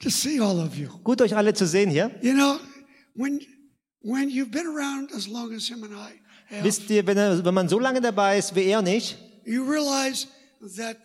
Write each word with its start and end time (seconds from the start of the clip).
to 0.00 0.10
see 0.10 0.40
all 0.40 0.58
of 0.60 0.76
you. 0.76 0.88
Gut, 1.04 1.20
euch 1.22 1.36
alle 1.36 1.54
zu 1.54 1.66
sehen 1.66 1.90
hier. 1.90 2.10
You 2.22 2.32
know, 2.34 2.58
when 3.14 3.40
when 4.02 4.28
you've 4.30 4.50
been 4.50 4.66
around 4.66 5.12
as 5.14 5.26
long 5.26 5.52
as 5.54 5.68
him 5.68 5.82
and 5.84 5.92
I 5.92 6.20
have, 6.54 6.64
Wisst 6.64 6.88
ihr, 6.90 7.06
wenn, 7.06 7.18
er, 7.18 7.44
wenn 7.44 7.54
man 7.54 7.68
so 7.68 7.78
lange 7.78 8.00
dabei 8.00 8.38
ist 8.38 8.54
wie 8.54 8.64
er 8.64 8.82
nicht, 8.82 9.18
you 9.44 9.62
realize 9.62 10.26
that 10.76 10.98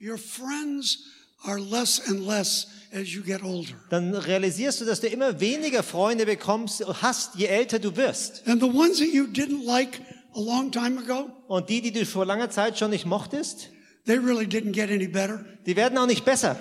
your 0.00 0.18
friends 0.18 1.04
are 1.44 1.58
less 1.58 2.00
and 2.08 2.26
less 2.26 2.66
as 2.92 3.08
you 3.14 3.22
get 3.22 3.42
older. 3.42 3.74
dann 3.90 4.14
realisierst 4.14 4.80
du, 4.80 4.84
dass 4.84 5.00
du 5.00 5.06
immer 5.08 5.40
weniger 5.40 5.82
Freunde 5.82 6.26
bekommst, 6.26 6.84
hast, 7.02 7.34
je 7.36 7.46
älter 7.46 7.78
du 7.78 7.96
wirst. 7.96 8.46
And 8.46 8.60
the 8.60 8.68
ones 8.68 8.98
that 8.98 9.08
you 9.12 9.24
didn't 9.24 9.64
like 9.64 10.00
a 10.34 10.40
long 10.40 10.70
time 10.70 10.98
ago, 10.98 11.30
Und 11.48 11.68
die, 11.70 11.80
die 11.80 11.92
du 11.92 12.04
vor 12.04 12.26
langer 12.26 12.50
Zeit 12.50 12.78
schon 12.78 12.90
nicht 12.90 13.06
mochtest, 13.06 13.70
they 14.06 14.16
really 14.18 14.44
didn't 14.46 14.72
get 14.72 14.90
any 14.90 15.06
better. 15.06 15.44
die 15.66 15.76
werden 15.76 15.96
auch 15.96 16.06
nicht 16.06 16.24
besser. 16.24 16.58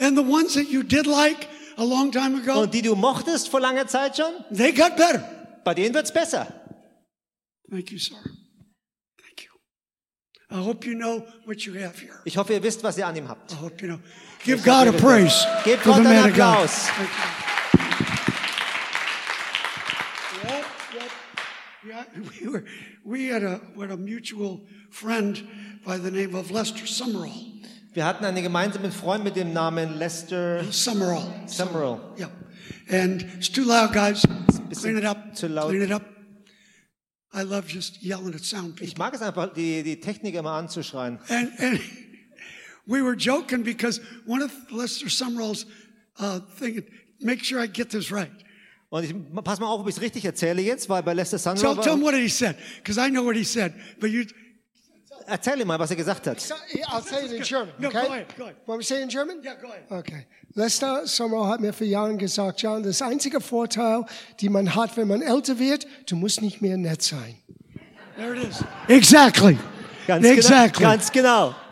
And 0.00 0.16
the 0.16 0.22
ones 0.22 0.54
that 0.54 0.68
you 0.70 0.82
did 0.82 1.06
like 1.06 1.46
a 1.76 1.84
long 1.84 2.10
time 2.10 2.34
ago, 2.40 2.62
Und 2.62 2.72
die 2.74 2.82
du 2.82 2.94
mochtest 2.96 3.48
vor 3.48 3.60
langer 3.60 3.86
Zeit 3.86 4.16
schon, 4.16 4.32
they 4.50 4.72
got 4.72 4.96
better. 4.96 5.22
bei 5.64 5.74
denen 5.74 5.94
wird's 5.94 6.10
besser. 6.12 6.46
Thank 7.70 7.92
you, 7.92 7.98
sir. 7.98 8.16
Thank 8.16 9.44
you. 9.44 9.50
I 10.50 10.60
hope 10.64 10.84
you 10.86 10.94
know 10.94 11.24
what 11.44 11.64
you 11.64 11.74
have 11.74 11.98
here. 12.00 12.18
Ich 12.24 12.36
hoffe, 12.36 12.52
ihr 12.54 12.62
wisst, 12.62 12.82
was 12.82 12.98
ihr 12.98 13.06
an 13.06 13.14
ihm 13.14 13.28
habt. 13.28 13.52
I 13.52 13.56
hope 13.56 13.80
you 13.80 13.88
know. 13.88 14.00
Give 14.44 14.62
God 14.64 14.88
a 14.88 14.92
praise 14.92 15.46
Gebt 15.64 15.82
for 15.82 15.92
Gott 15.92 16.02
the 16.02 16.08
einen 16.08 16.30
of 16.30 16.36
God. 16.36 16.64
Applaus. 16.64 16.88
Yep, 20.42 20.64
yep. 20.94 21.10
Yeah, 21.86 22.04
we 22.40 22.48
were 22.48 22.64
we 23.04 23.26
had 23.28 23.42
a 23.42 23.60
we 23.76 23.82
had 23.86 23.90
a 23.90 23.96
mutual 23.96 24.62
friend 24.90 25.46
by 25.84 25.98
the 25.98 26.10
name 26.10 26.34
of 26.34 26.50
Lester 26.50 26.86
Summerall. 26.86 27.32
Wir 27.92 28.04
hatten 28.04 28.24
einen 28.24 28.42
gemeinsamen 28.42 28.92
Freund 28.92 29.24
mit 29.24 29.34
dem 29.34 29.52
Namen 29.52 29.98
Lester 29.98 30.62
Summerall. 30.70 31.26
Summerall. 31.46 32.00
Yep. 32.18 32.30
And 32.88 33.22
it's 33.36 33.50
too 33.50 33.64
loud, 33.64 33.92
guys. 33.92 34.22
Clean 34.80 34.96
it 34.96 35.04
up. 35.04 35.34
zu 35.34 35.48
laut. 35.48 35.70
Clean 35.70 35.82
it 35.82 35.90
up. 35.90 36.02
I 37.32 37.42
love 37.42 37.66
just 37.68 38.00
yelling 38.02 38.34
at 38.34 38.44
sound 38.44 38.80
Ich 38.80 38.94
people. 38.94 39.04
mag 39.04 39.14
es 39.14 39.22
einfach, 39.22 39.52
die, 39.52 39.82
die 39.82 39.98
Technik 39.98 40.34
immer 40.36 40.52
anzuschreien. 40.52 41.18
And 41.28 41.50
and 41.58 41.80
we 42.86 43.02
were 43.02 43.16
joking 43.16 43.64
because 43.64 44.00
one 44.24 44.42
of 44.42 44.52
Lester 44.70 45.08
Summerall's 45.08 45.66
uh, 46.20 46.40
thinking, 46.58 46.84
make 47.20 47.44
sure 47.44 47.60
I 47.60 47.66
get 47.66 47.90
this 47.90 48.12
right. 48.12 48.30
Und 48.90 49.04
ich 49.04 49.14
pass 49.44 49.60
mal 49.60 49.66
auf, 49.66 49.80
ob 49.80 49.88
ich 49.88 49.96
es 49.96 50.00
richtig 50.00 50.24
erzähle 50.24 50.62
jetzt, 50.62 50.88
weil 50.88 51.02
bei 51.02 51.14
Lester 51.14 51.38
Tell, 51.38 51.56
Summerall 51.56 51.82
tell 51.82 51.94
him 51.94 52.02
war, 52.02 52.12
what 52.12 52.20
he 52.20 52.28
said, 52.28 52.56
because 52.78 52.98
I 52.98 53.10
know 53.10 53.24
what 53.24 53.36
he 53.36 53.44
said. 53.44 53.72
But 54.00 54.10
you, 54.10 54.24
erzähl 55.26 55.60
ihm 55.60 55.66
mal, 55.66 55.78
was 55.78 55.90
er 55.90 55.96
gesagt 55.96 56.26
hat. 56.26 56.38
I'll 56.38 57.02
say 57.02 57.24
it 57.26 57.32
in 57.32 57.42
German, 57.42 57.72
No, 57.78 57.88
okay? 57.88 58.06
go 58.06 58.12
ahead, 58.12 58.26
go 58.36 58.44
ahead. 58.72 58.84
Say 58.84 59.02
in 59.02 59.08
German? 59.08 59.40
yeah, 59.44 59.54
go 59.60 59.68
ahead. 59.68 59.84
Okay. 59.90 60.26
Lester 60.54 61.06
Sommer 61.06 61.48
hat 61.48 61.60
mir 61.60 61.72
vor 61.72 61.86
Jahren 61.86 62.18
gesagt, 62.18 62.60
John, 62.62 62.82
das 62.82 63.00
einzige 63.02 63.40
Vorteil, 63.40 64.04
die 64.40 64.48
man 64.48 64.74
hat, 64.74 64.96
wenn 64.96 65.08
man 65.08 65.22
älter 65.22 65.58
wird, 65.58 65.86
du 66.06 66.16
musst 66.16 66.42
nicht 66.42 66.60
mehr 66.60 66.76
nett 66.76 67.02
sein. 67.02 67.36
There 68.16 68.34
it 68.36 68.48
is. 68.48 68.64
Exactly. 68.88 69.56
Ganz 70.06 70.26
exactly. 70.26 70.80
genau. 70.82 70.90
Ganz 70.90 71.12
genau. 71.12 71.54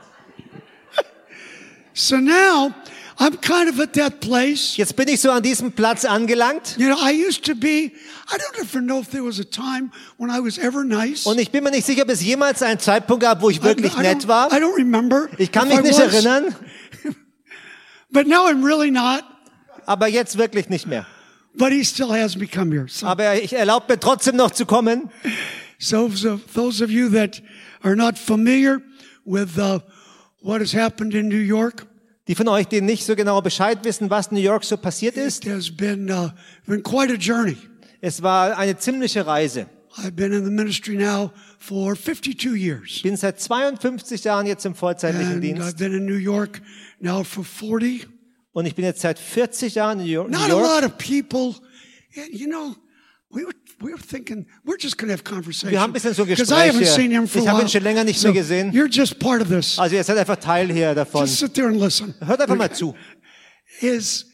So 1.95 2.17
now 2.19 2.73
I'm 3.21 3.37
kind 3.41 3.69
of 3.69 3.81
at 3.81 3.95
that 3.95 4.21
place. 4.21 4.77
Jetzt 4.77 4.95
bin 4.95 5.09
ich 5.09 5.21
so 5.21 5.33
an 5.33 5.43
diesem 5.43 5.73
Platz 5.73 6.05
angelangt 6.05 6.77
You 6.79 6.89
know, 6.89 6.97
I 6.97 7.11
used 7.11 7.45
to 7.47 7.55
be, 7.57 7.91
I 8.31 8.37
don't 8.39 8.61
ever 8.61 8.81
know 8.81 9.01
if 9.01 9.11
there 9.11 9.25
was 9.25 9.41
a 9.41 9.45
time 9.45 9.91
when 10.19 10.31
I 10.31 10.39
was 10.39 10.57
ever 10.59 10.85
nice. 10.85 11.27
und 11.27 11.39
ich 11.41 11.51
bin 11.51 11.65
mir 11.65 11.71
nicht 11.73 11.85
sicher, 11.85 12.03
ob 12.03 12.11
es 12.11 12.23
jemals 12.23 12.63
einen 12.63 12.79
Zeitpunkt 12.79 13.25
gab, 13.25 13.43
wo 13.43 13.51
ich 13.51 13.61
wirklich 13.63 13.93
I, 13.97 14.01
I 14.01 14.03
nett 14.03 14.29
war. 14.29 14.53
I 14.53 14.61
don't 14.61 14.77
remember. 14.77 15.29
Ich 15.39 15.51
kann 15.51 15.67
mich 15.67 15.79
I 15.79 15.83
nicht 15.83 15.99
was, 15.99 16.15
erinnern, 16.15 16.55
But 18.11 18.27
now 18.27 18.47
I'm 18.49 18.65
really 18.65 18.91
not. 18.91 19.25
aber 19.85 20.07
jetzt 20.07 20.39
wirklich 20.39 20.69
nicht 20.69 20.87
mehr. 20.87 21.05
But 21.55 21.73
he 21.73 21.83
still 21.85 22.11
has 22.11 22.37
me 22.37 22.47
come 22.47 22.73
here. 22.73 22.87
So, 22.89 23.07
Aber 23.07 23.35
ich 23.35 23.53
erlaube 23.53 23.93
mir 23.93 23.99
trotzdem 23.99 24.37
noch 24.37 24.53
zu 24.53 24.65
kommen. 24.65 25.11
so, 25.79 26.09
so 26.09 26.39
those 26.55 26.81
of 26.85 26.91
you 26.91 27.09
that 27.09 27.43
are 27.83 27.97
not 27.97 28.17
familiar 28.17 28.81
with 29.25 29.59
uh, 29.59 29.81
what 30.41 30.61
has 30.61 30.73
happened 30.73 31.15
in 31.15 31.29
New 31.29 31.37
York, 31.37 31.88
Die 32.29 32.35
von 32.35 32.47
euch, 32.49 32.67
die 32.67 32.83
nicht 32.83 33.07
so 33.07 33.17
genau 33.17 33.41
Bescheid 33.41 33.83
wissen, 33.85 34.11
was 34.11 34.31
New 34.31 34.39
York 34.39 34.63
so 34.63 34.77
passiert 34.77 35.17
ist, 35.17 35.47
it 35.47 35.53
has 35.53 35.75
been 35.75 36.11
uh, 36.11 36.29
been 36.67 36.83
quite 36.83 37.11
a 37.11 37.17
journey. 37.17 37.57
es 38.03 38.23
war 38.23 38.57
eine 38.57 38.77
ziemliche 38.77 39.27
Reise. 39.27 39.67
I've 39.97 40.13
been 40.15 40.33
in 40.33 40.45
the 40.45 40.51
ministry 40.51 40.97
now 40.97 41.33
for 41.59 41.97
52 41.97 42.55
years. 42.55 42.91
Ich 42.97 43.03
bin 43.03 43.17
seit 43.17 43.41
52 43.41 44.25
Jahren 44.25 44.47
jetzt 44.47 44.67
im 44.67 44.75
vollzeitlichen 44.75 45.33
And 45.33 45.45
I've 45.45 45.55
Dienst 45.55 45.79
been 45.79 45.95
in 45.95 46.05
New 46.05 46.19
York 46.19 46.61
now 47.01 47.25
for 47.25 47.45
40. 47.45 48.07
und 48.53 48.67
ich 48.67 48.75
bin 48.75 48.85
jetzt 48.85 49.01
seit 49.01 49.19
40 49.19 49.77
Jahren 49.77 49.99
in 50.01 50.05
New 50.05 50.13
York. 50.13 50.31
Not 50.31 50.51
a 50.51 50.55
lot 50.55 50.85
of 50.85 50.99
people, 50.99 51.55
you 52.31 52.47
know, 52.47 52.77
we 53.31 53.45
were, 53.45 53.53
we 53.81 53.93
were 53.93 53.99
thinking, 53.99 54.47
we're 54.65 54.79
just 54.79 54.97
going 54.97 55.09
to 55.09 55.13
have 55.13 55.23
conversation. 55.23 55.71
Wir 55.71 55.81
haben 55.81 55.91
ein 55.91 55.95
bisschen 55.95 56.15
so 56.15 56.25
Gespräche. 56.25 56.81
Ich 56.81 57.49
habe 57.49 57.63
ihn 57.63 57.69
schon 57.69 57.83
länger 57.83 58.05
nicht 58.05 58.19
So 58.19 58.29
mehr 58.29 58.35
gesehen. 58.35 58.73
You're 58.73 58.91
just 58.91 59.19
part 59.19 59.43
of 59.43 59.49
this. 59.49 59.79
Also 59.79 59.97
ihr 59.97 60.05
seid 60.05 60.17
einfach 60.17 60.37
Teil 60.37 60.73
hier 60.73 60.95
davon. 60.95 61.27
Just 61.27 61.39
sit 61.39 61.55
there 61.55 61.69
and 61.69 61.79
listen. 61.79 62.15
Hört 62.21 62.41
einfach 62.41 62.57
mal 62.57 62.73
zu. 62.73 62.95
Is 63.81 64.27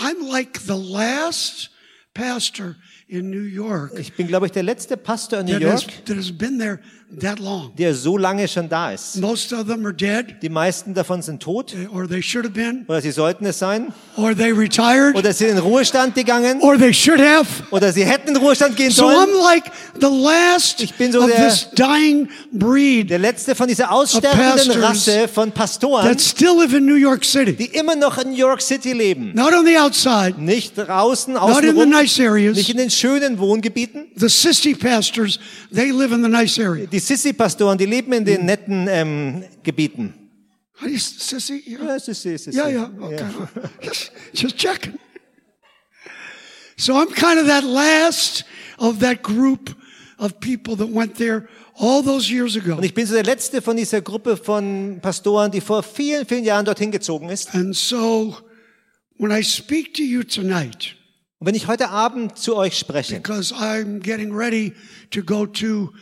I'm 0.00 0.28
like 0.28 0.58
the 0.60 0.76
last 0.76 1.70
pastor 2.14 2.76
in 3.06 3.30
New 3.30 3.44
York 3.44 3.92
Ich 3.98 4.14
bin, 4.14 4.26
glaube 4.26 4.46
ich, 4.46 4.52
der 4.52 4.62
letzte 4.62 4.96
Pastor 4.96 5.40
in 5.40 5.46
New 5.46 5.58
that 5.58 5.62
has, 5.62 5.82
York, 5.82 6.04
that 6.06 6.16
has 6.16 6.32
been 6.32 6.58
there 6.58 6.80
that 7.20 7.38
long. 7.38 7.72
der 7.76 7.94
so 7.94 8.16
lange 8.18 8.48
schon 8.48 8.68
da 8.68 8.90
ist. 8.92 9.16
Most 9.20 9.52
of 9.52 9.66
them 9.66 9.84
are 9.84 9.94
dead, 9.94 10.36
Die 10.42 10.48
meisten 10.48 10.94
davon 10.94 11.22
sind 11.22 11.40
tot 11.42 11.74
or 11.92 12.08
they 12.08 12.22
should 12.22 12.44
have 12.44 12.54
been, 12.54 12.84
oder 12.88 13.00
sie 13.00 13.10
sollten 13.12 13.46
es 13.46 13.58
sein 13.58 13.92
or 14.16 14.34
they 14.34 14.50
retired, 14.52 15.14
oder 15.16 15.32
sie 15.32 15.44
sind 15.46 15.56
in 15.56 15.58
Ruhestand 15.58 16.14
gegangen 16.14 16.60
or 16.60 16.76
they 16.76 16.92
should 16.92 17.20
have. 17.20 17.46
oder 17.70 17.92
sie 17.92 18.04
hätten 18.04 18.30
in 18.30 18.36
Ruhestand 18.36 18.76
gehen 18.76 18.90
So 18.90 19.02
sollen. 19.08 19.28
I'm 19.30 19.42
like 19.42 19.64
the 20.00 20.06
last 20.08 20.80
Ich 20.80 20.94
bin 20.94 21.12
so 21.12 21.20
of 21.20 21.26
der- 21.30 21.48
this 21.48 21.68
dying 21.74 22.28
breed 22.52 23.10
Der 23.10 23.18
letzte 23.18 23.54
von 23.54 23.68
dieser 23.68 23.92
aussterbenden 23.92 24.40
pastors 24.56 24.82
Rasse 24.82 25.28
von 25.28 25.52
Pastoren, 25.52 26.06
that 26.08 26.20
still 26.20 26.56
live 26.58 26.74
in 26.74 26.84
New 26.86 26.94
York 26.96 27.24
City. 27.24 27.54
die 27.54 27.66
immer 27.66 27.94
noch 27.96 28.18
in 28.18 28.30
New 28.30 28.36
York 28.36 28.60
City 28.60 28.92
leben. 28.92 29.32
Not 29.34 29.52
on 29.52 29.64
the 29.66 29.78
outside, 29.78 30.34
Nicht 30.38 30.76
draußen, 30.76 31.34
not 31.34 31.42
in 31.48 31.54
the 31.54 31.68
außenrum, 31.70 31.90
nice 31.90 32.18
areas. 32.18 32.56
nicht 32.56 32.70
in 32.70 32.76
den 32.78 32.90
schönen 32.90 33.38
Wohngebieten. 33.38 34.06
The 34.16 34.28
sissy 34.28 34.74
pastors, 34.74 35.38
they 35.72 35.90
live 35.90 36.12
in 36.12 36.22
the 36.22 36.28
nice 36.28 36.58
area. 36.58 36.86
Die 36.86 37.00
Sissi-Pastoren, 37.06 37.78
die 37.78 37.86
leben 37.86 38.12
in 38.12 38.24
den 38.24 38.44
netten 38.46 38.86
ähm, 38.88 39.44
Gebieten. 39.62 40.14
Sissy? 40.96 41.62
Yeah, 41.66 41.84
Ja, 41.84 41.98
Sissi, 42.00 42.36
Sissi. 42.36 42.56
yeah, 42.58 42.68
yeah. 42.68 42.90
Okay. 43.00 43.24
just, 43.82 44.12
just 44.32 44.56
checking. 44.56 44.98
So 46.76 46.94
I'm 46.96 47.12
kind 47.14 47.38
of 47.38 47.46
that 47.46 47.62
last 47.64 48.44
of 48.78 48.98
that 49.00 49.22
group 49.22 49.70
of 50.18 50.40
people 50.40 50.76
that 50.76 50.88
went 50.88 51.14
there 51.16 51.48
all 51.78 52.02
those 52.02 52.28
years 52.30 52.56
ago. 52.56 52.76
Und 52.76 52.84
ich 52.84 52.94
bin 52.94 53.06
so 53.06 53.14
der 53.14 53.22
letzte 53.24 53.62
von 53.62 53.76
dieser 53.76 54.00
Gruppe 54.00 54.36
von 54.36 54.98
Pastoren, 55.00 55.50
die 55.52 55.60
vor 55.60 55.82
vielen, 55.82 56.26
vielen 56.26 56.44
Jahren 56.44 56.64
dorthin 56.64 56.90
gezogen 56.90 57.28
ist. 57.28 57.54
And 57.54 57.74
so 57.76 58.36
when 59.18 59.30
I 59.30 59.42
speak 59.44 59.94
to 59.94 60.02
you 60.02 60.24
tonight, 60.24 60.96
Und 61.38 61.48
wenn 61.48 61.54
ich 61.54 61.66
heute 61.68 61.90
Abend 61.90 62.38
zu 62.38 62.56
euch 62.56 62.76
spreche, 62.78 63.16
because 63.16 63.54
I'm 63.54 64.00
getting 64.00 64.34
ready 64.34 64.72
to 65.10 65.22
go 65.22 65.46
to 65.46 65.92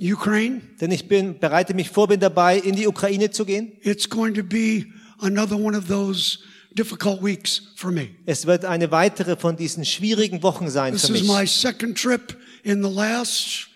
Ukraine, 0.00 0.60
denn 0.80 0.90
ich 0.90 1.08
bin, 1.08 1.38
bereite 1.38 1.74
mich 1.74 1.90
vor, 1.90 2.08
bin 2.08 2.20
dabei, 2.20 2.58
in 2.58 2.76
die 2.76 2.86
Ukraine 2.86 3.30
zu 3.30 3.44
gehen. 3.44 3.72
it's 3.82 4.08
going 4.08 4.34
to 4.34 4.42
be 4.42 4.86
another 5.20 5.56
one 5.56 5.76
of 5.76 5.86
those 5.88 6.38
difficult 6.74 7.22
weeks 7.22 7.62
for 7.76 7.90
me. 7.90 8.08
Es 8.26 8.46
wird 8.46 8.64
eine 8.64 8.90
weitere 8.90 9.36
von 9.36 9.56
diesen 9.56 9.84
schwierigen 9.84 10.42
Wochen 10.42 10.70
sein 10.70 10.94
This 10.94 11.06
für 11.06 11.14
is 11.14 11.22
mich. 11.22 11.30
my 11.30 11.46
second 11.46 11.96
trip 11.96 12.36
in 12.64 12.82
the 12.82 12.90
last, 12.90 13.68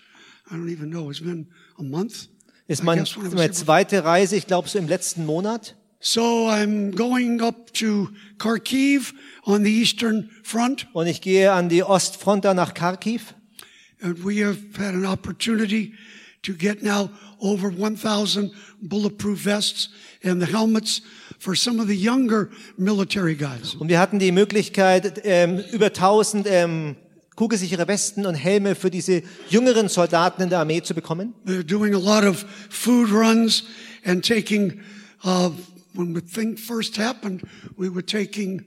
I 0.51 0.55
don't 0.55 0.71
even 0.71 0.91
know, 0.91 1.11
it's 1.11 1.21
been 1.21 1.49
a 1.79 1.83
month. 1.83 2.29
Ist 2.69 2.83
meine 2.83 3.05
here 3.05 3.51
zweite 3.53 4.05
Reise, 4.05 4.35
ich 4.35 4.47
glaube 4.47 4.69
so 4.69 4.79
im 4.79 4.89
letzten 4.89 5.25
Monat. 5.25 5.77
So 6.01 6.49
I'm 6.49 6.95
going 6.95 7.41
up 7.41 7.73
to 7.75 8.09
Kharkiv 8.39 9.15
on 9.45 9.65
the 9.65 9.71
Eastern 9.81 10.31
Front, 10.43 10.89
Und 10.93 11.07
ich 11.07 11.21
gehe 11.21 11.53
an 11.53 11.69
die 11.69 11.83
Ostfront 11.85 12.45
da 12.45 12.55
nach 12.55 12.75
Kharkiv. 12.75 13.35
And 14.07 14.23
we 14.23 14.39
have 14.39 14.59
had 14.77 14.95
an 14.95 15.05
opportunity 15.05 15.93
to 16.43 16.53
get 16.53 16.83
now 16.83 17.11
over 17.41 17.69
1,000 17.69 18.53
bulletproof 18.81 19.41
vests 19.41 19.89
and 20.23 20.41
the 20.41 20.47
helmets 20.47 21.01
for 21.39 21.57
some 21.57 21.81
of 21.81 21.89
the 21.89 21.97
younger 21.97 22.51
military 22.79 23.35
guys. 23.35 23.75
Und 23.75 23.89
wir 23.89 23.99
hatten 23.99 24.21
die 24.21 24.31
Möglichkeit, 24.31 25.23
ähm, 25.25 25.63
über 25.73 25.87
1000 25.87 26.47
ähm, 26.49 26.97
kugelsichere 27.35 27.89
Westen 27.89 28.27
und 28.27 28.37
Helme 28.37 28.77
für 28.77 28.91
diese 28.91 29.23
jüngeren 29.51 29.89
Soldaten 29.89 30.43
in 30.43 30.51
der 30.51 30.61
Armee 30.61 30.83
zu 30.83 30.95
bekommen. 30.95 31.35
They're 31.45 31.65
doing 31.65 31.93
a 31.93 31.99
lot 31.99 32.25
of 32.25 32.47
food 32.71 33.11
runs 33.11 33.65
and 34.05 34.25
taking, 34.25 34.81
uh, 35.25 35.51
when 35.95 36.15
the 36.15 36.21
thing 36.21 36.57
first 36.57 36.97
happened, 36.97 37.43
we 37.77 37.93
were 37.93 38.07
taking 38.07 38.65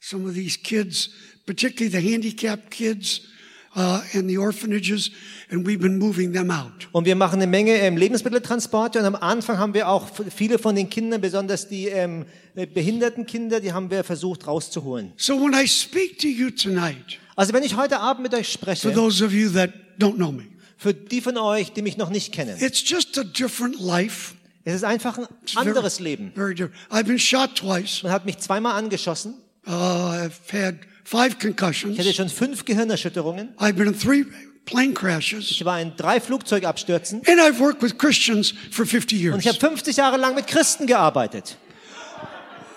some 0.00 0.28
of 0.28 0.34
these 0.34 0.58
kids, 0.58 1.08
particularly 1.46 1.88
the 1.88 2.12
handicapped 2.12 2.70
kids, 2.70 3.31
uh, 3.76 4.00
in 4.12 4.28
the 4.28 4.38
orphanages, 4.38 5.10
and 5.50 5.66
we've 5.66 5.80
been 5.80 5.98
moving 5.98 6.32
them 6.32 6.50
out. 6.50 6.88
Und 6.92 7.04
wir 7.06 7.16
machen 7.16 7.36
eine 7.36 7.46
Menge 7.46 7.72
ähm, 7.72 7.96
Lebensmitteltransporte 7.96 8.98
und 8.98 9.04
am 9.04 9.14
Anfang 9.16 9.58
haben 9.58 9.74
wir 9.74 9.88
auch 9.88 10.08
viele 10.34 10.58
von 10.58 10.74
den 10.76 10.88
Kindern, 10.90 11.20
besonders 11.20 11.68
die 11.68 11.86
ähm, 11.86 12.26
behinderten 12.54 13.26
Kinder, 13.26 13.60
die 13.60 13.72
haben 13.72 13.90
wir 13.90 14.04
versucht 14.04 14.46
rauszuholen. 14.46 15.12
So 15.16 15.34
when 15.40 15.52
I 15.54 15.66
speak 15.66 16.18
to 16.18 16.28
you 16.28 16.50
tonight, 16.50 17.18
Also 17.36 17.52
wenn 17.54 17.62
ich 17.62 17.76
heute 17.76 17.98
Abend 18.00 18.22
mit 18.24 18.34
euch 18.34 18.48
for 18.48 18.74
spreche, 18.74 18.92
those 18.92 19.24
of 19.24 19.32
you 19.32 19.48
that 19.50 19.70
don't 19.98 20.16
know 20.16 20.30
me, 20.32 20.44
für 20.76 20.92
die 20.92 21.20
von 21.20 21.36
euch, 21.38 21.72
die 21.72 21.82
mich 21.82 21.96
noch 21.96 22.10
nicht 22.10 22.32
kennen, 22.32 22.56
it's 22.60 22.82
just 22.88 23.16
a 23.18 23.24
different 23.24 23.80
life. 23.80 24.34
es 24.64 24.74
ist 24.74 24.84
einfach 24.84 25.16
ein 25.18 25.26
very- 25.46 25.68
anderes 25.68 25.98
Leben. 25.98 26.32
Very 26.34 26.54
different. 26.54 26.74
I've 26.90 27.04
been 27.04 27.18
shot 27.18 27.56
twice. 27.56 28.02
Man 28.02 28.12
hat 28.12 28.26
mich 28.26 28.38
zweimal 28.38 28.74
angeschossen. 28.74 29.34
Uh, 29.66 29.70
I've 29.70 30.32
had 30.52 30.76
five 31.04 31.38
concussions. 31.38 31.94
Ich 31.98 32.00
hatte 32.00 32.14
schon 32.14 32.28
fünf 32.28 32.64
Gehirnerschütterungen. 32.64 33.54
I've 33.58 33.74
been 33.74 33.88
in 33.88 33.98
three 33.98 34.24
plane 34.64 34.94
crashes. 34.94 35.50
Ich 35.50 35.64
war 35.64 35.80
in 35.80 35.92
drei 35.96 36.20
Flugzeugabstürzen. 36.20 37.22
And 37.26 37.40
I've 37.40 37.58
worked 37.58 37.82
with 37.82 37.98
Christians 37.98 38.54
for 38.70 38.86
50 38.86 39.16
Und 39.18 39.22
years. 39.22 39.38
ich 39.40 39.48
habe 39.48 39.58
50 39.58 39.96
Jahre 39.96 40.16
lang 40.16 40.34
mit 40.34 40.46
Christen 40.46 40.86
gearbeitet. 40.86 41.56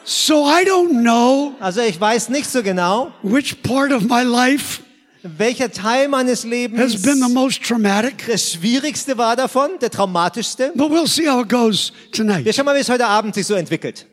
So 0.04 0.48
I 0.48 0.64
don't 0.68 1.02
know 1.02 1.56
Also 1.60 1.82
ich 1.82 2.00
weiß 2.00 2.30
nicht 2.30 2.50
so 2.50 2.62
genau, 2.62 3.12
which 3.24 3.62
part 3.64 3.92
of 3.92 4.04
my 4.04 4.22
life 4.24 4.82
welcher 5.24 5.72
Teil 5.72 6.08
meines 6.08 6.44
has 6.44 6.46
Lebens 6.46 7.02
been 7.02 7.20
the 7.20 7.34
most 7.34 7.64
traumatic, 7.64 8.26
das 8.28 8.54
schwierigste 8.54 9.18
war 9.18 9.36
davon, 9.36 9.72
der 9.82 9.90
traumatischste. 9.90 10.72
but 10.76 10.92
we'll 10.92 11.08
see 11.08 11.28
how 11.28 11.42
it 11.42 11.50
goes 11.50 11.92
tonight. 12.12 12.46
Wir 12.46 12.54
schauen 12.54 12.66
mal, 12.66 12.76
wie 12.76 12.82
es 12.82 12.90
heute 12.90 13.08
Abend 13.08 13.34
sich 13.34 13.48
so 13.48 13.56
entwickelt. 13.56 14.06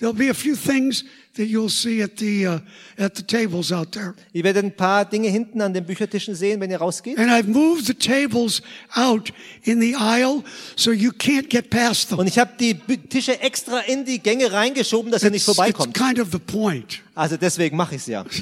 There'll 0.00 0.16
be 0.16 0.30
a 0.30 0.34
few 0.34 0.56
things 0.56 1.04
that 1.36 1.44
you'll 1.46 1.68
see 1.68 2.00
at 2.02 2.16
the 2.16 2.46
uh, 2.46 2.58
at 2.98 3.14
the 3.16 3.22
tables 3.22 3.70
out 3.70 3.92
there. 3.92 4.14
Ihr 4.32 4.42
werdet 4.44 4.64
ein 4.64 4.74
paar 4.74 5.04
Dinge 5.04 5.28
hinten 5.28 5.60
an 5.60 5.74
den 5.74 5.84
Büchertischen 5.84 6.34
sehen, 6.34 6.58
wenn 6.60 6.70
ihr 6.70 6.78
rausgeht. 6.78 7.18
And 7.18 7.30
I've 7.30 7.46
moved 7.46 7.84
the 7.86 7.94
tables 7.94 8.62
out 8.94 9.30
in 9.62 9.80
the 9.80 9.94
aisle 9.96 10.42
so 10.74 10.90
you 10.90 11.10
can't 11.12 11.50
get 11.50 11.68
past 11.70 12.08
them. 12.08 12.18
Und 12.18 12.26
ich 12.26 12.38
habe 12.38 12.52
die 12.58 12.74
Tische 13.08 13.40
extra 13.40 13.80
in 13.80 14.04
die 14.06 14.20
Gänge 14.20 14.50
reingeschoben, 14.50 15.12
dass 15.12 15.22
ihr 15.22 15.30
nicht 15.30 15.42
It's, 15.42 15.48
it's 15.48 15.56
vorbeikommt. 15.56 15.94
kind 15.94 16.18
of 16.18 16.28
the 16.32 16.38
point. 16.38 17.00
Also 17.14 17.36
deswegen 17.36 17.76
mache 17.76 17.94
ich 17.96 18.00
es 18.00 18.06
ja. 18.06 18.24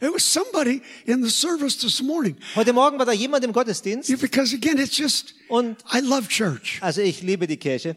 It 0.00 0.12
was 0.14 0.22
somebody 0.22 0.80
in 1.06 1.24
the 1.24 1.30
service 1.30 1.76
this 1.76 2.00
morning. 2.00 2.36
Heute 2.54 2.72
Morgen 2.72 2.98
war 3.00 3.06
da 3.06 3.10
jemand 3.12 3.44
im 3.44 3.52
Gottesdienst 3.52 4.08
Yeah, 4.08 4.18
Because 4.20 4.54
again, 4.54 4.78
it's 4.78 4.96
just, 4.96 5.34
und 5.48 5.76
I 5.92 5.98
love 5.98 6.28
church. 6.28 6.78
also 6.80 7.00
ich 7.00 7.22
liebe 7.22 7.48
die 7.48 7.56
Kirche 7.56 7.96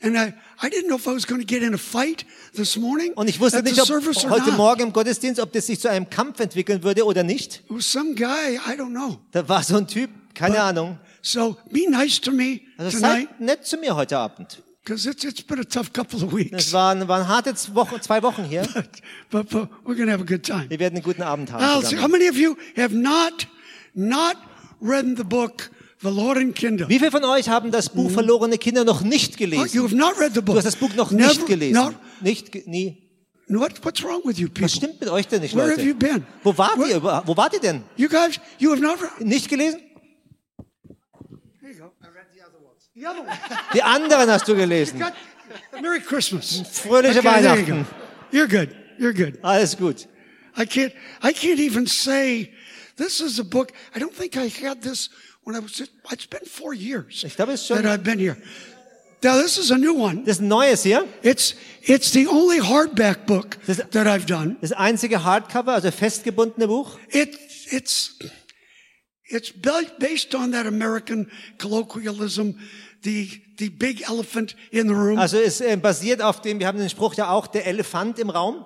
And 0.00 0.16
I, 0.16 0.32
I 0.60 0.68
didn't 0.68 0.88
know 0.88 0.96
if 0.96 1.06
I 1.06 1.12
was 1.12 1.24
going 1.26 1.40
to 1.40 1.46
get 1.46 1.62
in 1.62 1.72
a 1.72 1.78
fight 1.78 2.26
this 2.52 2.76
morning 2.76 3.12
und 3.14 3.28
ich 3.28 3.38
wusste 3.38 3.62
nicht, 3.62 3.80
ob 3.80 3.88
heute. 3.88 4.52
Morgen 4.52 4.82
im 4.82 4.92
Gottesdienst, 4.92 5.40
ob 5.40 5.52
das 5.52 5.66
sich 5.66 5.78
zu 5.78 5.88
einem 5.88 6.10
Kampf 6.10 6.40
entwickeln 6.40 6.82
würde 6.82 7.04
oder 7.04 7.22
nicht. 7.22 7.62
It 7.64 7.64
was 7.68 7.90
some 7.90 8.14
guy, 8.14 8.56
I 8.56 8.76
don't 8.76 8.90
know. 8.90 9.18
Da 9.30 9.48
war 9.48 9.62
so 9.62 9.76
ein 9.76 9.86
Typ, 9.86 10.10
keine 10.34 10.60
Ahnung. 10.60 10.98
So 11.22 11.56
be 11.70 11.88
nice 11.88 12.20
to 12.20 12.32
me 12.32 12.60
Also 12.76 12.98
seid 12.98 13.40
nett 13.40 13.66
zu 13.66 13.76
mir 13.76 13.94
heute 13.94 14.18
Abend. 14.18 14.62
it's, 15.06 15.24
it's 15.24 15.42
been 15.42 15.60
a 15.60 15.64
tough 15.64 15.92
couple 15.92 16.22
of 16.22 16.32
Es 16.32 16.36
weeks. 16.36 16.72
waren, 16.72 17.06
waren 17.06 17.28
harte 17.28 17.54
Wochen, 17.74 18.00
zwei 18.00 18.22
Wochen 18.22 18.44
hier. 18.44 18.62
But, 19.30 19.50
but 19.50 19.68
we're 19.84 19.94
to 20.06 20.10
have 20.10 20.22
a 20.22 20.24
good 20.24 20.42
time. 20.42 20.68
Wir 20.70 20.78
werden 20.78 20.96
einen 20.96 21.04
guten 21.04 21.22
Abend 21.22 21.52
haben. 21.52 21.60
Now, 21.60 21.82
how 22.00 22.08
many 22.08 22.28
of 22.28 22.36
you 22.36 22.56
have 22.76 22.94
not, 22.94 23.46
not 23.94 24.36
read 24.80 25.16
the 25.16 25.24
book, 25.24 25.70
Wie 26.00 26.98
viele 26.98 27.10
von 27.10 27.24
euch 27.24 27.48
haben 27.48 27.70
das 27.72 27.88
Buch 27.88 28.10
Verlorene 28.10 28.56
Kinder 28.58 28.84
noch 28.84 29.02
nicht 29.02 29.34
Oh, 29.40 29.42
you 29.44 29.50
gelesen? 29.50 29.82
have 29.82 29.96
not 29.96 30.18
read 30.18 30.32
the 30.34 30.40
book. 30.40 30.54
Du 30.54 30.58
hast 30.58 30.64
das 30.66 30.76
Buch 30.76 30.94
noch 30.94 31.10
Never- 31.10 31.26
nicht 31.28 31.46
gelesen. 31.46 31.94
Nicht, 32.20 32.66
nie. 32.68 33.02
what, 33.48 33.84
what's 33.84 34.02
wrong 34.04 34.20
with 34.24 34.38
you 34.38 34.46
people? 34.48 34.64
Was 34.64 34.74
stimmt 34.76 35.00
mit 35.00 35.08
euch 35.10 35.26
denn 35.26 35.42
nicht, 35.42 35.56
Where 35.56 35.72
have 35.72 35.82
you 35.82 35.94
been? 35.94 36.24
Wo 36.44 36.56
wart 36.56 36.78
Where- 36.78 36.88
ihr? 36.88 37.02
Wo 37.02 37.36
wart 37.36 37.54
ihr 37.54 37.60
denn? 37.60 37.82
You 37.96 38.08
guys, 38.08 38.38
you 38.58 38.70
have 38.70 38.80
not 38.80 39.00
read. 39.02 39.26
Nicht 39.26 39.48
gelesen? 39.48 39.80
There 41.60 41.72
you 41.72 41.78
go. 41.78 41.92
I 42.02 42.06
read 42.06 42.26
the 42.32 42.42
other 42.42 42.60
ones. 42.64 42.90
The 42.94 43.06
other 43.06 43.20
one. 43.20 43.38
Die 43.74 43.82
anderen 43.82 44.30
hast 44.30 44.46
du 44.46 44.54
gelesen. 44.54 45.00
Got- 45.00 45.12
Merry 45.82 46.00
Christmas. 46.00 46.62
Fröhliche 46.70 47.18
Okay, 47.18 47.28
you 47.28 47.34
Weihnachten. 47.34 47.86
go. 48.30 48.36
You're 48.36 48.46
good. 48.48 48.68
You're 48.98 49.14
good. 49.14 49.38
Alles 49.42 49.76
gut. 49.76 50.06
I 50.56 50.64
can't, 50.66 50.92
I 51.22 51.32
can't 51.32 51.58
even 51.60 51.86
say 51.86 52.52
this 52.96 53.20
is 53.20 53.38
a 53.40 53.44
book. 53.44 53.72
I 53.94 53.98
don't 54.00 54.14
think 54.14 54.36
I 54.36 54.48
had 54.48 54.82
this 54.82 55.08
when 55.48 55.56
I 55.56 55.60
was, 55.60 55.80
it's 56.12 56.26
been 56.26 56.44
four 56.44 56.74
years 56.74 57.24
Ich 57.24 57.34
glaube, 57.36 57.52
es 57.52 57.62
ist 57.62 57.68
schon, 57.68 57.82
that 57.82 57.86
I've 57.86 58.04
been 58.04 58.18
here. 58.18 58.36
Now 59.22 59.40
this 59.40 59.56
is 59.58 59.72
a 59.72 59.78
new 59.78 59.94
one. 59.94 60.24
das 60.24 60.36
ist 60.36 60.42
ein 60.42 60.48
neues 60.48 60.82
hier. 60.82 61.06
It's, 61.22 61.54
it's 61.82 62.12
the 62.12 62.28
only 62.28 62.60
hardback 62.60 63.26
book 63.26 63.56
Das- 63.66 63.78
that 63.78 64.06
I've 64.06 64.26
done. 64.26 64.56
Das 64.60 64.72
einzige 64.72 65.24
Hardcover, 65.24 65.72
also 65.72 65.90
festgebundene 65.90 66.68
Buch. 66.68 66.98
It, 67.10 67.36
it's, 67.70 68.16
it's 69.24 69.50
ba- 69.52 69.90
based 69.98 70.34
on 70.34 70.52
that 70.52 70.66
American 70.66 71.30
colloquialism, 71.58 72.58
the, 73.02 73.28
the 73.58 73.70
big 73.70 74.02
elephant 74.02 74.54
in 74.70 74.86
the 74.86 74.94
room. 74.94 75.18
Also 75.18 75.38
es 75.38 75.60
äh, 75.62 75.76
basiert 75.76 76.20
auf 76.20 76.42
dem, 76.42 76.60
wir 76.60 76.66
haben 76.66 76.78
den 76.78 76.90
Spruch 76.90 77.14
ja 77.14 77.30
auch, 77.30 77.46
der 77.46 77.66
Elefant 77.66 78.18
im 78.18 78.28
Raum. 78.30 78.64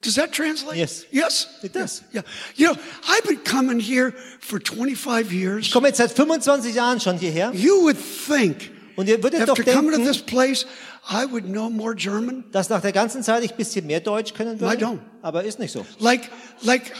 Does 0.00 0.14
that 0.14 0.32
translate? 0.32 0.76
Yes. 0.78 1.06
Yes. 1.10 1.48
It 1.62 1.72
does. 1.72 2.02
Yeah. 2.12 2.22
You 2.54 2.68
know, 2.68 2.76
I've 3.08 3.24
been 3.24 3.38
coming 3.42 3.80
here 3.80 4.12
for 4.40 4.60
25 4.60 5.32
years. 5.32 5.66
Ich 5.66 5.72
komme 5.72 5.88
jetzt 5.88 5.98
seit 5.98 6.12
25 6.12 6.74
Jahren 6.74 7.00
schon 7.00 7.18
hierher. 7.18 7.52
You 7.52 7.82
would 7.82 7.96
think 7.98 8.70
Und 8.96 9.08
ihr 9.08 9.20
würdet 9.22 9.48
doch 9.48 9.58
after 9.58 9.64
coming 9.64 9.90
to 9.90 9.96
denken, 9.96 10.06
this 10.06 10.22
place, 10.22 10.66
I 11.10 11.24
would 11.24 11.46
know 11.46 11.68
more 11.68 11.94
German. 11.96 12.44
dass 12.52 12.68
nach 12.68 12.80
der 12.80 12.92
ganzen 12.92 13.24
Zeit 13.24 13.42
ich 13.42 13.54
bisschen 13.54 13.86
mehr 13.86 13.98
Deutsch 14.00 14.34
können 14.34 14.56
I 14.56 14.60
würde. 14.60 14.84
don't. 14.84 14.98
Aber 15.22 15.42
ist 15.42 15.58
nicht 15.58 15.72
so. 15.72 15.84
Like, 15.98 16.30
like 16.62 16.92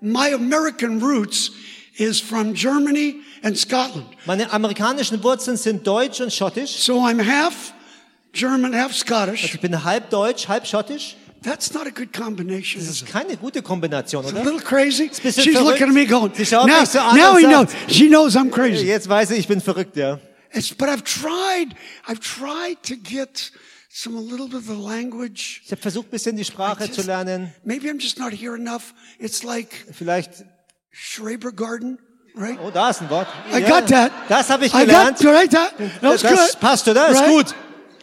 my 0.00 0.32
American 0.32 1.00
roots 1.02 1.50
is 1.96 2.20
from 2.20 2.54
Germany 2.54 3.22
and 3.42 3.58
Scotland. 3.58 4.06
Meine 4.24 4.52
amerikanischen 4.52 5.20
Wurzeln 5.24 5.56
sind 5.56 5.84
deutsch 5.84 6.20
und 6.20 6.32
schottisch. 6.32 6.76
So 6.76 7.00
I'm 7.00 7.24
half 7.24 7.72
German, 8.32 8.72
half 8.76 8.94
Scottish. 8.94 9.44
Ich 9.52 9.60
bin 9.60 9.82
halb 9.82 10.10
deutsch, 10.10 10.46
halb 10.46 10.66
schottisch. 10.66 11.16
That's 11.48 11.72
not 11.72 11.86
a 11.86 11.90
good 11.90 12.12
combination, 12.12 12.80
Das 12.80 12.90
is 12.90 13.02
ist 13.02 13.06
keine 13.12 13.36
gute 13.36 13.62
Kombination, 13.62 14.24
A 14.24 14.28
oder? 14.30 14.42
little 14.42 14.60
crazy. 14.60 15.08
She's 15.12 15.34
verrückt. 15.44 15.60
looking 15.62 15.86
at 15.88 15.94
me 15.94 16.04
going, 16.04 16.32
Sie 16.34 16.44
schaut 16.44 16.66
now, 16.66 16.80
mich 16.80 16.88
so 16.88 16.98
an 16.98 17.16
now 17.16 17.34
und 17.34 17.38
he 17.38 17.46
knows. 17.46 17.68
She 17.88 18.08
knows 18.08 18.34
I'm 18.36 18.50
crazy. 18.50 18.86
Jetzt 18.86 19.08
weiß 19.08 19.30
ich, 19.30 19.38
ich 19.38 19.46
bin 19.48 19.60
verrückt, 19.60 19.96
ja. 19.96 20.18
It's, 20.52 20.74
but 20.74 20.88
I've 20.88 21.04
tried, 21.04 21.76
I've 22.08 22.18
tried 22.18 22.82
to 22.82 22.96
get 22.96 23.52
some, 23.88 24.16
a 24.18 24.20
little 24.20 24.48
bit 24.48 24.56
of 24.58 24.66
the 24.66 24.74
language. 24.74 25.60
Ich 25.64 25.70
habe 25.70 25.80
versucht, 25.80 26.10
bisschen 26.10 26.36
die 26.36 26.44
Sprache 26.44 26.82
I 26.82 26.86
just- 26.88 27.00
zu 27.00 27.06
lernen. 27.06 27.52
Maybe 27.62 27.88
I'm 27.88 28.00
just 28.00 28.18
not 28.18 28.32
here 28.32 28.56
enough. 28.56 28.92
It's 29.20 29.44
like 29.44 29.68
Vielleicht, 29.96 30.44
Schrebergarten, 30.90 31.98
right? 32.34 32.58
oh, 32.60 32.70
da 32.72 32.90
ist 32.90 33.02
ein 33.02 33.10
Wort. 33.10 33.28
I 33.52 33.60
Ja, 33.60 33.68
got 33.80 33.86
that. 33.88 34.10
Das 34.28 34.50
habe 34.50 34.66
ich 34.66 34.74
I 34.74 34.80
gelernt. 34.80 35.18
got 35.18 35.26
right, 35.26 35.50
that. 35.52 35.76
That 35.78 36.02
was 36.02 36.22
Das 36.22 36.32
good. 36.52 36.60
passt, 36.60 36.88
oder? 36.88 37.08
Ist 37.08 37.20
Right? 37.20 37.28
gut. 37.30 37.54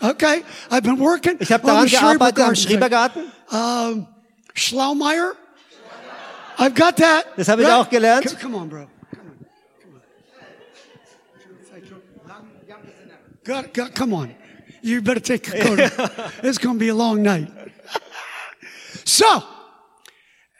Okay, 0.04 0.44
I've 0.70 0.84
been 0.84 1.00
working. 1.00 1.38
Ich 1.40 1.52
habe 1.52 1.66
daran 1.66 1.88
gearbeitet 1.88 2.44
am 2.44 2.56
Schrebergarten. 2.56 3.32
Um, 3.50 4.08
Schlaumeier. 4.54 5.34
I've 6.58 6.76
got 6.76 6.98
that. 6.98 7.26
Das 7.38 7.48
habe 7.48 7.62
ich 7.64 7.68
auch 7.70 7.90
gelernt. 7.90 8.30
C- 8.30 8.36
Come 8.36 8.56
on, 8.58 8.70
bro. 8.70 8.86
Come 9.12 9.28
on. 9.30 9.38
Come 9.82 9.96
on. 9.96 10.02
Got, 13.46 13.74
got, 13.74 13.96
come 13.96 14.14
on. 14.14 14.36
You 14.82 15.02
better 15.02 15.22
take 15.22 15.48
a 15.48 15.52
coat. 15.62 15.80
it's 16.44 16.58
going 16.58 16.76
to 16.76 16.80
be 16.80 16.90
a 16.90 16.96
long 16.96 17.24
night. 17.24 17.48
so, 19.06 19.44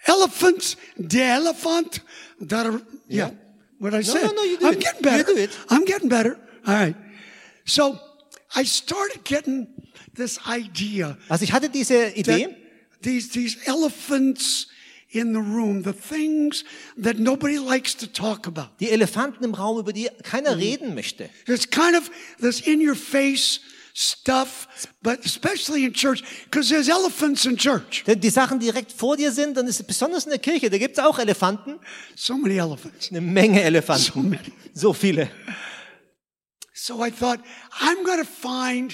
elephants, 0.08 0.78
the 0.98 1.22
elephant, 1.22 2.00
that 2.40 2.66
are, 2.66 2.82
yeah, 3.10 3.32
what 3.80 3.94
I 3.94 4.02
said. 4.02 4.24
no, 4.24 4.32
no, 4.32 4.44
you 4.44 4.58
do 4.58 4.68
I'm 4.68 4.74
it. 4.74 4.80
getting 4.80 5.00
You 5.04 5.04
better. 5.12 5.24
do 5.34 5.38
it. 5.38 5.60
I'm 5.70 5.86
getting 5.86 6.10
better. 6.10 6.38
All 6.66 6.74
right. 6.74 6.96
So, 7.66 8.00
I 8.56 8.66
started 8.66 9.24
getting 9.26 9.68
this 10.16 10.40
idea 10.48 11.18
Also 11.30 11.44
ich 11.44 11.54
hatte 11.54 11.70
diese 11.70 12.10
Idee, 12.16 12.50
these, 13.02 13.30
these 13.30 13.58
elephants 13.66 14.68
in 15.10 15.34
the 15.34 15.40
room, 15.40 15.84
the 15.84 15.94
things 15.94 16.64
that 17.02 17.20
nobody 17.20 17.58
likes 17.58 17.96
to 17.98 18.08
talk 18.08 18.48
about. 18.48 18.70
die 18.80 18.90
Elefanten 18.90 19.44
im 19.44 19.54
Raum, 19.54 19.78
über 19.80 19.94
die 19.94 20.06
Mhm. 20.06 20.24
keiner 20.24 20.58
reden 20.58 20.96
möchte. 20.96 21.30
There's 21.46 21.70
kind 21.70 21.96
of 21.96 22.10
this 22.42 22.62
in 22.62 22.80
your 22.88 22.96
face 22.96 23.60
stuff, 23.96 24.68
but 25.04 25.24
especially 25.24 25.86
in 25.86 25.94
church, 25.94 26.24
because 26.50 26.70
there's 26.70 26.88
elephants 26.90 27.46
in 27.46 27.56
church. 27.58 28.04
Denn 28.08 28.20
die 28.20 28.32
Sachen 28.32 28.60
direkt 28.60 28.92
vor 28.92 29.16
dir 29.18 29.32
sind, 29.32 29.56
dann 29.56 29.68
ist 29.68 29.80
es 29.80 29.86
besonders 29.86 30.24
in 30.26 30.32
der 30.32 30.40
Kirche, 30.40 30.70
da 30.72 30.80
gibt's 30.80 30.98
auch 30.98 31.20
Elefanten, 31.20 31.80
So 32.16 32.36
many 32.36 32.58
elephants. 32.58 33.10
eine 33.12 33.22
Menge 33.22 33.60
So 33.60 33.66
Elefanten, 33.66 34.30
many. 34.30 34.52
so 34.74 34.94
viele. 34.94 35.30
So 36.86 37.02
I 37.02 37.12
thought, 37.12 37.40
I'm 37.80 38.04
going 38.04 38.20
to 38.20 38.30
find 38.30 38.94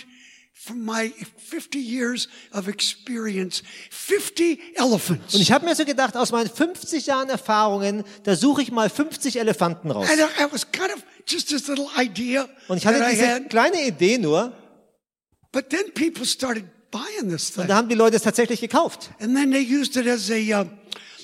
from 0.53 0.85
my 0.85 1.09
50 1.37 1.79
years 1.79 2.27
of 2.53 2.67
experience, 2.67 3.63
50 3.89 4.59
elephants. 4.75 5.33
Und 5.33 5.41
ich 5.41 5.51
habe 5.51 5.65
mir 5.65 5.73
so 5.75 5.85
gedacht, 5.85 6.15
aus 6.15 6.31
meinen 6.31 6.51
50 6.51 7.07
Jahren 7.07 7.29
Erfahrungen, 7.29 8.03
da 8.25 8.35
suche 8.35 8.61
ich 8.61 8.71
mal 8.71 8.91
50 8.91 9.39
Elefanten 9.39 9.89
raus. 9.89 10.07
And 10.07 10.19
I 10.19 10.53
was 10.53 10.71
kind 10.71 10.91
of 10.95 11.03
just 11.25 11.49
this 11.49 11.67
little 11.67 11.87
idea 11.97 12.47
Und 12.67 12.77
ich 12.77 12.85
hatte 12.85 13.03
diese 13.09 13.45
kleine 13.49 13.83
Idee 13.87 14.19
nur, 14.19 14.53
But 15.51 15.71
then 15.71 15.91
people 15.95 16.27
started 16.27 16.65
buying 16.91 17.31
this 17.31 17.51
thing. 17.51 17.63
und 17.63 17.69
da 17.69 17.75
haben 17.77 17.89
die 17.89 17.95
Leute 17.95 18.17
es 18.17 18.21
tatsächlich 18.21 18.61
gekauft. 18.61 19.09
And 19.19 19.35
then 19.35 19.49
they 19.49 19.63
used 19.63 19.95
it 19.95 20.05
as 20.05 20.29
a, 20.29 20.35
uh, 20.35 20.65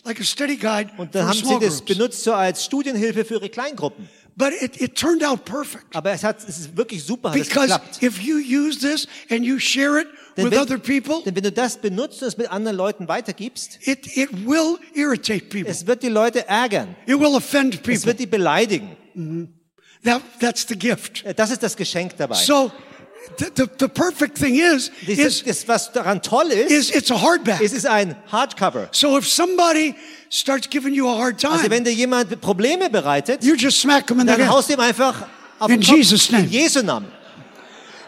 like 0.04 0.20
a 0.20 0.24
study 0.24 0.58
guide 0.58 0.90
Und 0.98 1.14
dann 1.14 1.28
haben 1.28 1.38
sie 1.38 1.60
das 1.60 1.84
benutzt 1.84 2.24
so 2.24 2.34
als 2.34 2.66
Studienhilfe 2.66 3.24
für 3.24 3.36
ihre 3.36 3.50
Kleingruppen. 3.50 4.10
But 4.38 4.52
it, 4.62 4.82
it 4.82 4.96
turned 4.98 5.24
out 5.24 5.46
perfect. 5.46 5.96
Aber 5.96 6.12
es 6.12 6.24
hat, 6.24 6.38
es 6.46 6.58
ist 6.60 6.76
wirklich 6.76 7.04
super, 7.04 7.30
hat 7.32 7.38
es 7.38 7.48
Because 7.48 7.68
geklappt. 7.68 8.04
if 8.04 8.20
you 8.22 8.36
use 8.38 8.80
this 8.80 9.08
and 9.30 9.46
you 9.46 9.60
share 9.60 10.02
it 10.02 10.08
Denn 10.36 10.46
with 10.46 10.52
wenn, 10.52 10.60
other 10.60 10.78
people, 10.78 11.24
denn 11.26 11.36
wenn 11.38 11.44
du 11.44 11.52
das 11.54 11.78
benutzt 11.78 12.22
und 12.22 12.28
es 12.28 12.36
mit 12.38 12.52
anderen 12.52 12.76
Leuten 12.76 13.08
weitergibst, 13.08 13.80
it, 13.88 14.18
it 14.18 14.30
will 14.46 14.78
irritate 14.94 15.46
people. 15.46 15.70
es 15.70 15.88
wird 15.88 16.04
die 16.04 16.10
Leute 16.10 16.46
ärgern. 16.50 16.96
It 17.06 17.18
will 17.18 17.28
offend 17.34 17.76
Es 17.76 17.82
people. 17.82 18.06
wird 18.08 18.20
die 18.20 18.26
beleidigen. 18.28 18.98
That, 20.04 20.22
that's 20.42 20.66
the 20.68 20.76
gift. 20.78 21.24
Äh, 21.26 21.34
Das 21.34 21.50
ist 21.52 21.64
das 21.64 21.76
Geschenk 21.78 22.18
dabei. 22.18 22.36
So 22.36 22.72
the, 23.38 23.52
the, 23.56 23.70
the 23.78 23.88
perfect 23.88 24.38
thing 24.38 24.56
is, 24.56 24.92
is, 25.08 25.44
das, 25.44 25.68
was 25.68 25.92
daran 25.92 26.22
toll 26.22 26.52
ist, 26.52 26.72
is 26.72 26.90
it's 26.92 27.12
a 27.12 27.22
hardback. 27.22 27.62
es 27.62 27.74
ist 27.74 27.86
ein 27.86 28.16
Hardcover. 28.32 28.88
So 28.92 29.18
if 29.18 29.28
somebody 29.28 29.96
starts 30.30 30.70
giving 30.70 30.94
you 30.94 31.08
a 31.08 31.16
hard 31.16 31.44
Also 31.44 31.58
time, 31.58 31.70
wenn 31.70 31.84
dir 31.84 31.94
jemand 31.94 32.40
Probleme 32.42 32.90
bereitet, 32.90 33.44
you 33.44 33.56
just 33.56 33.80
smack 33.80 34.08
them 34.08 34.20
in 34.20 34.28
the 34.28 34.36
dann 34.36 34.50
haust 34.50 34.70
ihm 34.70 34.80
einfach 34.80 35.28
auf 35.60 35.70
In 35.70 35.80
den 35.80 35.88
Kopf. 35.88 35.98
Jesus' 35.98 36.32
name. 36.32 36.46
In 36.46 36.52
Jesu 36.52 36.82
Namen. 36.82 37.08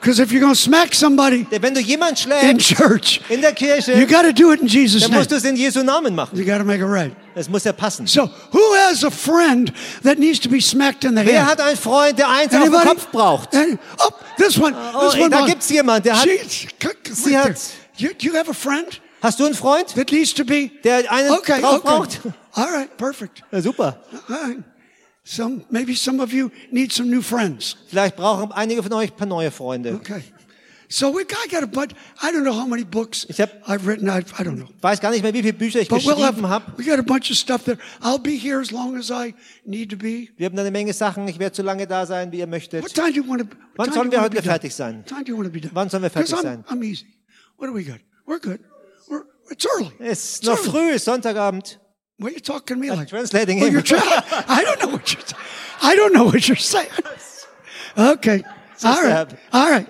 Because 0.08 0.22
if 0.22 0.32
you're 0.32 0.40
going 0.40 0.54
to 0.54 0.60
smack 0.60 0.96
somebody 0.96 1.44
Denn 1.52 1.62
wenn 1.62 1.74
du 1.74 1.82
jemanden 1.82 2.32
in 2.32 2.58
schlägst 2.62 2.78
church, 2.78 3.20
in 3.28 3.42
der 3.42 3.50
you 3.50 3.56
Kirche, 3.58 4.08
got 4.08 4.22
to 4.22 4.32
do 4.32 4.54
it 4.54 4.62
in 4.62 4.68
Jesus' 4.68 5.02
dann 5.02 5.12
name. 5.12 5.20
musst 5.20 5.32
du 5.32 5.36
es 5.36 5.44
in 5.44 5.58
Jesu 5.58 5.84
Namen 5.84 6.16
machen. 6.16 6.38
You 6.38 6.46
got 6.46 6.60
to 6.60 6.64
make 6.64 6.80
it 6.80 6.86
right. 6.88 7.12
Das 7.36 7.50
muss 7.50 7.66
ja 7.66 7.74
passen. 7.74 8.08
So 8.08 8.30
who 8.54 8.62
has 8.88 9.04
a 9.04 9.12
friend 9.12 9.74
that 10.04 10.18
needs 10.18 10.40
to 10.40 10.48
be 10.50 10.62
smacked 10.62 11.04
in 11.04 11.14
the 11.18 11.26
Wer 11.26 11.42
head? 11.42 11.46
hat 11.50 11.60
einen 11.60 11.76
Freund, 11.76 12.18
der 12.18 12.30
eins 12.30 12.54
auf 12.54 12.62
den 12.64 12.74
Anybody? 12.74 12.88
Kopf 12.88 13.08
braucht? 13.12 13.54
Any- 13.54 13.78
Oh, 14.00 14.10
this 14.38 14.58
one. 14.58 14.74
Oh, 14.96 15.10
this 15.10 15.20
one. 15.20 15.30
da 15.30 15.46
gibt's 15.46 15.70
jemand, 15.70 16.06
der 16.06 16.16
hat- 16.18 16.24
She- 16.24 16.40
c- 16.48 16.68
c- 16.80 17.14
sie 17.14 17.36
right 17.36 17.44
there. 17.44 17.56
You, 17.98 18.14
do 18.14 18.28
you 18.28 18.34
have 18.38 18.50
a 18.50 18.54
friend 18.54 19.02
Hast 19.22 19.42
du 19.42 19.46
einen 19.46 19.56
Freund, 19.56 19.94
that 19.96 20.10
needs 20.14 20.34
to 20.36 20.46
be? 20.46 20.70
der 20.86 21.12
einen 21.12 21.32
Okay, 21.32 21.60
drauf 21.60 21.84
okay. 21.84 21.84
braucht? 21.86 22.20
All 22.54 22.70
right, 22.72 22.96
perfect. 22.96 23.42
Ja, 23.52 23.62
super. 23.62 24.00
All 24.30 24.36
right. 24.38 24.58
Some, 25.30 25.66
maybe 25.70 25.94
some 25.94 26.22
of 26.22 26.32
you 26.32 26.50
need 26.72 26.94
some 26.94 27.10
new 27.10 27.22
friends. 27.22 27.76
Vielleicht 27.90 28.16
brauchen 28.16 28.50
einige 28.54 28.82
von 28.82 28.94
euch 28.94 29.12
ein 29.12 29.18
paar 29.18 29.28
neue 29.28 29.52
Freunde. 29.52 29.96
Okay. 29.96 30.24
So 30.88 31.14
we 31.14 31.24
I 31.24 31.50
got 31.52 31.64
a 31.64 31.66
bunch. 31.66 31.92
I 32.24 32.32
don't 32.32 32.44
know 32.46 32.54
how 32.58 32.66
many 32.66 32.86
books 32.86 33.26
Ich 33.28 33.42
hab- 33.42 33.52
I've 33.68 33.86
written. 33.86 34.08
I, 34.08 34.20
I 34.20 34.44
don't 34.46 34.56
know. 34.56 34.70
Weiß 34.80 35.02
gar 35.02 35.12
nicht 35.12 35.24
mehr, 35.24 35.34
wie 35.34 35.42
viele 35.42 35.52
Bücher 35.52 35.82
ich 35.82 35.90
But 35.90 36.04
we'll 36.04 36.16
geschrieben 36.16 36.48
habe. 36.48 36.72
we 36.78 36.86
got 36.86 36.98
a 36.98 37.02
bunch 37.02 37.30
of 37.30 37.36
stuff 37.36 37.66
there. 37.66 37.78
I'll 38.02 38.18
be 38.18 38.38
here 38.38 38.62
as 38.62 38.72
long 38.72 38.96
as 38.96 39.10
I 39.12 39.36
need 39.66 39.90
to 39.90 39.98
be. 39.98 40.30
Wir 40.38 40.46
haben 40.46 40.58
eine 40.58 40.72
Menge 40.72 40.94
Sachen. 40.94 41.28
Ich 41.28 41.40
werde 41.40 41.54
so 41.54 41.62
lange 41.62 41.86
da 41.88 42.06
sein, 42.06 42.32
wie 42.32 42.38
ihr 42.40 42.48
möchtet. 42.48 42.86
What 42.86 42.94
time 42.94 43.12
do 43.12 43.18
you 43.18 43.28
want 43.28 43.42
to? 43.42 43.58
Wann 43.76 43.92
sollen 43.92 44.10
wir 44.10 44.22
heute 44.22 44.42
fertig 44.42 44.74
sein? 44.74 45.04
Time 45.06 45.26
do 45.26 45.34
you 45.34 45.38
want 45.38 45.48
to 45.48 45.52
be 45.52 45.60
done? 45.60 45.72
Wann 45.76 45.90
sollen 45.90 46.04
wir 46.04 46.10
fertig 46.10 46.34
I'm, 46.34 46.42
sein? 46.42 46.64
I'm 46.70 46.82
easy. 46.82 47.06
What 47.58 47.68
do 47.68 47.74
we 47.76 47.84
got? 47.84 48.00
We're 48.26 48.40
good. 48.40 48.62
We're, 49.10 49.26
it's 49.50 49.66
early. 49.76 49.92
Es 50.00 50.24
ist 50.24 50.38
It's 50.38 50.48
noch 50.48 50.58
early. 50.58 50.70
früh, 50.70 50.92
ist 50.94 51.04
Sonntagabend. 51.04 51.82
What 52.20 52.32
are 52.32 52.34
you 52.34 52.40
talking 52.40 52.78
to 52.78 52.82
me 52.82 52.90
like? 52.90 53.08
translating 53.08 53.60
well, 53.60 53.68
him. 53.68 53.74
you're 53.74 53.84
tra- 53.84 54.00
I 54.02 54.64
don't 54.64 54.82
know 54.82 54.88
what 54.90 55.14
you're. 55.14 55.24
I 55.82 55.96
don't 55.96 56.14
know 56.14 56.24
what 56.24 56.48
you're 56.48 56.58
saying. 56.58 56.90
Okay. 57.96 58.44
All 58.84 59.04
right. 59.04 59.34
All 59.54 59.70
right. 59.70 59.88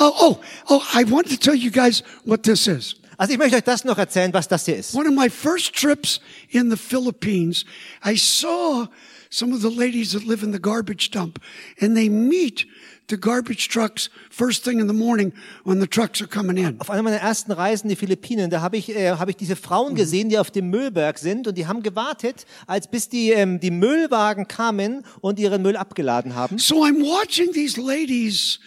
Oh, 0.00 0.12
oh, 0.18 0.40
oh! 0.70 0.88
I 0.94 1.04
want 1.04 1.28
to 1.28 1.36
tell 1.36 1.54
you 1.54 1.70
guys 1.70 2.02
what 2.24 2.42
this 2.42 2.66
is. 2.66 2.96
Also 3.18 3.34
ich 3.34 3.38
möchte 3.38 3.56
euch 3.56 3.62
das 3.62 3.84
noch 3.84 3.98
erzählen, 3.98 4.32
was 4.32 4.48
das 4.48 4.64
hier 4.64 4.76
ist. 4.76 4.94
One 4.94 5.06
of 5.06 5.14
my 5.14 5.28
first 5.28 5.74
trips 5.74 6.20
in 6.50 6.70
the 6.70 6.76
Philippines, 6.76 7.64
I 8.04 8.16
saw 8.16 8.88
some 9.30 9.52
of 9.52 9.60
the 9.60 9.70
ladies 9.70 10.12
that 10.12 10.24
live 10.24 10.42
in 10.42 10.52
the 10.52 10.58
garbage 10.58 11.10
dump, 11.10 11.38
and 11.80 11.96
they 11.96 12.08
meet 12.08 12.66
the 13.12 13.20
garbage 13.20 13.68
trucks 13.68 14.10
first 14.30 14.64
thing 14.64 14.80
in 14.80 14.88
the 14.88 14.94
morning 14.94 15.32
when 15.64 15.80
the 15.80 15.86
trucks 15.86 16.20
are 16.20 16.26
coming 16.26 16.56
in. 16.56 16.80
Auf 16.80 16.90
einer 16.90 17.02
meiner 17.02 17.18
ersten 17.18 17.52
Reisen 17.52 17.86
in 17.86 17.90
die 17.90 17.96
Philippinen, 17.96 18.50
da 18.50 18.62
habe 18.62 18.76
ich, 18.76 18.88
äh, 18.88 19.10
habe 19.10 19.30
ich 19.30 19.36
diese 19.36 19.54
Frauen 19.54 19.94
gesehen, 19.94 20.30
die 20.30 20.38
auf 20.38 20.50
dem 20.50 20.70
Müllberg 20.70 21.18
sind 21.18 21.46
und 21.46 21.56
die 21.56 21.66
haben 21.66 21.82
gewartet, 21.82 22.46
als 22.66 22.88
bis 22.88 23.08
die, 23.08 23.30
ähm, 23.30 23.60
die 23.60 23.70
Müllwagen 23.70 24.48
kamen 24.48 25.04
und 25.20 25.38
ihren 25.38 25.62
Müll 25.62 25.76
abgeladen 25.76 26.34
haben. 26.34 26.58
So 26.58 26.84
I'm 26.84 27.02
watching 27.02 27.52
these 27.52 27.78
ladies 27.78 28.58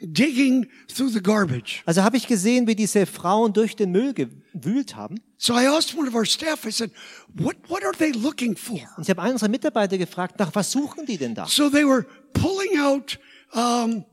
digging 0.00 0.66
through 0.88 1.10
the 1.10 1.22
garbage. 1.22 1.82
Also 1.86 2.02
habe 2.02 2.16
ich 2.16 2.26
gesehen, 2.26 2.66
wie 2.66 2.74
diese 2.74 3.06
Frauen 3.06 3.52
durch 3.52 3.76
den 3.76 3.92
Müll 3.92 4.12
gewühlt 4.12 4.96
haben. 4.96 5.20
So 5.38 5.54
I 5.54 5.66
asked 5.66 5.96
one 5.96 6.08
of 6.08 6.14
our 6.14 6.24
staff, 6.24 6.64
I 6.64 6.70
said, 6.70 6.90
what, 7.34 7.56
what 7.68 7.84
are 7.84 7.92
they 7.96 8.12
looking 8.12 8.56
for? 8.56 8.80
Und 8.96 9.02
ich 9.02 9.10
habe 9.10 9.22
einen 9.22 9.34
unserer 9.34 9.50
Mitarbeiter 9.50 9.98
gefragt, 9.98 10.38
nach 10.38 10.54
was 10.54 10.72
suchen 10.72 11.06
die 11.06 11.18
denn 11.18 11.34
da? 11.34 11.46
So 11.46 11.68
they 11.68 11.84
were 11.84 12.06
pulling 12.32 12.80
out, 12.80 13.18
um, 13.54 14.04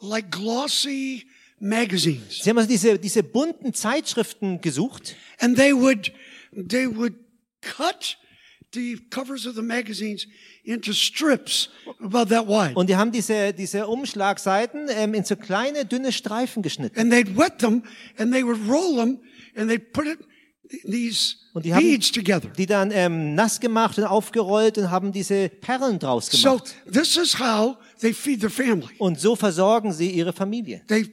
like 0.00 0.30
glossy 0.30 1.26
magazines. 1.60 2.40
Sie 2.42 2.50
haben 2.50 2.58
also 2.58 2.68
diese, 2.68 2.98
diese 2.98 3.22
bunten 3.22 3.72
Zeitschriften 3.72 4.60
gesucht 4.60 5.14
and 5.38 5.56
they 5.56 5.72
would 5.72 6.12
they 6.52 6.86
would 6.86 7.14
cut 7.60 8.16
the 8.72 8.98
covers 9.10 9.46
of 9.46 9.54
the 9.54 9.62
magazines 9.62 10.26
into 10.64 10.92
strips 10.92 11.68
about 12.00 12.30
that 12.30 12.48
wide 12.48 12.74
und 12.74 12.88
die 12.88 12.96
haben 12.96 13.12
diese, 13.12 13.52
diese 13.52 13.86
Umschlagseiten 13.86 14.88
ähm, 14.90 15.14
in 15.14 15.24
so 15.24 15.36
kleine, 15.36 15.84
dünne 15.84 16.10
Streifen 16.10 16.62
geschnitten. 16.62 16.98
and 16.98 17.12
they'd 17.12 17.36
wet 17.36 17.58
them 17.58 17.84
and 18.18 18.32
they 18.32 18.42
would 18.44 18.58
roll 18.68 18.96
them 18.96 19.20
and 19.54 19.70
they'd 19.70 19.92
put 19.92 20.06
it 20.06 20.18
these 20.68 21.36
Und 21.54 21.64
die 21.64 21.74
haben 21.74 21.82
beads 21.82 22.10
together 22.12 22.48
die 22.56 22.66
dann 22.66 22.90
ähm, 22.92 23.34
nass 23.34 23.60
gemacht 23.60 23.98
und 23.98 24.04
aufgerollt 24.04 24.78
und 24.78 24.90
haben 24.90 25.12
diese 25.12 25.48
Perlen 25.48 25.98
draus 25.98 26.26
so 26.30 26.56
gemacht. 26.56 26.74
this 26.90 27.16
is 27.16 27.38
how 27.38 27.76
they 28.00 28.12
feed 28.14 28.40
their 28.40 28.50
family 28.50 28.88
Und 28.98 29.20
so 29.20 29.36
versorgen 29.36 29.92
sie 29.92 30.10
ihre 30.10 30.32
Familie. 30.32 30.82
they 30.88 31.06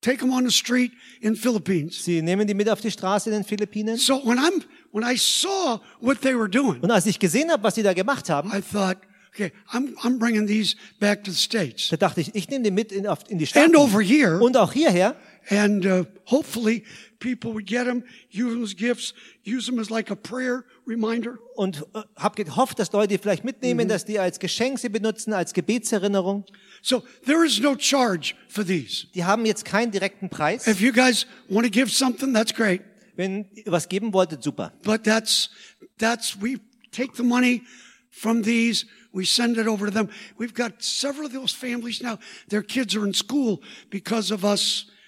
take 0.00 0.18
them 0.18 0.32
on 0.32 0.44
the 0.46 0.52
street 0.52 0.92
in 1.20 1.34
philippines 1.36 2.04
Sie 2.04 2.22
nehmen 2.22 2.46
die 2.46 2.54
mit 2.54 2.68
auf 2.68 2.80
die 2.80 2.90
Straße 2.90 3.30
in 3.30 3.34
den 3.36 3.44
Philippinen. 3.44 3.96
so 3.96 4.20
when 4.24 4.38
i'm 4.38 4.62
when 4.92 5.04
i 5.04 5.16
saw 5.16 5.80
what 6.00 6.20
they 6.20 6.34
were 6.36 6.48
doing 6.48 6.80
Und 6.80 6.90
als 6.90 7.06
ich 7.06 7.18
gesehen 7.18 7.50
habe, 7.50 7.62
was 7.62 7.74
sie 7.74 7.82
da 7.82 7.92
gemacht 7.94 8.28
haben, 8.30 8.50
i 8.52 8.60
thought 8.60 8.98
okay 9.34 9.50
i'm 9.72 9.96
i'm 10.04 10.18
bringing 10.18 10.46
these 10.46 10.76
back 11.00 11.24
to 11.24 11.30
the 11.32 11.36
states 11.38 11.88
da 11.88 11.96
dachte 11.96 12.20
ich, 12.20 12.34
ich 12.34 12.48
nehme 12.48 12.62
die 12.64 12.70
mit 12.70 12.92
in, 12.92 13.06
in 13.28 13.38
die 13.38 13.44
and 13.44 13.48
Stadt 13.48 13.76
over 13.76 14.00
here 14.00 14.38
und 14.40 14.56
auch 14.56 14.72
hierher. 14.72 15.16
And 15.48 15.84
uh, 15.84 16.04
hopefully 16.30 16.84
people 17.22 17.52
would 17.52 17.66
get 17.66 17.84
them, 17.84 18.02
use 18.30 18.52
them 18.52 18.62
as 18.64 18.74
gifts, 18.74 19.14
use 19.44 19.66
them 19.66 19.78
as 19.78 19.90
like 19.90 20.10
a 20.10 20.16
prayer 20.16 20.64
reminder. 20.84 21.38
Und 21.54 21.84
äh, 21.94 22.02
habe 22.16 22.44
gehofft, 22.44 22.78
dass 22.78 22.90
Leute 22.92 23.08
die 23.08 23.18
vielleicht 23.18 23.44
mitnehmen, 23.44 23.86
mhm. 23.86 23.88
dass 23.88 24.04
die 24.04 24.18
als 24.18 24.40
Geschenk 24.40 24.80
sie 24.80 24.88
benutzen, 24.88 25.32
als 25.32 25.54
Gebetserinnerung. 25.54 26.44
So 26.82 27.04
there 27.24 27.46
is 27.46 27.60
no 27.60 27.76
charge 27.78 28.34
for 28.48 28.64
these. 28.64 29.06
Die 29.14 29.24
haben 29.24 29.46
jetzt 29.46 29.64
keinen 29.64 29.92
direkten 29.92 30.28
Preis. 30.28 30.66
If 30.66 30.80
you 30.80 30.92
guys 30.92 31.26
want 31.48 31.64
to 31.64 31.70
give 31.70 31.90
something, 31.90 32.34
that's 32.34 32.52
great. 32.52 32.82
Wenn 33.14 33.46
ihr 33.54 33.70
was 33.70 33.88
geben 33.88 34.12
wolltet, 34.12 34.42
super. 34.42 34.72
But 34.82 35.04
that's, 35.04 35.50
that's, 35.98 36.36
we 36.40 36.58
take 36.90 37.14
the 37.16 37.22
money 37.22 37.62
from 38.10 38.42
these, 38.42 38.86
we 39.12 39.24
send 39.24 39.58
it 39.58 39.68
over 39.68 39.86
to 39.86 39.92
them. 39.92 40.08
We've 40.38 40.54
got 40.54 40.82
several 40.82 41.26
of 41.26 41.32
those 41.32 41.52
families 41.54 42.02
now, 42.02 42.18
their 42.48 42.62
kids 42.62 42.96
are 42.96 43.06
in 43.06 43.14
school 43.14 43.62
because 43.90 44.32
of 44.32 44.44
us 44.44 44.86
getting 44.86 44.86
these 44.86 44.86
out. 44.86 45.00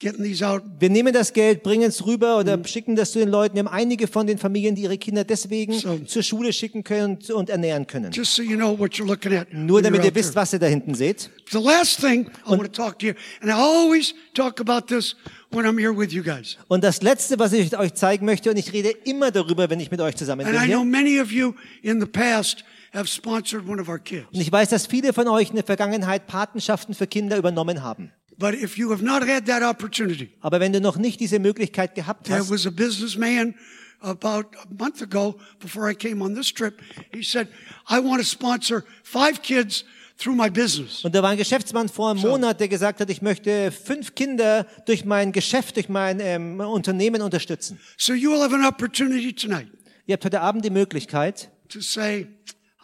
Wir 0.00 0.90
nehmen 0.90 1.12
das 1.14 1.32
Geld, 1.32 1.62
bringen 1.62 1.84
es 1.88 2.04
rüber 2.04 2.38
oder 2.38 2.62
schicken 2.64 2.96
das 2.96 3.12
zu 3.12 3.20
den 3.20 3.28
Leuten. 3.28 3.54
Wir 3.54 3.60
haben 3.64 3.68
einige 3.72 4.06
von 4.06 4.26
den 4.26 4.38
Familien, 4.38 4.74
die 4.74 4.82
ihre 4.82 4.98
Kinder 4.98 5.24
deswegen 5.24 5.72
So. 5.72 5.98
zur 5.98 6.22
Schule 6.22 6.52
schicken 6.52 6.82
können 6.84 7.14
und, 7.16 7.30
und 7.30 7.48
ernähren 7.50 7.86
können. 7.86 8.10
Just 8.12 8.34
so 8.34 8.42
you 8.42 8.56
know 8.56 8.78
what 8.78 8.92
you're 8.94 9.06
looking 9.06 9.32
at. 9.34 9.52
Nur 9.52 9.80
damit 9.82 10.04
ihr 10.04 10.14
wisst, 10.14 10.34
was 10.34 10.52
ihr 10.52 10.58
da 10.58 10.66
hinten 10.66 10.94
seht. 10.94 11.30
The 11.50 11.58
last 11.58 12.00
thing 12.00 12.28
I 12.46 12.50
want 12.50 12.64
to 12.64 12.68
talk 12.82 12.98
to 12.98 13.06
you, 13.06 13.12
and 13.40 13.50
I 13.50 13.54
always 13.54 14.14
talk 14.34 14.60
about 14.60 14.86
this 14.88 15.14
when 15.50 15.64
I'm 15.64 15.78
here 15.78 15.96
with 15.96 16.12
you 16.12 16.22
guys. 16.22 16.58
Und 16.68 16.82
das 16.82 17.00
Letzte, 17.00 17.38
was 17.38 17.52
ich 17.52 17.78
euch 17.78 17.94
zeigen 17.94 18.26
möchte, 18.26 18.50
und 18.50 18.56
ich 18.58 18.72
rede 18.72 18.90
immer 19.04 19.30
darüber, 19.30 19.70
wenn 19.70 19.80
ich 19.80 19.90
mit 19.90 20.00
euch 20.00 20.16
zusammen 20.16 20.44
And 20.44 20.54
bin 20.54 20.62
I 20.64 20.66
know 20.66 20.82
hier. 20.82 20.90
many 20.90 21.20
of 21.20 21.30
you 21.30 21.54
in 21.82 22.00
the 22.00 22.06
past 22.06 22.64
have 22.92 23.06
sponsored 23.08 23.66
one 23.68 23.80
of 23.80 23.88
our 23.88 23.98
kids. 24.00 24.26
Und 24.32 24.40
ich 24.40 24.50
weiß, 24.50 24.68
dass 24.70 24.86
viele 24.86 25.12
von 25.12 25.28
euch 25.28 25.50
in 25.50 25.54
der 25.56 25.64
Vergangenheit 25.64 26.26
Patenschaften 26.26 26.94
für 26.94 27.06
Kinder 27.06 27.36
übernommen 27.36 27.82
haben. 27.82 28.10
But 28.38 28.54
if 28.54 28.76
you 28.76 28.90
have 28.90 29.02
not 29.02 29.26
had 29.26 29.46
that 29.46 29.62
opportunity, 29.62 30.30
Aber 30.40 30.60
wenn 30.60 30.72
du 30.72 30.80
noch 30.80 30.96
nicht 30.96 31.20
diese 31.20 31.38
Möglichkeit 31.38 31.94
gehabt 31.94 32.26
there 32.26 32.38
hast, 32.38 32.50
was 32.50 32.66
a 32.66 32.70
businessman 32.70 33.54
about 34.00 34.48
a 34.58 34.66
month 34.76 35.02
ago 35.02 35.36
before 35.60 35.90
I 35.90 35.94
came 35.94 36.22
on 36.22 36.34
this 36.34 36.52
trip. 36.52 36.80
He 37.12 37.22
said, 37.22 37.48
I 37.88 37.98
want 38.00 38.20
to 38.20 38.26
sponsor 38.26 38.84
five 39.02 39.42
kids 39.42 39.84
through 40.18 40.36
my 40.36 40.50
business. 40.50 41.04
und 41.04 41.14
da 41.14 41.22
war 41.22 41.30
ein 41.30 41.38
Geschäftsmann 41.38 41.88
vor 41.88 42.10
einem 42.10 42.20
Monat, 42.20 42.60
der 42.60 42.68
gesagt 42.68 43.00
hat, 43.00 43.10
ich 43.10 43.22
möchte 43.22 43.72
fünf 43.72 44.14
Kinder 44.14 44.66
durch 44.86 45.04
mein 45.04 45.32
Geschäft, 45.32 45.76
durch 45.76 45.88
mein 45.88 46.20
ähm, 46.20 46.60
Unternehmen 46.60 47.22
unterstützen. 47.22 47.80
So 47.96 48.12
you 48.12 48.30
will 48.30 48.40
have 48.40 48.54
an 48.54 48.64
opportunity 48.64 49.32
tonight 49.32 49.68
Ihr 50.06 50.12
habt 50.14 50.24
heute 50.26 50.42
Abend 50.42 50.64
die 50.64 50.70
Möglichkeit, 50.70 51.50
to 51.70 51.80
say, 51.80 52.26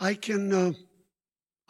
I 0.00 0.14
can, 0.14 0.52
uh, 0.52 0.72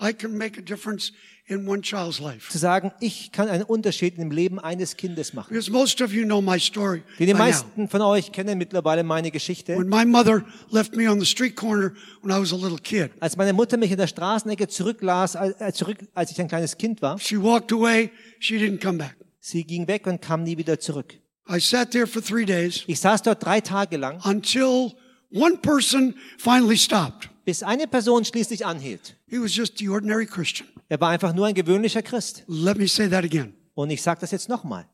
I 0.00 0.12
can 0.12 0.36
make 0.36 0.56
a 0.56 0.62
difference 0.62 1.12
in 1.50 1.66
one 1.68 1.82
child's 1.82 2.20
life. 2.20 2.50
zu 2.50 2.58
sagen, 2.58 2.92
ich 3.00 3.32
kann 3.32 3.48
einen 3.48 3.64
Unterschied 3.64 4.18
im 4.18 4.30
Leben 4.30 4.58
eines 4.58 4.96
Kindes 4.96 5.32
machen. 5.32 5.48
Because 5.50 5.70
most 5.70 6.00
of 6.00 6.12
you 6.12 6.24
know 6.24 6.40
my 6.40 6.58
story 6.58 7.02
Denn 7.18 7.26
die 7.26 7.34
meisten 7.34 7.88
von 7.88 8.00
euch 8.02 8.32
kennen 8.32 8.58
mittlerweile 8.58 9.02
meine 9.02 9.30
Geschichte. 9.30 9.76
When 9.76 9.88
my 9.88 10.04
mother 10.04 10.44
left 10.70 10.94
me 10.94 11.10
on 11.10 11.18
the 11.20 11.26
street 11.26 11.56
corner 11.56 11.92
when 12.22 12.34
I 12.36 12.40
was 12.40 12.52
a 12.52 12.56
little 12.56 12.78
kid, 12.78 13.10
Als 13.20 13.36
meine 13.36 13.52
Mutter 13.52 13.76
mich 13.76 13.90
in 13.90 13.96
der 13.98 14.06
Straßenecke 14.06 14.68
zurücklas, 14.68 15.34
äh, 15.34 15.72
zurück, 15.72 15.98
als 16.14 16.30
ich 16.30 16.40
ein 16.40 16.48
kleines 16.48 16.76
Kind 16.78 17.02
war, 17.02 17.18
she 17.18 17.36
walked 17.40 17.72
away. 17.72 18.10
She 18.38 18.56
didn't 18.56 18.80
come 18.82 18.98
back. 18.98 19.16
sie 19.40 19.64
ging 19.64 19.86
weg 19.88 20.06
und 20.06 20.20
kam 20.22 20.44
nie 20.44 20.56
wieder 20.56 20.78
zurück. 20.78 21.14
I 21.48 21.58
sat 21.58 21.90
there 21.90 22.06
for 22.06 22.22
three 22.22 22.44
days 22.44 22.84
Ich 22.86 23.00
saß 23.00 23.22
dort 23.22 23.44
drei 23.44 23.60
Tage 23.60 23.96
lang, 23.96 24.20
until 24.24 24.92
one 25.32 25.56
person 25.56 26.14
finally 26.38 26.76
stopped. 26.76 27.28
Bis 27.50 27.64
eine 27.64 27.88
Person 27.88 28.24
schließlich 28.24 28.64
anhielt. 28.64 29.16
He 29.26 29.40
was 29.40 29.56
just 29.56 29.76
the 29.78 29.88
ordinary 29.88 30.24
Christian. 30.24 30.68
Er 30.88 31.00
war 31.00 31.10
einfach 31.10 31.34
nur 31.34 31.46
ein 31.46 31.54
gewöhnlicher 31.54 32.00
Christ. 32.00 32.44
Let 32.46 32.78
me 32.78 32.86
say 32.86 33.08
that 33.08 33.24
again. 33.24 33.54
Und 33.74 33.90
ich 33.90 34.02
sage 34.02 34.20
das 34.20 34.30
jetzt 34.30 34.48
nochmal. 34.48 34.86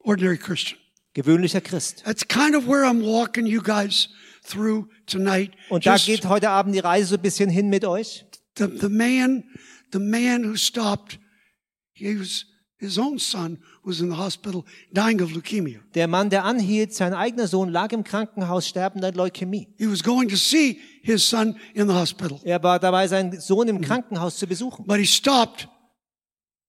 Ordinary 0.00 0.36
Christian. 0.36 0.78
Gewöhnlicher 1.14 1.62
Christ. 1.62 2.02
That's 2.04 2.28
kind 2.28 2.54
of 2.54 2.66
where 2.66 2.84
I'm 2.84 3.02
walking 3.02 3.46
you 3.46 3.62
guys 3.62 4.10
through 4.46 4.86
tonight. 5.06 5.52
Und 5.70 5.86
da 5.86 5.94
Just 5.94 6.04
geht 6.04 6.26
heute 6.26 6.50
Abend 6.50 6.74
die 6.74 6.80
Reise 6.80 7.06
so 7.08 7.14
ein 7.14 7.22
bisschen 7.22 7.48
hin 7.48 7.70
mit 7.70 7.86
euch. 7.86 8.26
the, 8.58 8.66
the 8.66 8.90
man, 8.90 9.44
the 9.90 9.98
man 9.98 10.44
who 10.44 10.56
stopped, 10.56 11.16
he 11.94 12.14
was, 12.16 12.44
his 12.78 12.98
own 12.98 13.18
son 13.18 13.62
was 13.88 14.00
in 14.00 14.10
the 14.10 14.16
hospital 14.16 14.64
dying 14.92 15.20
of 15.22 15.32
leukemia. 15.32 15.80
Der 15.94 16.06
Mann, 16.06 16.30
der 16.30 16.44
anhielt, 16.44 16.94
sein 16.94 17.14
eigener 17.14 17.48
Sohn 17.48 17.70
lag 17.70 17.90
im 17.92 18.04
Krankenhaus 18.04 18.68
sterbend 18.68 19.04
an 19.04 19.14
Leukämie. 19.14 19.68
He 19.78 19.90
was 19.90 20.02
going 20.02 20.28
to 20.28 20.36
see 20.36 20.78
his 21.02 21.28
son 21.28 21.56
in 21.74 21.88
the 21.88 21.94
hospital, 21.94 22.38
Er 22.44 22.62
war 22.62 22.78
dabei, 22.78 23.08
seinen 23.08 23.40
Sohn 23.40 23.66
im 23.68 23.80
Krankenhaus 23.80 24.36
zu 24.36 24.46
besuchen. 24.46 24.84
but 24.86 24.98
he 24.98 25.06
stopped, 25.06 25.68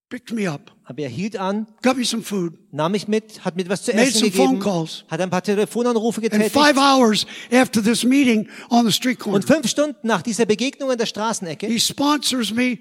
picked 0.09 0.31
me 0.31 0.49
up, 0.49 0.71
Aber 0.85 1.03
er 1.03 1.09
hielt 1.09 1.37
an, 1.37 1.67
got 1.83 1.97
me 1.97 2.03
some 2.05 2.23
food, 2.23 2.53
nahm 2.71 2.93
mich 2.93 3.07
mit, 3.07 3.45
hat 3.45 3.55
mir 3.55 3.69
was 3.69 3.83
zu 3.83 3.91
Made 3.91 4.07
essen 4.07 4.19
some 4.21 4.31
phone 4.31 4.47
gegeben, 4.59 4.59
calls. 4.63 5.03
hat 5.07 5.21
ein 5.21 5.29
paar 5.29 5.43
Telefonanrufe 5.43 6.21
and 6.21 6.31
getätigt. 6.31 6.51
five 6.53 6.77
hours 6.77 7.27
after 7.51 7.83
this 7.83 8.03
meeting 8.03 8.47
on 8.69 8.85
the 8.85 8.91
street 8.91 9.19
corner, 9.19 9.35
Und 9.35 9.45
fünf 9.45 9.67
Stunden 9.69 10.07
nach 10.07 10.21
dieser 10.23 10.45
Begegnung 10.47 10.89
an 10.89 10.97
der 10.97 11.05
Straßenecke 11.05 11.67
he 11.67 11.79
sponsors 11.79 12.51
me 12.51 12.79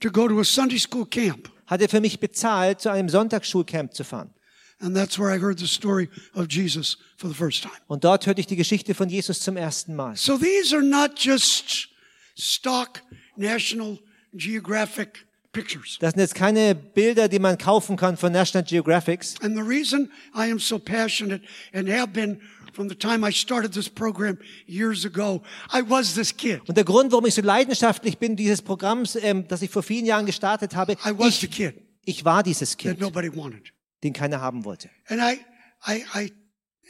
to 0.00 0.10
go 0.10 0.26
to 0.26 0.38
a 0.40 0.44
Sunday 0.44 0.78
school 0.78 1.04
camp. 1.04 1.50
Hat 1.70 1.80
er 1.80 1.88
für 1.88 2.00
mich 2.00 2.18
bezahlt, 2.18 2.80
zu 2.80 2.90
einem 2.90 3.08
Sonntagsschulcamp 3.08 3.94
zu 3.94 4.02
fahren. 4.02 4.34
And 4.80 4.96
that's 4.96 5.18
where 5.18 5.34
I 5.34 5.38
heard 5.38 5.58
the 5.58 5.68
story 5.68 6.08
of 6.34 6.46
Jesus 6.48 6.96
for 7.16 7.28
the 7.28 7.34
first 7.34 7.62
time. 7.62 7.74
Und 7.86 8.02
dort 8.02 8.26
hörte 8.26 8.40
ich 8.40 8.46
die 8.46 8.56
Geschichte 8.56 8.94
von 8.94 9.08
Jesus 9.08 9.40
zum 9.40 9.56
ersten 9.56 9.94
Mal. 9.94 10.16
So 10.16 10.36
these 10.36 10.74
are 10.74 10.82
not 10.82 11.12
just 11.16 11.88
stock 12.36 13.02
National 13.36 13.98
Geographic 14.32 15.26
pictures. 15.52 15.98
Das 16.00 16.14
sind 16.14 16.20
jetzt 16.20 16.34
keine 16.34 16.74
Bilder, 16.74 17.28
die 17.28 17.38
man 17.38 17.58
kaufen 17.58 17.96
kann 17.96 18.16
von 18.16 18.32
National 18.32 18.64
Geographics. 18.64 19.34
And 19.42 19.54
the 19.54 19.62
reason 19.62 20.10
I 20.34 20.50
am 20.50 20.58
so 20.58 20.78
passionate 20.78 21.42
and 21.72 21.88
have 21.88 22.08
been 22.08 22.40
from 22.72 22.88
the 22.88 22.94
time 22.94 23.26
I 23.26 23.32
started 23.32 23.72
this 23.72 23.88
program 23.88 24.38
years 24.66 25.04
ago, 25.04 25.42
I 25.72 25.82
was 25.88 26.14
this 26.14 26.36
kid. 26.36 26.60
Und 26.66 26.76
der 26.76 26.84
Grund, 26.84 27.12
warum 27.12 27.26
ich 27.26 27.34
so 27.34 27.42
leidenschaftlich 27.42 28.18
bin 28.18 28.36
dieses 28.36 28.62
Programms, 28.62 29.16
ähm, 29.16 29.46
das 29.48 29.62
ich 29.62 29.70
vor 29.70 29.82
vielen 29.82 30.06
Jahren 30.06 30.26
gestartet 30.26 30.74
habe, 30.74 30.92
I 31.04 31.18
was 31.18 31.40
the 31.40 31.46
ich, 31.46 31.52
kid 31.52 31.74
ich 32.04 32.24
war 32.24 32.42
dieses 32.42 32.70
that 32.70 32.78
Kind, 32.78 33.00
nobody 33.00 33.34
wanted. 33.34 33.72
den 34.02 34.12
keiner 34.12 34.40
haben 34.40 34.64
wollte. 34.64 34.90
And 35.08 35.20
I, 35.20 35.40
I, 35.86 36.04
I 36.14 36.32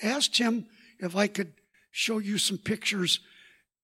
asked 0.03 0.37
him 0.37 0.67
if 1.01 1.15
I 1.15 1.29
could 1.29 1.53
show 1.91 2.21
you 2.21 2.39
some 2.39 2.59
pictures 2.59 3.21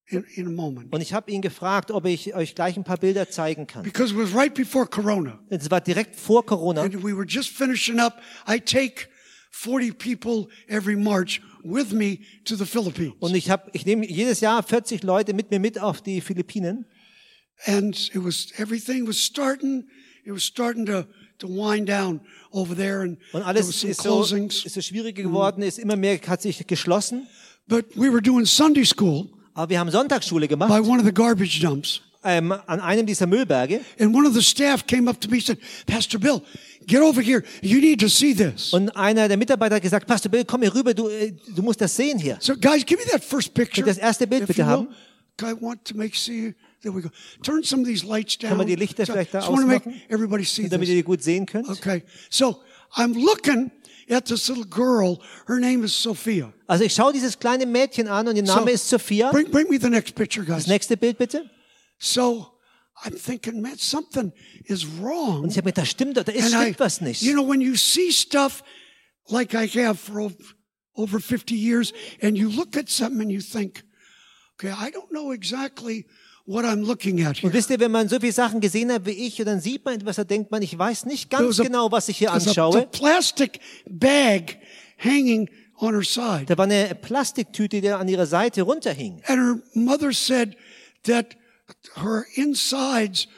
in, 0.08 0.24
in 0.34 0.46
a 0.46 0.50
moment. 0.50 0.92
Und 0.92 1.00
ich 1.00 1.12
habe 1.12 1.30
ihn 1.30 1.42
gefragt, 1.42 1.90
ob 1.90 2.06
ich 2.06 2.34
euch 2.34 2.54
gleich 2.54 2.76
ein 2.76 2.84
paar 2.84 2.98
Bilder 2.98 3.28
zeigen 3.28 3.66
kann. 3.66 3.82
Because 3.82 4.14
it 4.14 4.18
was 4.18 4.34
right 4.34 4.54
before 4.54 4.86
Corona. 4.86 5.38
Es 5.48 5.70
war 5.70 5.80
direkt 5.80 6.16
vor 6.16 6.44
Corona 6.46 6.82
And 6.82 7.02
we 7.02 7.16
were 7.16 7.26
just 7.26 7.50
finishing 7.50 7.98
up. 7.98 8.20
I 8.48 8.60
take 8.60 9.08
40 9.50 9.92
people 9.92 10.48
every 10.68 10.96
March 10.96 11.40
with 11.68 11.92
me 11.92 12.18
to 12.44 12.56
the 12.56 12.64
Philippines. 12.64 13.14
und 13.20 13.34
ich 13.34 13.50
habe, 13.50 13.70
ich 13.72 13.86
nehme 13.86 14.06
jedes 14.06 14.40
Jahr 14.40 14.62
40 14.62 15.02
Leute 15.02 15.34
mit 15.34 15.50
mir 15.50 15.60
mit 15.60 15.80
auf 15.80 16.00
die 16.00 16.20
Philippinen. 16.20 16.86
And 17.64 17.96
it 18.14 18.22
was, 18.22 18.48
everything 18.58 19.06
was 19.06 19.18
starting, 19.18 19.88
it 20.24 20.32
was 20.32 20.44
starting 20.44 20.84
to, 20.86 21.06
to 21.38 21.48
wind 21.48 21.88
down 21.88 22.20
over 22.52 22.76
there 22.76 23.00
and 23.00 23.18
Und 23.32 23.40
there 23.40 23.46
alles 23.46 23.80
some 23.80 23.90
ist 23.90 24.02
so, 24.02 24.22
ist 24.22 24.74
so 24.74 24.80
schwieriger 24.80 25.22
geworden, 25.22 25.62
ist 25.62 25.78
immer 25.78 25.96
mehr, 25.96 26.20
hat 26.26 26.42
sich 26.42 26.66
geschlossen. 26.66 27.26
But 27.66 27.96
we 27.96 28.12
were 28.12 28.22
doing 28.22 28.44
Sunday 28.44 28.84
school 28.84 29.28
Aber 29.54 29.70
wir 29.70 29.80
haben 29.80 29.90
Sonntagsschule 29.90 30.46
by 30.46 30.48
gemacht, 30.48 30.70
one 30.70 31.00
of 31.00 31.06
the 31.06 31.14
garbage 31.14 31.60
dumps. 31.60 32.02
ähm, 32.22 32.52
an 32.52 32.80
einem 32.80 33.06
dieser 33.06 33.26
Müllberge. 33.26 33.80
And 33.98 34.14
one 34.14 34.26
of 34.26 34.34
the 34.34 34.42
staff 34.42 34.86
came 34.86 35.08
up 35.08 35.20
to 35.20 35.28
me 35.30 35.36
and 35.36 35.46
said, 35.46 35.58
Pastor 35.86 36.18
Bill, 36.18 36.42
get 36.86 37.00
over 37.02 37.20
here. 37.22 37.42
You 37.62 37.80
need 37.80 38.00
to 38.00 38.08
see 38.08 38.34
this. 38.34 38.72
Und 38.72 38.90
einer 38.96 39.28
der 39.28 39.36
Mitarbeiter 39.36 39.76
hat 39.76 39.82
gesagt, 39.82 40.06
Pastor 40.06 40.30
Bill, 40.30 40.44
komm 40.44 40.62
hier 40.62 40.74
rüber, 40.74 40.94
du, 40.94 41.08
äh, 41.08 41.32
du 41.54 41.62
musst 41.62 41.80
das 41.80 41.94
sehen 41.96 42.18
hier. 42.18 42.38
So 42.40 42.54
guys, 42.56 42.84
give 42.86 43.00
me 43.04 43.10
that 43.10 43.22
first 43.24 43.52
picture. 43.54 43.86
Das 43.86 43.98
erste 43.98 44.26
Bild 44.26 44.46
bitte 44.46 44.60
you 44.62 44.66
will. 44.66 44.72
haben? 44.72 44.88
I 45.42 45.52
want 45.60 45.84
to 45.84 45.96
make 45.96 46.16
see. 46.16 46.54
There 46.82 46.94
we 46.94 47.02
go. 47.02 47.10
Turn 47.42 47.62
some 47.62 47.82
of 47.82 47.88
these 47.88 48.04
lights 48.06 48.38
down. 48.38 48.58
wir 48.58 48.64
die 48.64 48.74
Lichter 48.76 49.04
So, 49.04 49.12
vielleicht 49.12 49.34
da 49.34 49.46
want 49.48 49.60
to 49.60 49.66
make 49.66 49.80
ausmachen? 49.86 50.00
everybody 50.08 50.44
see 50.44 50.68
Damit 50.68 50.86
this. 50.86 50.90
ihr 50.90 50.94
die 50.96 51.02
gut 51.02 51.22
sehen 51.22 51.44
könnt. 51.46 51.68
Okay. 51.68 52.02
So 52.30 52.60
I'm 52.94 53.12
looking 53.14 53.70
at 54.08 54.24
this 54.26 54.48
little 54.48 54.64
girl. 54.64 55.18
Her 55.46 55.58
name 55.58 55.84
is 55.84 55.92
Sophia. 56.00 56.52
Also 56.66 56.84
ich 56.84 56.94
schaue 56.94 57.12
dieses 57.12 57.38
kleine 57.38 57.66
Mädchen 57.66 58.08
an 58.08 58.28
und 58.28 58.36
ihr 58.36 58.42
Name 58.44 58.62
So, 58.68 58.74
ist 58.74 58.88
Sophia. 58.88 59.30
Bring, 59.30 59.50
bring 59.50 59.68
me 59.68 59.78
the 59.80 59.90
next 59.90 60.14
picture, 60.14 60.44
Das 60.46 60.58
guys. 60.64 60.66
nächste 60.68 60.96
Bild 60.96 61.18
bitte. 61.18 61.50
So 61.98 62.46
I'm 63.04 63.12
thinking, 63.16 63.60
man, 63.60 63.76
something 63.78 64.32
is 64.64 64.86
wrong. 65.00 65.42
Und 65.42 65.50
ich 65.50 65.56
habe 65.58 65.68
mir, 65.68 65.72
da 65.74 65.84
stimmt, 65.84 66.16
da 66.16 66.22
ist 66.22 66.44
And 66.54 66.54
I, 66.54 66.64
stimmt 66.64 66.80
was 66.80 67.00
nicht. 67.00 67.22
you 67.22 67.32
know, 67.32 67.46
when 67.46 67.60
you 67.60 67.76
see 67.76 68.10
stuff 68.10 68.62
like 69.28 69.52
I 69.54 69.66
have 69.84 69.98
for 69.98 70.20
over, 70.20 70.34
over 70.94 71.20
50 71.20 71.54
years, 71.54 71.92
and 72.22 72.36
you 72.38 72.48
look 72.48 72.76
at 72.76 72.88
something 72.88 73.20
and 73.22 73.30
you 73.30 73.40
think, 73.40 73.84
okay, 74.54 74.70
I 74.72 74.90
don't 74.90 75.10
know 75.10 75.32
exactly 75.32 76.06
what 76.46 76.64
I'm 76.64 76.84
looking 76.84 77.20
at 77.22 77.36
here. 77.38 77.48
Und 77.48 77.52
wisst 77.54 77.68
ihr, 77.70 77.78
wenn 77.80 77.90
man 77.90 78.08
so 78.08 78.18
viele 78.18 78.32
Sachen 78.32 78.60
gesehen 78.60 78.90
hat 78.90 79.04
wie 79.04 79.10
ich, 79.26 79.38
und 79.40 79.46
dann 79.46 79.60
sieht 79.60 79.84
man 79.84 79.94
etwas, 79.96 80.16
da 80.16 80.24
denkt 80.24 80.50
man, 80.50 80.62
ich 80.62 80.76
weiß 80.78 81.04
nicht 81.04 81.28
ganz 81.28 81.60
a- 81.60 81.64
genau, 81.64 81.92
was 81.92 82.08
ich 82.08 82.16
hier 82.16 82.28
There's 82.30 82.46
a, 82.56 82.62
a 82.62 82.66
anschaue. 82.68 82.86
plastic 82.92 83.60
bag 83.90 84.56
hanging 84.96 85.50
on 85.78 85.92
her 85.92 86.02
side. 86.04 86.46
Da 86.46 86.56
war 86.56 86.64
eine 86.64 86.94
Plastiktüte, 86.94 87.82
die 87.82 87.90
an 87.90 88.08
ihrer 88.08 88.26
Seite 88.26 88.62
runterhing. 88.62 89.20
And 89.26 89.38
her 89.38 89.62
mother 89.74 90.12
said 90.14 90.56
that 91.04 91.36
her 91.96 92.26
insides 92.34 93.28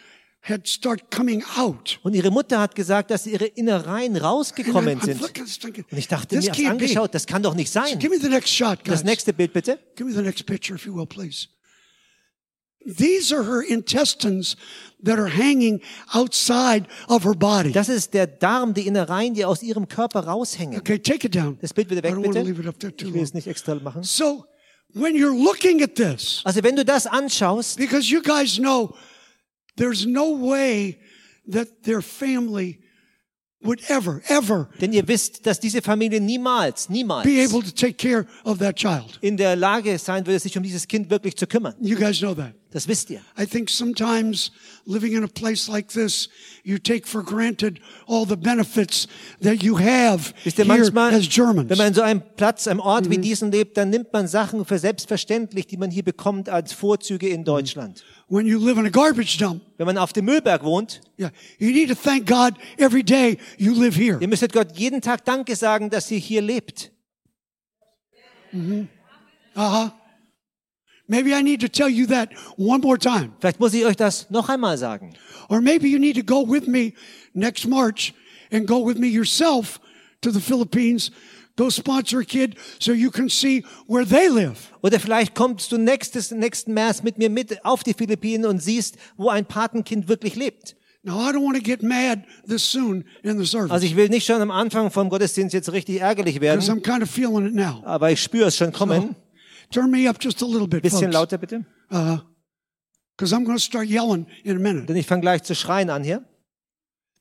had 0.41 0.67
started 0.67 1.11
coming 1.11 1.43
out. 1.57 1.99
Und 2.03 2.14
ihre 2.14 2.31
Mutter 2.31 2.61
hat 2.61 2.75
gesagt, 2.75 3.11
dass 3.11 3.27
ihre 3.27 3.47
Innereien 3.47 4.17
rausgekommen 4.17 5.01
sind. 5.01 5.21
Und 5.23 5.99
ich 5.99 6.09
dachte 6.09 6.37
mir, 6.37 6.49
hab's 6.49 6.64
angeschaut, 6.64 7.14
das 7.14 7.27
kann 7.27 7.43
doch 7.43 7.55
nicht 7.55 7.71
sein. 7.71 7.99
give 7.99 8.11
me 8.14 8.21
the 8.21 8.29
next 8.29 8.51
shot, 8.51 8.85
guys. 8.85 8.95
Das 8.95 9.05
nächste 9.05 9.33
Bild 9.33 9.53
bitte. 9.53 9.79
Give 9.97 10.09
me 10.09 10.14
the 10.14 10.23
next 10.23 10.47
picture, 10.47 10.77
if 10.77 10.87
you 10.87 10.95
will, 10.95 11.07
please. 11.07 11.49
These 12.87 13.33
are 13.33 13.45
her 13.45 13.61
intestines 13.61 14.57
that 15.03 15.19
are 15.19 15.29
hanging 15.29 15.83
outside 16.14 16.87
of 17.09 17.25
her 17.25 17.35
body. 17.35 17.73
Das 17.73 17.88
ist 17.88 18.14
der 18.14 18.27
Darm, 18.27 18.73
die 18.73 18.87
Innereien, 18.87 19.35
die 19.35 19.45
aus 19.45 19.62
ihrem 19.62 19.88
Körper 19.88 20.21
raushängen. 20.21 20.79
Okay, 20.79 20.99
take 20.99 21.27
it 21.27 21.35
down. 21.35 21.59
Das 21.61 21.75
Bild 21.75 21.91
I 21.93 21.97
weg, 22.03 22.14
bitte. 22.23 22.69
up 22.69 22.79
there 22.79 22.97
too 22.97 23.09
Ich 23.09 23.14
will 23.14 23.23
es 23.23 23.35
nicht 23.35 23.47
extra 23.47 23.75
machen. 23.75 24.05
So, 24.05 24.47
when 24.94 25.14
you're 25.14 25.35
looking 25.37 25.83
at 25.83 25.94
this, 25.96 26.42
Also 26.44 26.62
wenn 26.62 26.77
du 26.77 26.85
das 26.85 27.07
anschaust, 27.07 27.77
because 27.79 28.11
you 28.11 28.22
guys 28.22 28.59
know 28.59 28.94
there's 29.77 30.07
no 30.07 30.33
way 30.33 30.98
that 31.51 31.83
their 31.85 32.03
family 32.03 32.81
would 33.61 33.81
ever, 33.88 34.22
ever 34.29 34.68
denn 34.81 34.92
ihr 34.92 35.07
wisst, 35.09 35.44
dass 35.46 35.59
diese 35.59 35.83
Familie 35.83 36.20
niemals, 36.20 36.88
niemals 36.88 37.24
be 37.24 37.40
able 37.40 37.62
to 37.62 37.72
take 37.72 37.94
care 37.94 38.27
of 38.44 38.59
that 38.59 38.77
child. 38.77 39.18
in 39.20 39.37
der 39.37 39.57
Lage 39.57 39.98
sein 39.98 40.24
würde, 40.27 40.38
sich 40.38 40.57
um 40.57 40.62
dieses 40.62 40.87
Kind 40.87 41.11
wirklich 41.11 41.37
zu 41.37 41.46
kümmern. 41.46 41.74
You 41.81 41.96
guys 41.96 42.18
know 42.20 42.35
that. 42.35 42.55
Das 42.71 42.87
wisst 42.87 43.09
ihr. 43.09 43.23
I 43.41 43.47
think 43.47 43.71
sometimes 43.71 44.53
living 44.85 45.15
in 45.15 45.25
a 45.25 45.27
place 45.27 45.69
like 45.69 45.89
this, 45.89 46.29
you 46.65 46.77
take 46.77 47.07
for 47.09 47.23
granted 47.25 47.81
all 48.07 48.27
the 48.29 48.37
benefits 48.37 49.09
that 49.43 49.63
you 49.63 49.79
have 49.79 50.35
Wisst 50.45 50.59
ihr, 50.59 50.67
here 50.67 50.77
manchmal, 50.77 51.15
as 51.15 51.27
Germans. 51.29 51.71
wenn 51.71 51.79
man 51.79 51.87
in 51.89 51.95
so 51.95 52.03
einem 52.03 52.23
Platz, 52.37 52.69
einem 52.69 52.81
Ort 52.81 53.07
Mhm. 53.07 53.11
wie 53.13 53.19
diesen 53.19 53.51
lebt, 53.51 53.79
dann 53.79 53.89
nimmt 53.89 54.13
man 54.13 54.29
Sachen 54.29 54.67
für 54.67 54.79
selbstverständlich, 54.79 55.67
die 55.67 55.79
man 55.79 55.91
hier 55.91 56.03
bekommt 56.03 56.51
als 56.51 56.75
Vorzüge 56.75 57.27
Mhm. 57.29 57.33
in 57.37 57.45
Deutschland. 57.45 58.05
When 58.29 58.47
you 58.47 58.59
live 58.63 58.77
in 58.77 58.85
a 58.85 58.91
garbage 58.91 59.39
dump, 59.39 59.63
Wenn 59.79 59.87
man 59.87 59.97
auf 59.97 60.13
dem 60.13 60.27
Müllberg 60.27 60.63
wohnt, 60.63 61.01
yeah, 61.19 61.31
you 61.59 61.71
need 61.71 61.89
to 61.89 61.95
thank 61.95 62.27
God 62.27 62.53
every 62.77 63.03
day 63.03 63.39
you 63.57 63.73
live 63.73 63.97
here. 63.97 64.19
ihr 64.21 64.29
müsstet 64.29 64.53
Gott 64.53 64.77
jeden 64.77 65.01
Tag 65.01 65.25
Danke 65.25 65.57
sagen, 65.57 65.89
dass 65.89 66.11
ihr 66.11 66.19
hier 66.19 66.43
lebt. 66.43 66.91
Uh-huh. 68.53 69.91
Maybe 71.09 71.35
I 71.35 71.42
need 71.42 71.61
to 71.62 71.68
tell 71.68 71.88
you 71.88 72.07
that 72.09 72.31
one 72.57 72.81
more 72.83 72.99
time. 72.99 73.33
Vielleicht 73.40 73.59
muss 73.59 73.73
ich 73.75 73.85
euch 73.85 73.97
das 73.97 74.29
noch 74.31 74.49
einmal 74.51 74.77
sagen. 74.77 75.14
Or 75.49 75.61
maybe 75.61 75.88
you 75.88 75.99
need 75.99 76.16
to 76.16 76.23
go 76.23 76.47
with 76.47 76.66
me 76.66 76.92
next 77.33 77.66
March 77.66 78.12
and 78.53 78.66
go 78.66 78.87
with 78.87 78.99
me 78.99 79.07
yourself 79.09 79.81
to 80.21 80.31
the 80.31 80.40
Philippines. 80.40 81.11
Go 81.57 81.71
sponsor 81.71 82.21
a 82.21 82.25
kid 82.25 82.57
so 82.79 82.92
you 82.92 83.11
can 83.11 83.29
see 83.29 83.64
where 83.88 84.05
they 84.05 84.29
live. 84.29 84.71
Oder 84.83 85.01
vielleicht 85.01 85.35
kommst 85.35 85.73
du 85.73 85.79
nächstes, 85.79 86.31
nächsten 86.31 86.73
März 86.75 87.03
mit 87.03 87.18
mir 87.18 87.31
mit 87.31 87.64
auf 87.64 87.83
die 87.83 87.94
Philippinen 87.94 88.44
und 88.47 88.62
siehst, 88.62 88.97
wo 89.16 89.29
ein 89.31 89.44
Patenkind 89.47 90.09
wirklich 90.09 90.37
lebt. 90.37 90.77
Now, 91.03 91.18
I 91.18 91.33
don't 91.33 91.42
want 91.44 91.57
to 91.57 91.62
get 91.62 91.83
mad 91.83 92.25
this 92.47 92.62
soon 92.71 93.05
in 93.23 93.38
the 93.38 93.47
service 93.47 93.71
Also 93.71 93.87
ich 93.87 93.97
will 93.97 94.09
nicht 94.09 94.27
schon 94.27 94.40
am 94.42 94.51
Anfang 94.51 94.90
vom 94.90 95.09
Gottesdienst 95.09 95.55
jetzt 95.55 95.73
richtig 95.73 96.01
ärgerlich 96.01 96.40
werden, 96.40 96.61
I'm 96.61 96.81
kind 96.83 97.03
of 97.03 97.11
feeling 97.11 97.47
it 97.47 97.55
now. 97.55 97.83
aber 97.85 98.11
ich 98.11 98.23
spüre 98.23 98.49
es 98.49 98.57
schon 98.57 98.73
kommen. 98.73 99.16
Turn 99.71 99.91
me 99.91 100.09
up 100.09 100.19
just 100.19 100.43
a 100.43 100.47
little 100.47 100.67
bit, 100.67 100.83
Bisschen 100.83 101.13
folks, 101.13 101.15
lauter 101.15 101.39
bitte, 101.39 101.65
because 101.91 103.33
I'm 103.33 103.45
going 103.45 103.57
to 103.57 103.63
start 103.63 103.87
yelling 103.89 104.27
in 104.45 104.57
a 104.57 104.59
minute. 104.59 104.87
denn 104.87 104.97
ich 104.97 105.07
fange 105.07 105.21
gleich 105.23 105.43
zu 105.43 105.55
schreien 105.55 105.91
an 105.91 106.05
hier. 106.05 106.25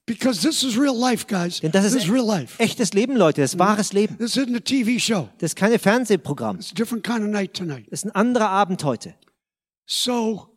Because 0.05 0.41
this 0.41 0.63
is 0.63 0.77
real 0.77 0.95
life, 0.97 1.27
guys. 1.27 1.59
Denn 1.59 1.71
das 1.71 1.83
this 1.83 1.95
ist 1.95 2.03
is 2.05 2.09
real 2.09 2.25
life. 2.25 2.57
echtes 2.59 2.93
Leben, 2.93 3.17
Leute, 3.17 3.41
das 3.41 3.53
ist 3.53 3.59
wahres 3.59 3.91
Leben. 3.91 4.17
This 4.17 4.37
isn't 4.37 4.55
a 4.55 4.61
TV 4.61 4.99
show. 4.99 5.27
Das 5.39 5.51
ist 5.51 5.55
kein 5.57 5.77
Fernsehprogramm. 5.77 6.57
It's 6.57 6.71
a 6.71 6.75
different 6.75 7.03
kind 7.03 7.23
of 7.23 7.27
night 7.29 7.53
tonight. 7.53 7.87
Das 7.91 8.03
ist 8.03 8.05
ein 8.05 8.15
anderer 8.15 8.49
Abend 8.49 8.83
heute. 8.85 9.15
So 9.85 10.47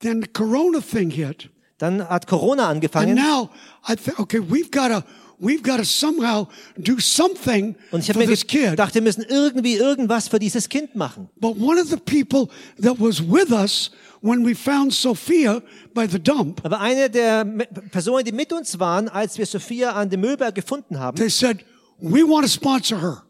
then 0.00 0.22
the 0.22 0.28
corona 0.28 0.80
thing 0.80 1.10
hit. 1.10 1.50
Dann 1.78 2.08
hat 2.08 2.26
Corona 2.26 2.68
And 2.68 2.76
angefangen 2.76 3.16
now 3.16 3.50
I 3.88 3.96
think, 3.96 4.18
okay, 4.20 4.38
we've 4.38 4.70
got 4.70 4.88
to, 4.88 5.04
we've 5.38 5.62
got 5.62 5.78
to 5.78 5.84
somehow 5.84 6.46
do 6.76 6.98
something 6.98 7.74
und 7.90 8.00
ich 8.00 8.08
habe 8.08 8.20
for 8.20 8.26
mir 8.26 8.32
this 8.34 8.46
kid. 8.46 8.70
gedacht, 8.70 8.94
wir 8.94 9.02
müssen 9.02 9.22
irgendwie 9.28 9.74
irgendwas 9.74 10.28
für 10.28 10.38
dieses 10.38 10.68
Kind 10.68 10.94
machen. 10.94 11.28
But 11.36 11.56
one 11.58 11.80
of 11.80 11.88
the 11.88 11.96
people 11.96 12.48
that 12.82 12.98
was 13.00 13.20
with 13.20 13.50
us 13.50 13.90
when 14.22 14.44
we 14.46 14.54
found 14.54 14.92
Sophia 14.92 15.60
by 15.94 16.06
the 16.10 16.18
dump, 16.18 16.60
Aber 16.64 16.80
eine 16.80 17.08
der 17.10 17.44
Personen, 17.90 18.24
die 18.24 18.32
mit 18.32 18.52
uns 18.52 18.78
waren, 18.78 19.08
als 19.08 19.36
wir 19.38 19.46
Sophia 19.46 19.92
an 19.92 20.08
dem 20.10 20.20
Müllberg 20.20 20.54
gefunden 20.54 20.98
haben, 20.98 21.16
they 21.16 21.28
said, 21.30 21.58
we 22.00 22.20
want 22.22 22.44
to 22.44 22.50
sponsor 22.50 23.00
her. 23.00 23.22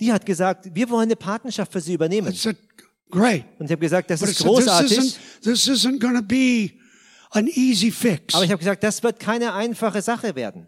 die 0.00 0.12
hat 0.12 0.26
gesagt, 0.26 0.68
wir 0.74 0.90
wollen 0.90 1.04
eine 1.04 1.16
Partnerschaft 1.16 1.72
für 1.72 1.80
sie 1.80 1.92
I 1.92 1.94
übernehmen. 1.94 2.32
said, 2.34 2.56
great. 3.10 3.44
Und 3.58 3.66
ich 3.66 3.72
habe 3.72 3.80
gesagt, 3.80 4.10
das 4.10 4.20
But 4.20 4.28
I 4.28 4.32
ist 4.32 4.38
said, 4.38 4.46
this 4.56 4.64
großartig. 4.66 4.98
isn't, 4.98 5.16
this 5.44 5.68
isn't 5.68 5.98
going 6.00 6.16
to 6.16 6.22
be 6.22 6.72
an 7.30 7.46
easy 7.46 7.90
fix. 7.90 8.34
Aber 8.34 8.44
ich 8.44 8.50
habe 8.50 8.58
gesagt, 8.58 8.82
das 8.82 9.02
wird 9.02 9.18
keine 9.20 9.54
einfache 9.54 10.02
Sache 10.02 10.34
werden. 10.34 10.66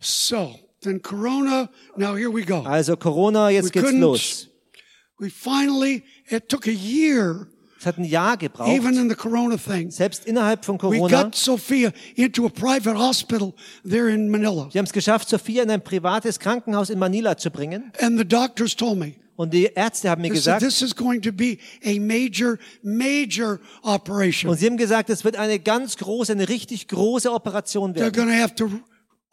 So 0.00 0.54
then 0.82 1.00
Corona, 1.02 1.68
now 1.96 2.14
here 2.16 2.30
we 2.32 2.44
go. 2.44 2.62
Also 2.64 2.96
Corona, 2.96 3.48
We 3.48 3.54
jetzt 3.54 3.72
geht's 3.72 3.86
couldn't- 3.86 4.00
los. 4.00 4.46
We 5.20 5.30
finally, 5.30 6.04
it 6.30 6.48
took 6.48 6.66
a 6.68 6.72
year, 6.72 7.48
Es 7.80 7.86
hat 7.86 7.98
ein 7.98 8.04
Jahr 8.04 8.36
gebraucht. 8.36 8.70
even 8.70 8.96
in 8.96 9.08
the 9.08 9.16
Corona 9.16 9.56
thing. 9.56 9.90
Selbst 9.90 10.24
innerhalb 10.26 10.64
von 10.64 10.76
We 10.76 10.78
Corona. 10.98 11.22
got 11.24 11.34
Sophia 11.34 11.92
into 12.14 12.46
a 12.46 12.48
private 12.48 12.96
hospital 12.96 13.52
there 13.88 14.08
in 14.08 14.28
Manila. 14.30 14.68
Sie 14.72 14.78
haben 14.78 14.86
es 14.86 14.92
geschafft, 14.92 15.28
Sophia 15.28 15.64
in 15.64 15.70
ein 15.70 15.82
privates 15.82 16.38
Krankenhaus 16.38 16.90
in 16.90 16.98
Manila 17.00 17.36
zu 17.36 17.50
bringen. 17.50 17.92
And 18.00 18.16
the 18.18 18.24
doctors 18.24 18.76
told 18.76 18.98
me, 18.98 19.14
Und 19.36 19.52
die 19.54 19.66
Ärzte 19.74 20.10
haben 20.10 20.22
mir 20.22 20.30
gesagt, 20.30 20.62
this 20.62 20.82
is 20.82 20.94
going 20.96 21.20
to 21.22 21.30
be 21.32 21.58
a 21.84 21.98
major, 22.00 22.58
major 22.82 23.60
operation. 23.82 24.50
und 24.50 24.56
sie 24.58 24.66
haben 24.66 24.76
gesagt, 24.76 25.10
es 25.10 25.24
wird 25.24 25.36
eine 25.36 25.58
ganz 25.60 25.96
große, 25.96 26.32
eine 26.32 26.48
richtig 26.48 26.86
große 26.88 27.32
Operation 27.32 27.92
They're 27.92 28.00
werden. 28.00 28.12
going 28.14 28.28
to 28.28 28.34
have 28.42 28.54
to 28.56 28.68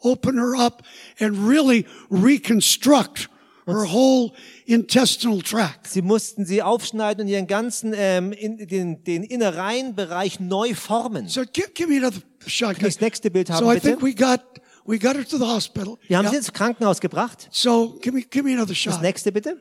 open 0.00 0.36
her 0.38 0.54
up 0.56 0.82
and 1.20 1.48
really 1.48 1.86
reconstruct 2.10 3.28
her 3.66 3.84
whole 3.84 4.32
intestinal 4.66 5.42
tract. 5.42 5.88
Sie 5.88 6.02
mussten 6.02 6.44
sie 6.44 6.62
aufschneiden 6.62 7.22
und 7.22 7.28
ihren 7.28 7.46
ganzen, 7.48 7.92
ähm, 7.96 8.32
in, 8.32 8.58
den, 8.68 9.02
den 9.02 9.24
Innereienbereich 9.24 10.38
neu 10.38 10.74
formen. 10.74 11.28
So 11.28 11.42
give, 11.52 11.70
give 11.74 11.88
me 11.88 11.96
another 11.96 12.20
shot. 12.46 12.76
Das 12.80 13.00
nächste 13.00 13.30
Bild 13.30 13.50
haben, 13.50 13.64
So 13.64 13.70
I 13.72 13.74
bitte. 13.74 13.88
think 13.88 14.02
we 14.02 14.14
got, 14.14 14.40
we 14.84 14.98
got 14.98 15.16
her 15.16 15.24
to 15.24 15.36
the 15.38 15.44
hospital. 15.46 15.98
Wir 16.06 16.18
haben 16.18 16.26
Yeah. 16.26 16.30
sie 16.32 16.36
ins 16.38 16.52
Krankenhaus 16.52 17.00
gebracht. 17.00 17.48
So 17.50 17.98
give 18.00 18.12
me, 18.14 18.22
give 18.22 18.44
me 18.44 18.52
another 18.52 18.68
Das 18.68 18.78
shot. 18.78 19.02
nächste 19.02 19.32
bitte. 19.32 19.60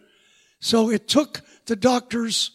So 0.59 0.91
it 0.91 1.07
took 1.07 1.41
the 1.67 1.75
doctors 1.75 2.51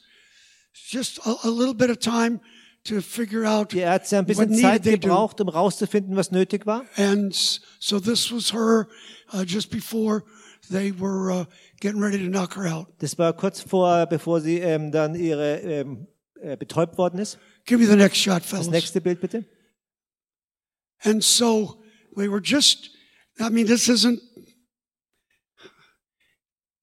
just 0.73 1.19
a, 1.27 1.35
a 1.43 1.49
little 1.51 1.75
bit 1.75 1.91
of 1.91 1.99
time 1.99 2.41
to 2.85 3.01
figure 3.01 3.47
out 3.47 3.75
Ärzte 3.75 4.17
haben 4.17 4.25
ein 4.25 4.27
bisschen 4.27 4.55
Zeit 4.55 4.83
gebraucht, 4.85 5.41
um 5.41 5.49
rauszufinden, 5.49 6.17
was 6.17 6.31
nötig 6.31 6.67
war. 6.67 6.85
And 6.97 7.35
so 7.79 8.01
this 8.01 8.33
was 8.33 8.53
her 8.53 8.89
uh, 9.33 9.43
just 9.45 9.71
before 9.71 10.25
they 10.71 10.93
were 10.93 11.31
uh, 11.31 11.45
getting 11.81 12.03
ready 12.03 12.19
to 12.19 12.31
knock 12.31 12.57
her 12.57 12.73
out. 12.73 12.89
Das 12.99 13.19
war 13.19 13.33
kurz 13.35 13.61
vor, 13.61 14.07
bevor 14.07 14.41
sie 14.41 14.59
ähm, 14.59 14.91
dann 14.93 15.15
ihre 15.15 15.59
ähm, 15.59 16.07
äh, 16.41 16.57
betäubt 16.57 16.97
worden 16.97 17.19
ist. 17.21 17.39
Give 17.67 17.81
me 17.81 17.87
the 17.87 17.97
next 17.97 18.17
shot, 18.17 18.43
fellas. 18.43 18.67
Das 18.67 18.73
nächste 18.73 19.01
Bild 19.01 19.21
bitte. 19.21 19.45
And 21.03 21.23
so 21.23 21.83
we 22.15 22.29
were 22.29 22.41
just, 22.43 22.91
I 23.39 23.51
mean, 23.51 23.67
this 23.67 23.89
isn't, 23.89 24.21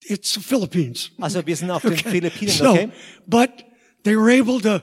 it's 0.01 0.33
the 0.33 0.41
Philippines. 0.41 1.11
Also 1.19 1.45
wir 1.45 1.55
sind 1.55 1.71
auf 1.71 1.81
den 1.81 1.97
Philippinen, 1.97 2.53
So, 2.53 2.71
okay? 2.71 2.91
but 3.25 3.49
they 4.03 4.15
were 4.15 4.31
able 4.31 4.61
to, 4.61 4.81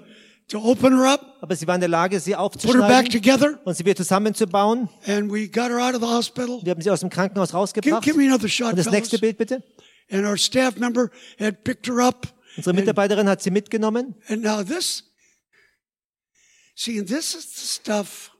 to 0.48 0.58
open 0.62 0.92
her 0.92 1.06
up, 1.06 1.36
Aber 1.40 1.56
sie 1.56 1.66
waren 1.66 1.76
in 1.76 1.80
der 1.82 1.88
Lage, 1.88 2.20
sie 2.20 2.32
put 2.32 2.38
her 2.38 2.48
back 2.48 3.06
aufzuschneiden 3.06 3.10
together, 3.10 3.60
und 3.64 3.76
sie 3.76 3.84
wieder 3.84 3.96
zusammenzubauen. 3.96 4.88
and 5.06 5.30
we 5.32 5.48
got 5.48 5.70
her 5.70 5.78
out 5.80 5.94
of 5.94 6.00
the 6.00 6.06
hospital. 6.06 6.60
Wir 6.62 6.70
haben 6.72 6.82
sie 6.82 6.90
aus 6.90 7.00
dem 7.00 7.10
Krankenhaus 7.10 7.48
Give, 7.50 7.58
rausgebracht. 7.58 8.04
give 8.04 8.16
me 8.18 8.26
another 8.26 8.48
shot, 8.48 8.70
Und 8.70 8.76
das 8.78 8.84
fellas. 8.86 9.00
nächste 9.00 9.18
Bild 9.18 9.38
bitte. 9.38 9.62
And 10.10 10.26
our 10.26 10.36
staff 10.36 10.76
member 10.76 11.10
had 11.38 11.64
picked 11.64 11.86
her 11.88 11.98
up. 12.00 12.28
Unsere 12.56 12.74
Mitarbeiterin 12.74 13.28
hat 13.28 13.42
sie 13.42 13.50
mitgenommen. 13.50 14.14
And 14.28 14.42
now 14.42 14.62
this, 14.62 15.02
see, 16.76 16.98
and 16.98 17.08
this 17.08 17.34
is 17.34 17.46
the 17.54 17.66
stuff 17.66 18.30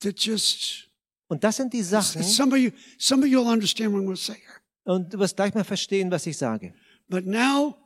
that 0.00 0.16
just, 0.18 0.88
Und 1.28 1.42
das 1.42 1.56
sind 1.56 1.72
die 1.72 1.82
Sachen, 1.82 2.22
some 2.22 2.52
of 2.54 2.58
you, 2.58 2.70
some 2.98 3.22
of 3.24 3.28
you'll 3.28 3.48
understand 3.48 3.92
what 3.92 4.00
I'm 4.00 4.04
going 4.04 4.16
to 4.16 4.22
say 4.22 4.34
here. 4.34 4.60
und 4.84 5.12
du 5.12 5.18
wirst 5.18 5.34
gleich 5.36 5.54
mal 5.54 5.64
verstehen, 5.64 6.10
was 6.10 6.26
ich 6.26 6.36
sage. 6.36 6.72
But 7.08 7.24
now 7.26 7.76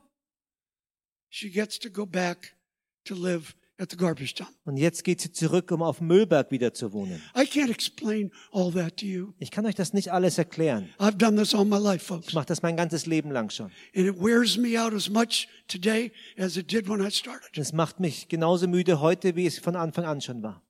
she 1.29 1.49
gets 1.49 1.79
to 1.79 1.89
go 1.89 2.05
back 2.05 2.55
to 3.05 3.15
live 3.15 3.55
at 3.77 3.89
the 3.89 3.97
garbage 3.97 4.35
dump. 4.35 4.51
Und 4.65 4.77
jetzt 4.77 5.03
geht 5.03 5.21
sie 5.21 5.31
zurück, 5.31 5.71
um 5.71 5.81
auf 5.81 5.97
dem 5.97 6.07
Müllberg 6.07 6.51
wieder 6.51 6.73
zu 6.73 6.93
wohnen. 6.93 7.21
I 7.35 7.41
can't 7.41 7.71
explain 7.71 8.31
all 8.51 8.71
that 8.73 8.97
to 8.97 9.05
you. 9.05 9.33
Ich 9.39 9.49
kann 9.49 9.65
euch 9.65 9.73
das 9.75 9.93
nicht 9.93 10.11
alles 10.11 10.37
erklären. 10.37 10.89
I've 10.99 11.17
done 11.17 11.35
this 11.35 11.55
all 11.55 11.65
my 11.65 11.77
life, 11.79 12.03
Ich 12.03 12.07
folks. 12.07 12.33
mache 12.33 12.45
das 12.45 12.61
mein 12.61 12.77
ganzes 12.77 13.05
Leben 13.07 13.31
lang 13.31 13.49
schon. 13.49 13.71
And 13.95 14.05
it 14.07 14.15
wears 14.19 14.55
me 14.57 14.79
out 14.79 14.93
as 14.93 15.09
much 15.09 15.47
today 15.67 16.11
as 16.37 16.57
it 16.57 16.71
did 16.71 16.87
when 16.87 17.01
I 17.01 17.09
started. 17.09 17.57
Es 17.57 17.73
macht 17.73 17.99
mich 17.99 18.27
genauso 18.27 18.67
müde 18.67 18.99
heute, 18.99 19.35
wie 19.35 19.47
es 19.47 19.57
von 19.57 19.75
Anfang 19.75 20.05
an 20.05 20.21
schon 20.21 20.43
war. 20.43 20.61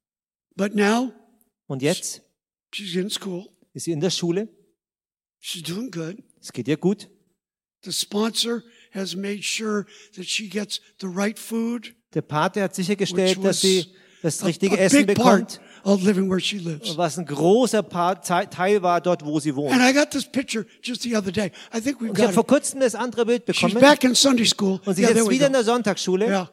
But 0.56 0.76
now 0.76 1.12
Und 1.68 1.82
jetzt 1.82 2.22
she's 2.74 2.96
in 2.96 3.10
school. 3.10 3.48
ist 3.74 3.86
sie 3.86 3.92
in 3.92 4.00
der 4.00 4.10
Schule. 4.10 4.48
She's 5.40 5.64
doing 5.64 5.92
good. 5.92 6.18
Es 6.40 6.54
geht 6.54 6.68
ihr 6.68 6.78
gut. 6.78 7.10
The 7.84 7.92
sponsor 7.92 8.64
has 8.94 9.16
made 9.16 9.42
sure 9.44 9.86
that 10.16 10.26
she 10.26 10.48
gets 10.48 10.80
the 11.00 11.08
right 11.08 11.38
food, 11.40 11.96
Der 12.14 12.22
Pate 12.22 12.62
hat 12.64 12.76
sichergestellt, 12.76 13.44
dass 13.44 13.62
sie 13.62 13.88
das 14.22 14.44
richtige 14.46 14.78
Essen 14.78 15.06
bekommt, 15.06 15.60
of 15.84 16.04
living 16.04 16.30
where 16.30 16.40
she 16.40 16.58
lives. 16.58 16.96
was 16.98 17.18
ein 17.18 17.26
großer 17.26 17.88
Teil 18.22 18.82
war 18.84 19.02
dort, 19.02 19.26
wo 19.26 19.40
sie 19.40 19.56
wohnt. 19.56 19.74
And 19.74 19.82
I 19.82 19.94
got 19.98 20.12
this 20.12 20.26
picture 20.26 20.66
just 20.84 21.02
the 21.04 21.16
other 21.16 21.32
day. 21.32 21.52
I 21.74 21.82
think 21.82 22.00
we've 22.02 22.10
Und 22.10 22.18
ich 22.18 22.24
habe 22.24 22.28
got 22.28 22.34
vor 22.34 22.46
kurzem 22.48 22.82
das 22.82 22.94
andere 22.96 23.26
Bild 23.26 23.44
She's 23.48 23.62
bekommen. 23.62 23.82
back 23.82 24.04
in 24.04 24.14
Sunday 24.14 24.46
school. 24.46 24.80
Und 24.86 24.96
sie 24.96 25.02
Yeah, 25.02 25.12
ist 25.12 25.18
jetzt 25.18 25.30
wieder 25.30 25.48
in 25.48 25.54
der 25.54 25.64
Sonntagsschule. 25.64 26.28
Yeah. 26.28 26.52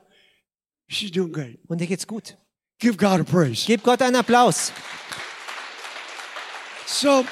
She's 0.87 1.11
doing 1.11 1.33
great. 1.33 1.59
Und 1.69 1.81
ihr 1.81 1.87
geht's 1.87 2.07
gut. 2.07 2.39
Give 2.79 2.97
God 2.97 3.21
a 3.21 3.25
praise. 3.25 3.67
Gebt 3.67 3.83
Gott 3.83 4.01
einen 4.01 4.17
Applaus. 4.17 4.73
So, 6.87 7.25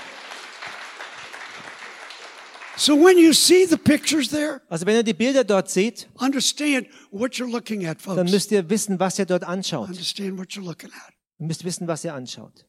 so 2.77 2.95
when 2.95 3.19
you 3.19 3.33
see 3.33 3.65
the 3.67 3.77
pictures 3.77 4.29
there, 4.29 4.61
Also 4.69 4.87
wenn 4.87 4.97
ihr 4.97 5.03
die 5.03 5.15
Bilder 5.15 5.45
dort 5.45 5.69
seht, 5.71 6.09
understand 6.19 6.87
what 7.11 7.35
you're 7.39 7.51
looking 7.51 7.87
at, 7.87 7.99
dann 8.07 8.17
folks. 8.17 8.31
müsst 8.31 8.53
ihr 8.53 8.69
wissen, 8.69 8.99
was 9.01 9.19
ihr 9.19 9.27
dort 9.27 9.45
anschaut. 9.45 9.89
Understand 9.89 10.39
what 10.39 10.53
you're 10.53 10.65
looking 10.67 10.91
at. 10.91 11.13
Ihr 11.39 11.47
müsst 11.47 11.65
wissen, 11.65 11.87
was 11.89 12.05
ihr 12.05 12.15
anschaut. 12.15 12.67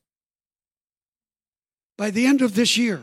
By 1.98 2.12
the 2.12 2.26
end 2.26 2.42
of 2.42 2.54
this 2.54 2.76
year, 2.78 3.02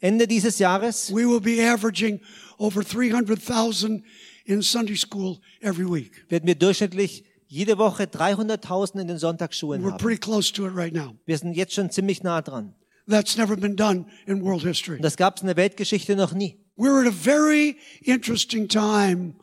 Ende 0.00 0.26
dieses 0.26 0.58
Jahres 0.58 1.10
we 1.10 1.26
will 1.26 1.40
be 1.40 1.60
averaging 1.62 2.20
over 2.58 2.82
300,000 2.84 4.04
in 4.44 4.60
Sunday 4.62 4.96
school 4.96 5.40
every 5.60 5.86
week. 5.86 6.26
werden 6.28 6.46
wir 6.46 6.54
durchschnittlich 6.54 7.24
jede 7.46 7.78
Woche 7.78 8.04
300.000 8.04 9.00
in 9.00 9.08
den 9.08 9.18
Sonntagsschulen 9.18 9.82
We're 9.82 9.92
haben. 9.92 9.98
pretty 9.98 10.18
close 10.20 10.52
to 10.52 10.66
it 10.66 10.74
right 10.74 10.92
now. 10.92 11.16
Wir 11.24 11.38
sind 11.38 11.54
jetzt 11.54 11.72
schon 11.72 11.90
ziemlich 11.90 12.22
nah 12.22 12.42
dran. 12.42 12.74
That's 13.06 13.36
never 13.36 13.56
been 13.56 13.76
done 13.76 14.06
in 14.26 14.42
world 14.42 14.62
history. 14.62 14.98
Das 15.00 15.16
gab 15.16 15.36
es 15.36 15.42
in 15.42 15.48
der 15.48 15.56
Weltgeschichte 15.56 16.16
noch 16.16 16.32
nie. 16.32 16.58
We're 16.76 17.00
at 17.02 17.06
a 17.06 17.10
very 17.12 17.76
interesting 18.02 18.66
time 18.68 19.34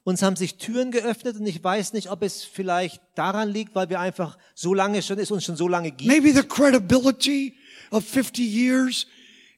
Uns 0.03 0.21
haben 0.21 0.35
sich 0.35 0.57
Türen 0.57 0.91
geöffnet 0.91 1.37
und 1.39 1.45
ich 1.47 1.63
weiß 1.63 1.93
nicht, 1.93 2.11
ob 2.11 2.23
es 2.23 2.43
vielleicht 2.43 3.01
daran 3.15 3.49
liegt, 3.49 3.75
weil 3.75 3.89
wir 3.89 3.99
einfach 3.99 4.37
so 4.55 4.73
lange 4.73 5.01
schon, 5.01 5.19
es 5.19 5.31
uns 5.31 5.45
schon 5.45 5.55
so 5.55 5.67
lange 5.67 5.91
gibt. 5.91 6.07
Maybe 6.11 6.33
the 6.33 6.47
credibility 6.47 7.55
of 7.91 8.05
50 8.05 8.39
years 8.39 9.07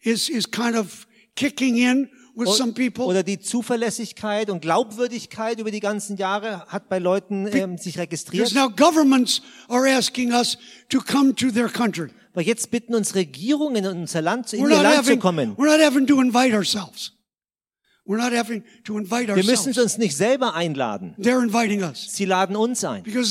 is, 0.02 0.30
is 0.30 0.50
kind 0.50 0.76
of 0.76 1.08
kicking 1.36 1.78
in 1.78 2.10
with 2.36 2.56
some 2.56 2.74
people. 2.74 3.06
Oder 3.06 3.24
die 3.24 3.40
Zuverlässigkeit 3.40 4.50
und 4.50 4.62
Glaubwürdigkeit 4.62 5.60
über 5.60 5.72
die 5.72 5.80
ganzen 5.80 6.18
Jahre 6.18 6.66
hat 6.68 6.90
bei 6.90 7.00
Leuten 7.00 7.48
ähm, 7.52 7.78
sich 7.78 7.98
registriert. 7.98 8.54
now 8.54 8.70
governments 8.70 9.42
are 9.68 9.88
asking 9.88 10.32
us 10.32 10.58
to 10.90 11.00
come 11.02 11.36
to 11.36 11.52
their 11.52 11.70
country. 11.70 12.10
Aber 12.34 12.42
jetzt 12.42 12.72
bitten 12.72 12.96
uns 12.96 13.16
Regierungen 13.16 13.84
in 13.84 13.88
unser 14.02 14.22
Land, 14.22 14.54
in 14.54 14.64
We're 14.64 14.70
ihr 14.70 14.82
Land 14.82 14.96
zu 14.96 15.12
having, 15.12 15.20
kommen. 15.20 15.56
we're 15.58 15.66
not 15.66 15.82
having 15.82 16.08
to 16.08 16.22
invite 16.22 16.54
ourselves. 16.54 17.12
We're 17.12 17.16
not 17.16 17.16
having 17.16 17.16
to 17.16 17.16
invite 17.16 17.99
Wir 18.10 19.44
müssen 19.44 19.80
uns 19.80 19.98
nicht 20.00 20.18
selber 20.18 20.56
einladen. 20.56 21.16
They're 21.20 21.44
inviting 21.44 21.84
us 21.84 22.08
Sie 22.16 22.26
laden 22.26 22.56
uns 22.56 22.84
ein. 22.84 23.04
Denn 23.04 23.24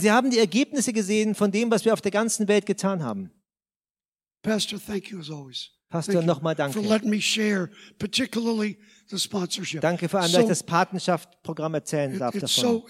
sie 0.00 0.10
haben 0.10 0.30
die 0.30 0.38
Ergebnisse 0.38 0.92
gesehen 0.92 1.36
von 1.36 1.52
dem, 1.52 1.70
was 1.70 1.84
wir 1.84 1.92
auf 1.92 2.00
der 2.00 2.10
ganzen 2.10 2.48
Welt 2.48 2.66
getan 2.66 3.04
haben. 3.04 3.30
Pastor, 4.42 4.80
thank 4.84 5.10
you 5.10 5.20
as 5.20 5.30
always. 5.30 5.70
Pastor, 5.88 6.20
nochmal 6.22 6.56
danke. 6.56 6.80
Danke 9.80 10.08
vor 10.08 10.20
allem, 10.20 10.32
dass 10.32 10.42
ich 10.42 10.48
das 10.48 10.62
Patenschaftsprogramm 10.64 11.74
erzählen 11.74 12.18
darf 12.18 12.34
davon. 12.36 12.82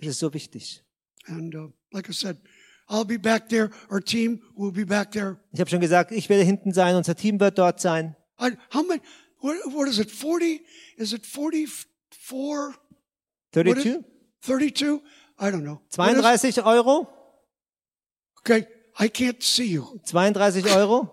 Das 0.00 0.08
ist 0.08 0.18
so 0.20 0.32
wichtig. 0.32 0.84
And 1.26 1.54
uh, 1.54 1.68
like 1.92 2.08
I 2.08 2.12
said, 2.12 2.36
I'll 2.92 3.06
be 3.06 3.16
back 3.16 3.48
there. 3.48 3.70
Our 3.90 4.00
team 4.00 4.40
will 4.54 4.70
be 4.70 4.84
back 4.84 5.12
there. 5.12 5.38
Ich 5.52 5.60
habe 5.60 5.70
schon 5.70 5.80
gesagt, 5.80 6.12
ich 6.12 6.28
werde 6.28 6.44
hinten 6.44 6.72
sein, 6.72 6.94
unser 6.94 7.16
Team 7.16 7.40
wird 7.40 7.58
dort 7.58 7.80
sein. 7.80 8.14
I, 8.38 8.50
how 8.70 8.82
many? 8.82 9.00
What, 9.40 9.56
what 9.72 9.88
is 9.88 9.98
it? 9.98 10.10
Forty? 10.10 10.60
Is 10.98 11.12
it 11.14 11.24
forty-four? 11.24 12.74
What 13.54 13.66
is- 13.78 13.84
32? 13.84 14.04
Thirty-two? 14.42 15.00
I 15.38 15.50
don't 15.50 15.64
know. 15.64 15.80
What 15.96 16.10
is- 16.16 16.22
32 16.22 16.62
Euro? 16.62 17.08
okay, 18.40 18.66
I 18.98 19.08
can't 19.08 19.42
see 19.42 19.66
you. 19.68 20.00
32 20.04 20.68
Euro? 20.68 21.08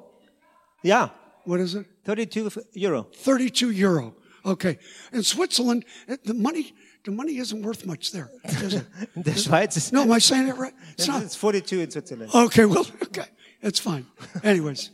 Ja, 0.83 1.09
What 1.45 1.59
is 1.61 1.75
it? 1.75 1.85
32 2.05 2.49
Euro. 2.73 3.07
32 3.13 3.71
euro. 3.71 4.15
Okay. 4.45 4.77
In 5.11 5.23
Switzerland, 5.23 5.85
it- 6.07 6.23
the 6.25 6.33
money, 6.33 6.73
the 7.05 7.11
money 7.11 7.37
isn't 7.37 7.61
worth 7.63 7.85
much 7.85 8.11
there, 8.11 8.29
is 8.63 8.73
it? 8.73 8.85
In 9.15 9.23
der 9.23 9.35
Schweiz 9.35 9.75
ist 9.77 9.91
No, 9.93 10.01
am 10.03 10.11
I 10.11 10.19
saying 10.19 10.47
it 10.49 10.57
right? 10.57 10.73
It's 10.97 11.07
not. 11.07 11.23
ist 11.23 11.35
42 11.37 11.81
in 11.83 11.91
Switzerland. 11.91 12.33
Okay, 12.33 12.65
well, 12.65 12.85
okay. 13.03 13.25
It's 13.61 13.79
fine. 13.79 14.05
Anyways, 14.43 14.91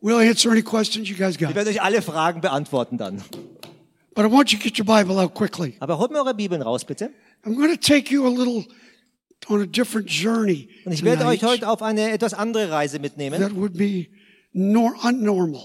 we'll 0.00 0.18
answer 0.20 0.50
any 0.50 0.62
questions 0.62 1.08
you 1.08 1.16
guys 1.16 1.34
Ich 1.34 1.40
got. 1.40 1.54
werde 1.54 1.70
euch 1.70 1.80
alle 1.82 2.02
Fragen 2.02 2.40
beantworten 2.40 2.98
dann. 2.98 3.22
But 4.14 4.24
I 4.24 4.30
want 4.32 4.50
you 4.52 4.58
to 4.58 4.64
get 4.64 4.78
your 4.78 4.84
Bible 4.86 5.18
out 5.18 5.34
quickly. 5.34 5.76
Aber 5.80 5.98
holt 5.98 6.10
mir 6.10 6.18
eure 6.18 6.34
Bibeln 6.34 6.60
raus, 6.62 6.84
bitte. 6.84 7.10
I'm 7.44 7.54
going 7.56 7.70
to 7.70 7.76
take 7.80 8.10
you 8.12 8.26
a 8.26 8.30
little 8.30 8.66
on 9.48 9.60
a 9.62 9.66
different 9.66 10.08
journey. 10.10 10.68
Und 10.84 10.92
ich 10.92 11.04
werde 11.04 11.24
euch 11.26 11.44
heute 11.44 11.68
auf 11.68 11.82
eine 11.82 12.10
etwas 12.10 12.34
andere 12.34 12.70
Reise 12.70 12.98
mitnehmen, 12.98 13.40
that 13.40 13.54
would 13.54 13.74
be 13.76 14.08
nor- 14.52 14.94
unnormal, 15.04 15.62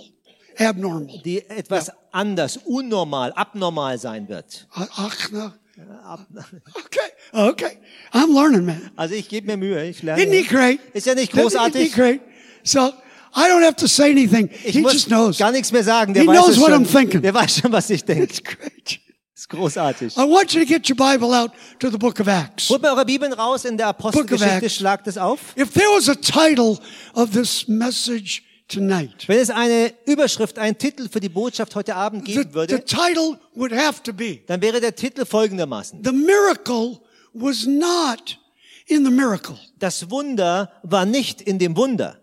abnormal. 0.59 1.21
die 1.23 1.47
etwas 1.49 1.91
anders, 2.11 2.57
unnormal, 2.65 3.31
abnormal 3.33 3.97
sein 3.97 4.27
wird. 4.29 4.67
Ach, 4.73 5.31
no. 5.31 5.51
Okay, 6.75 6.99
okay. 7.33 7.77
I'm 8.13 8.31
learning, 8.31 8.65
man. 8.65 8.91
Also 8.95 9.15
ich 9.15 9.27
gebe 9.27 9.47
mir 9.47 9.57
Mühe, 9.57 9.83
ich 9.89 10.01
Isn't 10.03 10.17
he 10.19 10.25
lerne. 10.25 10.43
great? 10.43 10.79
Ist 10.93 11.07
ja 11.07 11.15
nicht 11.15 11.33
Isn't 11.33 11.35
he 11.35 11.41
großartig? 11.41 11.93
great? 11.93 12.21
So 12.63 12.93
I 13.35 13.49
don't 13.49 13.63
have 13.63 13.75
to 13.77 13.87
say 13.87 14.11
anything. 14.11 14.49
Ich 14.63 14.75
he 14.75 14.81
just 14.81 15.07
knows. 15.07 15.39
gar 15.39 15.51
nichts 15.51 15.71
mehr 15.71 15.83
sagen. 15.83 16.13
Der 16.13 16.23
He 16.23 16.27
weiß 16.29 16.37
knows 16.37 16.59
what 16.59 16.69
schon. 16.69 16.85
I'm 16.85 16.91
thinking. 16.91 17.21
Der 17.23 17.33
weiß 17.33 17.57
schon, 17.57 17.71
was 17.71 17.89
ich 17.89 18.05
denke. 18.05 18.23
It's 18.25 18.43
great. 18.43 18.99
Ist 19.35 19.49
großartig. 19.49 20.15
I 20.15 20.19
want 20.19 20.53
you 20.53 20.59
to 20.61 20.67
get 20.67 20.87
your 20.87 20.95
Bible 20.95 21.35
out 21.35 21.51
to 21.79 21.89
the 21.89 21.97
book 21.97 22.19
of 22.19 22.27
Acts. 22.27 22.69
Holt 22.69 22.83
mir 22.83 22.89
eure 22.89 23.03
Bibeln 23.05 23.33
raus 23.33 23.65
in 23.65 23.75
der 23.75 23.87
Apostelgeschichte, 23.87 24.69
schlagt 24.69 25.07
es 25.07 25.17
auf. 25.17 25.39
If 25.57 25.71
there 25.73 25.87
was 25.87 26.07
a 26.07 26.13
title 26.15 26.77
of 27.15 27.31
this 27.31 27.67
message 27.67 28.43
tonight, 28.67 29.27
Wenn 29.27 29.39
es 29.39 29.49
eine 29.49 29.93
Überschrift, 30.05 30.57
einen 30.57 30.77
Titel 30.77 31.09
für 31.09 31.19
die 31.19 31.29
Botschaft 31.29 31.75
heute 31.75 31.95
Abend 31.95 32.25
the, 32.25 32.33
geben 32.33 32.49
the 32.49 32.55
würde, 32.55 32.85
title 32.85 33.39
would 33.55 33.71
have 33.71 34.01
to 34.03 34.13
be 34.13 34.41
dann 34.47 34.61
wäre 34.61 34.79
der 34.79 34.95
Titel 34.95 35.25
folgendermaßen. 35.25 36.03
The 36.03 36.11
Miracle 36.11 36.99
was 37.33 37.65
not 37.65 38.39
in 38.87 39.05
the 39.05 39.11
miracle. 39.11 39.57
Das 39.79 40.09
Wunder 40.09 40.71
war 40.83 41.05
nicht 41.05 41.41
in 41.41 41.59
dem 41.59 41.75
Wunder. 41.75 42.19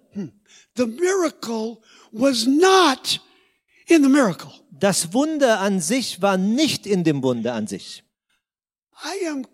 The 0.76 0.86
miracle 0.86 1.78
was 2.12 2.46
not 2.46 3.20
in 3.86 4.02
the 4.02 4.08
miracle. 4.08 4.50
Das 4.70 5.12
Wunder 5.12 5.60
an 5.60 5.80
sich 5.80 6.22
war 6.22 6.36
nicht 6.36 6.86
in 6.86 7.04
dem 7.04 7.22
Wunder 7.22 7.54
an 7.54 7.66
sich. 7.66 8.02
I 9.04 9.28
am, 9.28 9.46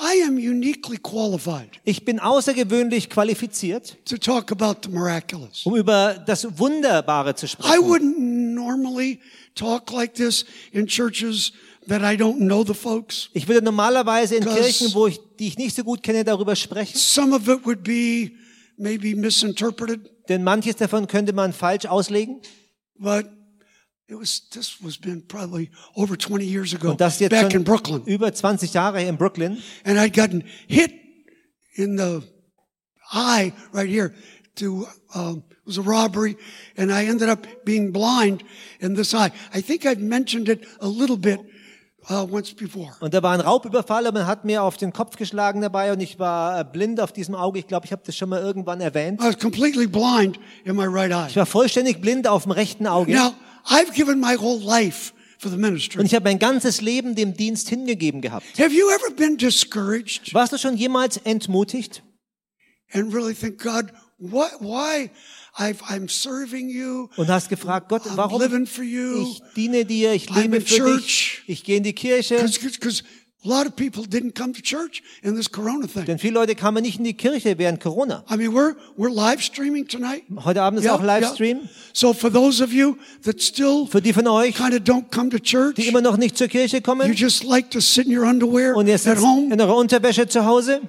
I 0.00 0.22
am 0.26 0.36
uniquely 0.36 0.96
qualified 0.98 1.80
Ich 1.84 2.04
bin 2.04 2.20
außergewöhnlich 2.20 3.10
qualifiziert, 3.10 3.96
to 4.04 4.16
talk 4.16 4.52
about 4.52 4.80
the 4.84 4.90
miraculous. 4.90 5.64
um 5.66 5.74
über 5.76 6.22
das 6.26 6.58
Wunderbare 6.58 7.34
zu 7.34 7.46
I 7.46 7.48
sprechen. 7.48 7.84
wouldn't 7.84 8.18
normally 8.54 9.18
talk 9.54 9.90
like 9.92 10.14
this 10.14 10.44
in 10.72 10.86
churches 10.86 11.52
that 11.88 12.02
I 12.02 12.16
don't 12.16 12.38
know 12.38 12.62
the 12.64 12.74
folks. 12.74 13.30
Ich 13.32 13.48
würde 13.48 13.62
normalerweise 13.64 14.36
in 14.36 14.44
Kirchen, 14.44 14.92
wo 14.94 15.06
ich, 15.08 15.18
die 15.38 15.48
ich 15.48 15.58
nicht 15.58 15.74
so 15.74 15.82
gut 15.82 16.02
kenne, 16.02 16.22
darüber 16.24 16.54
sprechen, 16.54 16.96
Some 16.96 17.34
of 17.34 17.48
it 17.48 17.64
would 17.66 17.82
be 17.82 18.30
maybe 18.76 19.16
misinterpreted, 19.16 20.00
denn 20.28 20.44
manches 20.44 20.76
davon 20.76 21.06
könnte 21.08 21.32
man 21.32 21.52
falsch 21.52 21.86
auslegen. 21.86 22.40
but 23.00 23.26
Und 26.90 27.00
das 27.00 27.20
jetzt 27.20 27.30
back 27.30 27.52
in 27.52 27.64
Brooklyn. 27.64 28.02
über 28.06 28.32
20 28.32 28.72
Jahre 28.72 29.02
in 29.02 29.16
Brooklyn. 29.18 29.58
and 29.84 29.98
I'd 29.98 30.14
gotten 30.14 30.44
hit 30.66 30.92
in 31.74 31.98
the 31.98 32.22
eye 33.12 33.52
right 33.72 33.88
here. 33.88 34.12
To 34.56 34.88
um, 35.14 35.44
it 35.50 35.66
was 35.66 35.78
a 35.78 35.82
robbery, 35.82 36.36
and 36.76 36.90
I 36.90 37.06
ended 37.06 37.28
up 37.28 37.46
being 37.64 37.92
blind 37.92 38.42
in 38.80 38.96
this 38.96 39.14
eye. 39.14 39.30
I 39.54 39.62
think 39.62 39.84
I've 39.84 40.00
mentioned 40.00 40.48
it 40.48 40.66
a 40.80 40.88
little 40.88 41.16
bit 41.16 41.38
uh, 42.10 42.26
once 42.28 42.52
before. 42.52 42.96
Und 42.98 43.14
da 43.14 43.22
war 43.22 43.34
ein 43.34 43.40
Raubüberfall, 43.40 44.06
und 44.08 44.14
man 44.14 44.26
hat 44.26 44.44
mir 44.44 44.64
auf 44.64 44.76
den 44.76 44.92
Kopf 44.92 45.16
geschlagen 45.16 45.60
dabei 45.60 45.92
und 45.92 46.00
ich 46.00 46.18
war 46.18 46.58
äh, 46.58 46.64
blind 46.64 47.00
auf 47.00 47.12
diesem 47.12 47.36
Auge. 47.36 47.60
Ich 47.60 47.68
glaube, 47.68 47.86
ich 47.86 47.92
habe 47.92 48.02
das 48.04 48.16
schon 48.16 48.30
mal 48.30 48.40
irgendwann 48.40 48.80
erwähnt. 48.80 49.20
I 49.20 49.26
was 49.26 49.38
completely 49.38 49.86
blind 49.86 50.40
in 50.64 50.74
my 50.74 50.86
right 50.86 51.12
eye. 51.12 51.28
Ich 51.28 51.36
war 51.36 51.46
vollständig 51.46 52.00
blind 52.00 52.26
auf 52.26 52.42
dem 52.42 52.52
rechten 52.52 52.88
Auge. 52.88 53.12
Now 53.12 53.34
I've 53.68 53.92
given 53.94 54.20
my 54.20 54.36
whole 54.36 54.58
life 54.60 55.12
for 55.38 55.50
the 55.50 55.56
Und 55.56 55.60
ministry. 55.62 56.04
ich 56.04 56.14
habe 56.14 56.24
mein 56.24 56.38
ganzes 56.38 56.80
Leben 56.80 57.14
dem 57.14 57.34
Dienst 57.34 57.68
hingegeben 57.68 58.20
gehabt. 58.20 58.58
Have 58.58 58.72
you 58.74 58.88
ever 58.90 59.14
been 59.14 59.36
discouraged 59.36 60.32
Warst 60.34 60.52
du 60.52 60.58
schon 60.58 60.76
jemals 60.76 61.18
entmutigt 61.18 62.02
and 62.92 63.12
really 63.14 63.34
think, 63.34 63.62
God, 63.62 63.92
what? 64.18 64.52
Why? 64.60 65.10
I've, 65.60 65.82
I'm 65.88 66.08
serving 66.08 66.68
you. 66.68 67.08
und 67.16 67.28
hast 67.28 67.48
gefragt, 67.48 67.88
Gott, 67.88 68.06
I'm 68.06 68.16
warum 68.16 68.40
living 68.40 68.66
for 68.66 68.84
you. 68.84 69.22
ich 69.32 69.42
diene 69.56 69.84
dir, 69.84 70.12
ich 70.12 70.28
I'm 70.30 70.42
lebe 70.42 70.60
für 70.60 70.76
church. 70.76 71.42
dich, 71.46 71.48
ich 71.48 71.64
gehe 71.64 71.78
in 71.78 71.82
die 71.82 71.92
Kirche. 71.94 72.36
Because 72.36 73.02
a 73.02 73.04
in. 73.44 76.04
Denn 76.06 76.18
viele 76.18 76.34
Leute 76.34 76.54
kamen 76.54 76.82
nicht 76.82 76.98
in 76.98 77.04
die 77.04 77.14
Kirche 77.14 77.56
während 77.58 77.80
Corona. 77.80 78.24
I 78.30 78.36
mean, 78.36 78.52
we're 78.52 78.74
we're 78.96 79.12
live 79.12 79.40
streaming 79.42 79.86
tonight. 79.86 80.22
Heute 80.44 80.62
Abend 80.62 80.80
ist 80.80 80.84
Yeah, 80.86 80.94
auch 80.96 81.02
Livestream. 81.02 81.58
yeah. 81.58 81.68
So 81.92 82.12
for 82.12 82.32
those 82.32 82.62
of 82.62 82.72
you 82.72 82.96
that 83.24 83.40
still 83.40 83.86
Für 83.88 84.00
die 84.02 84.12
von 84.12 84.26
euch, 84.26 84.54
kind 84.56 84.74
of 84.74 84.80
don't 84.82 85.10
come 85.10 85.30
to 85.30 85.38
church, 85.38 85.76
die 85.76 85.86
immer 85.86 86.00
noch 86.00 86.16
nicht 86.16 86.36
zur 86.36 86.48
Kirche 86.48 86.78
you 86.78 86.82
kommen 86.82 87.12
just 87.14 87.44
like 87.44 87.70
to 87.70 87.80
sit 87.80 88.06
in 88.06 88.16
your 88.18 88.26
underwear 88.26 88.76
und 88.76 88.86
ihr 88.88 88.94
at 88.94 89.00
sitzt 89.00 89.22
home. 89.22 89.52
in 89.52 89.60
eurer 89.60 89.76
Unterwäsche 89.76 90.26
zu 90.28 90.44
Hause, 90.44 90.80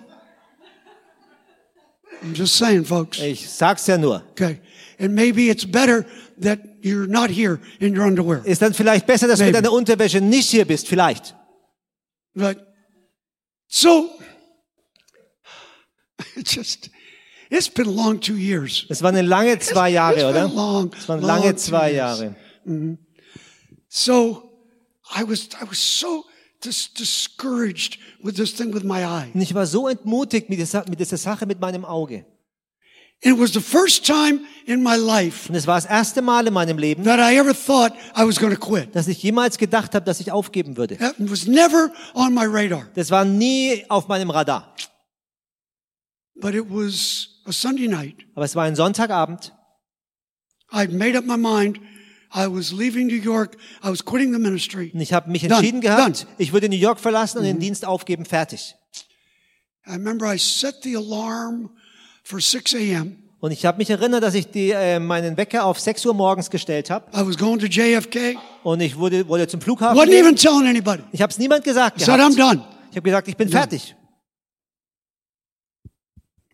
I'm 2.23 2.33
just 2.33 2.57
saying, 2.57 2.83
folks. 2.85 3.19
ich 3.19 3.47
sag's 3.49 3.85
ja 3.87 3.97
nur, 3.97 4.23
Okay, 4.31 4.59
and 4.99 5.13
maybe 5.13 5.49
it's 5.49 5.65
better 5.65 6.03
that 6.41 6.59
you're 6.81 7.07
not 7.07 7.29
here 7.29 7.59
in 7.79 7.97
your 7.97 8.05
underwear. 8.05 8.41
ist 8.45 8.61
dann 8.61 8.73
vielleicht 8.73 9.05
besser, 9.05 9.27
dass 9.27 9.39
du 9.39 9.45
mit 9.45 9.53
Maybe. 9.53 9.63
deiner 9.63 9.73
Unterwäsche 9.75 10.19
nicht 10.19 10.49
hier 10.49 10.65
bist, 10.65 10.87
vielleicht. 10.87 11.35
But 12.35 12.57
so 13.67 14.09
it's 16.35 16.53
just 16.55 16.89
it's 17.49 17.67
been 17.69 17.87
a 17.87 17.91
long 17.91 18.19
two 18.19 18.37
years. 18.37 18.85
Es 18.89 19.01
waren 19.01 19.15
lange 19.27 19.57
zwei 19.59 19.89
It's 19.89 19.95
Jahre, 19.95 20.15
been 20.15 20.25
oder? 20.25 20.47
long, 20.53 20.91
Es 20.97 21.07
waren 21.09 21.21
lange 21.21 21.51
two 21.53 21.57
zwei 21.57 21.91
years. 21.91 22.19
Jahre. 22.21 22.35
So 23.87 24.51
I 25.15 25.23
was 25.23 25.49
I 25.59 25.63
was 25.67 25.79
so 25.79 26.25
dis- 26.61 26.93
discouraged 26.93 27.97
with 28.23 28.35
this 28.35 28.53
thing 28.53 28.73
with 28.73 28.83
my 28.83 29.03
eye. 29.03 29.31
Und 29.33 29.41
ich 29.41 29.53
war 29.55 29.65
so 29.65 29.87
entmutigt 29.87 30.49
mit 30.49 30.59
dieser, 30.59 30.85
mit 30.89 30.99
dieser 30.99 31.17
Sache 31.17 31.45
mit 31.47 31.59
meinem 31.59 31.83
Auge. 31.85 32.25
It 33.21 33.37
was 33.37 33.51
the 33.51 33.59
first 33.59 34.05
time 34.05 34.45
in 34.65 34.81
my 34.81 34.95
life 34.95 35.49
Und 35.49 35.55
es 35.55 35.67
war 35.67 35.75
das 35.75 35.85
erste 35.85 36.21
Mal 36.21 36.47
in 36.47 36.53
meinem 36.53 36.77
Leben, 36.77 37.03
that 37.03 37.19
I 37.19 37.37
ever 37.37 37.53
thought 37.53 37.93
I 38.15 38.25
was 38.25 38.39
going 38.39 38.53
to 38.53 38.59
quit. 38.59 38.95
dass 38.95 39.07
ich 39.09 39.21
jemals 39.21 39.57
gedacht 39.57 39.93
habe, 39.93 40.05
dass 40.05 40.21
ich 40.21 40.31
aufgeben 40.31 40.77
würde. 40.77 40.97
That 40.97 41.15
was 41.17 41.45
never 41.45 41.91
on 42.13 42.33
my 42.33 42.45
radar. 42.45 42.87
Das 42.95 43.11
war 43.11 43.25
nie 43.25 43.83
auf 43.89 44.07
meinem 44.07 44.29
Radar. 44.29 44.73
But 46.35 46.55
it 46.55 46.69
was 46.69 47.27
a 47.45 47.51
Sunday 47.51 47.87
night. 47.87 48.15
Aber 48.35 48.45
es 48.45 48.55
war 48.55 48.63
ein 48.63 48.75
Sonntagabend. 48.75 49.53
I'd 50.71 50.91
made 50.91 51.17
up 51.17 51.25
my 51.25 51.35
mind. 51.35 51.79
I 52.33 52.45
was 52.47 52.71
leaving 52.71 53.07
New 53.07 53.21
York. 53.21 53.57
I 53.83 53.89
was 53.89 54.05
quitting 54.05 54.31
the 54.31 54.39
ministry. 54.39 54.91
Und 54.93 55.01
ich 55.01 55.11
habe 55.11 55.29
mich 55.29 55.41
Done. 55.41 55.55
entschieden 55.55 55.81
gehabt, 55.81 56.21
Done. 56.23 56.35
ich 56.37 56.53
würde 56.53 56.69
New 56.69 56.77
York 56.77 56.99
verlassen 56.99 57.39
und 57.39 57.43
den 57.43 57.59
Dienst 57.59 57.83
aufgeben, 57.83 58.23
fertig. 58.23 58.75
I 59.85 59.93
remember 59.93 60.31
I 60.33 60.37
set 60.37 60.75
the 60.83 60.95
alarm 60.95 61.71
for 62.29 62.39
6 62.39 62.75
a.m. 62.75 63.17
Und 63.39 63.51
ich 63.51 63.65
habe 63.65 63.77
mich 63.77 63.89
erinnert, 63.89 64.21
dass 64.21 64.35
ich 64.35 64.51
die, 64.51 64.71
äh, 64.71 64.99
meinen 64.99 65.35
Wecker 65.37 65.65
auf 65.65 65.79
6 65.79 66.05
Uhr 66.05 66.13
morgens 66.13 66.49
gestellt 66.49 66.89
habe. 66.89 67.05
I 67.13 67.25
was 67.25 67.37
going 67.37 67.57
to 67.59 67.65
JFK. 67.65 68.37
Und 68.63 68.81
ich 68.81 68.97
wurde, 68.97 69.27
wurde 69.27 69.47
zum 69.47 69.61
Flughafen. 69.61 69.97
Wasn't 69.97 70.13
even 70.13 70.35
telling 70.35 70.67
anybody. 70.67 71.03
Ich 71.11 71.21
habe 71.21 71.31
es 71.31 71.39
niemand 71.39 71.63
gesagt. 71.63 72.01
I 72.01 72.03
said, 72.03 72.19
I'm 72.19 72.37
done. 72.37 72.63
Ich 72.91 72.97
habe 72.97 73.01
gesagt, 73.01 73.27
ich 73.27 73.37
bin 73.37 73.49
fertig. 73.49 73.95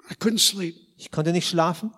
I 0.09 0.13
couldn't 0.13 0.39
sleep. 0.39 0.75
Ich 0.97 1.11
konnte 1.11 1.31
nicht 1.31 1.49
schlafen. 1.49 1.91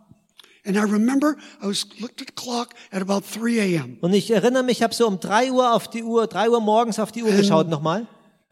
And 0.66 0.76
I 0.76 0.82
remember 0.82 1.36
I 1.62 1.68
was 1.68 1.86
looked 2.00 2.22
at 2.22 2.28
the 2.28 2.34
clock 2.34 2.70
at 2.92 3.02
about 3.02 3.24
3 3.38 3.60
a.m. 3.60 3.98
Und 4.02 4.14
ich 4.14 4.32
erinnere 4.32 4.64
mich, 4.64 4.78
ich 4.78 4.84
habe 4.84 4.94
so 4.94 5.06
um 5.06 5.20
3 5.20 5.52
Uhr 5.52 5.74
auf 5.74 5.90
die 5.90 6.04
Uhr, 6.04 6.28
3 6.28 6.50
Uhr 6.50 6.62
morgens 6.62 7.00
auf 7.00 7.12
die 7.12 7.24
Uhr 7.24 7.32
geschaut 7.32 7.68
nochmal. 7.68 8.08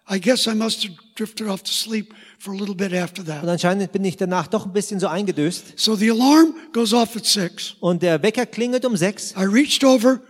I 0.07 0.19
guess 0.19 0.45
I 0.47 0.53
must 0.53 0.83
have 0.83 0.93
drifted 1.15 1.47
off 1.47 1.63
to 1.63 1.71
sleep 1.71 2.13
for 2.37 2.53
a 2.53 2.57
little 2.57 2.75
bit 2.75 2.93
after 2.93 3.21
Und 3.21 3.27
that. 3.27 3.43
anscheinend 3.47 3.91
bin 3.91 4.03
ich 4.05 4.17
danach 4.17 4.47
doch 4.47 4.65
ein 4.67 4.73
bisschen 4.73 4.99
so 4.99 5.07
eingedöst. 5.07 5.79
So 5.79 5.95
the 5.95 6.09
alarm 6.11 6.53
goes 6.73 6.93
off 6.93 7.15
at 7.15 7.25
6. 7.25 7.77
Und 7.79 8.03
der 8.03 8.21
Wecker 8.21 8.45
klingelt 8.45 8.85
um 8.85 8.95
6. 8.95 9.31
I 9.35 9.45
reached 9.45 9.83
over, 9.83 10.21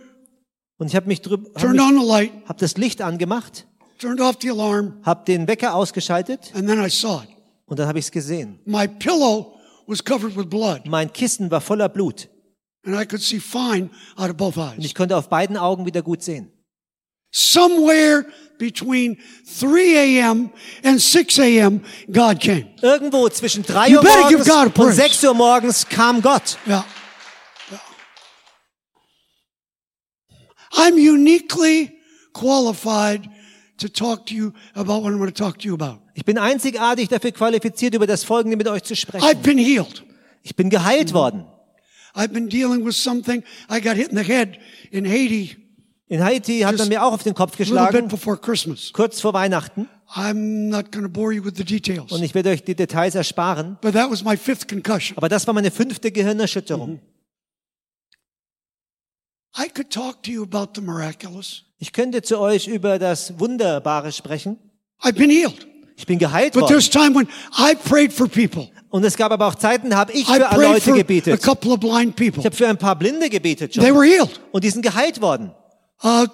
Und 0.78 0.88
ich 0.88 0.96
habe 0.96 1.06
mich 1.08 1.20
drüber, 1.20 1.48
hab, 1.54 1.60
turned 1.60 1.76
mich, 1.76 1.84
on 1.86 2.00
the 2.00 2.06
light, 2.06 2.32
hab 2.46 2.56
das 2.58 2.76
Licht 2.78 3.02
angemacht, 3.02 3.66
turned 3.98 4.20
off 4.20 4.36
the 4.40 4.50
alarm, 4.50 4.98
habe 5.02 5.24
den 5.26 5.46
Wecker 5.46 5.74
ausgeschaltet 5.74 6.52
and 6.54 6.66
then 6.68 6.78
I 6.82 6.88
saw 6.88 7.22
it. 7.22 7.28
und 7.66 7.78
dann 7.78 7.86
habe 7.88 7.98
ich 7.98 8.06
es 8.06 8.10
gesehen. 8.10 8.58
My 8.64 8.86
pillow 8.88 9.58
was 9.86 10.02
covered 10.04 10.36
with 10.36 10.46
blood, 10.48 10.86
Mein 10.86 11.12
Kissen 11.12 11.50
war 11.50 11.60
voller 11.60 11.88
Blut. 11.90 12.28
and 12.86 12.94
I 12.98 13.04
could 13.04 13.20
see 13.22 13.40
fine 13.40 13.90
out 14.16 14.30
of 14.30 14.36
both 14.38 14.56
Und 14.56 14.78
eyes. 14.78 14.84
ich 14.86 14.94
konnte 14.94 15.16
auf 15.18 15.28
beiden 15.28 15.56
Augen 15.58 15.84
wieder 15.84 16.00
gut 16.02 16.22
sehen. 16.22 16.50
Somewhere 17.32 18.24
between 18.58 19.18
3 19.44 20.18
a.m. 20.18 20.50
and 20.82 21.00
6 21.00 21.38
a.m., 21.38 21.80
God 22.10 22.40
came. 22.40 22.66
Irgendwo 22.82 23.28
zwischen 23.28 23.64
3 23.64 23.88
You 23.88 23.98
Uhr 23.98 24.04
morgens 24.04 24.48
und 24.50 24.74
praise. 24.74 24.96
6 24.96 25.24
Uhr 25.24 25.34
morgens 25.34 25.88
kam 25.88 26.20
Gott. 26.22 26.58
Yeah. 26.66 26.84
Yeah. 27.70 27.80
I'm 30.72 30.98
uniquely 30.98 31.92
qualified 32.32 33.28
to 33.78 33.88
talk 33.88 34.26
to 34.26 34.34
you 34.34 34.52
about 34.74 35.02
what 35.02 35.12
I'm 35.12 35.18
going 35.18 35.32
to 35.32 35.44
talk 35.44 35.58
to 35.58 35.68
you 35.68 35.74
about. 35.74 36.00
Ich 36.14 36.24
bin 36.24 36.38
einzigartig 36.38 37.08
dafür 37.08 37.32
qualifiziert, 37.32 37.94
über 37.94 38.06
das 38.06 38.24
Folgende 38.24 38.56
mit 38.56 38.68
euch 38.68 38.82
zu 38.84 38.94
I've 38.94 39.00
sprechen. 39.00 39.42
been 39.42 39.58
healed. 39.58 40.02
Ich 40.42 40.56
bin 40.56 40.70
geheilt 40.70 41.12
worden. 41.12 41.46
I've 42.14 42.32
been 42.32 42.48
dealing 42.48 42.84
with 42.86 42.96
something. 42.96 43.42
I 43.70 43.80
got 43.80 43.96
hit 43.96 44.08
in 44.08 44.16
the 44.16 44.24
head 44.24 44.58
in 44.90 45.04
Haiti 45.04 45.56
In 46.08 46.22
Haiti 46.22 46.60
hat 46.60 46.78
man 46.78 46.88
mir 46.88 47.02
auch 47.04 47.12
auf 47.12 47.22
den 47.24 47.34
Kopf 47.34 47.56
geschlagen, 47.56 48.08
kurz 48.92 49.20
vor 49.20 49.32
Weihnachten. 49.34 49.88
I'm 50.14 50.68
not 50.68 50.92
going 50.92 51.04
to 51.04 51.10
bore 51.10 51.32
you 51.32 51.44
with 51.44 51.54
the 51.56 51.64
details, 51.64 52.12
Und 52.12 52.22
ich 52.22 52.32
werde 52.32 52.50
euch 52.50 52.62
die 52.62 52.76
Details 52.76 53.16
ersparen. 53.16 53.76
but 53.80 53.92
that 53.94 54.08
was 54.08 54.22
my 54.22 54.36
fifth 54.36 54.68
concussion. 54.68 55.16
Aber 55.18 55.28
das 55.28 55.46
war 55.48 55.54
meine 55.54 55.72
fünfte 55.72 56.12
Gehirnerschütterung. 56.12 57.00
I 59.58 59.68
could 59.68 59.90
talk 59.90 60.22
to 60.24 60.30
you 60.30 60.42
about 60.44 60.72
the 60.76 60.80
miraculous. 60.80 61.64
Ich 61.78 61.92
könnte 61.92 62.22
zu 62.22 62.38
euch 62.38 62.68
über 62.68 62.98
das 62.98 63.38
Wunderbare 63.40 64.12
sprechen. 64.12 64.58
I've 65.02 65.14
been 65.14 65.30
healed, 65.30 65.66
Ich 65.96 66.06
bin 66.06 66.18
geheilt 66.18 66.52
but 66.52 66.62
worden. 66.62 66.72
there's 66.72 66.88
time 66.88 67.14
when 67.16 67.26
I 67.58 67.74
prayed 67.74 68.12
for 68.12 68.28
people. 68.28 68.68
Und 68.90 69.04
es 69.04 69.16
gab 69.16 69.32
aber 69.32 69.46
auch 69.48 69.56
Zeiten, 69.56 69.90
da 69.90 69.96
habe 69.96 70.12
ich 70.12 70.26
für 70.26 70.38
Leute 70.60 70.92
gebetet. 70.92 71.42
couple 71.42 71.72
of 71.72 71.80
blind 71.80 72.14
people. 72.14 72.38
Ich 72.40 72.46
habe 72.46 72.54
für 72.54 72.68
ein 72.68 72.78
paar 72.78 72.96
Blinde 72.96 73.28
gebetet 73.28 73.72
They 73.72 73.86
schon. 73.88 73.96
were 73.96 74.04
healed. 74.06 74.40
Und 74.52 74.62
die 74.62 74.70
sind 74.70 74.82
geheilt 74.82 75.20
worden. 75.20 75.50
A 76.02 76.26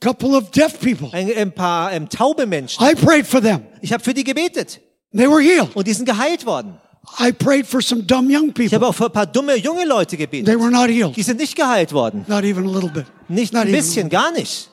couple 0.00 0.36
of 0.36 0.50
deaf 0.50 0.78
people. 0.80 1.10
Ein, 1.12 1.30
ein 1.36 1.52
paar 1.52 1.92
ähm, 1.92 2.08
taube 2.08 2.46
Menschen. 2.46 2.82
I 2.84 2.94
prayed 2.94 3.26
for 3.26 3.40
them. 3.40 3.62
Ich 3.80 3.92
habe 3.92 4.02
für 4.02 4.14
die 4.14 4.24
gebetet. 4.24 4.80
They 5.12 5.28
were 5.28 5.40
healed. 5.42 5.74
Und 5.74 5.86
die 5.86 5.92
sind 5.92 6.06
geheilt 6.06 6.44
worden. 6.46 6.78
I 7.18 7.32
prayed 7.32 7.66
for 7.66 7.80
some 7.80 8.02
dumb 8.02 8.30
young 8.30 8.52
Ich 8.58 8.72
habe 8.74 8.80
people. 8.80 8.88
auch 8.88 8.94
für 8.94 9.06
ein 9.06 9.12
paar 9.12 9.26
dumme 9.26 9.56
junge 9.56 9.84
Leute 9.84 10.16
gebetet. 10.16 10.46
They 10.46 10.58
were 10.58 10.70
not 10.70 10.88
healed. 10.90 11.16
Die 11.16 11.22
sind 11.22 11.38
nicht 11.40 11.56
geheilt 11.56 11.92
worden. 11.92 12.24
Not 12.28 12.44
even 12.44 12.66
a 12.66 12.70
little 12.70 12.90
bit. 12.90 13.06
Nicht 13.28 13.52
Not 13.52 13.66
ein 13.66 13.72
bisschen, 13.72 14.08
gar 14.08 14.30
nicht. 14.32 14.70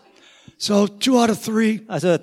So 0.58 0.88
two 0.88 1.18
out 1.20 1.30
of 1.30 1.40
three. 1.44 1.82
Also 1.88 2.18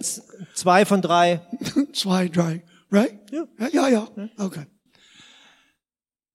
zwei 0.54 0.84
von 0.84 1.00
drei. 1.00 1.40
Slide 1.94 2.30
dry. 2.30 2.62
Right? 2.90 3.18
Yeah. 3.32 3.46
Yeah, 3.72 3.88
yeah. 3.88 4.28
Okay. 4.38 4.66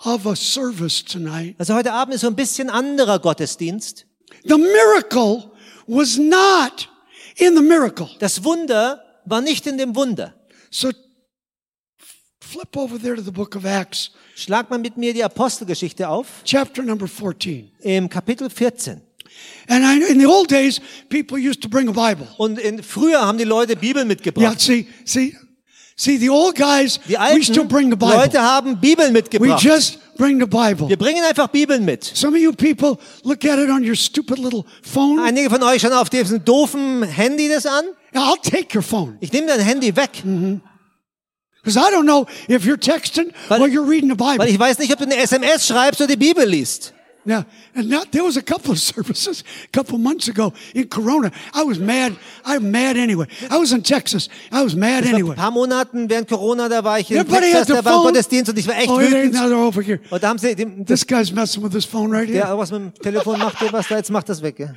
Also 0.03 1.73
heute 1.73 1.93
Abend 1.93 2.15
ist 2.15 2.21
so 2.21 2.27
ein 2.27 2.35
bisschen 2.35 2.69
anderer 2.69 3.19
Gottesdienst. 3.19 4.05
The 4.43 4.57
miracle 4.57 5.51
was 5.87 6.17
not 6.17 6.89
in 7.35 7.55
the 7.55 7.61
miracle. 7.61 8.09
Das 8.19 8.43
Wunder 8.43 9.03
war 9.25 9.41
nicht 9.41 9.67
in 9.67 9.77
dem 9.77 9.95
Wunder. 9.95 10.33
So 10.71 10.91
flip 12.39 12.75
over 12.77 12.99
there 12.99 13.15
to 13.15 13.21
the 13.21 13.31
book 13.31 13.55
of 13.55 13.65
Acts, 13.65 14.11
Schlag 14.35 14.69
mal 14.69 14.79
mit 14.79 14.97
mir 14.97 15.13
die 15.13 15.23
Apostelgeschichte 15.23 16.07
auf, 16.07 16.41
chapter 16.45 16.81
number 16.81 17.07
14. 17.07 17.71
im 17.81 18.09
Kapitel 18.09 18.49
14. 18.49 19.01
And 19.67 19.83
I, 19.85 20.11
in 20.11 20.19
the 20.19 20.25
old 20.25 20.49
days, 20.49 20.81
people 21.09 21.37
used 21.37 21.61
to 21.61 21.69
bring 21.69 21.87
a 21.87 21.91
Bible. 21.91 22.27
Und 22.37 22.57
in, 22.57 22.81
früher 22.81 23.21
haben 23.21 23.37
die 23.37 23.43
Leute 23.43 23.75
Bibeln 23.75 24.07
Yeah, 24.07 24.15
mitgebracht. 24.15 24.59
see, 24.59 24.87
see, 25.05 25.35
see, 25.99 26.17
the 26.17 26.29
old 26.29 26.55
guys, 26.55 26.99
Die 27.07 27.35
we 27.35 27.43
still 27.43 27.63
alten 27.63 27.67
bring 27.67 27.89
the 27.91 27.95
Bible. 27.97 28.15
Leute 28.15 28.41
haben 28.41 28.79
Bibeln 28.79 29.09
We 29.09 29.13
mitgebracht. 29.21 29.63
just 29.63 29.99
bring 30.17 30.39
the 30.39 30.45
Bible. 30.45 30.87
Wir 30.89 30.97
bringen 30.97 31.23
einfach 31.23 31.47
Bibeln 31.49 31.83
mit. 31.85 32.03
Some 32.03 32.35
of 32.35 32.41
you 32.41 32.51
people 32.53 32.97
look 33.23 33.43
at 33.45 33.59
it 33.59 33.69
on 33.69 33.83
your 33.83 33.95
stupid 33.95 34.37
little 34.39 34.63
phone. 34.81 35.19
Einige 35.19 35.49
von 35.49 35.61
euch 35.63 35.81
schauen 35.81 35.93
auf 35.93 36.09
diesem 36.09 36.43
doofen 36.45 37.03
Handy 37.03 37.49
das 37.49 37.65
an. 37.65 37.85
I'll 38.13 38.41
take 38.41 38.75
your 38.75 38.81
phone. 38.83 39.17
Ich 39.19 39.31
nehme 39.31 39.47
dein 39.47 39.59
Handy 39.59 39.95
weg, 39.95 40.23
Because 41.61 41.77
I 41.77 41.91
don't 41.93 42.05
know 42.05 42.25
if 42.47 42.63
you're 42.65 42.79
texting 42.79 43.31
Weil- 43.49 43.61
or 43.61 43.67
you're 43.67 43.87
reading 43.87 44.09
the 44.09 44.15
Bible. 44.15 44.39
weil 44.39 44.49
ich 44.49 44.57
weiß 44.59 44.79
nicht, 44.79 44.91
ob 44.93 44.99
du 44.99 45.05
eine 45.05 45.17
SMS 45.17 45.67
schreibst 45.67 45.99
oder 46.01 46.07
die 46.07 46.15
Bibel 46.15 46.45
liest. 46.47 46.93
Yeah, 47.25 47.43
and 47.75 47.89
now, 47.89 48.03
there 48.11 48.23
was 48.23 48.37
a 48.37 48.41
couple 48.41 48.71
of 48.71 48.79
services 48.95 49.43
a 49.65 49.67
couple 49.67 49.97
months 49.97 50.27
ago 50.29 50.53
in 50.73 50.87
Corona. 50.87 51.31
I 51.53 51.63
was 51.63 51.77
mad. 51.77 52.15
I'm 52.45 52.71
mad 52.71 52.95
anyway. 52.97 53.27
I 53.51 53.57
was 53.57 53.71
in 53.73 53.83
Texas. 53.83 54.29
I 54.51 54.63
was 54.63 54.73
mad 54.73 55.03
Vor 55.03 55.13
anyway. 55.13 55.31
ein 55.31 55.35
paar 55.37 55.51
Monaten 55.51 56.09
während 56.09 56.27
Corona, 56.29 56.69
da 56.69 56.81
war 56.83 56.97
ich 56.97 57.11
in 57.11 57.17
Everybody 57.17 57.51
Texas, 57.51 57.67
da 57.67 57.73
war 57.73 57.91
ein 57.91 57.97
phone. 57.97 58.13
Gottesdienst 58.13 58.49
und 58.49 58.57
ich 58.57 58.67
war 58.67 58.77
echt 58.77 58.89
Oh, 58.89 58.99
wütend. 58.99 59.35
over 59.53 59.81
here. 59.81 59.99
Und 60.09 60.23
da 60.23 60.29
haben 60.29 60.39
sie, 60.39 60.55
dem, 60.55 60.85
This 60.85 61.05
guy's 61.05 61.31
messing 61.31 61.61
with 61.61 61.73
his 61.73 61.85
phone 61.85 62.09
right 62.11 62.27
der 62.29 62.45
here. 62.47 62.57
was 62.57 62.71
mit 62.71 62.81
dem 62.81 62.93
Telefon 63.01 63.37
macht, 63.39 63.61
der 63.61 63.73
was 63.73 63.87
da 63.89 63.97
jetzt 63.97 64.09
macht 64.11 64.29
das 64.29 64.41
weg. 64.41 64.57
Ja. 64.57 64.73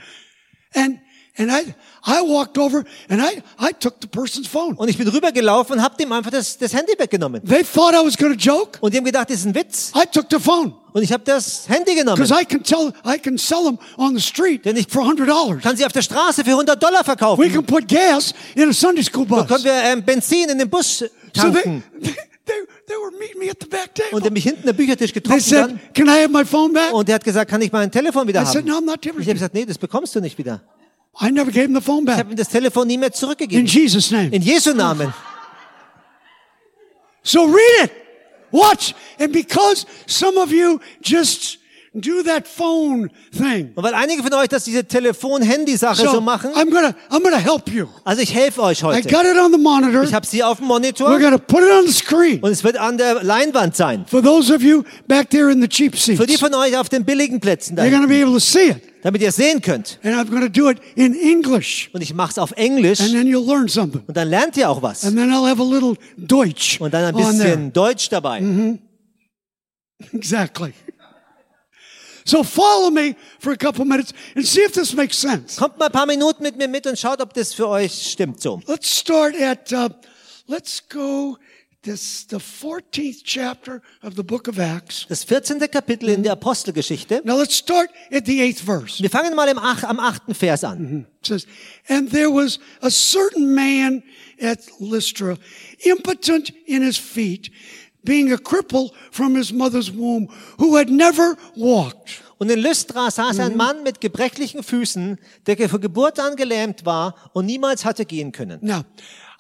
And 0.74 0.98
and 1.38 1.51
I 1.51 1.75
I 2.07 2.21
walked 2.23 2.59
over 2.59 2.85
and 3.09 3.23
I 3.23 3.42
I 3.61 3.73
took 3.79 3.95
the 4.03 4.07
person's 4.09 4.47
phone. 4.49 4.75
Und 4.77 4.88
ich 4.88 4.99
bin 4.99 5.09
rübergelaufen 5.09 5.77
und 5.77 5.83
hab 5.83 5.97
dem 5.99 6.12
einfach 6.12 6.31
das, 6.31 6.59
das 6.59 6.75
Handy 6.75 6.92
weggenommen. 6.99 7.42
They 7.45 7.62
thought 7.64 7.95
I 7.95 8.05
was 8.07 8.16
going 8.18 8.37
to 8.37 8.38
joke. 8.38 8.79
Und 8.81 8.92
die 8.92 8.99
haben 8.99 9.05
gedacht, 9.05 9.31
das 9.31 9.38
ist 9.38 9.47
ein 9.47 9.55
Witz. 9.55 9.92
I 9.97 10.05
took 10.12 10.27
the 10.31 10.38
phone 10.38 10.75
Und 10.92 11.03
ich 11.03 11.12
habe 11.12 11.23
das 11.25 11.68
Handy 11.68 11.95
genommen. 11.95 12.21
because 12.23 12.35
I 12.38 12.45
can 12.45 12.62
tell 12.62 12.92
I 13.07 13.18
can 13.18 13.38
sell 13.38 13.62
them 13.64 13.79
on 13.97 14.14
the 14.14 14.21
street 14.21 14.64
Denn 14.64 14.77
ich- 14.77 14.88
for 14.88 15.05
hundred 15.05 15.29
dollars. 15.29 15.62
Kann 15.62 15.77
sie 15.77 15.87
auf 15.87 15.92
der 15.92 16.03
Straße 16.03 16.45
für 16.45 16.51
100 16.51 16.83
Dollar 16.83 17.01
We 17.01 17.05
verkaufen. 17.05 17.53
can 17.53 17.64
put 17.64 17.88
gas 17.88 18.35
in 18.55 18.68
a 18.68 18.73
Sunday 18.73 19.03
school 19.03 19.25
bus. 19.25 19.47
Können 19.47 19.64
wir 19.64 19.73
ähm, 19.73 20.05
Benzin 20.05 20.51
in 20.51 20.59
den 20.59 20.68
Bus 20.68 20.99
So 20.99 21.07
tanken. 21.33 21.83
they, 22.03 22.11
they 22.45 22.55
they 22.87 22.97
were 22.97 23.11
meeting 23.18 23.38
me 23.38 23.51
at 23.51 23.57
the 23.61 23.66
back 23.68 23.95
table. 23.95 24.11
Und 24.16 24.25
der 24.25 24.33
mich 24.33 24.45
hinten 24.45 24.68
am 24.68 24.77
Büchertisch 24.77 25.12
They 25.12 25.23
getroffen 25.23 25.40
said, 25.40 25.61
dann. 25.71 25.81
"Can 25.95 26.07
I 26.09 26.23
have 26.25 26.29
my 26.29 26.45
phone 26.45 26.75
back?" 26.75 26.92
Und 26.92 27.09
der 27.09 27.14
hat 27.14 27.25
gesagt, 27.25 27.51
kann 27.51 27.62
ich 27.62 27.73
mein 27.73 27.90
Telefon 27.90 28.29
wieder 28.29 28.42
I 28.42 28.45
said, 28.45 28.57
haben? 28.57 28.66
"No, 28.66 28.77
I'm 28.79 28.85
not 28.85 28.99
Ich 29.01 29.09
habe 29.09 29.18
giving 29.21 29.31
it." 29.31 29.35
gesagt, 29.37 29.55
nee, 29.55 29.64
das 29.64 29.79
bekommst 29.79 30.14
du 30.14 30.21
nicht 30.21 30.37
wieder. 30.37 30.61
I 31.20 31.31
never 31.31 31.51
gave 31.51 31.64
him 31.68 31.75
the 31.75 31.81
phone 31.81 32.01
Ich 32.01 32.07
back. 32.07 32.18
habe 32.18 32.31
ihm 32.33 32.37
das 32.37 32.48
Telefon 32.48 32.87
nie 32.88 32.96
mehr 32.98 33.12
In. 33.12 33.66
Jesus' 33.66 34.11
name. 34.11 34.31
In 34.35 34.42
Jesu 34.42 34.72
Namen. 34.75 35.12
So 37.22 37.44
read 37.44 37.85
it. 37.85 37.90
Watch. 38.51 38.94
And 39.18 39.33
because 39.33 39.87
some 40.07 40.37
of 40.38 40.51
you 40.53 40.81
just 41.01 41.59
do 41.94 42.22
that 42.24 42.48
phone 42.48 43.11
thing. 43.37 43.72
Und 43.74 43.83
weil 43.85 43.92
einige 43.94 44.22
von 44.22 44.33
euch 44.35 44.48
das 44.48 44.64
diese 44.64 44.85
Telefon-Handy-Sache 44.85 46.02
so 46.02 46.11
So 46.12 46.20
machen, 46.20 46.50
I'm 46.52 46.70
gonna, 46.70 46.94
I'm 47.11 47.22
gonna 47.22 47.37
help 47.38 47.68
you. 47.70 47.87
also 48.05 48.22
ich 48.22 48.35
helfe 48.35 48.62
euch 48.62 48.81
I 48.81 48.85
heute. 48.85 49.09
got 49.09 49.24
it 49.24 49.38
on 49.38 49.52
the 49.52 49.59
monitor. 49.59 50.02
Ich 50.02 50.14
habe 50.14 50.26
sie 50.26 50.42
auf 50.42 50.59
dem 50.59 50.64
We're 50.64 50.68
Monitor 50.68 51.18
gonna 51.20 51.38
put 51.38 51.61
it 51.61 51.70
on 51.70 51.87
the 51.87 51.92
screen. 51.92 52.40
und 52.40 52.50
es 52.50 52.64
wird 52.64 52.76
an 52.78 52.96
der 52.96 53.22
Leinwand 53.22 53.76
sein. 53.76 54.05
For 54.07 54.22
those 54.22 54.55
of 54.55 54.62
you 54.62 54.83
back 55.07 55.28
there 55.31 55.50
in 55.52 55.61
the 55.61 55.68
cheap 55.68 55.96
seats, 55.98 56.18
Für 56.20 56.26
die 56.26 56.37
von 56.38 56.55
euch 56.55 56.76
auf 56.78 56.88
den 56.88 57.05
billigen 57.05 57.40
Plätzen, 57.40 57.76
da, 57.76 57.83
you're 57.83 57.90
gonna 57.90 58.07
be 58.07 58.22
able 58.22 58.33
to 58.33 58.38
see 58.40 58.70
it. 58.70 58.76
damit 59.02 59.20
ihr 59.20 59.33
sehen 59.33 59.61
könnt. 59.61 59.98
And 60.02 60.14
I'm 60.14 60.31
gonna 60.31 60.48
do 60.48 60.70
it 60.70 60.78
in 60.94 61.14
English. 61.14 61.90
Und 61.92 62.02
ich 62.02 62.14
mache 62.14 62.31
es 62.31 62.38
auf 62.38 62.52
Englisch 62.52 63.00
And 63.00 63.11
then 63.12 63.26
you'll 63.26 63.46
learn 63.46 63.68
something. 63.68 64.02
und 64.07 64.16
dann 64.16 64.28
lernt 64.28 64.57
ihr 64.57 64.70
auch 64.70 64.81
was. 64.81 65.05
And 65.05 65.16
then 65.16 65.31
I'll 65.31 65.46
have 65.48 65.61
a 65.61 65.64
little 65.64 65.94
Deutsch 66.16 66.81
Und 66.81 66.94
dann 66.94 67.05
ein 67.05 67.16
bisschen 67.16 67.72
Deutsch 67.72 68.09
dabei. 68.09 68.40
Exactly. 70.12 70.72
So 72.25 72.43
follow 72.43 72.91
me 72.91 73.17
for 73.39 73.53
a 73.53 73.57
couple 73.57 73.85
minutes 73.85 74.13
and 74.37 74.47
see 74.47 74.63
if 74.63 74.73
this 74.73 74.95
makes 74.95 75.19
sense. 75.19 75.57
Kommt 75.57 75.79
mal 75.79 75.87
ein 75.87 75.93
paar 75.93 76.07
Minuten 76.07 76.43
mit 76.43 76.57
mir 76.57 76.69
mit 76.69 76.87
und 76.87 76.99
schaut, 76.99 77.21
ob 77.21 77.35
das 77.35 77.53
für 77.55 77.69
euch 77.69 77.93
stimmt 77.93 78.41
so. 78.41 78.61
Let's 78.67 78.89
start 78.89 79.35
at, 79.41 79.73
uh, 79.73 79.89
let's 80.47 80.81
go 80.89 81.37
this 81.83 82.25
the 82.29 82.39
14th 82.39 83.23
chapter 83.25 83.83
of 84.03 84.14
the 84.14 84.23
book 84.23 84.49
of 84.49 84.59
Acts. 84.59 85.07
Das 85.09 85.25
14. 85.25 85.59
Kapitel 85.68 86.09
in 86.09 86.23
der 86.23 86.33
Apostelgeschichte. 86.33 87.23
Now 87.25 87.37
let's 87.37 87.57
start 87.57 87.91
at 88.12 88.25
the 88.25 88.41
eighth 88.41 88.61
verse. 88.61 89.03
Wir 89.03 89.11
fangen 89.11 89.35
mal 89.35 89.49
im 89.49 89.59
ach, 89.59 89.83
am 89.85 89.99
achten 89.99 90.35
Vers 90.35 90.64
an. 90.64 91.07
It 91.20 91.27
says, 91.27 91.47
And 91.89 92.11
there 92.11 92.31
was 92.31 92.61
a 92.81 92.91
certain 92.91 93.55
man 93.55 94.03
at 94.41 94.61
Lystra, 94.79 95.37
impotent 95.85 96.53
in 96.66 96.83
his 96.83 96.97
feet, 96.97 97.51
being 98.05 98.32
a 98.32 98.36
cripple 98.36 98.90
from 99.11 99.34
his 99.34 99.53
mother's 99.53 99.90
womb, 99.90 100.28
who 100.59 100.76
had 100.76 100.90
never 100.90 101.36
walked. 101.57 102.22
Und 102.38 102.50
in 102.50 102.59
Lystra 102.59 103.09
saß 103.09 103.38
ein 103.38 103.57
Mann 103.57 103.84
mit 103.84 104.00
gebrechlichen 104.00 104.64
Füßen, 104.64 105.18
der 105.46 105.68
von 105.68 105.80
Geburt 105.80 106.18
an 106.18 106.34
gelähmt 106.34 106.84
war 106.84 107.14
und 107.34 107.46
niemals 107.46 107.84
hatte 107.84 108.05
gehen 108.05 108.32
können. 108.32 108.59
Now, 108.62 108.82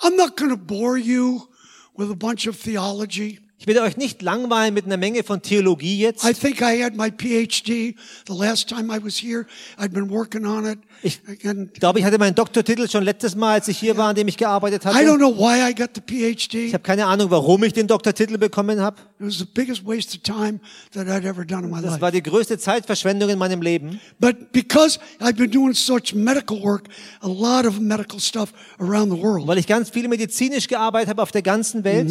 I'm 0.00 0.16
not 0.16 0.36
going 0.36 0.50
to 0.50 0.56
bore 0.56 0.96
you 0.96 1.48
with 1.96 2.10
a 2.10 2.14
bunch 2.14 2.46
of 2.46 2.56
theology. 2.56 3.40
Ich 3.62 3.68
will 3.68 3.78
euch 3.78 3.96
nicht 3.96 4.22
langweilen 4.22 4.74
mit 4.74 4.86
einer 4.86 4.96
Menge 4.96 5.22
von 5.22 5.40
Theologie 5.40 5.96
jetzt. 5.96 6.24
I 6.24 6.34
think 6.34 6.60
I 6.60 6.82
had 6.82 6.96
my 6.96 7.12
PhD 7.12 7.94
the 8.26 8.32
last 8.36 8.68
time 8.68 8.92
I 8.92 8.98
was 9.00 9.14
here. 9.22 9.46
I'd 9.78 9.92
been 9.92 10.10
working 10.10 10.44
on 10.44 10.66
it. 10.66 10.80
Ich 11.04 11.20
Ich 11.28 11.78
glaube, 11.78 12.00
ich 12.00 12.04
hatte 12.04 12.18
meinen 12.18 12.34
Doktortitel 12.34 12.88
schon 12.90 13.04
letztes 13.04 13.36
Mal, 13.36 13.52
als 13.52 13.68
ich 13.68 13.78
hier 13.78 13.96
war, 13.96 14.08
an 14.08 14.16
dem 14.16 14.26
ich 14.26 14.36
gearbeitet 14.36 14.82
I 14.84 14.88
hatte. 14.88 15.06
don't 15.06 15.18
know 15.18 15.32
why 15.38 15.70
I 15.70 15.72
got 15.76 15.90
the 15.94 16.02
Ich 16.04 16.48
PhD. 16.50 16.72
habe 16.74 16.82
keine 16.82 17.06
Ahnung, 17.06 17.30
warum 17.30 17.62
ich 17.62 17.72
den 17.72 17.86
Doktortitel 17.86 18.36
bekommen 18.36 18.80
habe. 18.80 18.96
It 19.20 19.26
was 19.26 19.38
the 19.38 19.44
biggest 19.44 19.86
waste 19.86 20.16
of 20.16 20.22
time 20.24 20.58
that 20.92 21.06
I'd 21.06 21.24
ever 21.24 21.44
done 21.44 21.62
in 21.64 21.70
my 21.70 21.80
Das 21.80 21.92
life. 21.92 22.00
war 22.00 22.10
die 22.10 22.20
größte 22.24 22.58
Zeitverschwendung 22.58 23.30
in 23.30 23.38
meinem 23.38 23.62
Leben. 23.62 24.00
But 24.18 24.50
because 24.50 24.98
I've 25.20 25.34
been 25.36 25.52
doing 25.52 25.74
such 25.74 26.14
medical 26.16 26.60
work, 26.60 26.88
a 27.20 27.28
lot 27.28 27.64
of 27.64 27.78
medical 27.78 28.18
stuff 28.18 28.52
around 28.80 29.12
the 29.16 29.22
world, 29.22 29.46
Weil 29.46 29.58
ich 29.58 29.68
ganz 29.68 29.88
viel 29.90 30.08
medizinisch 30.08 30.66
gearbeitet 30.66 31.10
habe 31.10 31.22
auf 31.22 31.30
der 31.30 31.42
ganzen 31.42 31.84
Welt. 31.84 32.10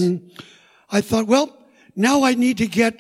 I 0.91 1.01
thought, 1.01 1.27
well, 1.27 1.49
now 1.95 2.23
I 2.27 2.35
need 2.35 2.57
to 2.57 2.67
get 2.67 2.95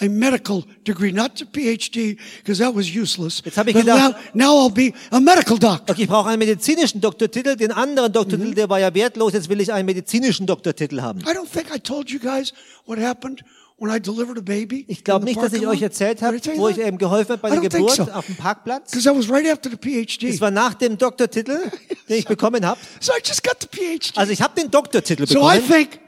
a 0.00 0.08
medical 0.08 0.64
degree, 0.84 1.10
not 1.10 1.36
the 1.38 1.46
PhD, 1.46 2.18
because 2.38 2.58
that 2.58 2.74
was 2.74 2.86
useless. 2.94 3.40
Jetzt 3.44 3.56
hab 3.56 3.66
ich 3.66 3.74
But 3.74 3.86
now, 3.86 3.94
gedacht- 3.96 4.34
now 4.34 4.52
I'll 4.66 4.70
be 4.70 4.92
a 5.10 5.18
medical 5.20 5.56
doctor. 5.58 5.92
Okay, 5.94 6.02
ich 6.02 6.08
brauche 6.08 6.28
einen 6.28 6.38
medizinischen 6.38 7.00
Doktortitel. 7.00 7.56
Den 7.56 7.72
anderen 7.72 8.12
Doktortitel, 8.12 8.54
der 8.54 8.68
war 8.68 8.78
ja 8.78 8.92
wertlos. 8.92 9.32
Jetzt 9.32 9.48
will 9.48 9.60
ich 9.60 9.72
einen 9.72 9.86
medizinischen 9.86 10.46
Doktortitel 10.46 11.00
haben. 11.00 11.20
I 11.20 11.32
don't 11.34 11.48
think 11.50 11.74
I 11.74 11.78
told 11.78 12.10
you 12.10 12.18
guys 12.18 12.52
what 12.84 12.98
happened 12.98 13.42
when 13.78 13.90
I 13.90 13.98
delivered 13.98 14.36
a 14.36 14.42
baby. 14.42 14.84
Ich 14.88 15.02
glaube 15.02 15.24
nicht, 15.24 15.40
dass 15.40 15.54
ich 15.54 15.66
euch 15.66 15.80
erzählt 15.80 16.20
habe, 16.20 16.38
wo 16.56 16.68
ich 16.68 16.78
eben 16.78 16.98
geholfen 16.98 17.32
habe 17.32 17.40
bei 17.42 17.50
der 17.50 17.60
Geburt 17.60 17.98
auf 18.12 18.26
dem 18.26 18.36
Parkplatz. 18.36 18.90
Because 18.90 19.08
that 19.08 19.16
was 19.16 19.30
right 19.30 19.46
after 19.50 19.70
the 19.70 19.76
Das 19.78 20.14
PhD. 20.16 20.40
war 20.42 20.50
nach 20.50 20.74
dem 20.74 20.98
Doktortitel, 20.98 21.58
den 22.08 22.18
ich 22.18 22.26
bekommen 22.26 22.66
habe. 22.66 22.78
So 23.00 23.12
I 23.12 23.20
just 23.24 23.42
got 23.42 23.56
the 23.62 23.68
PhD. 23.68 24.12
Also 24.18 24.30
ich 24.32 24.42
habe 24.42 24.60
den 24.60 24.70
Doktortitel 24.70 25.26
So 25.26 25.38
I 25.50 25.58
bekommen. 25.60 25.68
think 25.68 26.00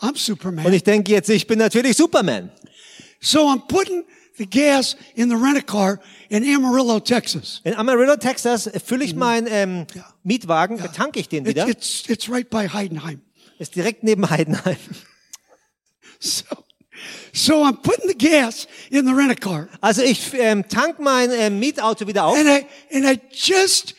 I'm 0.00 0.08
Und 0.08 0.18
Superman. 0.18 0.72
ich 0.72 0.82
denke 0.82 1.12
jetzt, 1.12 1.28
ich 1.30 1.46
bin 1.46 1.58
natürlich 1.58 1.96
Superman. 1.96 2.50
So 3.20 3.40
I'm 3.48 3.66
putting 3.68 4.04
the 4.38 4.46
gas 4.46 4.96
in 5.14 5.28
the 5.28 5.36
rent-a-car 5.36 6.00
in 6.30 6.42
Amarillo, 6.44 7.00
Texas. 7.00 7.60
In 7.64 7.74
Amarillo, 7.74 8.16
Texas, 8.16 8.70
fülle 8.84 9.04
ich 9.04 9.14
meinen 9.14 9.46
ähm, 9.50 9.86
Mietwagen, 10.22 10.78
betanke 10.78 11.20
ich 11.20 11.28
den 11.28 11.44
It's, 11.44 11.50
wieder. 11.54 11.68
it's, 11.68 12.04
it's 12.08 12.28
right 12.30 12.48
by 12.48 12.68
Heidenheim. 12.68 13.20
Ist 13.58 13.76
direkt 13.76 14.02
neben 14.02 14.28
Heidenheim. 14.28 14.76
So, 16.22 16.44
so 17.32 17.64
I'm 17.64 17.80
putting 17.80 18.06
the 18.06 18.14
gas 18.14 18.68
in 18.90 19.06
the 19.06 19.12
rent-a-car. 19.14 19.68
Also 19.80 20.02
ich 20.02 20.34
ähm, 20.34 20.68
tank 20.68 20.98
mein 20.98 21.30
ähm, 21.30 21.58
Mietauto 21.58 22.06
wieder 22.06 22.26
auf 22.26 22.36
And 22.36 22.46
I, 22.46 22.66
and 22.94 23.06
I 23.06 23.18
just, 23.32 23.94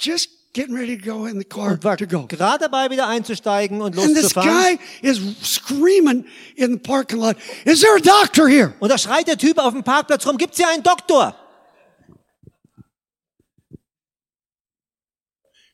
just 0.00 0.30
getting 0.52 0.74
ready 0.74 0.96
to 0.98 1.04
go 1.04 1.26
in 1.26 1.38
the 1.38 1.44
car 1.44 1.72
und 1.72 1.84
war 1.84 1.96
to 1.96 2.06
go. 2.06 2.26
gerade 2.26 2.58
dabei 2.68 2.90
wieder 2.90 3.06
einzusteigen 3.06 3.80
und 3.80 3.96
And 3.98 4.14
this 4.14 4.34
loszufahren. 4.34 4.78
guy 4.78 5.08
is 5.08 5.20
screaming 5.42 6.24
in 6.56 6.72
the 6.72 6.78
parking 6.78 7.18
lot, 7.20 7.36
is 7.64 7.80
there 7.80 7.96
a 7.96 8.00
doctor 8.00 8.48
here? 8.48 8.74
Und 8.80 8.88
da 8.90 8.98
schreit 8.98 9.28
der 9.28 9.38
Typ 9.38 9.58
auf 9.58 9.72
dem 9.72 9.84
Parkplatz 9.84 10.26
rum, 10.26 10.36
gibt's 10.38 10.56
hier 10.56 10.68
einen 10.68 10.82
Doktor? 10.82 11.34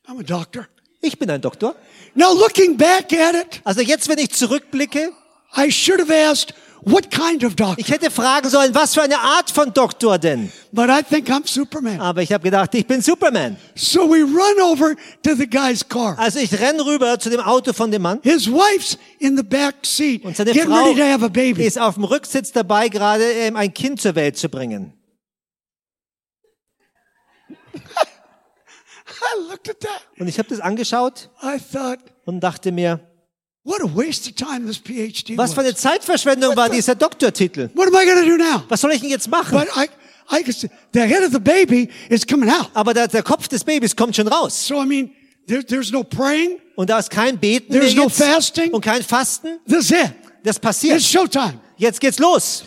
I'm 0.07 0.19
a 0.19 0.23
doctor. 0.23 0.67
Ich 1.01 1.19
bin 1.19 1.29
ein 1.29 1.41
Doktor. 1.41 1.75
Now 2.15 2.31
looking 2.33 2.77
back 2.77 3.11
at 3.13 3.35
it, 3.35 3.61
Also 3.63 3.81
jetzt, 3.81 4.07
wenn 4.09 4.17
ich 4.17 4.31
zurückblicke, 4.31 5.11
I 5.55 5.71
should 5.71 5.99
have 5.99 6.11
asked, 6.13 6.53
what 6.81 7.09
kind 7.11 7.43
of 7.43 7.55
doctor? 7.55 7.79
ich 7.79 7.89
hätte 7.89 8.11
fragen 8.11 8.49
sollen, 8.49 8.73
was 8.75 8.93
für 8.93 9.01
eine 9.01 9.17
Art 9.19 9.49
von 9.49 9.73
Doktor 9.73 10.17
denn? 10.17 10.51
But 10.71 10.89
I 10.89 11.01
think 11.03 11.29
I'm 11.29 11.47
Superman. 11.47 11.99
Aber 11.99 12.21
ich 12.21 12.31
habe 12.31 12.43
gedacht, 12.43 12.73
ich 12.75 12.85
bin 12.85 13.01
Superman. 13.01 13.57
So 13.75 14.09
we 14.09 14.21
run 14.21 14.61
over 14.61 14.95
to 15.23 15.35
the 15.35 15.47
guy's 15.49 15.87
car. 15.87 16.17
Also 16.19 16.39
ich 16.39 16.51
renn 16.59 16.79
rüber 16.79 17.19
zu 17.19 17.29
dem 17.29 17.39
Auto 17.39 17.73
von 17.73 17.89
dem 17.91 18.01
Mann. 18.01 18.19
His 18.23 18.47
wife's 18.51 18.97
in 19.19 19.37
the 19.37 19.43
back 19.43 19.75
seat, 19.83 20.23
Und 20.23 20.35
seine 20.35 20.51
getting 20.51 20.69
Frau 20.69 20.85
ready 20.85 20.99
to 20.99 21.03
have 21.03 21.25
a 21.25 21.29
baby. 21.29 21.65
ist 21.65 21.79
auf 21.79 21.95
dem 21.95 22.03
Rücksitz 22.03 22.51
dabei, 22.51 22.89
gerade 22.89 23.23
ähm, 23.23 23.55
ein 23.55 23.73
Kind 23.73 24.01
zur 24.01 24.15
Welt 24.15 24.37
zu 24.37 24.49
bringen. 24.49 24.93
I 27.77 29.49
looked 29.49 29.69
at 29.69 29.79
that. 29.79 30.01
Und 30.19 30.27
ich 30.27 30.37
habe 30.37 30.49
das 30.49 30.59
angeschaut 30.59 31.29
I 31.41 31.57
thought, 31.71 31.99
und 32.25 32.41
dachte 32.41 32.71
mir, 32.71 33.06
what 33.67 33.81
a 33.81 33.85
waste 33.85 34.27
of 34.29 34.35
time 34.35 34.65
this 34.65 34.77
PhD 34.79 35.37
was 35.37 35.53
für 35.53 35.59
eine 35.59 35.73
was. 35.73 35.81
Zeitverschwendung 35.81 36.55
war 36.55 36.69
dieser 36.69 36.95
Doktortitel. 36.95 37.69
What 37.75 37.87
am 37.87 37.95
I 37.95 38.05
to 38.05 38.25
do 38.25 38.37
now? 38.37 38.63
Was 38.69 38.81
soll 38.81 38.91
ich 38.93 39.01
denn 39.01 39.09
jetzt 39.09 39.29
machen? 39.29 39.59
But 39.59 39.67
I, 39.75 39.89
I 40.31 40.43
could 40.43 40.55
see, 40.55 40.69
the 40.93 41.01
head 41.01 41.23
of 41.23 41.31
the 41.31 41.39
baby 41.39 41.89
is 42.09 42.25
coming 42.25 42.49
out. 42.49 42.69
Aber 42.73 42.93
der, 42.93 43.07
der 43.07 43.23
Kopf 43.23 43.47
des 43.47 43.63
Babys 43.63 43.95
kommt 43.95 44.15
schon 44.15 44.27
raus. 44.27 44.67
So, 44.67 44.81
I 44.81 44.85
mean, 44.85 45.11
there, 45.47 45.63
there's 45.63 45.91
no 45.91 46.03
praying. 46.03 46.59
Und 46.75 46.89
da 46.89 46.99
ist 46.99 47.09
kein 47.09 47.37
Beten 47.37 47.73
There's 47.73 47.95
no 47.95 48.03
jetzt 48.03 48.17
fasting. 48.17 48.71
und 48.71 48.81
kein 48.81 49.03
Fasten. 49.03 49.59
This 49.67 49.85
is 49.85 49.91
it. 49.91 50.13
Das 50.43 50.59
passiert. 50.59 50.97
It's 50.97 51.09
showtime. 51.09 51.59
Jetzt 51.75 51.99
geht's 51.99 52.19
los. 52.19 52.63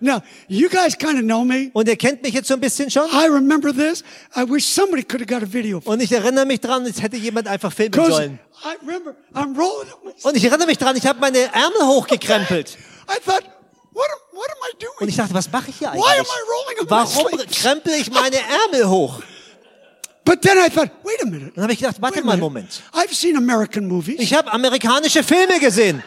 Now, 0.00 0.22
you 0.48 0.68
guys 0.68 0.96
kind 0.96 1.18
of 1.18 1.24
know 1.24 1.44
me. 1.44 1.70
Und 1.72 1.88
ihr 1.88 1.96
kennt 1.96 2.22
mich 2.22 2.32
jetzt 2.32 2.48
so 2.48 2.54
ein 2.54 2.60
bisschen 2.60 2.90
schon. 2.90 3.06
I 3.10 3.26
remember 3.26 3.72
this. 3.72 4.02
I 4.34 4.42
wish 4.48 4.66
somebody 4.66 5.02
could 5.02 5.20
have 5.20 5.26
got 5.26 5.42
a 5.42 5.52
video. 5.52 5.80
Und 5.84 6.00
ich 6.02 6.10
erinnere 6.10 6.46
mich 6.46 6.60
dran, 6.60 6.86
es 6.86 7.02
hätte 7.02 7.16
jemand 7.16 7.48
einfach 7.48 7.72
filmen 7.72 7.92
sollen. 7.92 8.38
I 8.64 8.76
remember, 8.86 9.14
I'm 9.34 9.56
rolling 9.56 9.90
up 9.92 10.04
my 10.04 10.12
Und 10.22 10.36
ich 10.36 10.44
erinnere 10.44 10.66
mich 10.66 10.78
dran, 10.78 10.96
ich 10.96 11.06
habe 11.06 11.20
meine 11.20 11.38
Ärmel 11.38 11.82
hochgekrempelt. 11.82 12.78
I 13.08 13.20
thought, 13.24 13.44
what 13.92 14.06
am, 14.10 14.38
what 14.38 14.48
am 14.50 14.58
I 14.70 14.78
doing? 14.78 14.92
Und 15.00 15.08
ich 15.08 15.16
dachte, 15.16 15.34
was 15.34 15.50
mache 15.50 15.70
ich 15.70 15.78
hier 15.78 15.92
Why 15.92 15.96
am 15.96 16.02
eigentlich? 16.02 16.28
I 16.28 16.84
rolling 16.84 16.90
Warum 16.90 17.46
krempel 17.50 17.92
ich 17.94 18.10
meine 18.10 18.36
Ärmel 18.36 18.88
hoch? 18.88 19.22
But 20.24 20.42
then 20.42 20.58
I 20.58 20.68
thought, 20.68 20.90
wait 21.02 21.22
a 21.22 21.26
minute. 21.26 21.52
Dann 21.54 21.64
habe 21.64 21.72
ich 21.72 21.78
gedacht, 21.78 21.96
warte 22.00 22.22
mal 22.22 22.32
einen. 22.32 22.40
Moment. 22.40 22.82
I've 22.92 23.14
seen 23.14 23.36
American 23.36 23.86
movies. 23.88 24.20
Ich 24.20 24.32
habe 24.34 24.52
amerikanische 24.52 25.22
Filme 25.22 25.58
gesehen. 25.60 26.02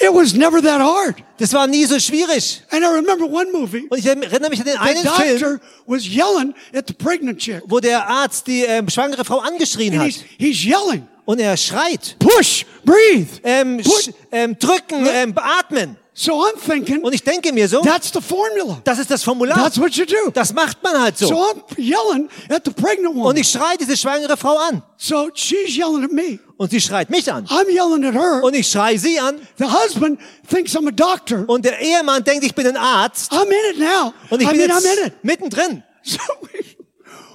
It 0.00 0.12
was 0.14 0.32
never 0.34 0.60
that 0.62 0.80
hard. 0.80 1.16
Das 1.38 1.52
war 1.52 1.66
nie 1.66 1.84
so 1.84 1.98
schwierig. 1.98 2.62
And 2.70 2.84
I 2.84 2.88
remember 2.88 3.24
one 3.24 3.50
movie. 3.52 3.86
Und 3.90 3.98
ich 3.98 4.06
erinnere 4.06 4.48
mich 4.50 4.60
an 4.60 4.66
den 4.66 4.74
The 4.74 4.78
einen 4.80 5.02
Film, 5.02 5.40
doctor 5.40 5.60
was 5.86 6.06
yelling 6.06 6.54
at 6.72 6.86
the 6.86 6.94
pregnant 6.94 7.38
chick. 7.40 7.62
wo 7.66 7.80
der 7.80 8.06
Arzt 8.08 8.46
die 8.46 8.62
ähm, 8.62 8.88
schwangere 8.88 9.24
Frau 9.24 9.38
angeschrien 9.40 9.94
And 9.94 10.02
hat. 10.02 10.06
he's, 10.08 10.24
he's 10.38 10.64
yelling, 10.64 11.06
Und 11.28 11.40
er 11.40 11.58
schreit. 11.58 12.16
push, 12.18 12.64
breathe. 12.86 13.28
Ähm, 13.44 13.80
sch- 13.80 14.14
ähm, 14.32 14.58
drücken, 14.58 15.06
ähm, 15.12 15.34
beatmen. 15.34 15.98
So 16.14 16.32
I'm 16.42 16.58
thinking, 16.58 17.02
Und 17.04 17.12
ich 17.12 17.22
denke 17.22 17.52
mir 17.52 17.68
so, 17.68 17.82
that's 17.82 18.10
the 18.12 18.20
formula. 18.22 18.80
das 18.82 18.98
ist 18.98 19.10
das 19.10 19.22
Formular. 19.22 19.54
That's 19.58 19.78
what 19.78 19.92
you 19.92 20.06
do. 20.06 20.30
Das 20.32 20.54
macht 20.54 20.82
man 20.82 20.98
halt 21.00 21.18
So 21.18 21.26
so. 21.28 21.34
I'm 21.34 21.62
yelling 21.78 22.30
at 22.48 22.62
the 22.64 22.70
pregnant 22.72 23.14
Und 23.14 23.16
woman. 23.20 23.36
ich 23.36 23.46
schreie 23.48 23.76
diese 23.78 23.94
schwangere 23.94 24.38
Frau 24.38 24.56
an. 24.56 24.82
So 24.96 25.28
she's 25.34 25.76
yelling 25.76 26.04
at 26.04 26.12
me. 26.12 26.38
Und 26.56 26.70
sie 26.70 26.80
schreit 26.80 27.10
mich 27.10 27.30
an. 27.30 27.44
I'm 27.46 27.68
yelling 27.68 28.04
at 28.06 28.14
her. 28.14 28.42
Und 28.42 28.54
ich 28.56 28.66
schreie 28.66 28.98
sie 28.98 29.20
an. 29.20 29.38
The 29.58 29.66
husband 29.66 30.18
thinks 30.48 30.74
I'm 30.74 30.88
a 30.88 30.92
doctor. 30.92 31.44
Und 31.46 31.64
der 31.66 31.78
Ehemann 31.78 32.24
denkt, 32.24 32.42
ich 32.44 32.54
bin 32.54 32.66
ein 32.66 32.76
Arzt. 32.78 33.30
I'm 33.30 33.44
in 33.44 33.74
it 33.74 33.78
now. 33.78 34.14
Und 34.30 34.40
ich 34.40 34.48
I 34.48 34.52
bin 34.52 34.60
mean, 34.66 34.70
I'm 34.72 34.78
in 34.80 34.84
jetzt 34.96 35.06
it. 35.08 35.12
mittendrin. 35.24 35.82
So 36.02 36.18
we, 36.40 36.64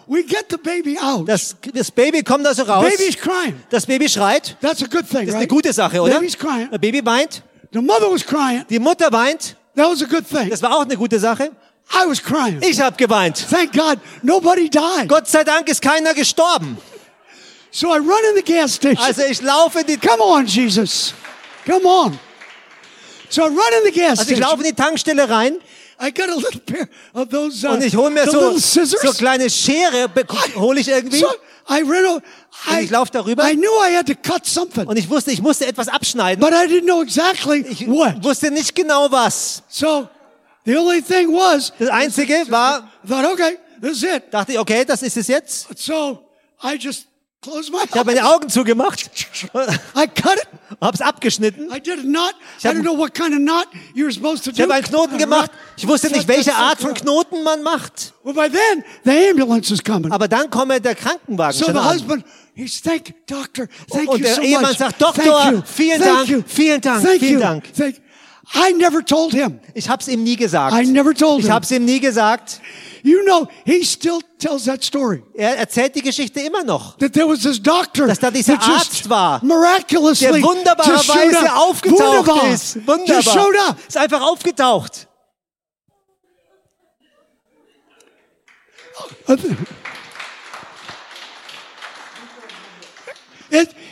we 0.08 0.24
get 0.24 0.46
the 0.50 0.58
baby 0.58 0.98
out. 1.00 1.28
Das, 1.28 1.56
das 1.74 1.92
Baby 1.92 2.24
kommt 2.24 2.46
also 2.46 2.64
raus. 2.64 2.86
Baby's 2.86 3.18
crying. 3.18 3.56
Das 3.70 3.86
Baby 3.86 4.08
schreit. 4.10 4.56
That's 4.62 4.82
a 4.84 4.88
good 4.88 5.08
thing, 5.10 5.22
Das 5.26 5.30
ist 5.30 5.34
right? 5.34 5.36
eine 5.36 5.48
gute 5.48 5.74
Sache, 5.74 6.02
oder? 6.02 6.14
Baby's 6.16 6.38
crying. 6.38 6.70
Das 6.72 6.80
Baby 6.80 7.06
weint. 7.06 7.42
The 7.72 7.80
mother 7.80 8.12
was 8.12 8.26
crying. 8.26 8.66
Die 8.70 8.80
Mutter 8.80 9.12
weint. 9.12 9.56
That 9.76 9.90
was 9.90 10.02
a 10.02 10.06
good 10.06 10.28
thing. 10.28 10.50
Das 10.50 10.62
war 10.62 10.76
auch 10.76 10.82
eine 10.84 10.96
gute 10.96 11.20
Sache. 11.20 11.52
I 11.92 12.08
was 12.08 12.22
crying. 12.22 12.62
Ich 12.62 12.80
habe 12.80 12.96
geweint. 12.96 13.46
Thank 13.50 13.74
God 13.74 14.00
nobody 14.22 14.70
died. 14.70 15.08
Gott 15.08 15.28
sei 15.28 15.44
Dank 15.44 15.68
ist 15.70 15.82
keiner 15.82 16.14
gestorben. 16.14 16.78
So 17.72 17.88
I 17.88 17.98
run 17.98 18.10
in 18.30 18.36
the 18.36 18.44
gas 18.44 18.76
station. 18.76 19.04
Also 19.04 19.24
ich 19.24 19.42
laufe 19.42 19.80
in 19.80 19.88
die, 19.88 19.98
Come 19.98 20.22
on, 20.22 20.46
Jesus. 20.46 21.14
Come 21.66 21.86
on. 21.88 22.20
So 23.30 23.42
I 23.42 23.46
run 23.48 23.58
in 23.84 23.92
the 23.92 24.00
gas 24.00 24.20
also 24.20 24.22
ich 24.32 24.38
station. 24.38 24.42
laufe 24.44 24.64
in 24.64 24.70
die 24.70 24.76
Tankstelle 24.76 25.28
rein 25.30 25.58
I 26.06 26.12
got 26.12 26.28
a 26.30 26.36
little 26.36 26.60
pair 26.60 26.90
of 27.14 27.30
those 27.30 27.66
uh, 27.66 27.72
und 27.72 27.84
ich 27.84 27.96
hole 27.96 28.10
mir 28.12 28.26
so, 28.30 28.58
so 28.58 29.12
kleine 29.14 29.50
Schere, 29.50 30.10
hole 30.56 30.80
ich 30.80 30.90
irgendwie. 30.90 31.20
So 31.20 31.28
I 31.70 31.82
ran 31.82 32.06
over. 32.06 32.22
Und 32.70 32.78
I, 32.78 32.82
ich 32.84 32.90
lauf 32.90 33.10
darüber. 33.10 33.50
I 33.50 33.56
knew 33.56 33.72
I 33.90 33.96
had 33.96 34.06
to 34.08 34.16
cut 34.16 34.46
something, 34.46 34.86
Und 34.86 34.98
ich 34.98 35.10
wusste, 35.10 35.32
ich 35.32 35.42
musste 35.42 35.66
etwas 35.66 35.88
abschneiden. 35.88 36.42
but 36.44 36.52
I 36.54 36.68
didn't 36.68 36.86
know 36.86 37.02
exactly 37.02 37.66
Ich 37.70 37.88
what. 37.88 38.22
wusste 38.24 38.52
nicht 38.52 38.76
genau 38.76 39.10
was. 39.12 39.64
So 39.70 40.10
the 40.66 40.76
only 40.78 41.02
thing 41.02 41.30
was, 41.34 41.72
Das 41.80 41.90
Einzige 41.90 42.46
war, 42.50 42.90
I 43.06 43.08
thought, 43.08 43.26
okay, 43.32 43.58
this 43.82 43.98
is 43.98 44.04
it. 44.04 44.24
dachte 44.32 44.52
ich, 44.54 44.60
okay, 44.60 44.84
das 44.86 45.02
ist 45.04 45.16
es 45.16 45.28
jetzt. 45.28 45.68
So 45.78 46.20
I 46.62 46.76
just 46.78 47.08
Ich 47.46 47.96
habe 47.96 48.06
meine. 48.06 48.26
Augen 48.30 48.50
zugemacht, 48.50 49.02
I 49.96 50.08
cut 50.08 50.36
it. 50.38 50.48
hab's 50.80 51.02
abgeschnitten. 51.02 51.70
I 51.72 51.80
did 51.80 52.00
a 52.00 52.02
knot. 52.02 52.34
Ich 52.58 52.66
habe 52.66 52.76
einen 52.78 52.86
Knoten 54.84 55.18
gemacht. 55.18 55.52
Ich 55.76 55.88
wusste 55.88 56.10
nicht, 56.12 56.28
welche 56.28 56.56
Art 56.56 56.80
von 56.80 56.94
Knoten 56.94 57.44
man 57.44 57.62
macht. 57.64 58.14
Well, 58.24 58.34
by 58.34 58.50
then, 58.50 58.84
the 59.04 59.30
ambulance 59.30 59.74
is 59.74 59.84
coming. 59.84 60.12
Aber 60.12 60.28
dann 60.28 60.50
komme 60.50 60.80
der 60.80 60.96
Krankenwagen 60.96 61.58
So 61.58 61.66
schon 61.66 61.74
the 61.74 61.80
an. 61.80 61.94
husband, 61.94 62.26
he's 62.56 62.82
thank 62.82 63.14
doctor, 63.28 63.68
thank 63.92 64.10
Und 64.10 64.24
der 64.24 64.36
so 64.36 64.42
Ehemann 64.42 64.70
much. 64.70 64.78
sagt, 64.78 65.00
Thank 65.00 65.16
Doktor, 65.18 65.52
you, 65.52 65.62
vielen 65.66 66.02
Dank, 66.02 66.44
vielen 66.48 66.82
Dank, 66.82 67.08
vielen 67.20 67.40
Dank. 67.42 67.64
I 68.54 68.74
never 68.74 69.04
told 69.04 69.32
him. 69.34 69.60
Ich 69.74 69.88
hab's 69.88 70.08
ihm 70.08 70.24
nie 70.24 70.36
gesagt. 70.36 70.76
I 70.76 70.86
never 70.86 71.14
told 71.14 71.40
Ich 71.40 71.46
him. 71.46 71.54
hab's 71.54 71.72
ihm 71.72 71.86
nie 71.86 72.00
gesagt. 72.00 72.60
You 73.02 73.24
know, 73.26 73.48
he 73.66 73.84
still 73.84 74.20
tells 74.40 74.66
that 74.66 74.84
story. 74.84 75.24
Er 75.34 75.58
erzählt 75.58 75.96
die 75.96 76.02
Geschichte 76.02 76.40
immer 76.42 76.64
noch. 76.64 76.98
That 76.98 77.14
there 77.14 77.28
was 77.28 77.42
this 77.42 77.62
doctor 77.62 78.08
Dass 78.08 78.20
da 78.20 78.32
dieser 78.32 78.62
Arzt 78.62 79.10
war, 79.10 79.44
miraculously 79.44 80.42
Der 80.42 80.42
wunderbarerweise 80.44 81.54
aufgetaucht 81.56 82.00
Wunderbar. 82.28 82.54
ist. 82.54 82.76
Wunderbar. 82.88 83.78
Ist 83.88 83.98
einfach 83.98 84.22
aufgetaucht. 84.22 85.08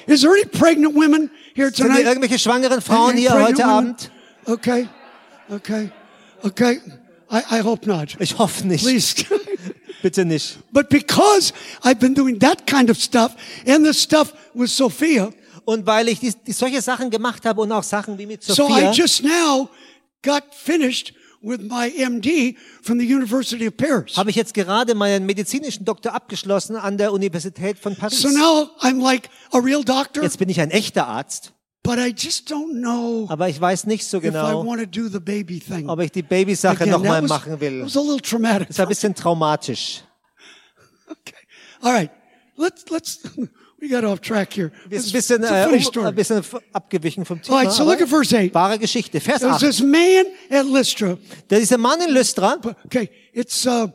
Is, 0.07 0.21
there 0.21 0.31
any 0.31 0.45
pregnant 0.45 0.95
women 0.95 1.29
here 1.53 1.69
Sind 1.71 1.87
tonight? 1.87 2.05
irgendwelche 2.05 2.39
schwangeren 2.39 2.81
Frauen 2.81 3.15
hier 3.17 3.33
heute? 3.33 3.63
Abend? 3.65 4.10
Okay, 4.45 4.87
okay, 5.49 5.91
okay. 6.43 6.79
I, 7.29 7.59
I 7.59 7.61
hope 7.63 7.87
not. 7.87 8.17
Ich 8.19 8.37
hoffe 8.37 8.67
nicht. 8.67 8.83
Please. 8.83 9.15
Bitte 10.01 10.25
nicht. 10.25 10.57
but 10.71 10.89
because 10.89 11.53
I've 11.83 11.99
been 11.99 12.15
doing 12.15 12.39
that 12.39 12.65
kind 12.65 12.89
of 12.89 12.97
stuff 12.97 13.35
and 13.67 13.85
the 13.85 13.93
stuff 13.93 14.33
with 14.53 14.69
Sophia, 14.71 15.31
Und 15.63 15.85
weil 15.85 16.09
ich 16.09 16.19
die, 16.19 16.33
die 16.47 16.53
solche 16.53 16.81
Sachen 16.81 17.09
gemacht 17.11 17.45
habe 17.45 17.61
und 17.61 17.71
auch 17.71 17.83
Sachen 17.83 18.17
wie 18.17 18.25
mit 18.25 18.43
so 18.43 18.53
I 18.53 18.55
Sophia, 18.55 18.91
just 18.91 19.23
now 19.23 19.69
got 20.23 20.43
finished 20.51 21.13
with 21.43 21.59
my 21.61 21.87
MD 21.87 22.55
from 22.81 22.99
the 22.99 23.05
University 23.05 23.67
of 23.67 23.77
Paris. 23.77 24.17
habe 24.17 24.31
ich 24.31 24.35
jetzt 24.35 24.53
gerade 24.53 24.95
meinen 24.95 25.25
medizinischen 25.25 25.85
Doktor 25.85 26.13
abgeschlossen 26.13 26.75
an 26.75 26.97
der 26.97 27.13
Universität 27.13 27.77
von 27.77 27.95
Paris. 27.95 28.21
So 28.21 28.29
now 28.29 28.71
I'm 28.81 29.01
like 29.01 29.29
a 29.51 29.59
real 29.59 29.83
doctor, 29.83 30.23
Jetzt 30.23 30.39
bin 30.39 30.49
ich 30.49 30.59
ein 30.59 30.71
echter 30.71 31.07
Arzt, 31.07 31.53
but 31.83 31.97
I 31.97 32.13
just 32.15 32.49
don't 32.49 32.79
know 32.79 33.25
aber 33.29 33.49
ich 33.49 33.59
weiß 33.59 33.85
nicht 33.87 34.05
so 34.05 34.19
genau, 34.19 34.65
want 34.65 34.81
to 34.81 34.85
do 34.87 35.09
the 35.09 35.19
baby 35.19 35.59
thing. 35.59 35.89
ob 35.89 35.99
ich 35.99 36.11
die 36.11 36.21
Babysache 36.21 36.87
nochmal 36.87 37.21
machen 37.23 37.59
will. 37.59 37.79
It 37.79 37.85
was 37.85 37.97
a 37.97 38.01
little 38.01 38.21
traumatic. 38.21 38.67
Das 38.67 38.77
war 38.77 38.85
ein 38.85 38.89
bisschen 38.89 39.15
traumatisch. 39.15 40.03
Okay. 41.09 41.35
All 41.81 41.93
right. 41.93 42.11
Let's 42.57 42.85
let's 42.89 43.19
we 43.81 43.89
got 43.89 44.03
off 44.03 44.21
track 44.21 44.53
here. 44.53 44.71
Wir 44.87 44.99
It's, 44.99 45.09
sind 45.09 45.15
ein 45.15 45.41
bisschen, 45.41 45.45
a 45.45 45.61
äh, 45.61 45.63
funny 45.65 45.77
um, 45.77 45.83
story. 45.83 46.07
ein 46.07 46.15
bisschen 46.15 46.43
abgewichen 46.73 47.25
vom 47.25 47.37
All 47.37 47.43
Thema. 47.43 47.57
right, 47.57 47.71
so 47.71 47.83
look 47.83 48.01
at 48.01 48.07
verse 48.07 48.35
8. 48.37 48.53
wahre 48.53 48.77
Geschichte. 48.77 49.19
Vers 49.19 49.39
There 49.39 49.51
was 49.51 49.63
8. 49.63 49.69
this 49.69 49.81
man 49.81 50.25
at 50.49 50.65
Lystra. 50.65 51.17
Der 51.49 51.59
dieser 51.59 51.77
Mann 51.77 51.99
in 52.01 52.13
Lystra, 52.13 52.57
Okay, 52.85 53.09
it's 53.33 53.65
uh 53.65 53.87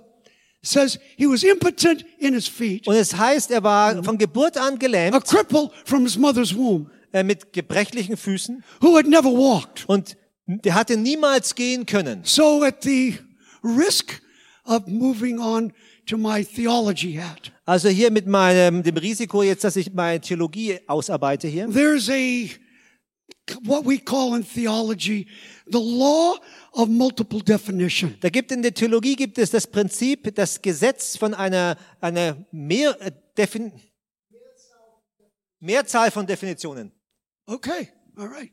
says 0.62 0.98
he 1.16 1.26
was 1.26 1.44
impotent 1.44 2.04
in 2.18 2.34
his 2.34 2.48
feet, 2.48 2.86
und 2.88 2.96
es 2.96 3.16
heißt, 3.16 3.50
er 3.52 3.62
war 3.62 4.02
von 4.02 4.18
Geburt 4.18 4.56
an 4.56 4.74
a 4.74 4.76
gelähmt, 4.76 5.24
cripple 5.24 5.70
from 5.84 6.02
his 6.02 6.16
mother's 6.18 6.54
womb, 6.54 6.90
äh, 7.12 7.22
mit 7.22 7.52
gebrechlichen 7.52 8.16
Füßen 8.16 8.62
who 8.80 8.96
had 8.96 9.06
never 9.06 9.30
walked. 9.30 9.88
und 9.88 10.16
der 10.46 10.74
hatte 10.74 10.96
niemals 10.96 11.54
gehen 11.54 11.86
können. 11.86 12.20
So 12.24 12.62
at 12.62 12.82
the 12.82 13.18
risk 13.62 14.20
of 14.64 14.86
moving 14.86 15.38
on 15.38 15.72
to 16.06 16.16
my 16.16 16.44
theology 16.44 17.14
hat, 17.14 17.52
Also 17.64 17.88
hier 17.88 18.10
mit 18.12 18.26
meinem, 18.26 18.82
dem 18.82 18.96
Risiko 18.96 19.42
jetzt, 19.42 19.64
dass 19.64 19.74
ich 19.76 19.92
meine 19.92 20.20
Theologie 20.20 20.78
ausarbeite 20.86 21.48
hier. 21.48 21.68
there's 21.68 22.08
a 22.08 22.48
what 23.64 23.84
we 23.84 23.98
call 23.98 24.36
in 24.36 24.44
theology 24.44 25.26
the 25.66 25.78
law 25.78 26.36
of 26.72 26.88
multiple 26.88 27.40
definition. 27.42 28.14
Da 28.20 28.28
gibt 28.28 28.52
in 28.52 28.62
der 28.62 28.72
Theologie 28.72 29.16
gibt 29.16 29.38
es 29.38 29.50
das 29.50 29.66
Prinzip, 29.66 30.32
das 30.34 30.62
Gesetz 30.62 31.16
von 31.16 31.34
einer, 31.34 31.76
einer 32.00 32.36
mehr, 32.52 32.96
äh, 33.00 33.10
Defin 33.36 33.72
Mehrzahl 35.58 36.10
von 36.10 36.26
Definitionen. 36.26 36.92
Okay, 37.46 37.88
all 38.18 38.26
right. 38.28 38.50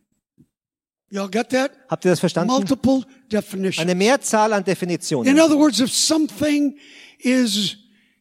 Y'all 1.10 1.28
got 1.30 1.50
that? 1.52 1.72
Habt 1.90 2.06
ihr 2.06 2.12
das 2.12 2.20
verstanden? 2.20 2.52
Multiple 2.54 3.04
definition. 3.32 3.82
Eine 3.84 3.96
Mehrzahl 3.96 4.52
an 4.54 4.60
In 4.60 4.66
Definitionen. 4.66 5.40
other 5.40 5.58
words, 5.58 5.80
if 5.80 5.92
something 5.92 6.78
is 7.20 7.76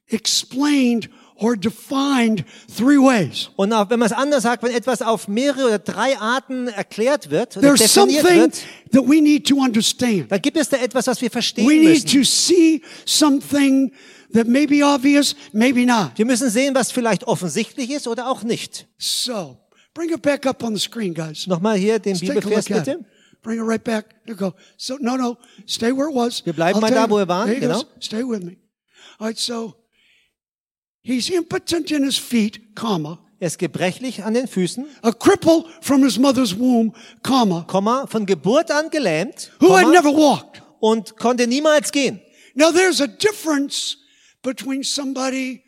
explained 0.09 1.09
or 1.37 1.57
defined 1.57 2.45
three 2.69 2.99
ways, 2.99 3.49
Und 3.57 3.73
auch, 3.73 3.89
wenn 3.91 3.99
man 3.99 4.07
es 4.07 4.13
anders 4.13 4.43
sagt, 4.45 4.63
wenn 4.63 4.73
etwas 4.73 5.01
auf 5.03 5.27
mehrere 5.27 5.67
oder 5.69 5.79
drei 5.79 6.17
Arten 6.19 6.69
erklärt 6.69 7.31
wird 7.31 7.57
oder 7.57 7.69
there's 7.75 7.81
definiert 7.93 8.23
something 8.23 8.41
wird, 8.41 8.63
that 8.93 9.09
we 9.09 9.21
need 9.23 9.47
to 9.49 9.57
understand. 9.57 10.31
dann 10.31 10.41
gibt 10.43 10.57
es 10.59 10.69
da 10.69 10.77
etwas, 10.77 11.07
was 11.07 11.21
wir 11.21 11.31
verstehen 11.31 11.67
We 11.67 11.75
need 11.77 12.05
müssen. 12.05 12.09
to 12.21 12.25
see 12.25 12.83
something 13.07 13.93
that 14.35 14.47
may 14.47 14.67
be 14.67 14.85
obvious, 14.85 15.35
maybe 15.53 15.85
not. 15.87 16.13
Wir 16.17 16.27
müssen 16.27 16.51
sehen, 16.51 16.75
was 16.75 16.93
vielleicht 16.93 17.25
offensichtlich 17.25 17.91
ist 17.91 18.07
oder 18.07 18.29
auch 18.29 18.43
nicht. 18.43 18.87
So, 18.99 19.59
bring 19.95 20.11
it 20.11 20.23
back 20.23 20.47
up 20.47 20.63
on 20.63 20.75
the 20.75 20.81
screen, 20.81 21.15
guys. 21.15 21.47
Nochmal 21.47 21.77
hier 21.77 21.99
den 21.99 22.15
Let's 22.15 22.23
Bibelvers 22.23 22.67
bitte. 22.69 22.89
it. 22.89 23.05
Bring 23.43 23.59
it 23.59 23.63
right 23.63 23.83
back. 23.83 24.15
You 24.27 24.35
go. 24.37 24.55
So, 24.77 24.97
no, 25.01 25.17
no, 25.17 25.37
stay 25.67 25.93
where 25.93 26.09
it 26.09 26.15
was. 26.15 26.43
Wir 26.45 26.53
bleiben 26.53 26.77
I'll 26.77 26.81
mal 26.81 26.91
da, 26.91 27.11
wo 27.11 27.17
wir 27.19 27.27
waren, 27.29 27.49
There 27.49 27.61
genau. 27.61 27.85
Stay 28.01 28.23
with 28.23 28.43
me. 28.45 28.57
All 29.19 29.27
right, 29.29 29.39
so 29.39 29.75
he's 31.03 31.29
impotent 31.31 31.91
in 31.91 32.05
his 32.05 32.19
feet, 32.19 32.75
comma, 32.75 33.19
Er 33.41 33.49
ist 33.49 33.59
gebrechlich 33.59 34.23
an 34.23 34.35
den 34.35 34.47
Füßen, 34.47 34.87
a 35.03 35.11
cripple 35.11 35.65
from 35.81 36.05
his 36.05 36.17
mother's 36.17 36.57
womb, 36.57 36.95
comma, 37.25 37.65
Komma, 37.67 38.07
von 38.07 38.25
Geburt 38.25 38.71
an 38.71 38.89
gelähmt 38.91 39.51
who 39.61 39.77
had 39.77 39.89
never 39.89 40.11
walked. 40.11 40.63
und 40.79 41.17
konnte 41.17 41.49
niemals 41.49 41.91
gehen. 41.91 42.21
Now 42.55 42.71
there's 42.71 43.01
a 43.01 43.09
difference 43.09 43.97
between 44.43 44.85
somebody 44.85 45.65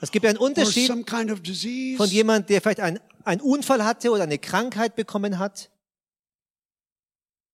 Es 0.00 0.10
gibt 0.10 0.26
einen 0.26 0.38
Unterschied 0.38 0.86
some 0.86 1.04
kind 1.04 1.30
of 1.30 1.40
disease 1.40 1.96
von 1.96 2.08
jemand, 2.08 2.50
der 2.50 2.60
vielleicht 2.60 2.80
einen, 2.80 3.00
einen 3.24 3.40
Unfall 3.40 3.84
hatte 3.84 4.10
oder 4.10 4.24
eine 4.24 4.38
Krankheit 4.38 4.94
bekommen 4.96 5.38
hat. 5.38 5.70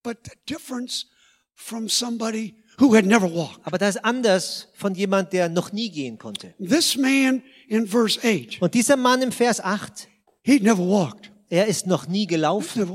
but 0.02 0.18
the 0.24 0.32
difference 0.46 1.06
from 1.54 1.88
somebody 1.88 2.54
who 2.78 2.94
had 2.94 3.04
never 3.04 3.26
walked. 3.32 3.60
Aber 3.66 3.78
das 3.78 3.96
ist 3.96 4.04
anders 4.04 4.68
von 4.74 4.94
jemand, 4.94 5.32
der 5.32 5.48
noch 5.48 5.72
nie 5.72 5.90
gehen 5.90 6.18
konnte. 6.18 6.54
This 6.58 6.96
man 6.96 7.42
in 7.68 7.86
verse 7.86 8.18
8, 8.22 8.62
Und 8.62 8.74
dieser 8.74 8.96
Mann 8.96 9.22
im 9.22 9.30
Vers 9.32 9.60
8, 9.60 10.08
he'd 10.42 10.62
never 10.62 10.86
walked. 10.86 11.30
er 11.50 11.66
ist 11.66 11.86
noch 11.86 12.06
nie 12.08 12.26
gelaufen. 12.26 12.88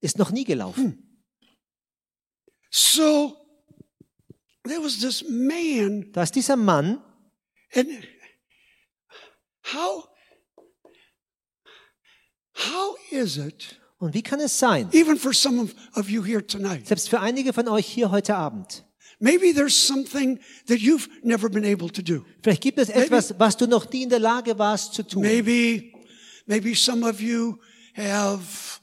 Ist 0.00 0.18
noch 0.18 0.30
nie 0.30 0.44
gelaufen. 0.44 1.20
So 2.70 3.36
there 4.64 4.82
was 4.82 4.98
this 4.98 5.24
man, 5.28 6.10
Da 6.12 6.22
ist 6.22 6.34
dieser 6.34 6.56
Mann, 6.56 7.02
and 7.74 7.88
how 9.74 10.04
how 12.54 12.96
is 13.10 13.36
it, 13.36 13.80
und 13.98 14.14
wie 14.14 14.22
kann 14.22 14.40
es 14.40 14.58
sein, 14.58 14.88
even 14.92 15.16
for 15.16 15.32
some 15.32 15.60
of, 15.60 15.74
of 15.94 16.08
you 16.08 16.24
here 16.24 16.44
tonight, 16.46 16.86
selbst 16.86 17.08
für 17.08 17.20
einige 17.20 17.52
von 17.52 17.68
euch 17.68 17.86
hier 17.86 18.10
heute 18.10 18.34
Abend, 18.34 18.84
maybe 19.18 19.52
there's 19.54 19.74
something 19.74 20.38
that 20.66 20.78
you've 20.78 21.08
never 21.22 21.48
been 21.48 21.64
able 21.64 21.90
to 21.90 22.02
do. 22.02 22.24
vielleicht 22.42 22.62
gibt 22.62 22.78
es 22.78 22.88
etwas, 22.88 23.34
was 23.38 23.56
du 23.56 23.66
noch 23.66 23.90
nie 23.90 24.02
in 24.02 24.10
der 24.10 24.20
Lage 24.20 24.58
warst 24.58 24.94
zu 24.94 25.02
tun. 25.02 25.22
Maybe, 25.22 25.92
maybe 26.46 26.74
some 26.74 27.08
of 27.08 27.20
you 27.20 27.58
have 27.94 28.80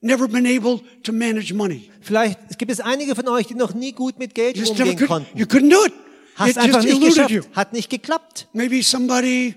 never 0.00 0.28
been 0.28 0.46
able 0.46 0.80
to 1.02 1.12
manage 1.12 1.52
money. 1.54 1.90
Vielleicht 2.00 2.58
gibt 2.58 2.70
es 2.70 2.80
einige 2.80 3.14
von 3.14 3.26
euch, 3.28 3.46
die 3.46 3.54
noch 3.54 3.74
nie 3.74 3.92
gut 3.92 4.18
mit 4.18 4.34
Geld 4.34 4.56
Just 4.56 4.72
never 4.72 4.84
umgehen 4.84 4.98
could, 4.98 5.08
konnten. 5.08 5.38
you 5.38 5.46
couldn't 5.46 5.70
do 5.70 5.84
it. 5.84 5.92
Hast 6.36 6.50
It 6.50 6.58
einfach 6.58 6.82
nicht 6.82 7.00
geschafft. 7.00 7.30
you. 7.30 7.42
Hat 7.54 7.72
nicht 7.72 7.88
geklappt. 7.88 8.46
Maybe 8.52 8.82
somebody, 8.82 9.54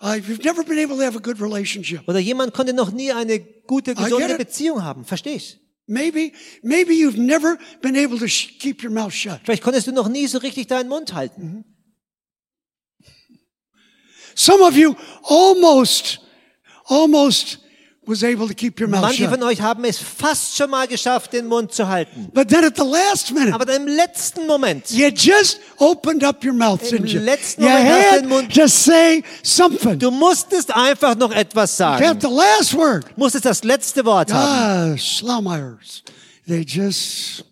uh, 0.00 0.14
you've 0.14 0.44
never 0.44 0.62
been 0.64 0.78
able 0.78 0.96
to 0.96 1.02
have 1.02 1.16
a 1.16 1.20
good 1.20 1.40
relationship. 1.40 2.08
Oder 2.08 2.20
jemand 2.20 2.54
konnte 2.54 2.72
noch 2.72 2.92
nie 2.92 3.12
eine 3.12 3.40
gute, 3.40 3.94
gesunde. 3.96 4.36
Beziehung 4.38 4.84
haben. 4.84 5.04
Versteh 5.04 5.34
ich? 5.34 5.58
Maybe, 5.86 6.32
maybe 6.62 6.92
you've 6.94 7.18
never 7.20 7.58
been 7.82 7.96
able 7.96 8.18
to 8.18 8.26
keep 8.26 8.82
your 8.82 8.92
mouth 8.92 9.12
shut. 9.12 9.40
Vielleicht 9.44 9.62
konntest 9.62 9.88
du 9.88 9.92
noch 9.92 10.08
nie 10.08 10.26
so 10.28 10.38
richtig 10.38 10.68
deinen 10.68 10.88
Mund 10.88 11.12
halten. 11.14 11.64
Some 14.36 14.62
of 14.62 14.76
you 14.76 14.94
almost, 15.24 16.20
almost 16.86 17.58
was 18.06 18.22
able 18.22 18.46
to 18.48 18.54
keep 18.54 18.78
your 18.80 18.88
mouth 18.88 19.02
Manche 19.02 19.24
shut. 19.24 19.30
von 19.30 19.42
euch 19.44 19.60
haben 19.60 19.84
es 19.84 19.98
fast 19.98 20.56
schon 20.56 20.70
mal 20.70 20.86
geschafft, 20.86 21.32
den 21.32 21.46
Mund 21.46 21.72
zu 21.72 21.88
halten. 21.88 22.30
But 22.32 22.48
then 22.48 22.64
at 22.64 22.76
the 22.76 22.82
last 22.84 23.32
minute, 23.32 23.54
Aber 23.54 23.64
dann 23.64 23.82
im 23.82 23.88
letzten 23.88 24.46
Moment, 24.46 24.90
you 24.90 25.08
just 25.08 25.58
opened 25.78 26.22
up 26.24 26.44
your 26.44 26.52
mouth, 26.52 26.82
Im 26.92 27.04
didn't 27.04 27.08
you? 27.12 27.20
letzten 27.20 27.62
You 27.62 27.68
Moment 27.70 27.88
hast 27.88 27.96
du 27.96 28.20
den 28.20 28.22
had 28.22 28.28
Mund- 28.28 28.54
to 28.54 28.66
say 28.68 29.22
something. 29.42 29.98
du 29.98 30.10
musstest 30.10 30.74
einfach 30.74 31.16
noch 31.16 31.32
etwas 31.32 31.78
You 31.78 31.84
had 31.86 32.00
sagen. 32.00 32.20
the 32.20 32.28
last 32.28 32.74
word. 32.74 33.06
Musstest 33.16 33.44
das 33.44 33.64
letzte 33.64 34.04
Wort 34.04 34.32
haben. 34.32 34.94
Ah, 34.94 34.98
Schlaumeyers. 34.98 36.02
They 36.46 36.60
just, 36.62 37.44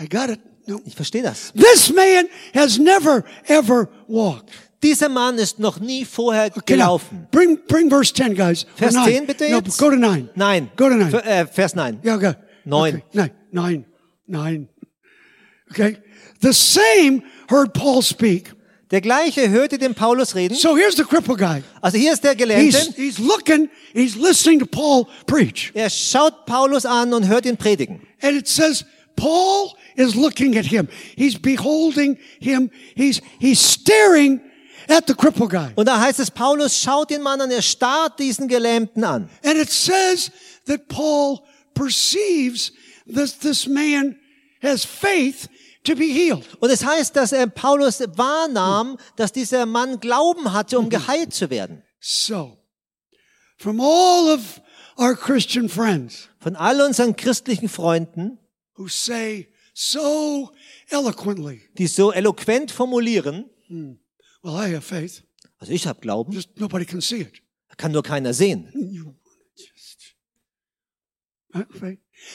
I 0.00 0.06
got 0.08 0.28
it. 0.30 0.40
No. 0.66 0.80
Ich 0.84 0.94
verstehe 0.94 1.22
das. 1.22 1.52
This 1.54 1.92
man 1.92 2.26
has 2.54 2.78
never, 2.78 3.24
ever 3.48 3.88
walked. 4.06 4.50
Dieser 4.82 5.08
Mann 5.08 5.38
ist 5.38 5.58
noch 5.58 5.78
nie 5.80 6.04
vorher 6.04 6.46
Okay, 6.46 6.74
gelaufen. 6.74 7.28
bring, 7.30 7.58
bring 7.68 7.88
verse 7.88 8.12
10, 8.12 8.34
guys. 8.34 8.66
Vers 8.74 8.94
nine. 8.94 9.04
10 9.12 9.26
bitte 9.26 9.48
No, 9.48 9.56
jetzt. 9.58 9.78
go 9.78 9.90
to 9.90 9.96
9. 9.96 10.28
Nein. 10.34 10.70
Go 10.76 10.88
to 10.88 10.96
9. 10.96 11.10
Ver- 11.10 11.24
Äh, 11.24 11.46
Vers 11.46 11.74
9. 11.74 12.00
Yeah, 12.04 12.16
okay. 12.16 12.34
Neun. 12.64 12.96
Okay. 12.96 13.02
Nine. 13.12 13.30
Nine. 13.52 13.84
Nine. 14.26 14.68
Okay. 15.70 15.96
The 16.40 16.52
same 16.52 17.22
heard 17.48 17.72
Paul 17.72 18.02
speak. 18.02 18.52
Der 18.90 19.00
gleiche 19.00 19.48
hörte 19.48 19.78
den 19.78 19.94
Paulus 19.94 20.34
reden. 20.34 20.54
So 20.54 20.76
here's 20.76 20.96
the 20.96 21.04
cripple 21.04 21.36
guy. 21.36 21.62
Also 21.80 21.96
hier 21.96 22.12
ist 22.12 22.22
der 22.24 22.32
He's, 22.32 22.38
Gelähmte. 22.38 22.92
he's 22.96 23.18
looking, 23.18 23.70
he's 23.94 24.16
listening 24.16 24.58
to 24.58 24.66
Paul 24.66 25.06
preach. 25.26 25.70
Er 25.74 25.88
schaut 25.88 26.44
Paulus 26.44 26.84
an 26.84 27.14
und 27.14 27.26
hört 27.26 27.46
ihn 27.46 27.56
predigen. 27.56 28.02
And 28.20 28.36
it 28.36 28.46
says, 28.48 28.84
Paul 29.16 29.70
is 29.96 30.14
looking 30.14 30.58
at 30.58 30.66
him. 30.66 30.88
He's 31.16 31.38
beholding 31.40 32.18
him. 32.38 32.70
He's, 32.94 33.22
he's 33.38 33.60
staring 33.60 34.40
at 34.92 35.06
the 35.06 35.14
cripple 35.14 35.48
guy. 35.48 35.72
Und 35.74 35.86
da 35.86 36.00
heißt 36.00 36.18
es, 36.20 36.30
Paulus 36.30 36.78
schaut 36.78 37.10
den 37.10 37.22
Mann 37.22 37.40
an, 37.40 37.50
er 37.50 37.62
starrt 37.62 38.18
diesen 38.18 38.48
Gelähmten 38.48 39.04
an. 39.04 39.28
And 39.44 39.56
it 39.56 39.70
says 39.70 40.30
that 40.66 40.88
Paul 40.88 41.40
perceives 41.74 42.72
that 43.12 43.40
this 43.40 43.66
man 43.66 44.16
has 44.62 44.84
faith 44.84 45.48
to 45.84 45.94
be 45.94 46.06
healed. 46.06 46.46
Und 46.60 46.70
es 46.70 46.84
heißt, 46.84 47.16
dass 47.16 47.32
er 47.32 47.46
Paulus 47.46 48.00
wahrnahm, 48.16 48.98
dass 49.16 49.32
dieser 49.32 49.66
Mann 49.66 49.98
Glauben 49.98 50.52
hatte, 50.52 50.78
um 50.78 50.88
geheilt 50.88 51.34
zu 51.34 51.50
werden. 51.50 51.82
So, 52.00 52.58
from 53.58 53.80
all 53.80 54.34
of 54.34 54.60
our 54.98 55.14
Christian 55.14 55.68
friends 55.68 56.28
Von 56.42 56.56
all 56.56 56.80
unseren 56.80 57.14
christlichen 57.14 57.68
Freunden, 57.68 58.38
who 58.76 58.88
say 58.88 59.48
so 59.74 60.50
eloquently, 60.90 61.62
die 61.78 61.86
so 61.86 62.10
eloquent 62.10 62.72
formulieren, 62.72 63.48
well, 64.42 64.54
I 64.56 64.74
have 64.74 64.82
faith, 64.82 65.22
also 65.58 65.72
ich 65.72 65.86
habe 65.86 66.00
Glauben, 66.00 66.32
just 66.32 66.58
nobody 66.58 66.84
can 66.84 67.00
see 67.00 67.22
it. 67.22 67.42
kann 67.76 67.92
nur 67.92 68.02
keiner 68.02 68.34
sehen. 68.34 68.68
You 68.74 69.14
just. 69.54 70.14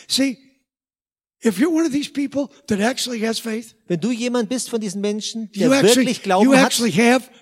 See, 0.08 0.38
if 1.42 1.58
you're 1.60 1.72
one 1.72 1.86
of 1.86 1.92
these 1.92 2.12
people 2.12 2.50
that 2.68 2.80
actually 2.80 3.20
has 3.26 3.40
faith, 3.40 3.76
Wenn 3.88 4.00
du 4.00 4.12
jemand 4.12 4.50
bist 4.50 4.70
von 4.70 4.80
diesen 4.80 5.02
Menschen, 5.02 5.52
der 5.54 5.72
actually, 5.72 5.96
wirklich 5.96 6.22
Glauben 6.24 6.56
hat, 6.56 6.74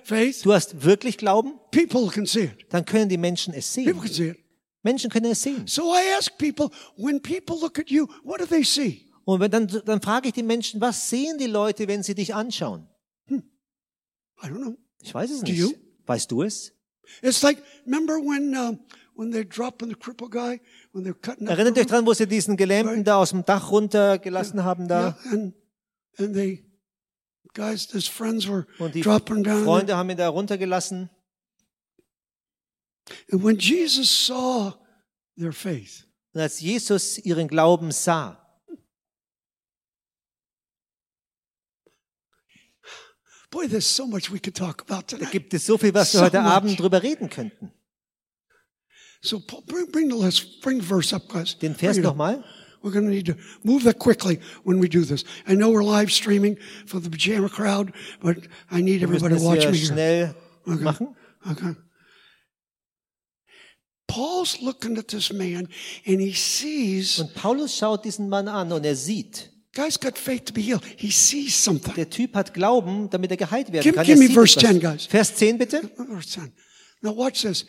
faith, 0.04 0.44
du 0.44 0.54
hast 0.54 0.84
wirklich 0.84 1.18
Glauben, 1.18 1.60
people 1.72 2.08
can 2.08 2.26
see 2.26 2.46
it. 2.46 2.66
dann 2.70 2.86
können 2.86 3.10
die 3.10 3.18
Menschen 3.18 3.54
es 3.54 3.74
People 3.74 3.94
sehen. 3.94 4.02
can 4.02 4.14
see 4.14 4.30
it. 4.30 4.38
Menschen 4.84 5.10
können 5.10 5.32
es 5.32 5.42
sehen. 5.42 5.68
So 5.68 5.94
I 5.94 6.16
ask 6.18 6.38
people, 6.38 6.70
when 6.96 7.22
people 7.22 7.58
look 7.60 7.80
at 7.80 7.90
you, 7.90 8.08
what 8.24 8.40
do 8.40 8.46
they 8.46 8.64
see? 8.64 9.02
Und 9.26 9.40
wenn, 9.40 9.50
dann, 9.50 9.68
dann 9.68 10.02
frage 10.02 10.28
ich 10.28 10.34
die 10.36 10.44
Menschen, 10.44 10.80
was 10.80 11.10
sehen 11.10 11.38
die 11.40 11.48
Leute, 11.48 11.88
wenn 11.88 12.04
sie 12.04 12.14
dich 12.14 12.34
anschauen? 12.34 12.88
I 14.46 14.50
don't 14.50 14.62
know. 14.62 14.78
Ich 15.02 15.14
weiß 15.14 15.32
es 15.32 15.42
Do 15.42 15.52
you? 15.52 15.68
nicht. 15.70 15.80
Weißt 16.06 16.32
du 16.32 16.44
es? 16.44 16.72
It's 17.22 17.42
like, 17.42 17.62
remember 17.86 18.16
when, 18.20 18.56
um, 18.56 18.80
when 19.16 19.32
they're 19.32 19.44
dropping 19.48 19.90
the 19.90 19.96
cripple 19.96 20.30
guy, 20.30 20.60
when 20.92 21.04
they're 21.04 21.14
cutting 21.14 21.48
up 21.48 21.58
Erinnert 21.58 21.78
euch 21.78 21.88
dran, 21.88 22.06
wo 22.06 22.14
sie 22.14 22.28
diesen 22.28 22.58
Gelähmten 22.58 23.04
da 23.04 23.18
aus 23.18 23.30
dem 23.32 23.46
Dach 23.46 23.72
runtergelassen 23.72 24.64
haben 24.64 24.88
da? 24.88 25.18
Yeah, 25.26 25.32
and, 25.34 25.54
and 26.18 26.34
they, 26.36 26.64
guys, 27.54 27.88
his 27.92 28.08
friends 28.08 28.48
were 28.48 28.66
Und 28.80 28.94
die 28.96 29.02
dropping 29.02 29.44
down. 29.44 29.64
Freunde 29.64 29.98
haben 29.98 30.10
ihn 30.10 30.18
da 30.18 30.28
runtergelassen. 30.30 31.10
And 33.32 33.44
when 33.44 33.58
Jesus 33.58 34.10
saw 34.10 34.74
their 35.38 35.54
faith, 35.54 36.08
Und 36.34 36.42
als 36.42 36.60
Jesus 36.60 37.18
ihren 37.20 37.48
Glauben 37.48 37.92
sah, 37.92 38.45
boy, 43.56 43.68
there's 43.68 43.86
so 43.88 44.06
much 44.06 44.30
we 44.30 44.40
could 44.40 44.56
talk 44.56 44.82
about 44.82 45.08
tonight. 45.08 45.32
gibt 45.32 45.54
es 45.54 45.66
so 45.66 45.78
viel, 45.78 45.94
was 45.94 46.14
wir 46.14 46.20
So 46.20 46.26
heute 46.26 46.42
much. 46.42 46.52
Abend 46.52 46.80
drüber 46.80 47.02
reden 47.02 47.30
könnten. 47.30 47.72
So 49.22 49.40
Paul, 49.40 49.64
bring, 49.66 49.92
bring 49.92 50.10
the 50.10 50.16
last, 50.16 50.62
bring 50.62 50.82
verse 50.82 51.14
up, 51.16 51.28
guys. 51.30 51.58
Den 51.58 51.74
Vers 51.74 51.96
Bring 51.96 52.04
it 52.04 52.08
up. 52.08 52.16
nochmal. 52.18 52.44
We're 52.84 52.92
going 52.92 53.06
to 53.06 53.12
need 53.12 53.26
to 53.26 53.36
move 53.64 53.84
that 53.86 53.98
quickly 53.98 54.40
when 54.64 54.80
we 54.80 54.88
do 54.88 55.04
this. 55.06 55.24
I 55.48 55.56
know 55.56 55.72
we're 55.72 55.84
live 55.84 56.12
streaming 56.12 56.58
for 56.86 57.00
the 57.00 57.10
pajama 57.10 57.50
crowd, 57.50 57.92
but 58.22 58.38
I 58.70 58.82
need 58.82 59.02
Wir 59.02 59.08
everybody 59.08 59.38
to 59.38 59.42
watch 59.44 59.66
me 59.66 59.78
here. 59.78 59.86
schnell 59.88 60.36
Okay. 60.68 60.84
machen. 60.84 61.16
Okay. 61.50 61.74
Paul's 64.08 64.62
looking 64.62 64.98
at 65.00 65.08
this 65.08 65.32
man 65.34 65.68
and 66.06 66.22
he 66.22 66.34
sees, 66.34 67.20
Und 67.20 67.34
Paulus 67.34 67.76
schaut 67.76 68.04
diesen 68.06 68.30
Mann 68.30 68.48
an 68.48 68.72
und 68.72 68.86
er 68.86 68.96
sieht, 68.96 69.50
guy's 69.76 70.00
got 70.00 70.18
faith 70.18 70.46
to 70.46 70.54
be 70.54 70.62
healed. 70.62 70.82
He 70.98 71.12
sees 71.12 71.54
something. 71.62 71.94
der 71.96 72.10
Typ 72.10 72.34
hat 72.36 72.54
Glauben, 72.54 73.10
damit 73.12 73.30
er 73.32 73.38
geheilt 73.38 73.72
werden 73.72 73.84
Give- 73.84 73.96
kann. 73.96 74.06
give 74.06 74.20
Er 74.24 74.28
me 74.28 74.34
verse 74.34 74.58
etwas. 74.60 74.72
10, 74.72 74.80
guys. 74.80 75.06
Vers 75.06 75.36
10 75.36 75.58
bitte. 75.58 75.82
Verse 75.96 76.30
10. 76.30 76.52
Now 77.02 77.16
watch 77.16 77.42
this. 77.44 77.66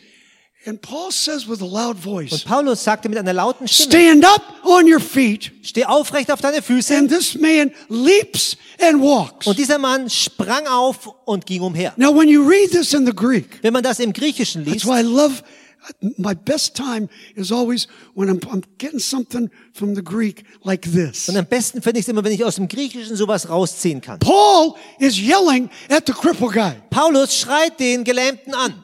And 0.65 0.81
Paul 0.81 1.11
says 1.11 1.47
with 1.47 1.61
a 1.61 1.65
loud 1.65 1.95
Und 1.97 2.03
voice, 2.03 2.39
Paulus 2.43 2.83
sagte 2.83 3.07
mit 3.07 3.17
einer 3.19 3.31
lauten 3.31 3.67
Stimme, 3.67 3.91
stand 4.21 4.25
up 4.25 4.41
on 4.65 4.91
your 4.91 4.99
feet. 4.99 5.51
steh 5.61 5.85
aufrecht 5.85 6.31
auf 6.31 6.41
deine 6.41 6.61
Füße. 6.63 6.97
And 6.97 7.09
this 7.09 7.35
man 7.35 7.71
leaps 7.89 8.57
and 8.81 8.99
walks. 9.01 9.45
Und 9.47 9.57
dieser 9.59 9.77
Mann 9.77 10.09
sprang 10.09 10.65
auf 10.67 11.07
und 11.25 11.45
ging 11.45 11.61
umher. 11.61 11.93
Now 11.95 12.13
when 12.13 12.27
you 12.27 12.41
read 12.45 12.71
this 12.71 12.93
in 12.93 13.05
the 13.05 13.13
Greek, 13.13 13.59
Wenn 13.61 13.71
man 13.71 13.83
das 13.83 13.99
im 13.99 14.11
Griechischen 14.11 14.65
That's 14.65 14.83
liest, 14.83 14.87
why 14.87 14.99
I 14.99 15.03
love 15.03 15.43
my 16.17 16.33
best 16.33 16.75
time 16.75 17.09
is 17.35 17.51
always 17.51 17.87
when 18.13 18.29
I'm, 18.29 18.39
I'm 18.51 18.63
getting 18.77 18.99
something 18.99 19.49
from 19.73 19.95
the 19.95 20.03
Greek 20.03 20.43
like 20.63 20.81
this. 20.91 21.29
und 21.29 21.37
am 21.37 21.45
besten 21.45 21.81
finde 21.81 21.99
ich 21.99 22.05
es 22.05 22.09
immer, 22.09 22.23
wenn 22.23 22.31
ich 22.31 22.43
aus 22.43 22.55
dem 22.55 22.67
Griechischen 22.67 23.15
sowas 23.15 23.49
rausziehen 23.49 24.01
kann. 24.01 24.19
Paul 24.19 24.75
is 24.99 25.17
yelling 25.17 25.69
at 25.89 26.05
the 26.07 26.13
cripple 26.13 26.49
guy. 26.49 26.75
Paulus 26.89 27.37
schreit 27.37 27.79
den 27.79 28.03
Gelähmten 28.03 28.53
an. 28.53 28.83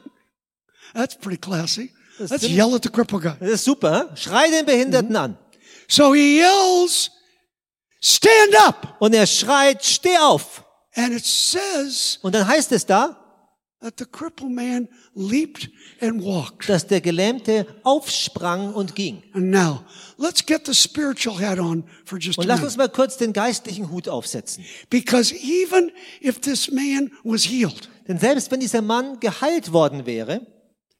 That's 0.94 1.16
pretty 1.16 1.38
classy. 1.38 1.90
That's 2.18 2.30
Let's 2.30 2.48
yell 2.48 2.74
at 2.74 2.82
the 2.82 2.90
cripple 2.90 3.20
guy. 3.20 3.34
Das 3.40 3.50
ist 3.50 3.64
super. 3.64 4.10
Schrei 4.14 4.48
den 4.48 4.64
Behinderten 4.64 5.16
an. 5.16 5.36
So 5.88 6.14
he 6.14 6.38
yells, 6.40 7.10
stand 8.00 8.54
up. 8.66 8.96
Und 9.00 9.14
er 9.14 9.26
schreit, 9.26 9.84
steh 9.84 10.16
auf. 10.18 10.64
And 10.94 11.12
it 11.12 11.24
says 11.24 12.18
Und 12.22 12.34
dann 12.34 12.46
heißt 12.46 12.70
es 12.72 12.86
da, 12.86 13.23
dass 16.66 16.86
der 16.86 17.00
Gelähmte 17.00 17.66
aufsprang 17.82 18.72
und 18.72 18.94
ging. 18.94 19.22
And 19.32 19.50
now, 19.50 19.84
let's 20.18 20.44
get 20.44 20.66
the 20.66 20.74
spiritual 20.74 21.38
hat 21.40 21.58
on 21.58 21.84
for 22.04 22.18
just 22.18 22.38
a 22.38 22.42
Und 22.42 22.48
lass 22.48 22.62
uns 22.62 22.76
mal 22.76 22.88
kurz 22.88 23.16
den 23.16 23.32
geistlichen 23.32 23.90
Hut 23.90 24.08
aufsetzen. 24.08 24.64
Because 24.90 25.34
even 25.34 25.90
if 26.20 26.40
this 26.40 26.70
man 26.70 27.10
was 27.22 27.44
healed, 27.44 27.88
Denn 28.08 28.18
selbst 28.18 28.50
wenn 28.50 28.60
dieser 28.60 28.82
Mann 28.82 29.18
geheilt 29.20 29.72
worden 29.72 30.06
wäre, 30.06 30.46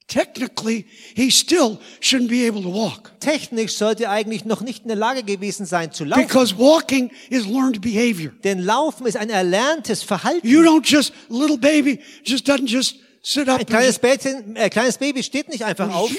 technically 0.06 0.86
he 1.14 1.30
still 1.30 1.78
shouldn't 2.00 2.28
be 2.28 2.46
able 2.46 2.62
to 2.62 2.68
walk. 2.68 3.12
technisch 3.20 3.76
sollte 3.76 4.04
er 4.04 4.10
eigentlich 4.10 4.44
noch 4.44 4.60
nicht 4.60 4.82
in 4.82 4.88
der 4.88 4.96
Lage 4.96 5.22
gewesen 5.22 5.66
sein 5.66 5.92
zu 5.92 6.04
laufen. 6.04 6.26
Because 6.26 6.56
walking 6.58 7.10
is 7.30 7.46
learned 7.46 7.80
behavior. 7.80 8.32
Denn 8.44 8.60
Laufen 8.60 9.06
ist 9.06 9.16
ein 9.16 9.30
erlerntes 9.30 10.02
Verhalten. 10.02 10.46
You 10.46 10.60
don't 10.60 10.84
just, 10.84 11.12
little 11.28 11.58
baby 11.58 12.00
just 12.24 12.46
doesn't 12.48 12.68
just 12.68 12.96
sit 13.22 13.48
up. 13.48 13.60
Ein 13.60 13.66
kleines, 13.66 14.00
Mädchen, 14.00 14.56
äh, 14.56 14.68
kleines 14.68 14.98
Baby 14.98 15.22
steht 15.22 15.48
nicht 15.48 15.64
einfach 15.64 15.92
auf. 15.92 16.10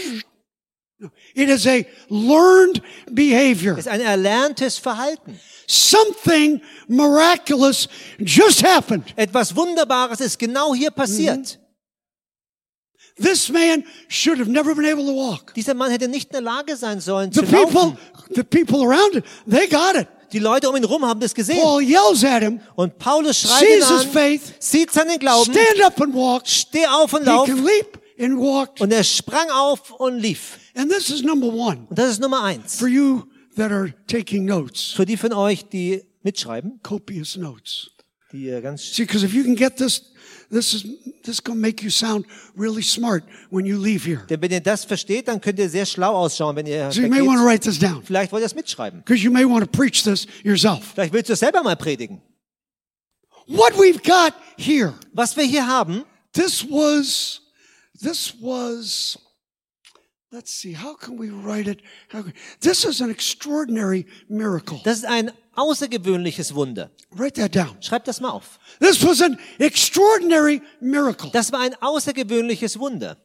it 1.36 1.50
is 1.50 1.68
a 1.68 1.86
learned 2.10 2.82
behavior. 3.12 3.74
Es 3.74 3.86
ist 3.86 3.92
ein 3.92 4.02
erlerntes 4.02 4.78
Verhalten. 4.78 5.40
Something 5.68 6.62
miraculous 6.88 7.88
just 8.20 8.64
happened. 8.64 9.06
Etwas 9.16 9.56
Wunderbares 9.56 10.20
ist 10.20 10.40
genau 10.40 10.74
hier 10.74 10.92
passiert. 10.92 11.60
This 13.18 13.50
man 13.50 13.86
should 14.10 14.40
have 14.40 14.50
never 14.50 14.76
been 14.76 14.86
able 14.86 15.06
to 15.06 15.14
walk. 15.16 15.54
Dieser 15.54 15.74
Mann 15.74 15.90
hätte 15.92 16.08
nicht 16.10 16.28
in 16.28 16.34
der 16.34 16.42
Lage 16.42 16.76
sein 16.76 17.00
sollen 17.00 17.32
The 17.32 17.40
zu 17.42 17.46
people, 17.46 17.74
laufen. 17.82 17.98
the 18.36 18.44
people 18.44 18.82
around 18.82 19.16
it, 19.16 19.24
they 19.50 19.68
got 19.68 19.96
it. 19.96 20.08
Die 20.34 20.40
Leute 20.40 20.70
um 20.70 20.76
ihn 20.76 20.84
rum 20.84 21.06
haben 21.06 21.20
das 21.22 21.34
gesehen. 21.34 21.62
Paul 21.62 21.82
yells 21.82 22.24
at 22.26 22.42
him, 22.44 22.60
Und 22.76 22.98
Paulus 22.98 23.40
schreit 23.42 23.62
ihn 23.62 23.68
sees 23.82 23.88
his 23.90 24.06
an, 24.08 24.12
faith, 24.12 24.42
sieht 24.60 24.92
seinen 24.92 25.18
Glauben, 25.20 25.54
stand 25.54 25.82
up 25.86 26.02
and 26.02 26.14
walk. 26.14 26.46
steh 26.48 26.86
auf 26.88 27.14
und 27.14 27.22
He 27.22 27.26
lauf. 27.30 27.46
can 27.46 27.64
leap 27.64 28.00
and 28.20 28.38
walk. 28.38 28.82
Und 28.82 28.92
er 28.92 29.04
sprang 29.06 29.50
auf 29.50 29.92
und 29.92 30.20
lief. 30.20 30.58
And 30.76 30.92
this 30.92 31.10
is 31.10 31.22
number 31.24 31.48
one 31.48 31.86
Und 31.90 31.98
das 31.98 32.10
ist 32.10 32.20
Nummer 32.22 32.44
eins. 32.44 32.76
for 32.76 32.90
you 32.90 33.24
that 33.56 33.72
are 33.72 33.94
taking 34.08 34.44
notes, 34.44 34.92
Für 34.92 35.06
die 35.06 35.16
von 35.16 35.32
euch, 35.32 35.70
die 35.70 36.04
mitschreiben, 36.24 36.82
copious 36.84 37.38
notes. 37.38 37.92
die 38.34 38.48
ihr 38.48 38.60
ganz 38.62 38.94
See, 38.94 39.04
because 39.06 39.24
if 39.26 39.34
you 39.34 39.44
can 39.44 39.56
get 39.56 39.78
this, 39.78 40.12
this 40.52 40.74
is 40.74 40.84
this 41.24 41.36
is 41.36 41.44
gonna 41.44 41.60
make 41.60 41.84
you 41.84 41.90
sound 41.90 42.26
really 42.56 42.82
smart 42.84 43.24
when 43.50 43.66
you 43.66 43.78
leave 43.78 44.04
here. 44.06 44.26
Denn 44.30 44.42
wenn 44.42 44.52
ihr 44.52 44.62
das 44.62 44.86
versteht, 44.86 45.28
dann 45.28 45.40
könnt 45.42 45.60
ihr 45.60 45.70
sehr 45.70 45.86
schlau 45.86 46.14
ausschauen, 46.16 46.56
wenn 46.56 46.66
ihr 46.68 46.92
So 46.92 47.02
you 47.02 47.08
may 47.10 47.22
want 47.22 47.40
to 47.40 47.46
write 47.46 47.64
this 47.64 47.80
down 47.80 48.04
Vielleicht 48.04 48.32
wollt 48.32 48.42
ihr 48.42 48.46
das 48.46 48.56
mitschreiben. 48.56 49.00
because 49.00 49.24
you 49.24 49.32
may 49.32 49.46
want 49.46 49.64
to 49.64 49.70
preach 49.70 50.04
this 50.04 50.28
yourself. 50.44 50.92
Vielleicht 50.94 51.14
willst 51.14 51.30
du 51.30 51.34
es 51.34 51.40
selber 51.40 51.64
mal 51.64 51.76
predigen. 51.76 52.22
What 53.48 53.74
we've 53.78 54.02
got 54.04 54.34
here, 54.58 54.94
Was 55.14 55.36
wir 55.38 55.44
hier 55.44 55.68
haben, 55.68 56.04
this 56.34 56.64
was, 56.64 57.42
this 58.02 58.34
was. 58.42 59.20
Let's 60.32 60.52
see, 60.52 60.74
how 60.76 60.96
can 60.98 61.18
we 61.18 61.30
write 61.30 61.70
it? 61.70 61.82
How, 62.12 62.26
this 62.60 62.84
is 62.84 63.02
an 63.02 63.10
extraordinary 63.10 64.06
miracle. 64.28 64.82
das 64.84 64.98
ist 64.98 65.06
ein 65.06 65.32
außergewöhnliches 65.56 66.54
Wunder. 66.56 66.92
Write 67.12 67.42
that 67.42 67.56
down. 67.56 67.82
Schreibt 67.82 68.08
das 68.08 68.22
mal 68.22 68.30
auf. 68.30 68.60
This 68.80 69.04
was 69.04 69.22
an 69.22 69.40
extraordinary 69.60 70.62
miracle. 70.80 71.30
Das 71.32 71.52
war 71.52 71.62
ein 71.62 71.76
außergewöhnliches 71.82 72.80
Wunder. 72.80 73.18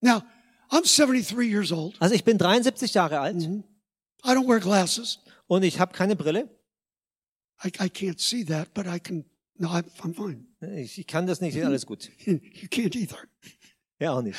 Now, 0.00 0.22
I'm 0.70 0.84
73 0.84 1.48
years 1.48 1.72
old. 1.72 1.94
Also 2.00 2.14
ich 2.14 2.24
bin 2.24 2.38
73 2.38 2.94
Jahre 2.94 3.20
alt 3.20 3.36
I 3.36 4.30
don't 4.30 4.48
wear 4.48 4.60
glasses. 4.60 5.20
und 5.46 5.62
ich 5.62 5.78
habe 5.78 5.92
keine 5.92 6.16
Brille. 6.16 6.48
I, 7.64 7.68
I 7.68 7.88
can't 7.88 8.20
see 8.20 8.44
that, 8.44 8.74
but 8.74 8.86
I 8.86 8.98
can. 8.98 9.24
No, 9.58 9.68
I'm, 9.68 9.84
I'm 10.02 10.14
fine. 10.14 10.46
Ich, 10.78 10.98
ich 10.98 11.06
kann 11.06 11.26
das 11.26 11.40
nicht, 11.40 11.62
alles 11.64 11.86
gut. 11.86 12.10
You 12.26 12.68
can't 12.68 12.94
either. 12.94 13.18
Ja, 13.98 14.12
auch 14.12 14.22
nicht. 14.22 14.38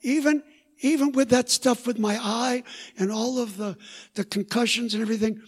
Even 0.00 0.42
even 0.82 1.12
with 1.12 1.30
that 1.30 1.48
stuff 1.48 1.86
with 1.86 1.98
my 1.98 2.18
eye 2.20 2.62
and 2.98 3.10
all 3.10 3.38
of 3.38 3.56
the 3.56 3.76
the 4.14 4.24
concussions 4.24 4.94
and 4.94 5.02
everything, 5.02 5.40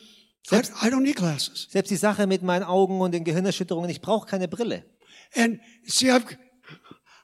I, 0.50 0.62
I 0.82 0.90
don't 0.90 1.02
need 1.02 1.16
glasses. 1.16 1.68
Selbst 1.70 1.90
die 1.90 1.96
Sache 1.96 2.26
mit 2.26 2.42
meinen 2.42 2.64
Augen 2.64 3.00
und 3.00 3.12
den 3.12 3.24
Gehirnerschütterungen, 3.24 3.90
ich 3.90 4.00
brauche 4.00 4.26
keine 4.26 4.48
Brille. 4.48 4.84
And 5.34 5.60
see, 5.84 6.10
I've 6.10 6.24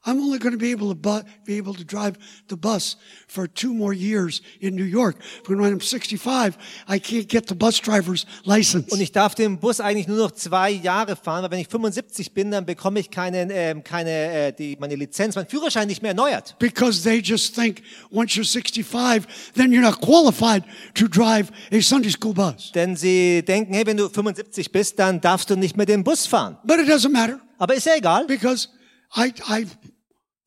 I'm 0.03 0.19
only 0.19 0.39
going 0.39 0.53
to 0.53 0.59
be 0.59 0.71
able 0.71 0.89
to 0.89 0.95
bu- 0.95 1.23
be 1.45 1.59
able 1.59 1.75
to 1.75 1.85
drive 1.85 2.15
the 2.49 2.57
bus 2.57 2.97
for 3.29 3.47
two 3.47 3.75
more 3.75 3.93
years 3.93 4.41
in 4.59 4.75
New 4.75 4.85
York. 4.87 5.17
When 5.47 5.61
I'm 5.63 5.79
65, 5.79 6.57
I 6.89 6.99
can't 6.99 7.29
get 7.29 7.49
the 7.49 7.55
bus 7.55 7.79
driver's 7.83 8.25
license. 8.45 8.91
Und 8.91 9.01
ich 9.03 9.13
darf 9.13 9.35
den 9.35 9.59
Bus 9.59 9.79
eigentlich 9.79 10.09
nur 10.09 10.17
noch 10.17 10.31
zwei 10.31 10.71
Jahre 10.71 11.17
fahren, 11.17 11.43
weil 11.43 11.51
wenn 11.51 11.59
ich 11.59 11.69
75 11.69 12.33
bin, 12.33 12.51
dann 12.51 12.65
bekomme 12.65 12.99
ich 12.99 13.11
keine, 13.11 13.53
ähm, 13.53 13.85
keine, 13.85 14.11
äh, 14.11 14.53
die, 14.55 14.75
meine 14.81 14.95
Lizenz, 14.97 15.35
mein 15.37 15.47
Führerschein 15.47 15.87
nicht 15.87 16.01
mehr 16.01 16.13
erneuert. 16.13 16.57
Because 16.59 17.03
they 17.03 17.19
just 17.21 17.55
think 17.55 17.83
once 18.11 18.33
you're 18.35 18.45
65, 18.51 19.27
then 19.55 19.71
you're 19.71 19.83
not 19.83 20.01
qualified 20.01 20.65
to 20.95 21.09
drive 21.09 21.51
a 21.73 21.81
Sunday 21.83 22.11
school 22.11 22.33
bus. 22.33 22.73
Denn 22.75 22.97
sie 22.97 23.43
denken, 23.45 23.75
hey, 23.75 23.85
wenn 23.85 23.99
du 23.99 24.09
75 24.09 24.73
bist, 24.73 24.99
dann 24.99 25.21
darfst 25.21 25.51
du 25.51 25.57
nicht 25.57 25.77
mehr 25.77 25.85
den 25.85 26.03
Bus 26.05 26.27
fahren. 26.27 26.57
But 26.65 26.79
it 26.81 26.89
doesn't 26.89 27.11
matter 27.13 27.39
Aber 27.59 27.75
ist 27.75 27.85
ja 27.85 27.97
egal. 27.97 28.25
because 28.27 28.71
I, 29.17 29.33
I 29.49 29.67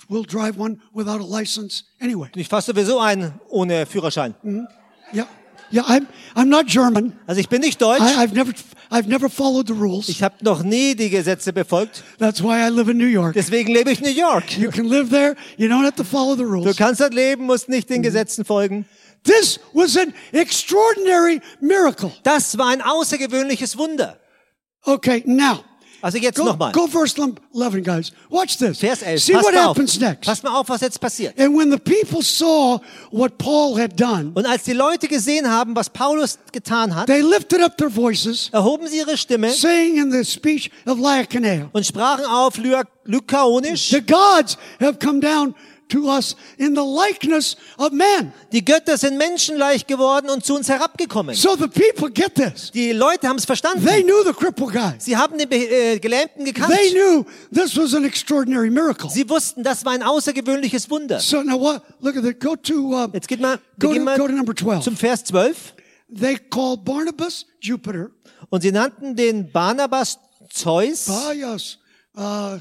will 0.10 0.24
drive 0.24 0.58
one 0.58 0.80
without 0.94 1.20
a 1.22 1.26
license 1.26 1.84
anyway. 2.00 2.30
Ich 2.36 2.48
fahre 2.48 2.62
sowieso 2.62 3.00
ein 3.00 3.40
ohne 3.50 3.86
Führerschein. 3.86 4.36
Yeah. 5.14 5.28
Yeah, 5.72 5.84
I'm, 5.88 6.08
I'm 6.36 6.50
not 6.50 6.68
German. 6.68 7.18
Also 7.26 7.42
ich 7.42 7.50
bin 7.50 7.62
nicht 7.62 7.82
deutsch. 7.82 8.00
I, 8.02 8.24
I've 8.24 8.34
never, 8.36 8.54
I've 8.92 9.08
never 9.08 9.28
followed 9.28 9.66
the 9.68 9.74
rules. 9.74 10.08
Ich 10.08 10.22
habe 10.22 10.36
noch 10.42 10.62
nie 10.62 10.94
die 10.94 11.10
Gesetze 11.10 11.52
befolgt. 11.52 12.04
That's 12.20 12.44
why 12.44 12.60
I 12.64 12.70
live 12.70 12.90
in 12.92 12.98
New 12.98 13.08
York. 13.08 13.34
Deswegen 13.34 13.74
lebe 13.74 13.92
ich 13.92 14.00
in 14.00 14.06
New 14.06 14.12
York. 14.16 14.56
You 14.56 14.70
can 14.70 14.86
live 14.86 15.10
there. 15.10 15.36
You 15.58 15.68
don't 15.68 15.84
have 15.84 15.96
to 15.96 16.04
follow 16.04 16.36
the 16.36 16.44
Du 16.44 16.50
rules. 16.50 16.76
kannst 16.78 17.02
dort 17.02 17.16
leben, 17.16 17.46
musst 17.48 17.70
nicht 17.70 17.90
den 17.90 18.04
Gesetzen 18.04 18.46
folgen. 18.46 18.86
This 19.24 19.60
was 19.74 19.98
an 19.98 20.14
extraordinary 20.32 21.42
miracle. 21.60 22.12
Das 22.24 22.56
war 22.60 22.68
ein 22.68 22.82
außergewöhnliches 22.82 23.76
Wunder. 23.78 24.20
Okay, 24.84 25.24
now. 25.26 25.64
Also 26.04 26.18
jetzt 26.18 26.36
Go, 26.38 26.44
nochmal. 26.44 26.74
go 26.74 26.86
verse 26.86 27.16
11, 27.56 27.82
guys. 27.82 28.12
Watch 28.30 28.58
this. 28.58 28.78
Vers 28.80 29.02
11. 29.04 29.20
See 29.24 29.32
Pass 29.34 29.44
what 29.46 29.56
auf. 29.56 29.62
happens 29.70 29.98
next. 30.00 30.26
Pass 30.26 30.44
mal 30.44 30.54
auf, 30.60 30.68
was 30.68 30.82
jetzt 30.82 31.00
passiert. 31.00 31.40
And 31.40 31.56
when 31.58 31.72
the 31.72 31.78
people 31.78 32.22
saw 32.22 32.82
what 33.10 33.38
Paul 33.38 33.78
had 33.80 33.98
done, 33.98 34.32
Und 34.36 34.46
als 34.46 34.64
die 34.64 34.74
Leute 34.74 35.08
gesehen 35.08 35.50
haben, 35.50 35.74
was 35.78 35.90
Paulus 35.90 36.38
getan 36.52 36.94
hat, 36.94 37.08
they 37.08 37.22
lifted 37.22 37.62
up 37.64 37.78
their 37.78 37.90
voices, 37.90 38.50
erhoben 38.52 38.86
sie 38.90 38.98
ihre 38.98 39.16
Stimme 39.18 39.50
saying 39.52 39.96
in 39.98 40.12
the 40.12 40.26
speech 40.26 40.70
of 40.86 41.00
Laodicea, 41.00 41.70
und 41.72 41.86
sprachen 41.86 42.26
auf 42.26 42.58
Ly- 42.58 42.84
Lykaonisch, 43.06 43.90
The 43.90 44.02
gods 44.02 44.58
have 44.82 44.98
come 45.00 45.22
down 45.22 45.56
to 45.90 46.10
us 46.10 46.36
in 46.58 46.76
the 46.76 46.82
likeness 46.82 47.56
of 47.78 47.92
man. 47.92 48.34
die 48.52 48.64
Götter 48.64 48.98
sind 48.98 49.18
menschenleicht 49.18 49.88
geworden 49.88 50.30
und 50.30 50.46
zu 50.46 50.56
uns 50.56 50.70
herabgekommen. 50.70 51.36
So 51.36 51.56
the 51.56 51.68
people 51.68 52.10
get 52.12 52.36
this. 52.36 52.72
Die 52.72 52.92
Leute 52.92 53.28
haben 53.28 53.38
es 53.38 53.46
verstanden. 53.46 53.86
They 53.86 54.04
knew 54.04 54.24
the 54.26 54.34
crippled 54.34 54.72
guy. 54.74 54.94
Sie 55.00 55.16
haben 55.18 55.38
den 55.38 55.52
äh, 55.52 56.00
Gelähmten 56.00 56.46
gekannt. 56.46 56.74
They 56.74 56.92
knew 56.92 57.26
this 57.54 57.76
was 57.78 57.94
an 57.94 58.06
extraordinary 58.06 58.70
miracle. 58.70 59.10
Sie 59.10 59.28
wussten, 59.30 59.64
das 59.64 59.84
war 59.86 59.94
ein 59.94 60.04
außergewöhnliches 60.04 60.90
Wunder. 60.90 61.20
So 61.20 61.44
now 61.44 61.60
what? 61.60 61.82
Look 62.02 62.16
at 62.18 62.24
that. 62.24 62.40
Go 62.40 62.56
to 62.56 62.94
uh, 62.94 63.08
Jetzt 63.14 63.28
geht 63.28 63.40
mal, 63.42 63.60
go 63.80 63.94
to, 63.94 64.00
go 64.00 64.00
to 64.00 64.04
mal 64.04 64.18
number 64.30 64.54
twelve. 64.56 64.82
zum 64.82 64.96
Vers 64.98 65.24
12. 65.26 65.74
They 66.16 66.38
called 66.38 66.86
Barnabas 66.86 67.46
Jupiter, 67.60 68.10
Und 68.50 68.62
sie 68.62 68.72
nannten 68.72 69.16
den 69.16 69.52
Barnabas 69.52 70.20
Zeus 70.52 71.06
Bias, 71.06 71.80
uh, 72.16 72.60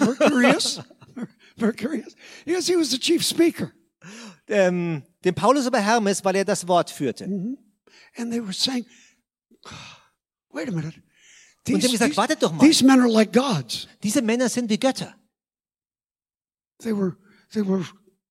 Mercurius, 0.00 0.80
Mercurius, 1.62 2.14
because 2.44 2.66
he 2.66 2.76
was 2.76 2.90
the 2.90 2.98
chief 2.98 3.24
speaker. 3.24 3.72
ähm, 4.48 5.02
den 5.24 5.34
Paulus 5.34 5.66
aber 5.66 5.80
Hermes, 5.80 6.20
um 6.20 6.24
weil 6.24 6.36
er 6.36 6.44
das 6.44 6.66
Wort 6.66 6.90
führte. 6.90 7.24
Mm-hmm. 7.24 7.56
And 8.16 8.30
they 8.32 8.40
were 8.40 8.52
saying, 8.52 8.84
ah, 9.64 9.70
wait 10.50 10.68
a 10.68 10.72
minute. 10.72 11.00
Und 11.68 11.80
sie 11.80 11.86
haben 11.86 11.92
gesagt, 11.92 12.16
wartet 12.16 12.42
doch 12.42 12.52
mal. 12.52 12.66
these 12.66 12.84
men 12.84 13.00
are 13.00 13.08
like 13.08 13.32
gods. 13.32 13.86
Diese 14.02 14.20
Männer 14.20 14.48
sind 14.48 14.68
wie 14.68 14.78
Götter. 14.78 15.14
They 16.82 16.92
were, 16.92 17.16
they 17.52 17.62
were 17.62 17.84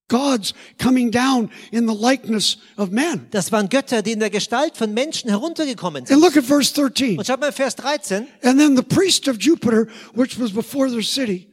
gods 0.10 0.54
coming 0.78 1.10
down 1.10 1.50
in 1.72 1.88
the 1.88 1.94
likeness 1.94 2.58
of 2.76 2.92
men. 2.92 3.28
Das 3.32 3.52
waren 3.54 3.70
Götter, 3.70 4.02
die 4.02 4.12
in 4.12 4.20
der 4.20 4.30
Gestalt 4.30 4.76
von 4.76 4.94
Menschen 4.94 5.30
heruntergekommen 5.30 6.06
And 6.10 6.22
look 6.22 6.36
at 6.36 6.44
verse 6.44 6.74
13. 6.74 7.18
Und 7.18 7.26
schaut 7.26 7.40
mal 7.40 7.54
Vers 7.54 7.78
13. 7.78 8.28
And 8.44 8.60
then 8.60 8.76
the 8.76 8.84
priest 8.84 9.30
of 9.30 9.38
Jupiter, 9.40 9.88
which 10.14 10.38
was 10.38 10.52
before 10.52 10.90
their 10.90 11.02
city, 11.02 11.51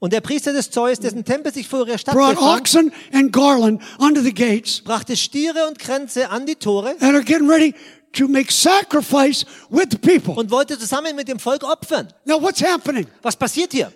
Und 0.00 0.12
der 0.12 0.20
Priester 0.20 0.52
des 0.52 0.70
Zeus, 0.70 1.00
dessen 1.00 1.24
Tempel 1.24 1.52
sich 1.52 1.66
vor 1.66 1.86
ihrer 1.86 1.98
Stadt 1.98 2.14
brought 2.14 2.36
befand, 2.36 2.60
oxen 2.60 2.92
and 3.12 3.32
garland 3.32 3.82
unto 3.98 4.20
the 4.20 4.32
gates 4.32 4.80
brachte 4.82 5.16
Stiere 5.16 5.66
und 5.66 5.78
Kränze 5.78 6.30
an 6.30 6.46
die 6.46 6.54
Tore 6.54 6.90
and 6.90 7.02
are 7.02 7.22
getting 7.24 7.48
ready 7.50 7.74
to 8.12 8.28
make 8.28 8.52
sacrifice 8.52 9.44
with 9.70 9.86
the 9.90 9.98
people. 9.98 10.34
und 10.34 10.50
wollte 10.52 10.78
zusammen 10.78 11.16
mit 11.16 11.26
dem 11.28 11.38
Volk 11.40 11.64
opfern. 11.64 12.08
Now 12.24 12.40
what's 12.40 12.62
happening? 12.62 13.06
Was 13.22 13.34
passiert 13.36 13.72
hier? 13.72 13.92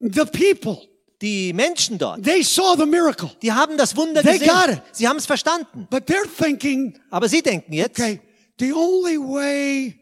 The 0.00 0.24
people, 0.24 0.78
Die 1.22 1.52
Menschen 1.52 1.96
dort, 1.98 2.24
they 2.24 2.42
saw 2.42 2.74
the 2.76 2.86
miracle, 2.86 3.30
die 3.42 3.52
haben 3.52 3.76
das 3.76 3.94
Wunder 3.96 4.22
They 4.22 4.38
got 4.38 4.64
gesehen. 4.64 4.72
it. 4.78 4.82
Sie 4.92 5.06
haben 5.06 5.18
es 5.18 5.26
verstanden. 5.26 5.86
but 5.90 6.08
they're 6.08 6.26
thinking, 6.38 6.98
Aber 7.10 7.28
sie 7.28 7.40
denken 7.42 7.72
jetzt, 7.72 8.00
okay, 8.00 8.20
the 8.58 8.72
only 8.72 9.16
way 9.18 9.94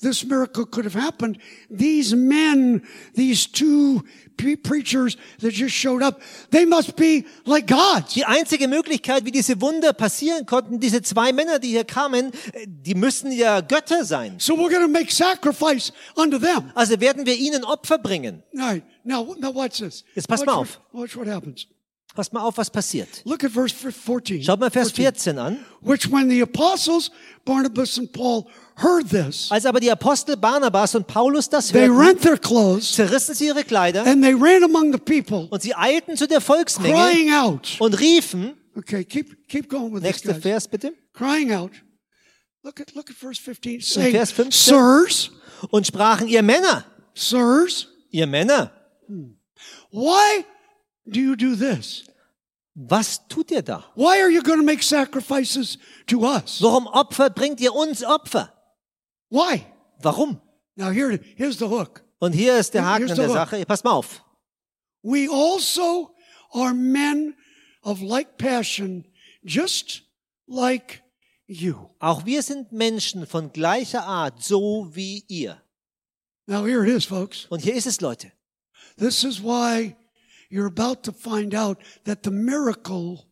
this 0.00 0.24
miracle 0.24 0.66
could 0.66 0.84
have 0.84 0.94
happened, 0.94 1.38
these 1.68 2.14
men, 2.14 2.82
these 3.14 3.46
two 3.46 4.02
pre- 4.36 4.56
preachers 4.56 5.16
that 5.40 5.52
just 5.52 5.74
showed 5.74 6.02
up, 6.02 6.20
they 6.50 6.64
must 6.64 6.96
be 6.96 7.26
like 7.44 7.66
gods. 7.66 8.14
die 8.14 8.24
einzige 8.24 8.68
Möglichkeit, 8.68 9.24
wie 9.24 9.30
diese 9.30 9.60
Wunder 9.60 9.92
passieren 9.92 10.46
konnten, 10.46 10.80
diese 10.80 11.02
zwei 11.02 11.32
Männer, 11.32 11.58
die 11.58 11.68
hier 11.68 11.84
kamen, 11.84 12.32
die 12.66 12.94
müssen 12.94 13.30
ja 13.32 13.60
Götter 13.60 14.04
sein. 14.04 14.36
So 14.38 14.54
we're 14.54 14.70
going 14.70 14.82
to 14.82 14.88
make 14.88 15.12
sacrifice 15.12 15.92
unto 16.16 16.38
them. 16.38 16.70
Also 16.74 17.00
werden 17.00 17.26
wir 17.26 17.36
ihnen 17.36 17.64
Opfer 17.64 17.98
bringen. 17.98 18.42
Right. 18.54 18.82
Now, 19.04 19.34
now 19.38 19.54
watch 19.54 19.78
this. 19.78 20.04
Jetzt 20.14 20.28
pass 20.28 20.40
watch 20.40 20.46
mal 20.46 20.54
auf. 20.54 20.80
Watch 20.92 21.16
what 21.16 21.26
happens. 21.26 21.66
Pass 22.14 22.32
mal 22.32 22.40
auf, 22.42 22.58
was 22.58 22.68
passiert. 22.68 23.22
Look 23.24 23.44
at 23.44 23.52
verse 23.52 23.72
14. 23.72 24.42
Schaut 24.42 24.58
mal 24.58 24.70
Vers 24.70 24.90
14. 24.90 25.34
14 25.34 25.38
an. 25.38 25.64
Which 25.80 26.10
when 26.10 26.28
the 26.28 26.40
apostles, 26.40 27.10
Barnabas 27.44 27.98
and 27.98 28.12
Paul, 28.12 28.48
heard 28.82 29.08
this, 29.08 29.50
Als 29.50 29.66
aber 29.66 29.80
die 29.80 29.90
Apostel 29.90 30.36
Barnabas 30.36 30.94
und 30.94 31.06
Paulus 31.06 31.48
das 31.48 31.68
they 31.68 31.86
hörten, 31.86 31.96
rent 31.98 32.22
their 32.22 32.38
clothes 32.38 32.92
zerrissen 32.92 33.34
sie 33.34 33.46
ihre 33.46 33.64
Kleider 33.64 34.04
and 34.06 34.22
they 34.22 34.32
ran 34.34 34.62
among 34.64 34.92
the 34.92 34.98
people, 34.98 35.48
und 35.50 35.62
sie 35.62 35.74
eilten 35.74 36.16
zu 36.16 36.26
der 36.26 36.40
Volksmenge 36.40 36.94
crying 36.94 37.32
out. 37.32 37.76
und 37.78 37.98
riefen, 38.00 38.56
Okay, 38.76 39.04
keep, 39.04 39.48
keep 39.48 39.68
going 39.68 39.92
with 39.92 40.02
this, 40.02 40.22
nächster 40.22 40.32
guys. 40.32 40.42
Vers 40.42 40.68
bitte, 40.68 40.92
Crying 41.12 41.52
out. 41.52 41.72
Look 42.62 42.80
at, 42.80 42.94
look 42.94 43.10
at 43.10 43.16
verse 43.16 43.40
15. 43.40 43.80
Saying, 43.80 44.12
Vers 44.12 44.32
15. 44.32 44.52
Sirs, 44.52 45.30
und 45.70 45.86
sprachen, 45.86 46.28
ihr 46.28 46.42
Männer, 46.42 46.84
sirs, 47.14 47.88
ihr 48.10 48.26
Männer, 48.26 48.70
why 49.90 50.44
do 51.06 51.20
you 51.20 51.34
do 51.34 51.56
this? 51.56 52.04
was 52.74 53.20
tut 53.28 53.50
ihr 53.50 53.62
da? 53.62 53.84
Why 53.94 54.20
are 54.22 54.30
you 54.30 54.42
going 54.42 54.58
to 54.60 54.64
make 54.64 54.82
sacrifices 54.82 55.76
to 56.06 56.20
us? 56.24 56.62
Warum 56.62 56.86
opfert, 56.86 57.34
bringt 57.34 57.60
ihr 57.60 57.74
uns 57.74 58.02
Opfer? 58.04 58.52
Why? 59.30 59.66
Warum? 60.02 60.40
Now 60.76 60.90
here, 60.90 61.18
here's 61.36 61.58
the 61.58 61.68
hook. 61.68 62.02
Und 62.20 62.32
hier 62.32 62.58
ist 62.58 62.74
der 62.74 62.84
Haken 62.84 63.10
an 63.10 63.16
der. 63.16 63.28
Sache. 63.30 63.64
Pass 63.64 63.82
mal 63.84 63.92
auf. 63.92 64.22
We 65.02 65.28
also 65.30 66.14
are 66.52 66.74
men 66.74 67.34
of 67.82 68.02
like 68.02 68.36
passion, 68.36 69.06
just 69.42 70.02
like 70.46 71.02
you. 71.46 71.88
Auch 71.98 72.26
wir 72.26 72.42
sind 72.42 72.72
Menschen 72.72 73.26
von 73.26 73.52
gleicher 73.52 74.04
Art, 74.04 74.42
so 74.42 74.88
wie 74.92 75.24
ihr. 75.28 75.62
Now 76.46 76.66
here 76.66 76.84
it 76.84 76.94
is, 76.94 77.04
folks. 77.04 77.46
Und 77.48 77.60
hier 77.60 77.74
ist 77.74 77.86
es, 77.86 78.00
Leute. 78.00 78.32
This 78.98 79.24
is 79.24 79.42
why 79.42 79.96
you're 80.50 80.66
about 80.66 81.02
to 81.04 81.12
find 81.12 81.54
out 81.54 81.78
that 82.04 82.24
the 82.24 82.30
miracle, 82.30 83.26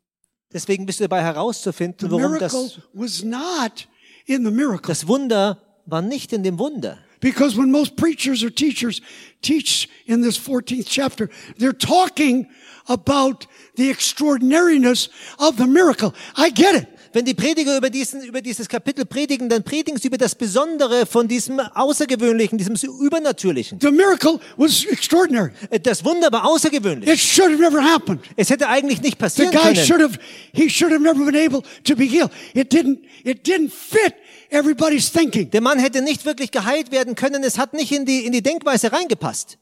Deswegen 0.50 0.86
bist 0.86 1.00
du 1.00 1.04
dabei 1.04 1.22
herauszufinden, 1.22 2.10
warum 2.10 2.38
das, 2.38 2.80
was 2.94 3.22
not 3.22 3.86
in 4.24 4.44
the 4.44 4.50
miracle. 4.50 4.88
das 4.88 5.06
Wunder 5.06 5.67
war 5.88 6.02
nicht 6.02 6.32
in 6.32 6.42
dem 6.42 6.58
Wunder. 6.58 6.98
Because 7.20 7.56
when 7.56 7.70
most 7.72 7.96
preachers 7.96 8.44
or 8.44 8.50
teachers 8.50 9.00
teach 9.42 9.88
in 10.06 10.22
this 10.22 10.38
14th 10.38 10.86
chapter, 10.88 11.28
they're 11.58 11.72
talking 11.76 12.46
about 12.86 13.46
the 13.76 13.90
extraordinariness 13.90 15.08
of 15.38 15.56
the 15.56 15.66
miracle. 15.66 16.14
I 16.36 16.50
get 16.50 16.74
it. 16.76 16.86
Wenn 17.14 17.24
die 17.24 17.32
Prediger 17.34 17.76
über, 17.78 17.88
diesen, 17.88 18.22
über 18.22 18.42
dieses 18.42 18.68
Kapitel 18.68 19.06
predigen, 19.06 19.48
dann 19.48 19.64
predigen 19.64 19.98
sie 19.98 20.08
über 20.08 20.18
das 20.18 20.34
Besondere 20.34 21.06
von 21.06 21.26
diesem 21.26 21.58
Außergewöhnlichen, 21.58 22.58
diesem 22.58 22.76
Übernatürlichen. 23.00 23.80
The 23.80 23.90
miracle 23.90 24.38
was 24.58 24.84
extraordinary. 24.84 25.50
Äh, 25.70 25.80
Das 25.80 26.04
Wunder 26.04 26.30
war 26.30 26.44
außergewöhnlich. 26.46 27.08
It 27.08 27.18
should 27.18 27.50
have 27.50 27.60
never 27.62 27.82
happened. 27.82 28.20
Es 28.36 28.50
hätte 28.50 28.68
eigentlich 28.68 29.00
nicht 29.00 29.14
The 29.14 29.22
passieren 29.24 29.52
guy 29.52 29.72
können. 29.72 29.86
should 29.86 30.02
have, 30.02 30.18
he 30.52 30.68
should 30.68 30.92
have 30.92 31.02
never 31.02 31.24
been 31.24 31.34
able 31.34 31.62
to 31.84 31.96
be 31.96 32.04
healed. 32.04 32.30
It 32.54 32.70
didn't, 32.72 32.98
it 33.24 33.46
didn't 33.46 33.72
fit 33.72 34.14
everybody's 34.50 35.10
thinking. 35.10 35.50
Der 35.50 35.60
Mann 35.60 35.78
hätte 35.78 36.02
nicht 36.02 36.24
wirklich 36.24 36.50
geheilt 36.50 36.90
werden 36.90 37.14
können. 37.14 37.42
Es 37.44 37.58
hat 37.58 37.72
nicht 37.74 37.92
in 37.92 38.04
die, 38.06 38.24
in 38.24 38.32
die 38.32 38.42
Denkweise 38.42 38.92
reingepasst. 38.92 39.58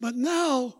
But 0.00 0.16
now, 0.16 0.74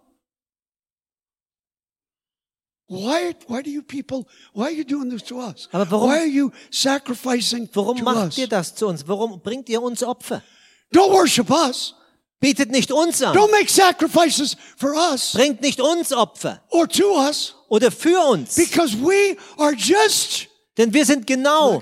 why, 2.88 3.34
why 3.48 3.62
do 3.62 3.70
you 3.70 3.82
people, 3.82 4.26
why 4.52 4.64
are 4.64 4.70
you 4.72 4.84
doing 4.84 5.08
this 5.10 5.22
to 5.24 5.36
us? 5.40 5.68
Aber 5.72 5.90
warum- 5.90 6.10
why 6.10 6.18
are 6.18 6.26
you 6.26 6.50
sacrificing 6.70 7.68
Warum 7.72 7.96
to 7.98 8.04
macht 8.04 8.16
us? 8.28 8.38
ihr 8.38 8.48
das 8.48 8.74
zu 8.74 8.86
uns? 8.86 9.06
Warum 9.06 9.40
bringt 9.40 9.68
ihr 9.68 9.80
uns 9.82 10.02
Opfer? 10.02 10.42
Don't 10.92 11.10
worship 11.12 11.50
us. 11.50 11.94
Betet 12.40 12.70
nicht 12.70 12.92
uns 12.92 13.22
an. 13.22 13.34
Don't 13.34 13.50
make 13.50 13.70
sacrifices 13.70 14.56
for 14.76 14.92
us 14.94 15.32
Bringt 15.32 15.62
nicht 15.62 15.80
uns 15.80 16.12
Opfer 16.12 16.60
or 16.70 16.86
to 16.88 17.16
us 17.26 17.54
oder 17.68 17.90
für 17.90 18.20
uns. 18.28 18.54
because 18.56 18.94
we 19.00 19.36
are 19.56 19.72
just, 19.74 20.46
Denn 20.76 20.92
wir 20.92 21.06
sind 21.06 21.26
genau, 21.26 21.80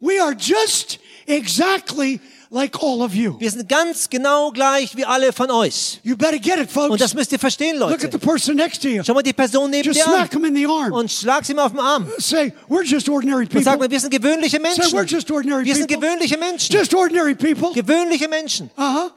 we 0.00 0.18
are 0.20 0.32
just 0.34 0.98
exactly 1.26 2.20
like 2.52 2.82
all 2.82 3.02
of 3.02 3.14
you. 3.14 3.36
wir 3.38 3.50
sind 3.50 3.68
ganz 3.68 4.08
genau 4.10 4.50
gleich 4.50 4.96
wie 4.96 5.04
alle 5.04 5.32
von 5.32 5.50
euch. 5.50 6.00
You 6.02 6.16
better 6.16 6.38
get 6.38 6.58
it, 6.58 6.70
folks. 6.70 6.90
Und 6.90 7.00
das 7.00 7.14
müsst 7.14 7.30
ihr 7.32 7.38
verstehen, 7.38 7.78
Look 7.78 7.92
at 7.92 8.00
the 8.00 8.06
Leute. 8.06 8.18
person 8.18 8.56
next 8.56 8.82
to 8.82 8.88
you. 8.88 9.02
Schau 9.04 9.14
mal 9.14 9.22
die 9.22 9.32
Person 9.32 9.70
neben 9.70 9.84
Just 9.86 10.00
dir 10.00 10.04
smack 10.04 10.34
an 10.34 10.42
him 10.42 10.44
in 10.46 10.56
the 10.56 10.66
arm. 10.66 10.92
und 10.92 11.10
schlag 11.10 11.44
sie 11.44 11.54
mal 11.54 11.66
auf 11.66 11.72
den 11.72 11.80
Arm. 11.80 12.08
Say, 12.18 12.52
we're 12.68 12.82
just 12.84 13.08
ordinary 13.08 13.44
Und 13.44 13.52
sag 13.62 13.74
people. 13.74 13.78
mal, 13.78 13.90
wir 13.90 14.00
sind 14.00 14.10
gewöhnliche 14.10 14.56
Say, 14.56 14.58
we're 14.58 14.94
Menschen. 14.96 15.06
just 15.16 15.30
ordinary 15.30 15.64
Wir 15.64 15.74
sind 15.76 15.86
people. 15.88 16.06
gewöhnliche 16.08 16.36
Menschen. 16.38 16.74
Just 16.74 16.92
ordinary 16.94 17.34
people. 17.36 17.72
Gewöhnliche 17.72 18.28
Menschen. 18.28 18.70
Uh-huh. 18.76 19.10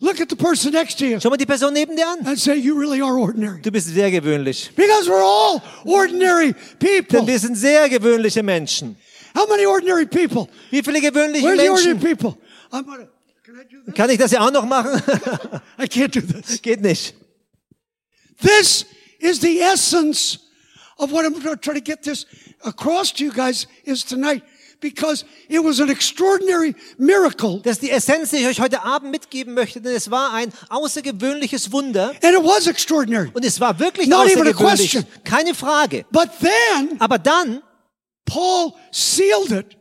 Look 0.00 0.20
at 0.20 0.28
the 0.28 0.34
person 0.36 0.72
next 0.72 0.98
to 0.98 1.04
you 1.06 1.20
Schau 1.20 1.30
mal 1.30 1.36
die 1.36 1.46
Person 1.46 1.72
neben 1.72 1.96
dir 1.96 2.06
an. 2.08 2.26
and 2.26 2.38
say, 2.38 2.56
you 2.56 2.74
really 2.78 3.00
are 3.00 3.16
ordinary. 3.16 3.62
Du 3.62 3.70
bist 3.70 3.86
sehr 3.86 4.10
gewöhnlich. 4.10 4.70
Because 4.76 5.08
we're 5.08 5.22
all 5.24 5.62
ordinary 5.86 6.54
Denn 6.82 7.04
people. 7.06 7.26
wir 7.26 7.38
sind 7.38 7.56
sehr 7.56 7.88
gewöhnliche 7.88 8.42
Menschen. 8.42 8.96
How 9.34 9.46
many 9.48 9.64
ordinary 9.66 10.06
people? 10.06 10.48
Wie 10.70 10.82
viele 10.82 11.00
gewöhnliche 11.00 11.44
Where's 11.46 11.60
the 11.60 11.68
ordinary 11.68 11.94
Menschen? 11.94 12.16
people? 12.16 12.38
I'm 12.70 12.84
gonna, 12.84 13.08
can 13.44 13.54
I 13.60 13.64
do 13.64 13.78
this? 13.84 13.94
Kann 13.94 14.10
ich 14.10 14.18
das 14.18 14.30
ja 14.32 14.40
auch 14.40 14.50
noch 14.52 14.64
machen? 14.66 14.92
I 15.78 15.84
can't 15.86 16.08
do 16.14 16.20
this. 16.20 16.60
Geht 16.62 16.80
nicht. 16.82 17.14
This 18.40 18.84
is 19.20 19.40
the 19.40 19.60
essence 19.60 20.38
of 20.98 21.12
what 21.12 21.24
I'm 21.24 21.34
going 21.42 21.58
to 21.60 21.80
get 21.80 22.02
this 22.02 22.26
across 22.64 23.12
to 23.14 23.24
you 23.24 23.32
guys 23.32 23.66
is 23.84 24.04
tonight 24.04 24.42
because 24.80 25.24
it 25.48 25.60
was 25.62 25.80
an 25.80 25.88
extraordinary 25.90 26.74
miracle 26.98 27.60
Das 27.62 27.74
ist 27.74 27.82
die 27.82 27.90
Essenz, 27.90 28.30
die 28.30 28.38
ich 28.38 28.46
euch 28.48 28.60
heute 28.60 28.82
Abend 28.84 29.12
mitgeben 29.12 29.54
möchte, 29.54 29.80
denn 29.80 29.94
es 29.94 30.10
war 30.10 30.32
ein 30.32 30.52
außergewöhnliches 30.70 31.70
Wunder 31.70 32.08
and 32.22 32.36
it 32.36 32.42
was 32.42 32.66
extraordinary. 32.66 33.30
und 33.32 33.44
es 33.44 33.60
war 33.60 33.78
wirklich 33.78 34.08
Not 34.08 34.26
even 34.28 34.46
a 34.46 34.50
außergewöhnlich. 34.50 34.90
question. 34.92 35.06
Keine 35.24 35.54
Frage. 35.54 36.04
But 36.10 36.30
then 36.40 37.00
Aber 37.00 37.18
dann 37.18 37.62
Paul 38.24 38.74
sealed 38.90 39.50
it. 39.52 39.76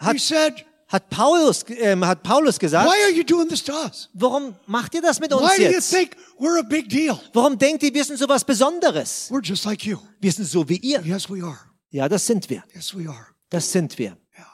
He 0.00 0.06
Hat- 0.06 0.20
said, 0.20 0.64
hat 0.88 1.08
Paulus, 1.10 1.64
ähm, 1.68 2.04
hat 2.04 2.22
Paulus 2.22 2.58
gesagt, 2.58 2.86
why 2.88 3.02
are 3.04 3.10
you 3.12 3.22
doing 3.24 3.48
this 3.48 3.62
to 3.64 3.72
us? 3.72 4.08
warum 4.14 4.54
macht 4.66 4.94
ihr 4.94 5.00
das 5.02 5.20
mit 5.20 5.32
uns 5.32 5.42
Why 5.42 5.56
do 5.56 5.62
you 5.62 5.70
jetzt? 5.70 5.90
think 5.92 6.16
we're 6.38 6.58
a 6.58 6.62
big 6.62 6.88
deal? 6.88 7.18
Warum 7.32 7.56
denkt 7.58 7.82
ihr, 7.82 7.94
wir 7.94 8.04
sind 8.04 8.18
so 8.18 8.28
was 8.28 8.44
Besonderes? 8.44 9.28
We're 9.30 9.42
just 9.44 9.64
like 9.64 9.84
you. 9.86 9.98
Wir 10.20 10.32
sind 10.32 10.46
so 10.46 10.68
wie 10.68 10.76
ihr. 10.78 11.00
Yes, 11.02 11.30
we 11.30 11.42
are. 11.44 11.58
Ja, 11.90 12.08
das 12.08 12.26
sind 12.26 12.48
wir. 12.50 12.62
Yes, 12.74 12.94
we 12.96 13.08
are. 13.08 13.26
Das 13.50 13.70
sind 13.70 13.96
wir. 13.98 14.16
Yeah. 14.36 14.46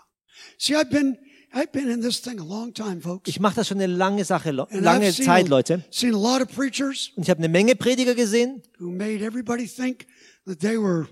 See, 0.58 0.74
I've 0.76 0.90
been, 0.90 1.16
I've 1.54 1.72
been 1.72 1.88
in 1.88 2.02
this 2.02 2.20
thing 2.20 2.38
a 2.40 2.44
long 2.44 2.74
time, 2.74 3.00
folks. 3.00 3.28
Ich 3.28 3.40
mache 3.40 3.54
das 3.56 3.68
schon 3.68 3.78
eine 3.80 3.86
lange 3.92 4.24
Sache, 4.24 4.50
lange 4.50 5.12
seen, 5.12 5.24
Zeit, 5.24 5.48
Leute. 5.48 5.84
seen 5.90 6.14
a 6.14 6.18
lot 6.18 6.42
of 6.42 6.54
preachers 6.54 7.10
Und 7.16 7.22
ich 7.22 7.30
habe 7.30 7.38
eine 7.38 7.48
Menge 7.48 7.74
Prediger 7.74 8.14
gesehen 8.14 8.62
who 8.78 8.90
made 8.90 9.24
everybody 9.24 9.66
think 9.66 10.06
that 10.46 10.58
they 10.60 10.76
were, 10.76 11.06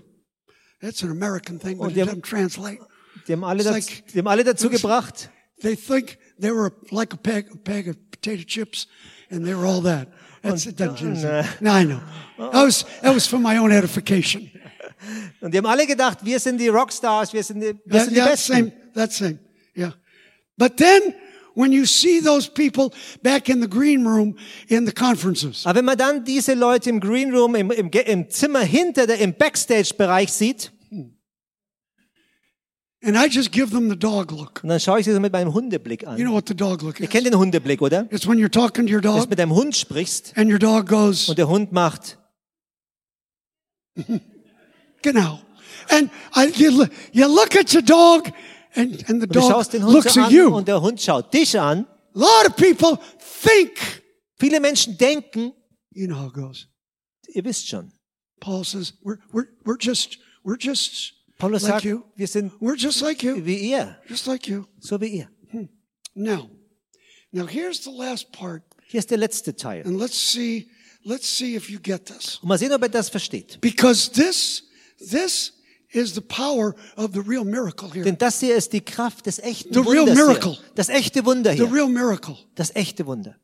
that's 0.81 1.03
an 1.03 1.11
American 1.11 1.59
thing, 1.59 1.77
but 1.77 1.87
Und 1.87 1.97
it 1.97 2.01
haben- 2.07 2.21
doesn't 2.21 2.23
translate. 2.23 2.79
Die 3.27 3.33
haben 3.33 3.43
alle, 3.43 3.61
It's 3.61 3.65
dazu, 3.69 3.77
like- 3.91 4.07
die 4.13 4.17
haben 4.19 4.27
alle 4.27 4.43
dazu 4.43 4.69
gebracht. 4.69 5.29
They 5.61 5.75
think 5.75 6.17
they 6.39 6.51
were 6.51 6.71
like 6.91 7.13
a 7.13 7.17
bag, 7.17 7.47
a 7.51 7.55
bag 7.57 7.87
of 7.89 7.95
potato 8.11 8.43
chips 8.45 8.87
and 9.31 9.43
they 9.45 9.55
were 9.55 9.65
all 9.65 9.81
that. 9.83 10.07
That's, 10.43 10.65
it 10.67 10.79
doesn't, 10.79 11.23
no, 11.61 11.71
I 11.71 11.83
know. 11.83 11.99
That 12.37 12.53
was, 12.63 12.85
that 13.01 13.13
was 13.13 13.25
for 13.27 13.39
my 13.39 13.57
own 13.57 13.71
edification. 13.71 14.51
Und 15.41 15.51
die 15.53 15.57
haben 15.57 15.65
alle 15.65 15.85
gedacht, 15.87 16.23
wir 16.23 16.39
sind 16.39 16.59
die 16.59 16.67
Rockstars, 16.69 17.33
wir 17.33 17.43
sind 17.43 17.59
die, 17.59 17.73
wir 17.85 17.91
That, 17.91 18.01
sind 18.05 18.13
die 18.15 18.19
yeah, 18.19 18.29
Besten. 18.29 18.53
same, 18.53 18.71
that 18.93 19.11
same. 19.11 19.39
Yeah. 19.75 19.93
But 20.57 20.77
then 20.77 21.13
when 21.57 21.71
you 21.71 21.85
see 21.85 22.19
those 22.21 22.47
people 22.47 22.93
back 23.23 23.49
in 23.49 23.59
the 23.61 23.67
green 23.67 24.05
room 24.05 24.35
in 24.69 24.85
the 24.85 24.93
conferences, 24.93 25.65
Aber 25.65 25.79
wenn 25.79 25.85
man 25.85 25.97
dann 25.97 26.23
diese 26.23 26.53
Leute 26.53 26.89
im 26.89 26.99
Green 26.99 27.33
Room, 27.33 27.55
im, 27.55 27.71
im, 27.71 27.89
im 27.89 28.29
Zimmer 28.29 28.61
hinter 28.61 29.07
der, 29.07 29.19
im 29.19 29.33
Backstage-Bereich 29.33 30.31
sieht, 30.31 30.71
and 33.03 33.15
I 33.15 33.27
just 33.27 33.51
give 33.51 33.71
them 33.71 33.89
the 33.89 33.95
dog 33.95 34.31
look. 34.31 34.61
und 34.63 34.69
dann 34.69 34.79
schaue 34.79 34.99
ich 34.99 35.05
sie 35.05 35.13
so 35.13 35.19
mit 35.19 35.33
meinem 35.33 35.53
Hundeblick 35.53 36.05
an. 36.05 36.17
You 36.17 36.25
know 36.25 36.33
what 36.33 36.47
the 36.47 36.55
dog 36.55 36.81
look 36.83 36.99
Ihr 36.99 37.05
is? 37.05 37.09
kennt 37.09 37.25
den 37.25 37.37
Hundeblick, 37.37 37.81
oder? 37.81 38.07
It's 38.11 38.27
when 38.27 38.37
you're 38.37 38.51
talking 38.51 38.85
to 38.87 38.93
your 38.93 39.01
Dass 39.01 39.21
dog 39.21 39.29
mit 39.29 39.39
deinem 39.39 39.53
Hund 39.53 39.75
sprichst 39.75 40.37
and 40.37 40.51
your 40.51 40.59
dog 40.59 40.87
goes, 40.87 41.27
und 41.29 41.37
der 41.37 41.47
Hund 41.47 41.71
macht, 41.71 42.17
genau. 45.01 45.39
And 45.89 46.09
I, 46.35 46.51
you, 46.55 46.85
you 47.13 47.27
look 47.27 47.55
at 47.55 47.73
your 47.73 47.81
dog 47.81 48.31
and, 48.77 49.09
and 49.09 49.21
the 49.21 49.27
dog 49.27 49.65
looks 49.73 50.17
at 50.17 50.31
you. 50.31 50.55
und 50.55 50.67
der 50.67 50.81
Hund 50.81 51.01
schaut 51.01 51.33
dich 51.33 51.59
an. 51.59 51.85
A 52.15 52.19
lot 52.19 52.47
of 52.47 52.55
people 52.55 52.99
think, 53.41 54.03
Viele 54.39 54.59
Menschen 54.59 54.97
denken, 54.97 55.53
you 55.91 56.07
know 56.07 56.15
how 56.15 56.27
it 56.27 56.33
goes. 56.33 56.67
ihr 57.33 57.43
wisst 57.43 57.67
schon. 57.67 57.91
Paul 58.39 58.63
says, 58.63 58.93
we're, 59.03 59.17
we're, 59.33 59.47
we're 59.65 59.77
just, 59.79 60.17
we're 60.43 60.57
just 60.59 61.13
Paulus 61.39 61.63
like 61.63 61.73
sagt, 61.73 61.85
you. 61.85 62.03
wir 62.15 62.27
sind 62.27 62.51
We're 62.61 62.75
just 62.77 63.01
like 63.01 63.23
you. 63.23 63.43
wie 63.45 63.71
ihr, 63.71 63.97
Just 64.07 64.27
like 64.27 64.47
you. 64.47 64.65
so 64.79 64.99
wie 65.01 65.07
ihr. 65.07 65.29
Now, 66.15 66.49
now 67.31 67.45
here's 67.47 67.83
the 67.83 67.91
last 67.91 68.31
part, 68.31 68.63
Hier 68.87 68.99
ist 68.99 69.09
der 69.11 69.17
letzte 69.17 69.55
Teil. 69.55 69.83
and 69.85 69.99
let's 69.99 70.17
see, 70.17 70.69
let's 71.03 71.27
see 71.27 71.55
if 71.55 71.69
you 71.69 71.79
get 71.79 72.05
this. 72.05 72.37
Und 72.41 72.47
mal 72.49 72.57
sehen, 72.57 72.71
ob 72.73 72.81
er 72.81 72.89
das 72.89 73.09
versteht. 73.09 73.59
Because 73.61 74.09
this, 74.11 74.63
this 74.99 75.53
is 75.93 76.13
the 76.15 76.21
power 76.21 76.75
of 76.95 77.11
the 77.13 77.21
real 77.21 77.43
miracle 77.45 77.89
here. 77.91 78.03
Denn 78.03 78.17
das 78.17 78.39
hier 78.39 78.55
ist 78.55 78.73
die 78.73 78.81
Kraft 78.81 79.25
des 79.25 79.39
echten 79.39 79.73
The 79.73 79.79
real 79.79 80.05
Wunders 80.07 80.15
miracle. 80.17 80.51
hier. 80.53 80.63
Das 80.75 80.89
echte 80.89 81.25
Wunder 81.25 81.51
The 81.51 81.57
hier. 81.65 81.73
real 81.73 81.87
miracle 81.87 82.35
Das 82.55 82.75
echte 82.75 83.05
Wunder. 83.05 83.35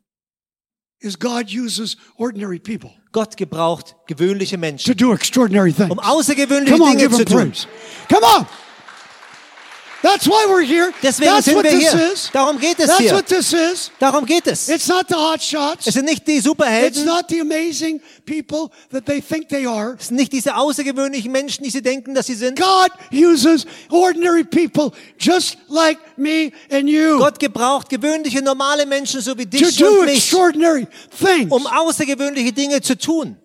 is 1.00 1.18
God 1.18 1.50
uses 1.52 1.96
ordinary 2.16 2.58
people 2.58 2.90
Gott 3.12 3.36
gebraucht 3.36 3.94
gewöhnliche 4.06 4.56
to 4.56 4.60
Menschen, 4.60 4.96
do 4.96 5.12
extraordinary 5.12 5.72
things. 5.72 5.90
um 5.90 5.98
außergewöhnliche 5.98 6.72
Come 6.72 6.84
on, 6.84 6.96
Dinge 6.96 7.02
give 7.08 7.12
zu 7.12 7.18
him 7.20 7.26
tun. 7.26 7.50
praise. 7.50 7.66
Come 8.08 8.26
on. 8.26 8.46
That's 10.04 10.26
why 10.28 10.44
we're 10.50 10.60
here. 10.62 10.92
Deswegen 11.02 11.32
That's 11.32 11.46
sind 11.46 11.56
what 11.56 11.64
wir 11.64 11.70
this 11.70 11.92
hier. 11.92 12.12
is. 12.12 12.30
Darum 12.30 12.58
geht 12.58 12.78
es 12.78 12.88
That's 12.88 12.98
hier. 13.00 13.14
what 13.14 13.26
this 13.26 13.54
is. 13.54 13.90
Darum 13.98 14.26
geht 14.26 14.46
es. 14.46 14.68
It's 14.68 14.86
not 14.86 15.08
the 15.08 15.14
hot 15.14 15.40
shots. 15.42 15.86
Es 15.86 15.94
sind 15.94 16.04
nicht 16.04 16.28
die 16.28 16.36
It's 16.36 16.44
Superhelden, 16.44 17.06
not 17.06 17.30
the 17.30 17.40
amazing 17.40 18.02
people 18.26 18.70
that 18.92 19.06
they 19.06 19.22
think 19.22 19.48
they 19.48 19.66
are. 19.66 19.96
es 19.98 20.08
sind 20.08 20.16
nicht 20.18 20.30
diese 20.30 20.56
außergewöhnlichen 20.56 21.32
Menschen, 21.32 21.64
die 21.64 21.70
sie 21.70 21.80
denken, 21.80 22.14
dass 22.14 22.26
sie 22.26 22.34
sind. 22.34 22.60
God 22.60 22.90
uses 23.14 23.64
ordinary 23.90 24.44
people 24.44 24.92
just 25.18 25.56
like 25.68 25.98
me 26.18 26.52
and 26.70 26.86
you 26.86 27.16
Gott 27.16 27.38
gebraucht 27.38 27.88
gewöhnliche, 27.88 28.42
normale 28.42 28.84
Menschen, 28.84 29.22
so 29.22 29.38
wie 29.38 29.46
to 29.46 29.56
dich 29.56 29.76
do 29.78 29.86
und 30.00 30.04
mich, 30.04 30.16
extraordinary 30.18 30.86
things. 31.18 31.50
um 31.50 31.66
außergewöhnliche 31.66 32.52
Dinge 32.52 32.82
zu 32.82 32.98
tun. 32.98 33.38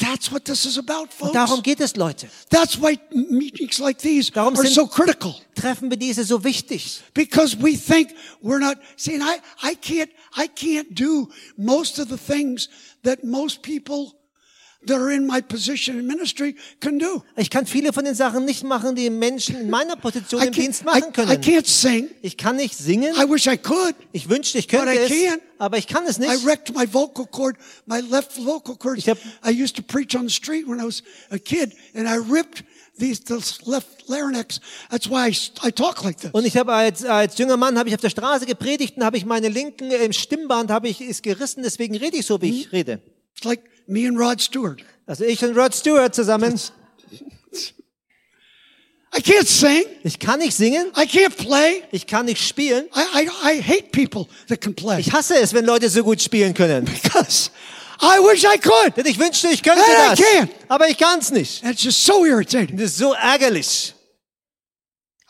That's 0.00 0.32
what 0.32 0.46
this 0.46 0.64
is 0.64 0.78
about, 0.78 1.10
Und 1.10 1.12
folks. 1.12 1.32
darum 1.34 1.62
geht 1.62 1.80
es, 1.80 1.94
Leute. 1.94 2.28
That's 2.48 2.80
why 2.80 2.98
meetings 3.12 3.78
like 3.78 3.98
these 3.98 4.30
Darum 4.30 4.56
are 4.56 4.66
so 4.66 4.86
critical. 4.86 5.34
Treffen 5.54 5.90
wir 5.90 5.98
diese 5.98 6.24
so 6.24 6.42
wichtig. 6.42 7.02
Because 7.12 7.54
we 7.56 7.76
think 7.76 8.14
we're 8.40 8.60
not, 8.60 8.78
saying 8.96 9.20
I, 9.22 9.40
I 9.62 9.74
can't, 9.74 10.10
I 10.34 10.46
can't 10.48 10.94
do 10.94 11.28
most 11.56 11.98
of 11.98 12.08
the 12.08 12.16
things 12.16 12.68
that 13.02 13.24
most 13.24 13.62
people 13.62 14.14
Ich 17.36 17.50
kann 17.50 17.66
viele 17.66 17.92
von 17.92 18.04
den 18.04 18.14
Sachen 18.14 18.44
nicht 18.46 18.64
machen, 18.64 18.94
die 18.94 19.10
Menschen 19.10 19.56
in 19.56 19.68
meiner 19.70 19.96
Position 19.96 20.42
I 20.42 20.46
im 20.46 20.52
Dienst 20.52 20.82
I, 20.82 20.84
machen 20.84 21.04
I 21.08 21.12
können. 21.12 21.42
can't 21.42 21.66
sing. 21.66 22.08
Ich 22.22 22.36
kann 22.38 22.56
nicht 22.56 22.76
singen. 22.76 23.14
I 23.14 23.28
wish 23.30 23.46
I 23.46 23.58
could. 23.58 23.94
Ich 24.12 24.28
wünschte, 24.30 24.58
ich 24.58 24.68
könnte 24.68 24.86
But 24.86 24.94
I 24.94 24.98
es, 24.98 25.10
can't. 25.10 25.40
aber 25.58 25.76
ich 25.78 25.86
kann 25.86 26.06
es 26.06 26.16
I 26.18 26.22
nicht. 26.22 26.46
wrecked 26.46 26.74
my 26.74 26.86
vocal 26.90 27.26
cord, 27.26 27.56
my 27.86 28.00
left 28.00 28.36
vocal 28.42 28.74
cord. 28.76 28.96
Ich 28.98 29.08
hab- 29.08 29.18
I 29.46 29.50
used 29.50 29.76
to 29.76 29.82
preach 29.82 30.16
on 30.16 30.28
the 30.28 30.34
street 30.34 30.66
when 30.66 30.78
I 30.80 30.84
was 30.84 31.02
a 31.30 31.38
kid, 31.38 31.74
and 31.94 32.08
I 32.08 32.16
ripped 32.16 32.64
these 32.98 33.22
this 33.22 33.58
left 33.66 34.08
larynx. 34.08 34.60
That's 34.90 35.08
why 35.10 35.28
I, 35.28 35.68
I 35.68 35.70
talk 35.72 36.02
like 36.04 36.18
this. 36.20 36.30
Und 36.32 36.46
ich 36.46 36.56
habe 36.56 36.72
als, 36.72 37.04
als 37.04 37.36
junger 37.38 37.56
Mann 37.58 37.78
habe 37.78 37.88
ich 37.90 37.94
auf 37.94 38.00
der 38.00 38.10
Straße 38.10 38.46
gepredigt 38.46 38.96
und 38.96 39.04
habe 39.04 39.16
ich 39.18 39.24
meine 39.26 39.48
linken 39.48 39.90
im 39.90 40.12
Stimmband 40.12 40.70
habe 40.70 40.88
ich 40.88 41.00
ist 41.02 41.22
gerissen, 41.22 41.62
deswegen 41.62 41.96
rede 41.96 42.16
ich 42.16 42.26
so, 42.26 42.40
wie 42.40 42.60
ich 42.62 42.72
rede. 42.72 43.00
It's 43.36 43.44
like 43.44 43.62
me 43.90 44.06
and 44.06 44.18
Rod 44.18 44.40
Stewart. 44.40 44.82
Also 45.06 45.24
ich 45.24 45.42
und 45.44 45.56
Rod 45.56 45.74
Stewart 45.74 46.14
zusammen. 46.14 46.58
I 49.12 49.20
can't 49.20 49.48
sing. 49.48 49.84
Ich 50.04 50.20
kann 50.20 50.38
nicht 50.38 50.54
singen. 50.56 50.92
I 50.96 51.04
can't 51.04 51.36
play. 51.36 51.82
Ich 51.90 52.06
kann 52.06 52.26
nicht 52.26 52.46
spielen. 52.46 52.86
I, 52.94 53.24
I, 53.24 53.28
I 53.56 53.60
hate 53.60 53.90
people 53.90 54.28
that 54.48 54.60
can 54.60 54.72
play 54.74 55.00
Ich 55.00 55.12
hasse 55.12 55.34
es, 55.36 55.52
wenn 55.52 55.64
Leute 55.64 55.88
so 55.90 56.04
gut 56.04 56.22
spielen 56.22 56.54
können. 56.54 56.84
because 56.84 57.50
I 58.00 58.18
wish 58.20 58.44
I 58.44 58.56
could. 58.56 58.96
Denn 58.96 59.06
ich 59.06 59.18
wünschte, 59.18 59.48
ich 59.48 59.62
könnte 59.62 59.82
And 59.82 59.90
I 59.90 60.16
das. 60.16 60.20
can't. 60.20 60.48
Aber 60.68 60.88
ich 60.88 60.96
kann's 60.96 61.32
nicht. 61.32 61.64
And 61.64 61.72
it's 61.74 61.82
just 61.82 62.04
so 62.04 62.24
irritating. 62.24 62.76
Das 62.76 62.92
ist 62.92 62.98
so 62.98 63.12
ärgerlich. 63.14 63.94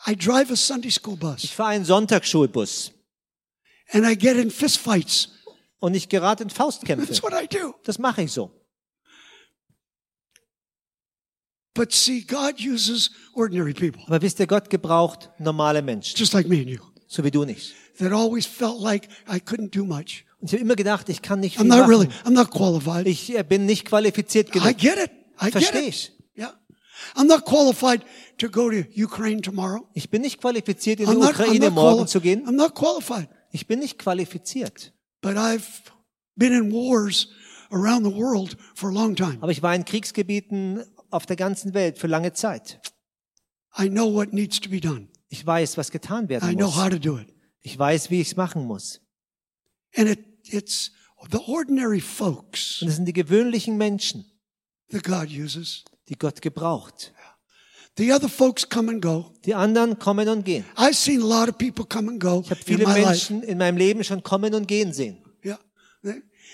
I 0.07 0.15
drive 0.15 0.51
a 0.51 0.55
Sunday 0.55 0.91
school 0.91 1.15
Ich 1.15 1.19
bus 1.19 1.45
fahre 1.51 1.69
einen 1.69 1.85
Sonntagsschulbus 1.85 2.91
and 3.93 4.05
I 4.05 4.15
get 4.15 4.37
in 4.37 4.51
fistfights. 4.51 5.29
Und 5.81 5.93
ich 5.95 6.07
gerate 6.07 6.43
in 6.43 6.49
Faustkämpfe. 6.49 7.07
That's 7.07 7.21
what 7.21 7.33
I 7.33 7.47
do. 7.47 7.73
Das 7.83 7.99
mache 7.99 8.21
ich 8.21 8.31
so. 8.31 8.51
But 11.73 11.91
see, 11.93 12.21
God 12.21 12.59
uses 12.59 13.11
ordinary 13.33 13.73
people, 13.73 14.03
Aber 14.07 14.21
wisst 14.21 14.39
ihr, 14.39 14.47
Gott 14.47 14.69
gebraucht 14.69 15.29
normale 15.39 15.81
Menschen, 15.81 16.17
just 16.17 16.33
like 16.33 16.47
me 16.47 16.57
and 16.57 16.67
you, 16.67 16.79
so 17.07 17.23
wie 17.23 17.31
du 17.31 17.45
nicht. 17.45 17.73
that 17.97 18.11
always 18.11 18.45
felt 18.45 18.79
like 18.79 19.07
I 19.27 19.39
couldn't 19.39 19.71
do 19.71 19.85
much. 19.85 20.25
Und 20.39 20.47
ich 20.47 20.53
habe 20.53 20.61
immer 20.61 20.75
gedacht, 20.75 21.07
ich 21.09 21.21
kann 21.21 21.39
nicht 21.39 21.57
I'm 21.57 21.61
viel 21.61 21.69
not 21.69 21.87
really. 21.87 22.09
I'm 22.25 22.31
not 22.31 22.51
qualified. 22.51 23.07
Ich 23.07 23.35
äh, 23.35 23.43
bin 23.43 23.65
nicht 23.65 23.85
qualifiziert 23.85 24.49
I 24.49 24.51
genug. 24.51 24.77
get 24.77 24.97
it. 24.97 25.11
I 25.41 25.49
Verstehe 25.51 25.87
ich. 25.87 26.11
Yeah. 26.37 26.53
I'm 27.15 27.25
not 27.25 27.45
qualified 27.45 28.03
to 28.39 28.49
go 28.49 28.69
to 28.69 28.83
Ukraine 28.95 29.41
tomorrow. 29.41 29.87
Ich 29.93 30.09
bin 30.09 30.21
nicht 30.23 30.41
qualifiziert, 30.41 30.99
in 30.99 31.05
die 31.05 31.11
I'm 31.11 31.19
not, 31.19 31.35
I'm 31.35 31.45
Ukraine 31.45 31.65
not, 31.67 31.73
morgen 31.73 32.07
zu 32.07 32.19
gehen. 32.19 32.45
I'm 32.47 32.51
not 32.55 32.75
qualified. 32.75 33.29
Ich 33.51 33.65
bin 33.65 33.79
nicht 33.79 33.97
qualifiziert. 33.97 34.93
But 35.21 35.37
I've 35.37 35.91
been 36.35 36.53
in 36.53 36.71
wars 36.71 37.27
around 37.71 38.03
the 38.03 38.15
world 38.15 38.57
for 38.75 38.89
a 38.89 38.93
long 38.93 39.15
time. 39.15 39.37
Aber 39.41 39.51
ich 39.51 39.61
war 39.61 39.73
in 39.75 39.85
Kriegsgebieten 39.85 40.83
auf 41.09 41.25
der 41.25 41.35
ganzen 41.35 41.73
Welt 41.73 41.97
für 41.97 42.07
lange 42.07 42.33
Zeit. 42.33 42.79
I 43.77 43.87
know 43.89 44.13
what 44.13 44.33
needs 44.33 44.59
to 44.59 44.69
be 44.69 44.79
done. 44.81 45.07
Ich 45.29 45.45
weiß, 45.45 45.77
was 45.77 45.91
getan 45.91 46.25
I 46.25 46.29
werden 46.29 46.55
know 46.57 46.67
muss. 46.67 46.75
how 46.75 46.89
to 46.89 46.99
do 46.99 47.17
it. 47.17 47.27
Ich 47.61 47.77
weiß, 47.77 48.09
wie 48.09 48.19
ich 48.21 48.29
es 48.29 48.35
machen 48.35 48.65
muss. 48.65 48.99
And 49.95 50.09
it, 50.09 50.19
it's 50.43 50.91
the 51.29 51.37
ordinary 51.47 52.01
folks 52.01 52.81
Und 52.81 52.87
es 52.89 52.95
sind 52.95 53.05
die 53.05 53.13
gewöhnlichen 53.13 53.77
Menschen, 53.77 54.25
that 54.89 55.03
God 55.03 55.29
uses. 55.29 55.83
die 56.09 56.17
Gott 56.17 56.41
gebraucht. 56.41 57.13
The 57.97 58.13
other 58.13 58.29
folks 58.29 58.67
come 58.67 58.89
and 58.89 59.01
go. 59.01 59.31
Die 59.45 59.53
anderen 59.53 59.99
kommen 59.99 60.27
und 60.29 60.45
gehen. 60.45 60.63
I've 60.77 60.95
seen 60.95 61.21
a 61.21 61.25
lot 61.25 61.49
of 61.49 61.57
people 61.57 61.85
come 61.85 62.09
and 62.09 62.19
go 62.21 62.41
Ich 62.43 62.49
habe 62.49 62.59
in 62.61 62.65
viele 62.65 62.83
life. 62.85 63.05
Menschen 63.05 63.43
in 63.43 63.57
meinem 63.57 63.77
Leben 63.77 64.03
schon 64.03 64.23
kommen 64.23 64.53
und 64.53 64.67
gehen 64.67 64.93
sehen. 64.93 65.17
Yeah. 65.43 65.59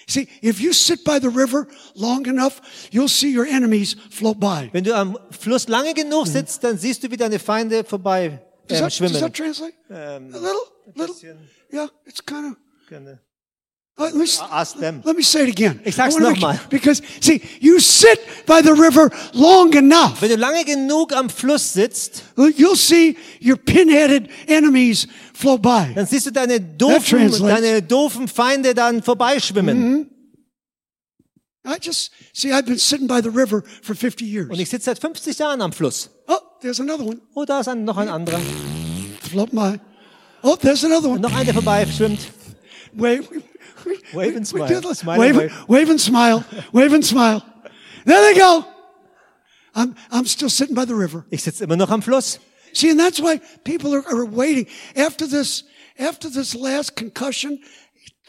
See, 0.08 0.28
if 0.42 0.60
you 0.60 0.72
sit 0.74 1.04
by 1.04 1.20
the 1.22 1.28
river 1.28 1.68
long 1.94 2.26
enough, 2.28 2.62
you'll 2.92 3.10
see 3.10 3.36
your 3.36 3.46
enemies 3.46 3.96
float 4.10 4.40
by. 4.40 4.70
Wenn 4.72 4.84
du 4.84 4.96
am 4.96 5.18
Fluss 5.32 5.68
lange 5.68 5.94
genug 5.94 6.28
sitzt, 6.28 6.64
dann 6.64 6.78
siehst 6.78 7.04
du, 7.04 7.12
wie 7.12 7.18
deine 7.18 7.40
Feinde 7.40 7.84
vorbei 7.84 8.42
Does 8.68 8.78
ähm, 8.78 8.84
that, 8.84 8.86
does 8.86 8.96
schwimmen. 8.96 9.20
that 9.20 9.34
translate? 9.34 9.74
Ähm, 9.90 10.34
A 10.34 10.38
little, 10.38 10.62
little. 10.96 11.38
Yeah, 11.72 11.90
it's 12.06 12.26
kind 12.26 12.54
of. 12.54 13.18
Let, 13.98 14.14
me, 14.16 14.26
Ask 14.52 14.78
them. 14.80 15.02
let 15.04 15.16
me 15.18 15.24
say 15.24 15.44
it 15.44 15.50
again. 15.50 15.80
Ich 15.84 15.96
sag's 15.96 16.16
I 16.16 16.20
wanna 16.20 16.30
noch 16.30 16.36
make- 16.36 16.42
mal. 16.42 16.60
Because 16.70 17.02
see, 17.20 17.42
you 17.60 17.80
sit 17.80 18.20
by 18.46 18.62
the 18.62 18.74
river 18.74 19.10
long 19.34 19.74
enough, 19.74 20.22
Wenn 20.22 20.30
du 20.30 20.36
lange 20.38 20.64
genug 20.66 21.14
am 21.14 21.30
Fluss 21.30 21.74
sitzt, 21.74 22.24
you'll 22.36 22.76
see 22.76 23.18
your 23.42 23.58
pinheaded 23.58 24.30
enemies 24.48 25.08
flow 25.34 25.58
by. 25.58 25.94
dann 25.96 26.06
siehst 26.06 26.28
du 26.28 26.32
deine 26.32 26.60
doofen, 26.62 27.32
deine 27.42 27.82
doofen 27.82 28.28
Feinde 28.28 28.74
dann 28.74 29.02
vorbeischwimmen. 29.02 29.78
Mm-hmm. 29.78 30.12
I 31.70 31.78
just 31.82 32.12
see. 32.34 32.54
I've 32.54 32.66
been 32.66 32.78
sitting 32.80 33.08
by 33.08 33.20
the 33.22 33.30
river 33.30 33.62
for 33.82 33.94
50 33.94 34.24
years. 34.26 34.50
Und 34.50 34.60
ich 34.60 34.70
sitze 34.70 34.86
seit 34.86 35.00
50 35.00 35.38
Jahren 35.38 35.62
am 35.62 35.74
Fluss. 35.74 36.10
Oh, 36.28 36.38
there's 36.62 36.80
another 36.80 37.04
one. 37.06 37.20
Oh, 37.34 37.44
da 37.44 37.60
ist 37.60 37.68
ein, 37.68 37.84
noch 37.84 37.98
ein 37.98 38.08
anderer. 38.08 38.40
Float 39.30 39.52
by. 39.52 39.78
Oh, 40.44 40.56
there's 40.56 40.86
another 40.86 41.10
Und 41.10 41.16
one. 41.16 41.22
noch 41.22 41.36
einer, 41.36 41.54
vorbeischwimmt. 41.54 42.20
Wave, 42.94 43.30
we, 43.30 43.42
we, 43.88 43.98
Wave 44.14 44.36
and 44.36 44.40
we 44.40 44.46
smile. 44.46 44.68
did 44.68 44.84
like- 44.86 44.96
Smile 44.96 45.20
wave, 45.20 45.30
and 45.32 45.52
wave. 45.52 45.68
wave 45.68 45.90
and 45.90 46.00
smile. 46.02 46.44
Wave 46.74 46.94
and 46.94 47.06
smile. 47.06 47.42
There 48.06 48.22
they 48.34 48.40
go. 48.40 48.66
I'm, 49.76 49.96
I'm 50.12 50.26
still 50.26 50.50
sitting 50.50 50.76
by 50.76 50.86
the 50.86 50.96
river. 50.96 51.26
Ich 51.30 51.44
sitze 51.44 51.64
immer 51.64 51.76
noch 51.78 51.92
am 51.92 52.02
Fluss. 52.02 52.40
See, 52.74 52.90
and 52.90 53.00
that's 53.00 53.20
why 53.20 53.40
people 53.64 53.94
are, 53.94 54.04
are 54.08 54.26
waiting 54.26 54.68
after 54.96 55.28
this, 55.28 55.64
after 56.00 56.30
this 56.30 56.54
last 56.56 56.96
concussion. 56.96 57.60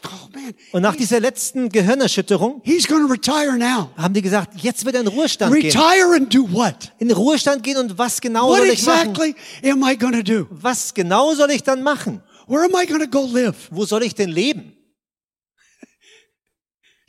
Oh 0.05 0.29
man, 0.33 0.53
Und 0.71 0.81
nach 0.81 0.95
dieser 0.95 1.19
letzten 1.19 1.67
Gehirnerschütterung 1.67 2.61
he's 2.63 2.85
to 2.87 2.95
retire 2.95 3.57
now. 3.57 3.89
haben 3.97 4.13
die 4.13 4.21
gesagt, 4.21 4.53
jetzt 4.61 4.85
wird 4.85 4.95
er 4.95 5.01
in 5.01 5.07
Ruhestand 5.07 5.53
gehen. 5.53 5.65
Retire 5.65 6.15
and 6.15 6.33
do 6.33 6.47
what? 6.53 6.93
In 6.99 7.11
Ruhestand 7.11 7.63
gehen 7.63 7.77
und 7.77 7.97
was 7.97 8.21
genau 8.21 8.47
What 8.47 8.59
soll 8.59 8.67
ich 8.69 8.85
machen? 8.85 9.09
exactly 9.11 9.35
am 9.69 9.83
I 9.83 9.97
do? 10.23 10.47
Was 10.51 10.93
genau 10.93 11.33
soll 11.33 11.51
ich 11.51 11.63
dann 11.63 11.83
machen? 11.83 12.21
Where 12.47 12.63
am 12.63 12.71
I 12.81 12.85
to 12.87 13.07
go 13.07 13.25
live? 13.27 13.67
Wo 13.71 13.85
soll 13.85 14.03
ich 14.03 14.15
denn 14.15 14.29
leben? 14.29 14.73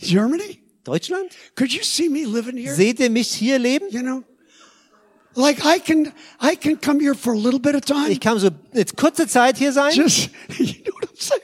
Germany? 0.01 0.61
Deutschland? 0.85 1.31
Could 1.55 1.73
you 1.73 1.83
see 1.83 2.09
me 2.09 2.25
living 2.25 2.57
here? 2.57 2.75
Seht 2.75 3.01
ihr 3.01 3.11
mich 3.11 3.29
hier 3.33 3.59
leben? 3.59 3.89
You 3.91 4.03
know, 4.03 4.25
like 5.35 5.65
I 5.65 5.79
can, 5.79 6.13
I 6.41 6.57
can 6.57 6.81
come 6.81 7.01
here 7.01 7.15
for 7.15 7.33
a 7.33 7.39
little 7.39 7.61
bit 7.61 7.75
of 7.75 7.83
time. 7.83 8.11
Ich 8.11 8.21
kann 8.21 8.39
so 8.39 8.51
jetzt 8.73 8.97
kurze 8.97 9.27
Zeit 9.27 9.59
hier 9.59 9.73
sein. 9.73 9.93
Just, 9.95 10.31
you 10.59 10.83
know 10.85 10.95
what 10.95 11.11
I'm 11.11 11.17
saying? 11.17 11.43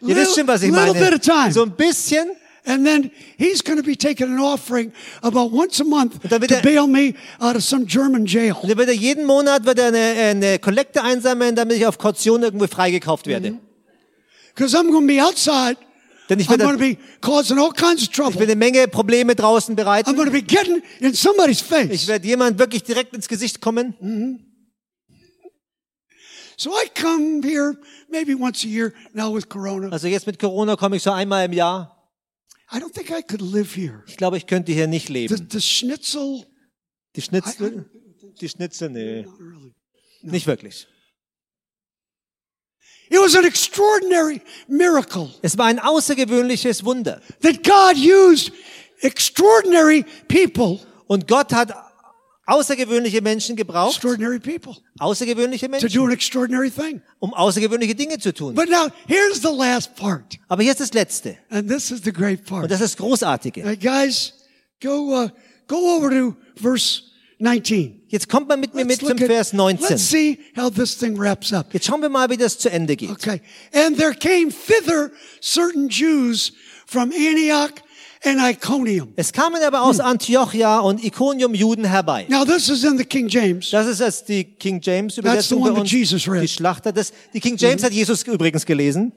Ihr 0.00 0.16
wisst 0.16 0.36
schon, 0.36 0.46
was 0.46 0.62
ich 0.62 0.70
little 0.70 0.92
bit 0.92 1.02
meine. 1.02 1.16
of 1.16 1.20
time. 1.22 1.52
So 1.52 1.62
ein 1.62 1.72
bisschen. 1.72 2.36
and 2.68 2.86
then 2.86 3.10
he's 3.38 3.62
going 3.62 3.78
to 3.78 3.82
be 3.82 3.96
taking 3.96 4.26
an 4.26 4.38
offering 4.38 4.92
about 5.22 5.50
once 5.50 5.80
a 5.80 5.84
month 5.84 6.20
to 6.28 6.34
er- 6.36 6.62
bail 6.62 6.86
me 6.86 7.14
out 7.40 7.56
of 7.56 7.64
some 7.64 7.86
German 7.86 8.26
jail. 8.26 8.56
Und 8.60 8.68
dann 8.68 8.78
wird 8.78 8.88
er 8.88 8.94
jeden 8.94 9.24
Monat 9.24 9.64
wird 9.64 9.78
er 9.78 9.88
eine, 9.88 9.98
eine 9.98 10.58
Kollekte 10.58 11.02
einsammeln, 11.02 11.56
damit 11.56 11.78
ich 11.78 11.86
auf 11.86 11.96
Kaution 11.96 12.42
irgendwo 12.42 12.66
freigekauft 12.66 13.26
werde. 13.26 13.58
Because 14.54 14.76
I'm 14.76 14.90
going 14.90 15.06
to 15.08 15.14
be 15.14 15.22
outside. 15.22 15.78
Denn 16.28 16.40
ich 16.40 16.48
I'm 16.48 16.58
werde, 16.58 16.64
ich 16.74 16.98
werde 18.38 18.42
eine 18.42 18.56
Menge 18.56 18.86
Probleme 18.88 19.34
draußen 19.34 19.74
bereiten. 19.74 20.10
Ich 20.10 21.62
face. 21.62 22.08
werde 22.08 22.26
jemand 22.26 22.58
wirklich 22.58 22.82
direkt 22.82 23.14
ins 23.14 23.28
Gesicht 23.28 23.60
kommen. 23.60 23.94
Corona. 29.48 29.90
Also 29.90 30.08
jetzt 30.08 30.26
mit 30.26 30.38
Corona 30.38 30.76
komme 30.76 30.96
ich 30.96 31.02
so 31.02 31.12
einmal 31.12 31.46
im 31.46 31.52
Jahr. 31.52 31.94
I 32.72 32.76
don't 32.76 32.92
think 32.92 33.10
I 33.10 33.22
could 33.22 33.40
live 33.40 33.74
here. 33.74 34.02
Ich 34.06 34.16
glaube, 34.16 34.36
ich 34.36 34.46
könnte 34.46 34.72
hier 34.72 34.88
nicht 34.88 35.08
leben. 35.08 35.48
Die 35.48 35.60
Schnitzel, 35.62 36.44
die 37.14 37.22
Schnitzel, 38.48 38.90
nee, 38.90 39.26
nicht 40.22 40.46
wirklich. 40.46 40.88
It 43.10 43.18
was 43.18 43.34
an 43.36 43.44
extraordinary 43.44 44.40
miracle 44.68 45.30
Es 45.42 45.56
war 45.56 45.66
ein 45.66 45.78
außergewöhnliches 45.78 46.84
Wunder. 46.84 47.20
that 47.42 47.62
God 47.64 47.96
used 47.96 48.52
extraordinary 49.00 50.04
people, 50.28 50.80
Und 51.06 51.26
Gott 51.26 51.52
hat 51.52 51.72
außergewöhnliche 52.46 53.20
Menschen 53.22 53.56
gebraucht, 53.56 53.94
extraordinary 53.96 54.38
people, 54.38 54.76
außergewöhnliche 54.98 55.66
to 55.66 55.70
Menschen, 55.70 55.88
do 55.92 56.04
an 56.04 56.12
extraordinary 56.12 56.70
thing. 56.70 57.02
um 57.18 57.32
außergewöhnliche 57.34 57.94
Dinge 57.94 58.18
zu 58.18 58.32
tun. 58.32 58.54
But 58.54 58.68
now 58.70 58.88
here's 59.06 59.40
the 59.42 59.54
last 59.54 59.94
part, 59.96 60.38
Aber 60.48 60.62
hier 60.62 60.72
ist 60.72 60.80
das 60.80 60.92
Letzte. 60.94 61.36
and 61.50 61.68
this 61.68 61.90
is 61.90 62.02
the 62.04 62.12
great 62.12 62.40
Und 62.40 62.46
part. 62.46 62.70
das 62.70 62.80
ist 62.80 62.94
das 62.94 62.96
Großartige. 62.96 63.62
Uh, 63.64 63.76
guys, 63.76 64.32
go 64.82 65.24
uh, 65.24 65.28
go 65.66 65.76
over 65.96 66.10
to 66.10 66.34
verse 66.60 67.02
19. 67.38 67.97
Jetzt 68.08 68.28
kommt 68.30 68.48
man 68.48 68.58
mit 68.58 68.74
mir 68.74 68.86
mit 68.86 69.00
zum 69.00 69.18
Vers 69.18 69.52
19. 69.52 69.88
Let's 69.88 70.08
see 70.08 70.38
how 70.56 70.70
this 70.70 70.96
thing 70.96 71.18
wraps 71.18 71.52
up. 71.52 71.74
Jetzt 71.74 71.86
schauen 71.86 72.00
wir 72.00 72.08
mal, 72.08 72.30
wie 72.30 72.38
das 72.38 72.58
zu 72.58 72.70
Ende 72.70 72.96
geht. 72.96 73.10
Okay. 73.10 73.42
And 73.74 73.98
there 73.98 74.14
came 74.14 74.48
thither 74.48 75.10
certain 75.42 75.88
Jews 75.90 76.52
from 76.86 77.12
Antioch 77.12 77.72
and 78.24 78.40
Iconium. 78.40 79.12
Es 79.16 79.30
kamen 79.30 79.62
aber 79.62 79.82
aus 79.82 80.00
Antiochia 80.00 80.78
und 80.78 81.04
Iconium 81.04 81.54
Juden 81.54 81.84
herbei. 81.84 82.24
Now 82.30 82.46
this 82.46 82.70
is 82.70 82.82
in 82.82 82.96
the 82.96 83.04
King 83.04 83.28
James. 83.28 83.68
Das 83.70 83.86
ist 83.86 84.00
jetzt 84.00 84.26
die 84.28 84.44
King 84.44 84.80
James 84.82 85.18
Übersetzung 85.18 85.62
bei 85.62 85.72
uns. 85.72 85.90
Jesus 85.90 86.26
read. 86.26 86.42
Die 86.42 86.48
Schlachter. 86.48 86.92
Das, 86.92 87.12
die 87.34 87.40
King 87.40 87.58
James 87.58 87.82
hat 87.82 87.92
Jesus 87.92 88.22
übrigens 88.22 88.64
gelesen. 88.64 89.12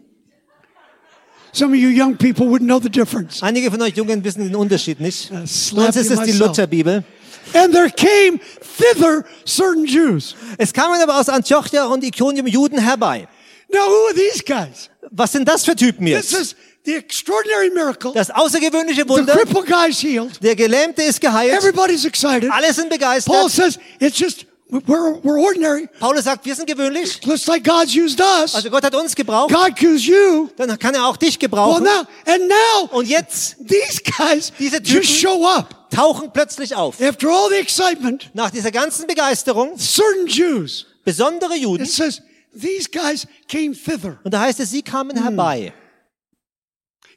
Some 1.53 1.73
of 1.73 1.81
you 1.81 1.89
young 1.89 2.17
people 2.17 2.45
wouldn't 2.47 2.67
know 2.67 2.79
the 2.81 2.89
difference. 2.89 3.41
Einige 3.41 3.71
von 3.71 3.81
euch 3.81 3.95
Jungen 3.95 4.21
wissen 4.23 4.43
den 4.43 4.55
Unterschied 4.55 4.99
nicht. 4.99 5.31
Uh, 5.31 5.45
Sonst 5.45 5.95
ist 5.95 6.11
es 6.11 6.21
die. 6.23 6.31
Lutherbibel. 6.33 7.05
And 7.53 7.73
there 7.73 7.89
came 7.89 8.39
thither 8.77 9.25
certain 9.45 9.85
Jews. 9.85 10.35
Es 10.57 10.71
kamen 10.73 11.01
aber 11.01 11.19
aus 11.19 11.29
Antiochia 11.29 11.85
und 11.85 12.03
Iconium 12.03 12.47
Juden 12.47 12.77
herbei. 12.79 13.27
Now 13.69 13.87
who 13.87 14.07
are 14.07 14.13
these 14.13 14.43
guys? 14.43 14.89
Was 15.11 15.31
sind 15.31 15.47
das 15.47 15.65
für 15.65 15.75
Typen 15.75 16.05
This 16.05 16.31
jetzt? 16.31 16.33
is 16.33 16.55
the 16.85 16.95
extraordinary 16.95 17.69
miracle. 17.69 18.11
Das 18.13 18.29
außergewöhnliche 18.29 19.03
The 19.03 19.09
Wunder. 19.09 19.33
crippled 19.33 19.65
guy's 19.67 20.01
healed. 20.01 20.41
Der 20.43 20.55
Gelähmte 20.55 21.03
ist 21.03 21.19
geheilt. 21.21 21.53
Everybody's 21.53 22.05
excited. 22.05 22.49
Alle 22.51 22.73
sind 22.73 22.89
Paul 22.89 22.97
begeistert. 22.97 23.51
says 23.51 23.79
it's 23.99 24.17
just 24.19 24.45
We're, 24.71 25.21
we're 25.21 25.37
ordinary. 25.37 25.89
Paulus 25.99 26.23
sagt, 26.23 26.45
wir 26.45 26.55
sind 26.55 26.65
gewöhnlich. 26.65 27.19
Just 27.25 27.45
like 27.47 27.63
God's 27.65 27.93
used 27.93 28.21
us. 28.21 28.55
Also 28.55 28.69
Gott 28.69 28.83
hat 28.85 28.95
uns 28.95 29.13
gebraucht. 29.13 29.53
God 29.53 29.81
used 29.83 30.05
you. 30.05 30.47
Dann 30.55 30.79
kann 30.79 30.95
er 30.95 31.05
auch 31.07 31.17
dich 31.17 31.33
Well, 31.33 31.39
gebrauchen. 31.39 31.83
now, 31.83 32.05
and 32.25 32.47
now, 32.47 32.89
Und 32.97 33.09
jetzt 33.09 33.57
these 33.67 34.01
guys 34.17 34.53
Diese 34.57 34.77
Typen- 34.81 35.01
just 35.01 35.11
show 35.11 35.45
up. 35.45 35.89
tauchen 35.91 36.31
plötzlich 36.31 36.73
auf. 36.73 37.01
After 37.01 37.27
all 37.29 37.49
the 37.49 37.55
excitement, 37.57 38.29
Nach 38.33 38.49
dieser 38.49 38.71
ganzen 38.71 39.07
Begeisterung, 39.07 39.77
certain 39.77 40.27
Jews, 40.27 40.85
besondere 41.03 41.55
Juden. 41.57 41.83
it 41.83 41.91
says, 41.91 42.21
these 42.57 42.89
guys 42.89 43.27
came 43.49 43.73
thither. 43.73 44.19
Und 44.23 44.33
da 44.33 44.39
heißt 44.39 44.61
es, 44.61 44.69
sie 44.71 44.81
kamen 44.83 45.21
herbei. 45.21 45.73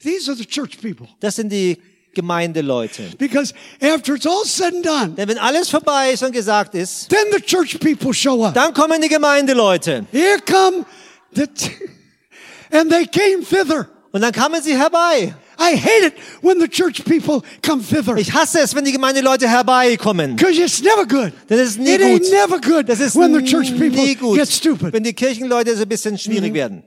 These 0.02 0.28
are 0.30 0.36
the 0.36 0.44
church 0.44 0.80
people. 0.80 1.08
Das 1.20 1.36
sind 1.36 1.50
die 1.50 1.80
Gemeindeleute. 2.14 3.16
Because 3.18 3.52
after 3.80 4.14
it's 4.14 4.26
all 4.26 4.44
said 4.44 4.74
and 4.74 4.84
done, 4.84 5.14
Denn 5.16 5.28
wenn 5.28 5.38
alles 5.38 5.68
vorbei 5.68 6.12
ist 6.12 6.22
und 6.22 6.32
gesagt 6.32 6.74
ist, 6.74 7.08
then 7.08 7.26
the 7.32 7.40
church 7.40 7.78
people 7.80 8.14
show 8.14 8.44
up. 8.44 8.54
dann 8.54 8.72
kommen 8.72 9.00
die 9.02 9.08
Gemeindeleute. 9.08 10.06
Here 10.12 10.38
come 10.46 10.84
the, 11.34 11.46
and 12.70 12.90
they 12.90 13.06
came 13.06 13.44
thither. 13.44 13.88
Und 14.12 14.20
dann 14.20 14.32
kamen 14.32 14.62
sie 14.62 14.76
herbei. 14.76 15.34
I 15.58 15.76
hate 15.76 16.04
it 16.06 16.14
when 16.42 16.58
the 16.60 16.68
church 16.68 17.04
people 17.04 17.42
come 17.62 17.80
thither. 17.82 18.16
Ich 18.16 18.32
hasse 18.32 18.60
es, 18.60 18.74
wenn 18.74 18.84
die 18.84 18.92
Gemeindeleute 18.92 19.48
herbeikommen. 19.48 20.36
Because 20.36 20.60
it's 20.60 20.82
never 20.82 21.06
good. 21.06 21.32
Denn 21.48 21.58
es 21.58 21.70
ist 21.70 21.78
nie 21.78 21.94
it 21.94 22.00
ain't 22.00 22.20
gut. 22.22 22.30
never 22.30 22.60
good 22.60 22.88
Das 22.88 23.00
ist 23.00 23.16
when 23.16 23.32
the 23.34 23.42
church 23.42 23.70
people 23.76 24.14
gut, 24.16 24.36
get 24.36 24.48
stupid. 24.48 24.92
wenn 24.92 25.04
die 25.04 25.12
Kirchenleute 25.12 25.76
so 25.76 25.82
ein 25.82 25.88
bisschen 25.88 26.18
schwierig 26.18 26.50
mhm. 26.50 26.54
werden. 26.54 26.82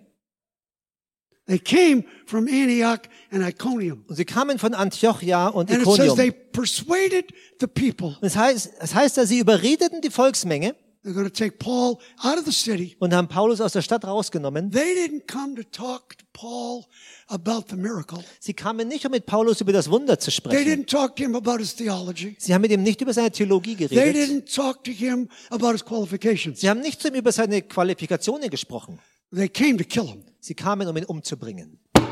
They 1.48 1.60
came 1.60 2.04
from 2.26 2.48
Antioch. 2.48 3.00
Und 3.32 4.16
sie 4.16 4.26
kamen 4.26 4.58
von 4.60 4.74
Antiochia 4.74 5.48
und 5.48 5.70
And 5.72 5.82
it 5.82 5.86
says 5.86 5.96
Iconium. 5.98 6.16
they 6.18 6.32
persuaded 6.32 7.26
the 7.60 7.68
people. 7.68 8.16
Und 8.22 8.24
es 8.28 8.36
heißt, 8.36 8.72
es 8.80 8.96
heißt, 8.96 9.18
dass 9.18 9.30
sie 9.30 9.40
überredeten 9.40 10.02
die 10.02 10.10
Volksmenge 10.10 10.76
They're 11.04 11.14
going 11.14 11.26
to 11.26 11.32
take 11.34 11.58
Paul 11.58 11.98
out 12.22 12.38
of 12.38 12.46
the 12.46 12.52
city. 12.52 12.98
und 13.00 13.14
haben 13.14 13.30
Paulus 13.30 13.62
aus 13.62 13.72
der 13.72 13.82
Stadt 13.82 14.04
rausgenommen. 14.04 14.72
They 14.72 14.94
didn't 14.94 15.32
come 15.32 15.56
to 15.56 15.64
talk 15.64 16.18
to 16.18 16.26
Paul 16.34 16.84
about 17.28 17.66
the 17.70 17.78
miracle. 17.78 18.20
Sie 18.42 18.54
kamen 18.54 18.88
nicht, 18.90 19.06
um 19.06 19.12
mit 19.12 19.26
Paulus 19.26 19.62
über 19.62 19.72
das 19.72 19.90
Wunder 19.90 20.20
zu 20.20 20.32
They 20.32 20.36
sprechen. 20.36 20.66
didn't 20.84 20.88
talk 20.90 21.16
to 21.16 21.24
him 21.24 21.36
about 21.36 21.60
his 21.60 21.76
theology. 21.76 22.36
Sie 22.40 22.54
haben 22.54 22.62
mit 22.62 22.72
ihm 22.72 22.84
nicht 22.84 23.00
über 23.00 23.14
seine 23.14 23.32
Theologie 23.32 23.76
They 23.76 23.88
geredet. 23.88 24.30
didn't 24.30 24.54
talk 24.56 24.84
to 24.84 24.92
him 24.92 25.30
about 25.50 25.72
his 25.72 25.86
qualifications. 25.86 26.60
Sie 26.60 26.70
haben 26.70 26.82
nicht 26.82 27.02
zu 27.02 27.08
ihm 27.08 27.16
über 27.16 27.32
seine 27.32 27.62
Qualifikationen 27.62 28.50
gesprochen. 28.50 29.00
They 29.34 29.48
came 29.48 29.78
to 29.78 29.86
kill 29.86 30.08
him. 30.08 30.24
Sie 30.42 30.56
kamen, 30.56 30.88
um 30.90 30.98
ihn 30.98 31.06
umzubringen. 31.06 31.80
Let 31.96 32.06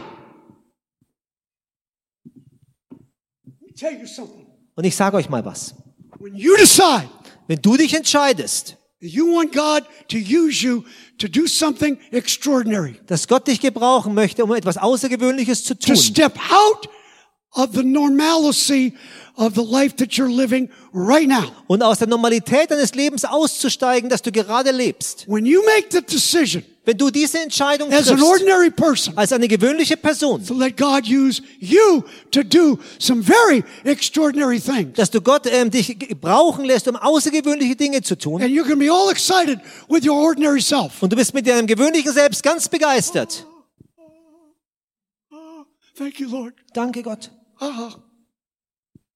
me 2.31 2.31
tell 2.31 2.31
you 2.31 2.31
something. 3.51 3.64
Und 4.75 4.83
ich 4.83 4.95
sage 4.95 5.17
euch 5.17 5.29
mal 5.29 5.45
was. 5.45 5.75
When 6.19 6.35
you 6.35 6.55
decide 6.57 7.09
Wenn 7.47 7.61
du 7.61 7.77
dich 7.77 7.93
entscheidest, 7.93 8.77
that 9.01 9.11
you 9.11 9.35
want 9.35 9.53
God 9.53 9.83
to 10.07 10.17
use 10.17 10.65
you 10.65 10.83
to 11.19 11.27
do 11.27 11.45
something 11.47 11.97
extraordinary, 12.11 12.95
dass 13.05 13.27
Gott 13.27 13.47
dich 13.47 13.59
gebrauchen 13.59 14.13
möchte, 14.13 14.43
um 14.43 14.53
etwas 14.53 14.77
Außergewöhnliches 14.77 15.63
zu 15.63 15.77
to 15.77 15.93
tun, 15.93 15.95
step 15.95 16.37
out 16.51 16.89
of 17.55 17.73
the 17.73 17.83
normalcy 17.83 18.93
of 19.37 19.53
the 19.55 19.63
life 19.63 19.95
that 19.97 20.17
you're 20.17 20.29
living 20.29 20.69
right 20.93 21.27
now. 21.27 21.51
und 21.67 21.81
aus 21.81 21.99
der 21.99 22.07
Normalität 22.07 22.71
deines 22.71 22.93
Lebens 22.95 23.25
auszusteigen, 23.25 24.09
dass 24.09 24.21
du 24.21 24.31
gerade 24.31 24.71
lebst. 24.71 25.25
When 25.27 25.45
you 25.45 25.61
make 25.63 25.87
the 25.91 26.01
decision 26.01 26.63
Wenn 26.85 26.97
du 26.97 27.09
diese 27.09 27.39
Entscheidung 27.39 27.91
as 27.91 28.09
an 28.09 28.21
ordinary 28.21 28.69
person 28.69 29.17
als 29.17 29.33
eine 29.33 29.47
gewöhnliche 29.47 29.97
Person, 29.97 30.45
to 30.45 30.53
let 30.53 30.77
God 30.77 31.07
use 31.07 31.41
you 31.59 32.03
to 32.31 32.43
do 32.43 32.77
some 32.99 33.23
very 33.23 33.63
extraordinary 33.83 34.59
things, 34.59 34.93
dass 34.95 35.09
du 35.09 35.19
Gott 35.19 35.47
ähm, 35.47 35.71
dich 35.71 35.97
brauchen 36.21 36.63
lässt, 36.63 36.87
um 36.87 36.95
außergewöhnliche 36.95 37.75
Dinge 37.75 38.03
zu 38.03 38.15
tun, 38.15 38.41
and 38.41 38.51
you're 38.51 38.63
going 38.63 38.79
to 38.79 38.85
be 38.85 38.91
all 38.91 39.09
excited 39.09 39.59
with 39.89 40.05
your 40.07 40.15
ordinary 40.15 40.61
self. 40.61 41.01
und 41.01 41.11
du 41.11 41.15
bist 41.15 41.33
mit 41.33 41.47
deinem 41.47 41.65
gewöhnlichen 41.65 42.11
Selbst 42.11 42.43
ganz 42.43 42.69
begeistert. 42.69 43.47
Thank 45.97 46.19
you, 46.19 46.29
Lord. 46.29 46.53
Danke 46.73 47.01
Gott. 47.01 47.31
Ah, 47.59 47.95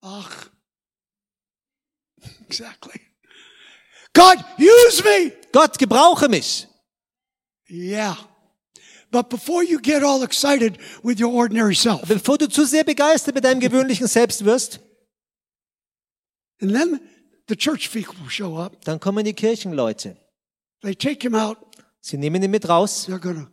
ach, 0.01 0.49
exactly. 2.47 2.99
God, 4.13 4.37
use 4.57 5.03
me. 5.03 5.31
Gott, 5.51 5.77
gebrauche 5.77 6.27
mich. 6.29 6.67
Yeah. 7.69 8.15
But 9.11 9.29
before 9.29 9.63
you 9.63 9.79
get 9.79 10.03
all 10.03 10.23
excited 10.23 10.77
with 11.03 11.19
your 11.19 11.33
ordinary 11.33 11.75
self, 11.75 12.07
Bevor 12.07 12.37
du 12.37 12.47
zu 12.47 12.65
sehr 12.65 12.83
begeistert 12.83 13.35
mit 13.35 13.43
deinem 13.43 13.59
gewöhnlichen 13.59 14.07
Selbst 14.07 14.45
wirst, 14.45 14.79
and 16.61 16.71
then 16.73 16.99
the 17.47 17.55
church 17.55 17.91
people 17.91 18.29
show 18.29 18.57
up, 18.57 18.83
dann 18.85 18.99
kommen 18.99 19.25
die 19.25 19.33
Kirchenleute. 19.33 20.15
they 20.81 20.93
take 20.95 21.21
him 21.25 21.35
out, 21.35 21.57
Sie 22.01 22.17
nehmen 22.17 22.41
ihn 22.43 22.51
mit 22.51 22.67
raus. 22.69 23.05
they're 23.07 23.19
gonna, 23.19 23.49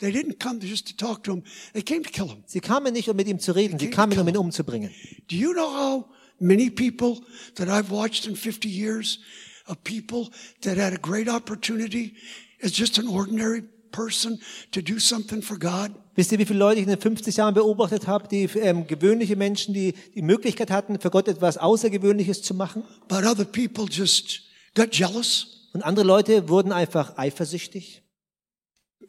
they 0.00 0.10
didn't 0.10 0.38
come 0.38 0.60
just 0.60 0.88
to 0.88 0.96
talk 0.96 1.22
to 1.24 1.32
him, 1.32 1.42
they 1.72 1.82
came 1.82 2.02
to 2.02 2.10
kill 2.10 2.28
him. 2.28 2.42
Sie 2.46 2.60
kamen 2.60 2.92
nicht, 2.92 3.08
um 3.08 3.16
mit 3.16 3.28
ihm 3.28 3.38
zu 3.38 3.52
reden, 3.52 3.78
sie 3.78 3.90
kamen, 3.90 4.18
um 4.18 4.28
ihn 4.28 4.36
umzubringen. 4.36 4.90
Do 5.28 5.36
you 5.36 5.52
know 5.52 5.68
how 5.68 6.08
many 6.38 6.70
people 6.70 7.20
that 7.56 7.68
I've 7.68 7.90
watched 7.90 8.26
in 8.26 8.36
50 8.36 8.68
years 8.68 9.20
of 9.66 9.82
people 9.84 10.30
that 10.62 10.76
had 10.76 10.92
a 10.92 10.98
great 10.98 11.28
opportunity 11.28 12.14
as 12.62 12.72
just 12.76 12.98
an 12.98 13.06
ordinary 13.08 13.62
person 13.92 14.40
to 14.72 14.80
do 14.82 14.98
something 14.98 15.42
for 15.42 15.58
God? 15.58 15.92
Wisst 16.16 16.32
ihr, 16.32 16.38
wie 16.38 16.46
viele 16.46 16.58
Leute 16.58 16.80
ich 16.80 16.84
in 16.84 16.90
den 16.90 17.00
50 17.00 17.36
Jahren 17.36 17.54
beobachtet 17.54 18.06
habe, 18.06 18.28
die 18.28 18.44
ähm, 18.58 18.86
gewöhnliche 18.86 19.36
Menschen, 19.36 19.74
die 19.74 19.94
die 20.14 20.22
Möglichkeit 20.22 20.70
hatten, 20.70 20.98
für 20.98 21.10
Gott 21.10 21.28
etwas 21.28 21.56
Außergewöhnliches 21.56 22.42
zu 22.42 22.54
machen? 22.54 22.82
But 23.08 23.24
other 23.24 23.44
people 23.44 23.86
just 23.88 24.42
got 24.74 24.92
jealous, 24.92 25.60
Und 25.72 25.82
andere 25.82 26.06
Leute 26.06 26.48
wurden 26.48 26.72
einfach 26.72 27.16
eifersüchtig 27.16 28.02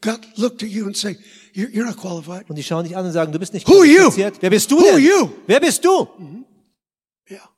got 0.02 0.20
looked 0.36 0.62
at 0.62 0.68
you 0.68 0.84
and 0.84 0.94
say, 0.94 1.16
you're, 1.54 1.84
not 1.84 1.96
qualified. 1.96 2.48
und 2.50 2.56
die 2.56 2.62
schauen 2.62 2.84
dich 2.84 2.94
an 2.96 3.06
und 3.06 3.12
sagen, 3.12 3.32
du 3.32 3.38
bist 3.38 3.54
nicht 3.54 3.66
Who 3.66 3.78
are 3.78 3.86
you? 3.86 4.10
qualifiziert. 4.10 4.36
Wer 4.40 4.50
bist 4.50 4.70
du 4.70 4.78
Who 4.78 4.86
are 4.88 4.98
you? 4.98 5.30
Wer 5.46 5.60
bist 5.60 5.82
du? 5.84 6.08
Yeah. 7.30 7.48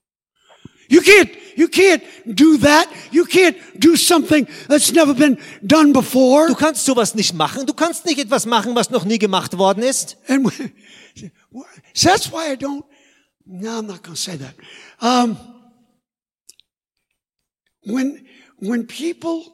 You 0.88 1.00
can't, 1.00 1.30
you 1.56 1.66
can't 1.66 2.02
do 2.26 2.56
that. 2.58 2.86
You 3.10 3.24
can't 3.24 3.56
do 3.74 3.96
something 3.96 4.46
that's 4.68 4.92
never 4.92 5.14
been 5.14 5.38
done 5.62 5.92
before. 5.92 6.46
Du 6.48 6.54
kannst 6.54 6.84
sowas 6.84 7.14
nicht 7.14 7.34
machen. 7.34 7.66
Du 7.66 7.72
kannst 7.72 8.04
nicht 8.04 8.18
etwas 8.18 8.46
machen, 8.46 8.74
was 8.76 8.90
noch 8.90 9.04
nie 9.04 9.18
gemacht 9.18 9.56
worden 9.58 9.82
ist. 9.82 10.16
And 10.28 10.52
so 11.94 12.08
that's 12.08 12.30
why 12.30 12.52
I 12.52 12.56
don't. 12.56 12.84
No, 13.46 13.78
I'm 13.78 13.86
not 13.86 14.02
going 14.02 14.14
to 14.14 14.20
say 14.20 14.36
that. 14.38 14.54
Um, 15.00 15.36
when 17.84 18.26
when 18.58 18.86
people 18.86 19.44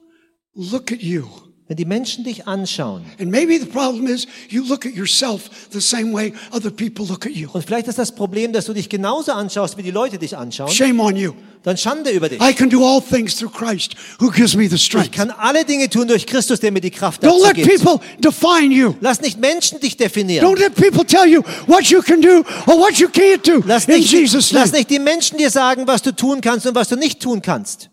look 0.54 0.92
at 0.92 1.02
you, 1.02 1.28
Wenn 1.70 1.76
die 1.76 1.84
Menschen 1.84 2.24
dich 2.24 2.48
anschauen, 2.48 3.04
and 3.20 3.30
maybe 3.30 3.56
the 3.56 3.64
problem 3.64 4.08
is 4.08 4.26
you 4.48 4.64
look 4.64 4.84
at 4.84 4.92
yourself 4.92 5.48
the 5.70 5.80
same 5.80 6.12
way 6.12 6.32
other 6.50 6.68
people 6.68 7.06
look 7.06 7.26
at 7.26 7.30
you. 7.32 7.48
und 7.52 7.64
vielleicht 7.64 7.86
ist 7.86 7.96
das 7.96 8.10
Problem, 8.12 8.52
dass 8.52 8.64
du 8.64 8.72
dich 8.72 8.88
genauso 8.88 9.30
anschaust, 9.30 9.76
wie 9.78 9.84
die 9.84 9.92
Leute 9.92 10.18
dich 10.18 10.36
anschauen, 10.36 10.68
Shame 10.72 10.98
on 10.98 11.14
you. 11.14 11.30
dann 11.62 11.76
Schande 11.76 12.10
über 12.10 12.28
dich. 12.28 12.40
I 12.42 12.52
can 12.52 12.68
do 12.70 12.84
all 12.84 13.00
things 13.00 13.36
through 13.36 13.52
Christ 13.52 13.94
who 14.18 14.32
gives 14.32 14.56
me 14.56 14.68
the 14.68 14.74
Ich 14.74 14.84
strength. 14.86 15.12
kann 15.12 15.30
alle 15.30 15.64
Dinge 15.64 15.88
tun 15.88 16.08
durch 16.08 16.26
Christus, 16.26 16.58
der 16.58 16.72
mir 16.72 16.80
die 16.80 16.90
Kraft 16.90 17.22
Don't 17.22 17.38
dazu 17.38 17.44
let 17.46 17.54
gibt. 17.54 17.68
people 17.84 18.00
define 18.18 18.74
you. 18.74 18.96
Lass 19.00 19.20
nicht 19.20 19.38
Menschen 19.38 19.78
dich 19.78 19.96
definieren. 19.96 20.44
Don't 20.44 20.58
let 20.58 20.74
people 20.74 21.06
tell 21.06 21.28
you 21.28 21.40
what 21.68 21.84
you 21.84 22.02
can 22.02 22.20
do 22.20 22.38
or 22.66 22.80
what 22.80 22.94
you 22.98 23.06
can't 23.06 23.46
do. 23.48 23.62
Lass 23.64 23.84
In 23.84 23.94
nicht, 23.94 24.10
Jesus' 24.10 24.50
lass 24.50 24.72
name. 24.72 24.78
nicht 24.78 24.90
die 24.90 24.98
Menschen 24.98 25.38
dir 25.38 25.50
sagen, 25.50 25.86
was 25.86 26.02
du 26.02 26.10
tun 26.16 26.40
kannst 26.40 26.66
und 26.66 26.74
was 26.74 26.88
du 26.88 26.96
nicht 26.96 27.20
tun 27.22 27.40
kannst. 27.40 27.90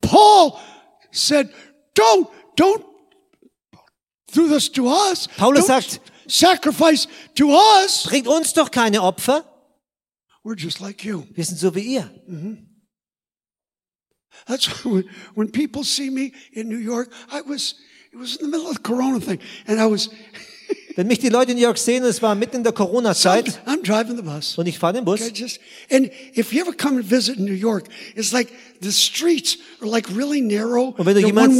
Paul 0.00 0.54
said, 1.12 1.50
don't, 1.94 2.26
don't 2.58 2.80
do 4.30 4.48
this 4.48 4.68
to 4.70 4.88
us. 4.88 5.26
Paulus 5.36 5.66
Don't 5.66 5.82
sagt- 5.82 6.00
sacrifice 6.26 7.06
to 7.34 7.50
us. 7.52 8.06
Bringt 8.06 8.28
uns 8.28 8.52
doch 8.52 8.70
keine 8.70 9.02
Opfer. 9.02 9.44
We're 10.42 10.56
just 10.56 10.80
like 10.80 11.04
you. 11.04 11.26
Wir 11.34 11.44
sind 11.44 11.58
so 11.58 11.74
wie 11.74 11.80
ihr. 11.80 12.10
Mm-hmm. 12.28 12.64
That's 14.46 14.66
why 14.84 14.90
when, 14.90 15.04
when 15.34 15.50
people 15.50 15.84
see 15.84 16.10
me 16.10 16.32
in 16.52 16.68
New 16.68 16.78
York, 16.78 17.12
I 17.30 17.42
was, 17.42 17.74
it 18.12 18.16
was 18.16 18.36
in 18.36 18.46
the 18.46 18.50
middle 18.50 18.70
of 18.70 18.76
the 18.76 18.82
Corona 18.82 19.20
thing, 19.20 19.40
and 19.66 19.80
I 19.80 19.86
was, 19.86 20.08
Wenn 20.96 21.06
mich 21.06 21.18
die 21.20 21.28
Leute 21.28 21.52
in 21.52 21.56
New 21.58 21.62
York 21.62 21.78
sehen, 21.78 22.02
es 22.04 22.20
war 22.20 22.34
mitten 22.34 22.56
in 22.56 22.62
der 22.64 22.72
I'm, 22.72 22.76
Corona-Zeit 22.76 23.60
I'm 23.66 23.82
driving 23.82 24.16
the 24.16 24.22
bus. 24.22 24.58
und 24.58 24.66
ich 24.66 24.78
fahre 24.78 24.94
den 24.94 25.04
Bus. 25.04 25.20
Okay, 25.20 25.32
just 25.34 25.60
and 25.90 26.10
if 26.36 26.52
you 26.52 26.60
ever 26.62 26.72
come 26.72 26.96
and 26.98 27.04
visit 27.10 27.38
New 27.38 27.52
York, 27.52 27.84
it's 28.16 28.32
like 28.32 28.48
the 28.80 28.90
streets 28.90 29.58
are 29.80 29.88
like 29.90 30.08
really 30.16 30.40
narrow. 30.40 30.94
Und 30.96 31.06
wenn 31.06 31.14
du 31.14 31.20
jemals 31.20 31.52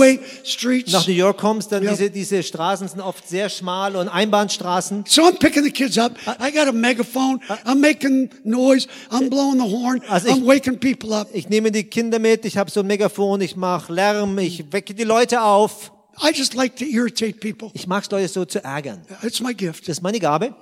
nach 0.93 1.07
New 1.07 1.13
York 1.15 1.39
kommst, 1.39 1.71
dann 1.73 1.83
Ja. 1.83 1.91
diese, 1.91 2.11
diese 2.11 2.43
Straßen 2.43 2.89
sind 2.89 3.01
oft 3.01 3.29
sehr 3.29 3.49
schmal 3.49 3.95
und 3.97 4.09
Einbahnstraßen. 4.09 5.05
So 5.07 5.23
I'm 5.23 5.39
picking 5.39 5.63
the 5.65 5.71
kids 5.71 5.97
up. 5.99 6.13
I 6.41 6.51
got 6.51 6.67
a 6.67 6.73
megaphone. 6.73 7.41
I'm 7.65 7.77
making 7.81 8.31
noise. 8.45 8.87
I'm 9.11 9.29
blowing 9.31 9.59
the 9.59 9.71
horn. 9.71 10.03
Also 10.09 10.29
ich- 10.29 10.35
I'm 10.35 10.47
waking 10.47 10.79
people 10.81 11.13
up. 11.15 11.29
Ich 11.33 11.49
nehme 11.49 11.71
die 11.71 11.85
Kinder 11.85 12.19
mit, 12.19 12.45
ich 12.45 12.57
habe 12.57 12.71
so 12.71 12.81
ein 12.81 12.87
Megafon, 12.87 13.41
ich 13.41 13.55
mache 13.57 13.93
Lärm, 13.93 14.39
ich 14.39 14.73
wecke 14.73 14.95
die 14.95 15.05
Leute 15.05 15.43
auf. 15.43 15.93
I 16.23 16.33
just 16.35 16.55
like 16.55 16.77
to 16.77 16.85
irritate 16.85 17.41
people. 17.41 17.71
Ich 17.75 17.87
mag 17.87 18.03
es, 18.03 18.11
Leute 18.11 18.29
so 18.29 18.45
zu 18.45 18.63
ärgern. 18.63 19.03
It's 19.23 19.41
my 19.41 19.55
gift. 19.55 19.89
Das 19.89 19.99
ist 19.99 20.03
meine 20.03 20.19
Gabe. 20.19 20.55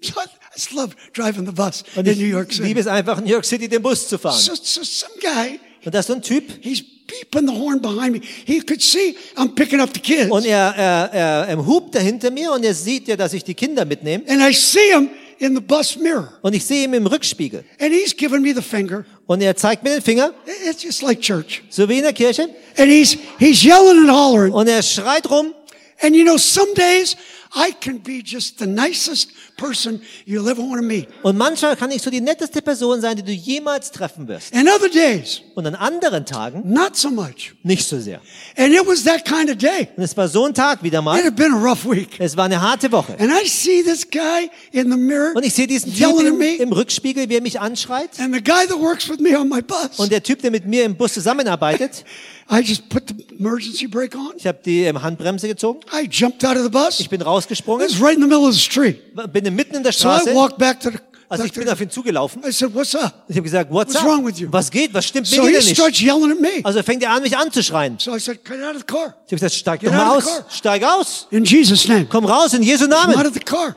So 0.00 0.12
I 0.20 0.26
just 0.54 0.72
love 0.72 0.94
driving 1.12 1.46
the 1.46 1.52
bus 1.52 1.82
in 1.96 2.04
New 2.04 2.24
York 2.24 2.52
liebe 2.58 2.66
City. 2.66 2.80
es 2.80 2.86
einfach, 2.86 3.18
in 3.18 3.24
New 3.24 3.32
York 3.32 3.44
City 3.44 3.68
den 3.68 3.82
Bus 3.82 4.06
zu 4.08 4.18
fahren. 4.18 4.38
So, 4.38 4.54
so 4.54 4.84
some 4.84 5.14
guy 5.20 5.58
Und 5.84 5.94
da 5.94 6.00
ist 6.00 6.06
so 6.06 6.14
ein 6.14 6.22
Typ 6.22 6.44
He's 6.60 6.82
beeping 6.82 7.48
the 7.48 7.54
horn 7.54 7.80
behind 7.80 8.12
me. 8.12 8.20
He 8.44 8.60
could 8.60 8.82
see 8.82 9.16
I'm 9.36 9.54
picking 9.54 9.80
up 9.80 9.90
the 9.92 10.00
kids. 10.00 10.30
und 10.30 10.44
er, 10.44 10.74
er, 10.76 11.10
er, 11.12 11.48
er 11.48 11.66
hupt 11.66 11.94
da 11.94 12.00
hinter 12.00 12.30
mir 12.30 12.52
und 12.52 12.64
er 12.64 12.74
sieht 12.74 13.08
ja, 13.08 13.16
dass 13.16 13.32
ich 13.32 13.42
die 13.42 13.54
Kinder 13.54 13.84
mitnehme. 13.84 14.24
And 14.28 14.40
I 14.40 14.52
see 14.52 14.92
him 14.92 15.10
in 15.38 15.54
the 15.54 15.60
bus 15.60 15.96
mirror. 15.96 16.32
Und 16.42 16.54
ich 16.54 16.64
sehe 16.64 16.84
ihn 16.84 16.94
im 16.94 17.06
Rückspiegel. 17.06 17.64
And 17.80 17.92
he's 17.92 18.16
giving 18.16 18.42
me 18.42 18.54
the 18.54 18.62
finger. 18.62 19.04
Und 19.26 19.40
er 19.42 19.54
zeigt 19.56 19.82
mir 19.84 19.90
den 19.90 20.02
Finger, 20.02 20.32
It's 20.68 20.82
just 20.82 21.02
like 21.02 21.20
church. 21.20 21.62
so 21.70 21.88
wie 21.88 21.98
in 21.98 22.02
der 22.02 22.12
Kirche. 22.12 22.48
And 22.76 22.90
he's, 22.90 23.16
he's 23.38 23.62
yelling 23.62 23.98
and 23.98 24.10
hollering. 24.10 24.52
Und 24.52 24.68
er 24.68 24.82
schreit 24.82 25.28
rum. 25.30 25.54
And 26.00 26.14
you 26.14 26.24
know, 26.24 26.38
some 26.38 26.72
days 26.74 27.16
I 27.54 27.72
can 27.80 27.98
be 28.00 28.22
just 28.24 28.58
the 28.58 28.66
nicest 28.66 29.30
person 29.56 30.00
you'll 30.26 30.48
ever 30.48 30.60
want 30.62 30.76
to 30.80 30.86
meet. 30.86 31.08
Und 31.22 31.36
manchmal 31.38 31.76
kann 31.76 31.90
ich 31.90 32.02
so 32.02 32.10
die 32.10 32.20
netteste 32.20 32.60
Person 32.62 33.00
sein, 33.00 33.16
die 33.16 33.22
du 33.22 33.32
jemals 33.32 33.90
treffen 33.90 34.28
wirst. 34.28 34.54
And 34.54 34.68
other 34.68 34.88
days, 34.88 35.40
Und 35.54 35.66
an 35.66 35.74
anderen 35.74 36.26
Tagen 36.26 36.62
not 36.70 36.96
so 36.96 37.10
much. 37.10 37.54
nicht 37.62 37.88
so 37.88 37.98
sehr. 37.98 38.20
And 38.56 38.72
it 38.74 38.86
was 38.86 39.04
that 39.04 39.24
kind 39.24 39.50
of 39.50 39.56
day. 39.56 39.88
Und 39.96 40.02
es 40.04 40.16
war 40.16 40.28
so 40.28 40.44
ein 40.44 40.54
Tag 40.54 40.82
wieder 40.82 40.98
It 40.98 41.04
mal. 41.04 41.22
had 41.24 41.36
been 41.36 41.52
a 41.54 41.56
rough 41.56 41.84
week. 41.84 42.16
Es 42.20 42.36
war 42.36 42.44
eine 42.44 42.60
harte 42.60 42.92
Woche. 42.92 43.16
And 43.18 43.30
I 43.32 43.48
see 43.48 43.82
this 43.82 44.08
guy 44.08 44.50
in 44.72 44.90
the 44.90 44.96
mirror 44.98 45.34
Und 45.34 45.44
ich 45.44 45.54
sehe 45.54 45.66
diesen 45.66 45.90
Typ 45.92 46.00
yelling 46.00 46.26
at 46.40 46.58
im, 46.60 46.60
im 46.68 46.72
Rückspiegel, 46.72 47.28
wie 47.28 47.34
er 47.36 47.42
mich 47.42 47.58
anschreit. 47.60 48.10
And 48.20 48.34
the 48.34 48.42
guy 48.42 48.66
that 48.68 48.78
works 48.78 49.08
with 49.08 49.18
me 49.20 49.38
on 49.38 49.48
my 49.48 49.62
bus. 49.62 49.98
Und 49.98 50.12
der 50.12 50.22
Typ, 50.22 50.42
der 50.42 50.50
mit 50.50 50.66
mir 50.66 50.84
im 50.84 50.96
Bus 50.96 51.14
zusammenarbeitet, 51.14 52.04
I 52.50 52.60
just 52.60 52.88
put 52.88 53.02
the 53.08 53.26
emergency 53.38 53.86
brake 53.86 54.16
on. 54.16 54.32
ich 54.38 54.46
habe 54.46 54.58
die 54.64 54.82
ähm, 54.84 55.02
Handbremse 55.02 55.48
gezogen. 55.48 55.80
I 55.92 56.08
jumped 56.10 56.42
out 56.46 56.56
of 56.56 56.62
the 56.62 56.70
bus. 56.70 56.98
Ich 56.98 57.10
bin 57.10 57.20
It 57.20 57.26
rausgesprungen, 57.38 57.86
was 57.88 58.00
right 58.00 58.14
in 58.16 58.22
the 58.22 58.28
middle 58.28 58.46
of 58.46 58.54
the 58.54 58.60
street. 58.60 58.98
bin 59.32 59.54
mitten 59.54 59.76
in 59.76 59.82
der 59.82 59.92
So 59.92 60.08
I 60.08 60.20
Straße. 60.20 60.34
walked 60.34 60.58
back 60.58 60.80
to 60.80 60.90
the. 60.90 60.98
Also 61.30 61.44
ich 61.44 61.52
bin 61.52 61.68
auf 61.68 61.78
ihn 61.78 61.90
zugelaufen. 61.90 62.42
I 62.42 62.50
said, 62.52 62.74
"What's 62.74 62.94
up?" 62.94 63.24
Ich 63.28 63.36
habe 63.36 63.42
gesagt, 63.42 63.70
what's, 63.70 63.92
What's 63.94 64.02
wrong 64.06 64.26
with 64.26 64.38
you? 64.38 64.48
Was 64.50 64.70
geht? 64.70 64.94
Was 64.94 65.04
stimmt 65.06 65.26
So 65.26 65.42
mit 65.42 65.52
dir 65.54 65.58
nicht? 65.58 65.74
starts 65.76 66.00
yelling 66.00 66.32
at 66.32 66.40
me. 66.40 66.60
Also 66.64 66.82
fängt 66.82 67.02
er 67.02 67.10
an, 67.10 67.22
mich 67.22 67.36
anzuschreien. 67.36 67.98
So 67.98 68.16
I 68.16 68.18
said, 68.18 68.42
"Get 68.44 68.62
out 68.62 68.74
of 68.76 68.78
the 68.80 68.86
car." 68.86 69.14
Ich 69.26 69.32
habe 69.32 69.36
gesagt, 69.36 69.52
steig 69.52 69.80
Get 69.80 69.92
doch 69.92 70.06
aus. 70.06 70.24
Steig 70.48 70.82
aus. 70.82 71.26
In 71.30 71.44
Jesus' 71.44 71.86
name. 71.86 72.06
Komm 72.06 72.24
raus 72.24 72.54
in 72.54 72.62
Jesu 72.62 72.88
Come 72.88 72.96
out 72.98 73.08
Namen. 73.08 73.26
of 73.26 73.34
the 73.34 73.40
car. 73.40 73.76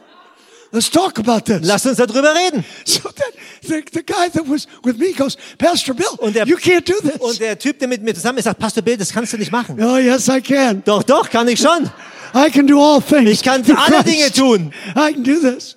Let's 0.73 0.89
talk 0.89 1.19
about 1.19 1.41
this. 1.41 1.59
Lass 1.67 1.85
uns 1.85 1.97
darüber 1.97 2.33
reden. 2.33 2.63
So 2.85 3.01
then 3.09 3.33
the, 3.63 3.83
the 3.91 4.01
guy 4.05 4.29
that 4.31 4.47
was 4.49 4.65
with 4.85 4.95
me 4.97 5.11
goes, 5.11 5.35
Pastor 5.57 5.93
Bill, 5.93 6.07
Und 6.19 6.33
der- 6.33 6.47
you 6.47 6.55
can't 6.55 6.85
do 6.89 6.93
this. 7.05 7.19
Und 7.19 7.37
der 7.41 7.59
Typ, 7.59 7.77
der 7.79 7.89
mit 7.89 8.01
mir 8.01 8.15
zusammen 8.15 8.37
ist, 8.37 8.45
sagt, 8.45 8.57
Pastor 8.59 8.81
Bill, 8.81 8.95
das 8.95 9.09
kannst 9.11 9.33
du 9.33 9.37
nicht 9.37 9.51
machen. 9.51 9.77
oh, 9.83 9.97
yes, 9.97 10.29
I 10.29 10.39
can. 10.39 10.81
Doch, 10.85 11.03
doch, 11.03 11.29
kann 11.29 11.49
ich 11.49 11.59
schon. 11.59 11.89
I 12.33 12.49
can 12.49 12.65
do 12.67 12.79
all 12.79 13.01
things. 13.01 13.29
Ich 13.29 13.43
kann 13.43 13.63
alle 13.75 14.03
Christ. 14.03 14.07
Dinge 14.07 14.31
tun. 14.31 14.73
I 14.95 15.13
can 15.13 15.23
do 15.23 15.39
this. 15.39 15.75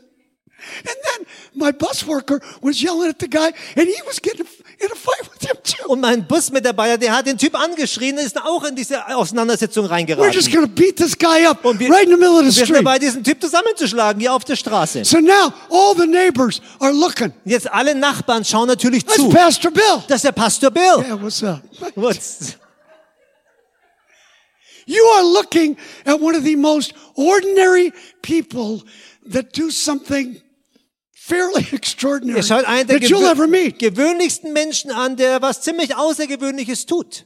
And 0.79 0.97
then 1.05 1.27
my 1.55 1.73
bus 1.73 2.07
worker 2.07 2.41
was 2.63 2.81
yelling 2.81 3.11
at 3.11 3.19
the 3.21 3.29
guy, 3.29 3.53
and 3.77 3.87
he 3.87 3.95
was 4.07 4.19
getting 4.21 4.47
in 4.81 4.91
a 4.91 4.95
fight 4.97 5.31
with 5.31 5.43
him 5.49 5.57
too. 5.63 5.89
Und 5.89 6.01
mein 6.01 6.27
Busmitarbeiter, 6.27 6.97
der 6.99 7.15
hat 7.17 7.27
den 7.27 7.37
Typ 7.39 7.55
angeschrien, 7.55 8.17
ist 8.19 8.41
auch 8.43 8.65
in 8.65 8.75
diese 8.75 9.07
Auseinandersetzung 9.15 9.85
We're 9.87 9.99
just 10.33 10.49
reingeraten. 10.49 10.53
to 10.53 10.67
beat 10.67 10.97
this 10.97 11.17
guy 11.17 11.47
up 11.47 11.65
Und 11.65 11.79
wir, 11.79 11.91
right 11.91 12.05
in 12.05 12.11
the 12.11 12.17
middle 12.17 12.33
of 12.37 12.39
the 12.41 12.45
wir 12.47 12.53
sind 12.53 12.65
street. 12.67 12.79
dabei, 12.79 12.99
diesen 12.99 13.23
Typ 13.23 13.41
zusammenzuschlagen, 13.41 14.21
hier 14.21 14.33
auf 14.33 14.45
der 14.45 14.57
Straße. 14.57 15.05
So 15.05 15.19
now 15.21 15.53
all 15.71 15.95
the 15.97 16.07
neighbors 16.07 16.61
are 16.81 16.93
looking. 16.93 17.33
Jetzt 17.45 17.71
alle 17.71 17.95
Nachbarn 17.95 18.45
schauen 18.45 18.67
natürlich 18.67 19.05
That's 19.05 19.19
zu. 19.19 19.29
Pastor 19.29 19.71
Bill. 19.71 20.03
Das 20.09 20.17
ist 20.17 20.25
der 20.25 20.33
Pastor 20.33 20.71
Bill. 20.71 21.05
Yeah, 21.07 21.21
what's 21.23 21.43
up? 21.45 21.61
Was? 21.95 22.57
You 24.87 25.03
are 25.17 25.25
looking 25.25 25.77
at 26.05 26.21
one 26.21 26.35
of 26.35 26.45
the 26.45 26.57
most 26.57 26.95
ordinary 27.17 27.93
people 28.23 28.83
that 29.27 29.53
do 29.53 29.71
something 29.71 30.41
fairly 31.15 31.67
extraordinary 31.73 32.39
Ihr 32.39 32.43
schaut 32.43 32.65
einen 32.67 32.87
der 32.87 32.99
that 32.99 33.09
you'll 33.09 33.27
ever 33.27 33.47
meet. 33.47 33.79
gewöhnlichsten 33.79 34.53
Menschen 34.53 34.91
an, 34.91 35.17
der 35.17 35.41
was 35.41 35.63
ziemlich 35.63 35.97
Außergewöhnliches 35.97 36.87
tut. 36.87 37.25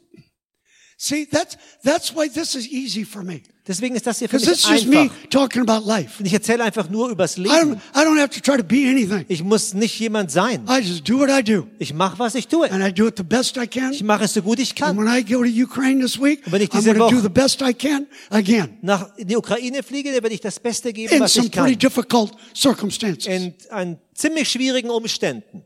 See, 0.96 1.26
that's, 1.26 1.56
that's 1.84 2.14
why 2.14 2.28
this 2.28 2.54
is 2.54 2.66
easy 2.66 3.04
for 3.04 3.22
me. 3.22 3.42
Deswegen 3.68 3.94
ist 3.94 4.06
das 4.06 4.18
hier 4.18 4.28
für 4.30 4.36
mich 4.38 4.48
it's 4.48 4.66
just 4.66 4.86
me 4.86 5.00
einfach. 5.02 5.14
talking 5.28 5.60
about 5.68 5.86
life. 5.86 6.22
Ich 6.24 6.32
erzähle 6.32 6.64
einfach 6.64 6.88
nur 6.88 7.10
übers 7.10 7.36
I 7.36 7.42
Leben. 7.42 7.52
don't, 7.74 7.76
I 7.94 7.98
don't 8.06 8.18
have 8.18 8.30
to 8.30 8.40
try 8.40 8.56
to 8.56 8.64
be 8.64 8.88
anything. 8.88 9.26
Ich 9.28 9.44
muss 9.44 9.74
nicht 9.74 9.98
jemand 10.00 10.30
sein. 10.30 10.66
I 10.68 10.78
just 10.80 11.06
do 11.08 11.18
what 11.18 11.28
I 11.28 11.42
do. 11.44 11.66
Ich 11.78 11.92
mache, 11.92 12.18
was 12.18 12.34
ich 12.34 12.48
tue. 12.48 12.70
And 12.70 12.82
I 12.82 12.90
do 12.92 13.06
it 13.08 13.18
the 13.18 13.22
best 13.22 13.58
I 13.58 13.66
can. 13.66 13.92
Ich 13.92 14.02
mache 14.02 14.24
es 14.24 14.32
so 14.32 14.40
gut 14.40 14.58
ich 14.58 14.70
And 14.70 14.78
kann. 14.78 14.96
when 14.98 15.06
I 15.06 15.22
go 15.22 15.42
to 15.44 15.50
Ukraine 15.50 16.00
this 16.00 16.18
week, 16.18 16.46
Und 16.46 16.52
wenn 16.52 16.62
ich 16.62 16.70
I'm 16.70 16.78
diese 16.78 16.94
going 16.94 17.10
to 17.10 17.10
do 17.10 17.16
Woche- 17.16 17.22
the 17.22 17.28
best 17.28 17.60
I 17.60 17.74
can 17.74 18.06
again 18.30 18.78
Nach 18.80 19.14
in 19.18 19.28
die 19.28 19.36
Ukraine 19.36 19.82
fliege, 19.82 20.08
da 20.10 20.22
werde 20.22 20.34
ich 20.34 20.40
das 20.40 20.58
Beste 20.58 20.92
geben, 20.92 21.12
in 21.12 21.20
was 21.20 21.34
some 21.34 21.46
ich 21.46 21.52
pretty 21.52 21.72
kann. 21.76 21.78
difficult 21.78 22.32
circumstances. 22.56 23.26
In, 23.26 23.52
an 23.68 23.98
ziemlich 24.14 24.48
schwierigen 24.50 24.88
Umständen. 24.88 25.64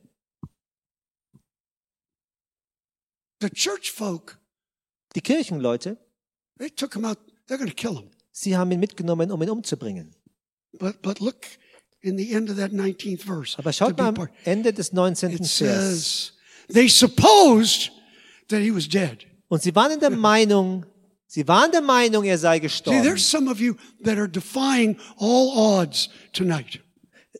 The 3.40 3.50
church 3.50 3.90
folk, 3.92 4.38
Die 5.14 5.20
Kirchenleute, 5.20 5.98
they 6.58 6.70
took 6.70 6.94
him 6.94 7.04
out. 7.04 7.18
They're 7.48 7.58
going 7.58 7.70
to 7.70 7.74
kill 7.74 7.96
him. 7.96 8.10
sie 8.32 8.56
haben 8.56 8.70
ihn 8.70 8.80
mitgenommen, 8.80 9.30
um 9.30 9.42
ihn 9.42 9.50
umzubringen. 9.50 10.14
But, 10.78 11.02
but 11.02 11.20
look 11.20 11.46
in 12.00 12.16
the 12.16 12.32
end 12.32 12.50
of 12.50 12.56
that 12.56 12.72
19th 12.72 13.22
verse. 13.22 13.58
Aber 13.58 13.72
schaut 13.72 13.96
mal 13.98 14.08
am 14.08 14.28
Ende 14.44 14.72
des 14.72 14.92
19. 14.92 15.30
It 15.30 15.38
Vers. 15.38 15.50
says, 15.56 16.32
they 16.72 16.88
supposed 16.88 17.90
that 18.48 18.60
he 18.60 18.70
was 18.74 18.88
dead. 18.88 19.26
Und 19.48 19.62
sie 19.62 19.74
waren 19.74 19.92
in 19.92 20.00
der 20.00 20.10
Meinung, 20.10 20.86
sie 21.26 21.46
waren 21.46 21.70
der 21.70 21.82
Meinung, 21.82 22.24
er 22.24 22.38
sei 22.38 22.56
See, 22.56 22.60
gestorben. 22.60 23.02
there's 23.02 23.28
some 23.28 23.50
of 23.50 23.60
you 23.60 23.74
that 24.02 24.16
are 24.16 24.28
defying 24.28 24.96
all 25.18 25.50
odds 25.54 26.08
tonight. 26.32 26.80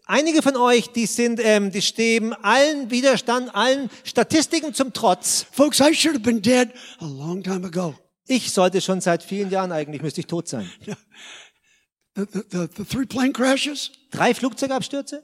Einige 0.07 0.43
von 0.43 0.57
euch, 0.57 0.89
die 0.93 1.07
sind, 1.07 1.41
ähm, 1.43 1.71
die 1.71 1.81
stehen 1.81 2.35
allen 2.35 2.91
Widerstand, 2.91 3.55
allen 3.55 3.89
Statistiken 4.05 4.75
zum 4.75 4.93
Trotz. 4.93 5.47
Folks, 5.53 5.81
I 5.81 5.95
should 5.95 6.15
have 6.15 6.25
been 6.25 6.43
dead 6.43 6.71
a 7.01 7.07
long 7.07 7.43
time 7.43 7.65
ago. 7.65 7.95
Ich 8.27 8.53
sollte 8.53 8.81
schon 8.81 9.01
seit 9.01 9.23
vielen 9.23 9.51
Jahren 9.51 9.73
eigentlich, 9.73 10.03
müsste 10.03 10.21
ich 10.21 10.27
tot 10.27 10.49
sein. 10.49 10.71
The, 12.15 12.27
the, 12.31 12.43
the, 12.51 12.69
the 12.77 12.85
three 12.85 13.07
plane 13.07 13.33
crashes, 13.33 13.91
Drei 14.11 14.35
Flugzeugabstürze? 14.35 15.23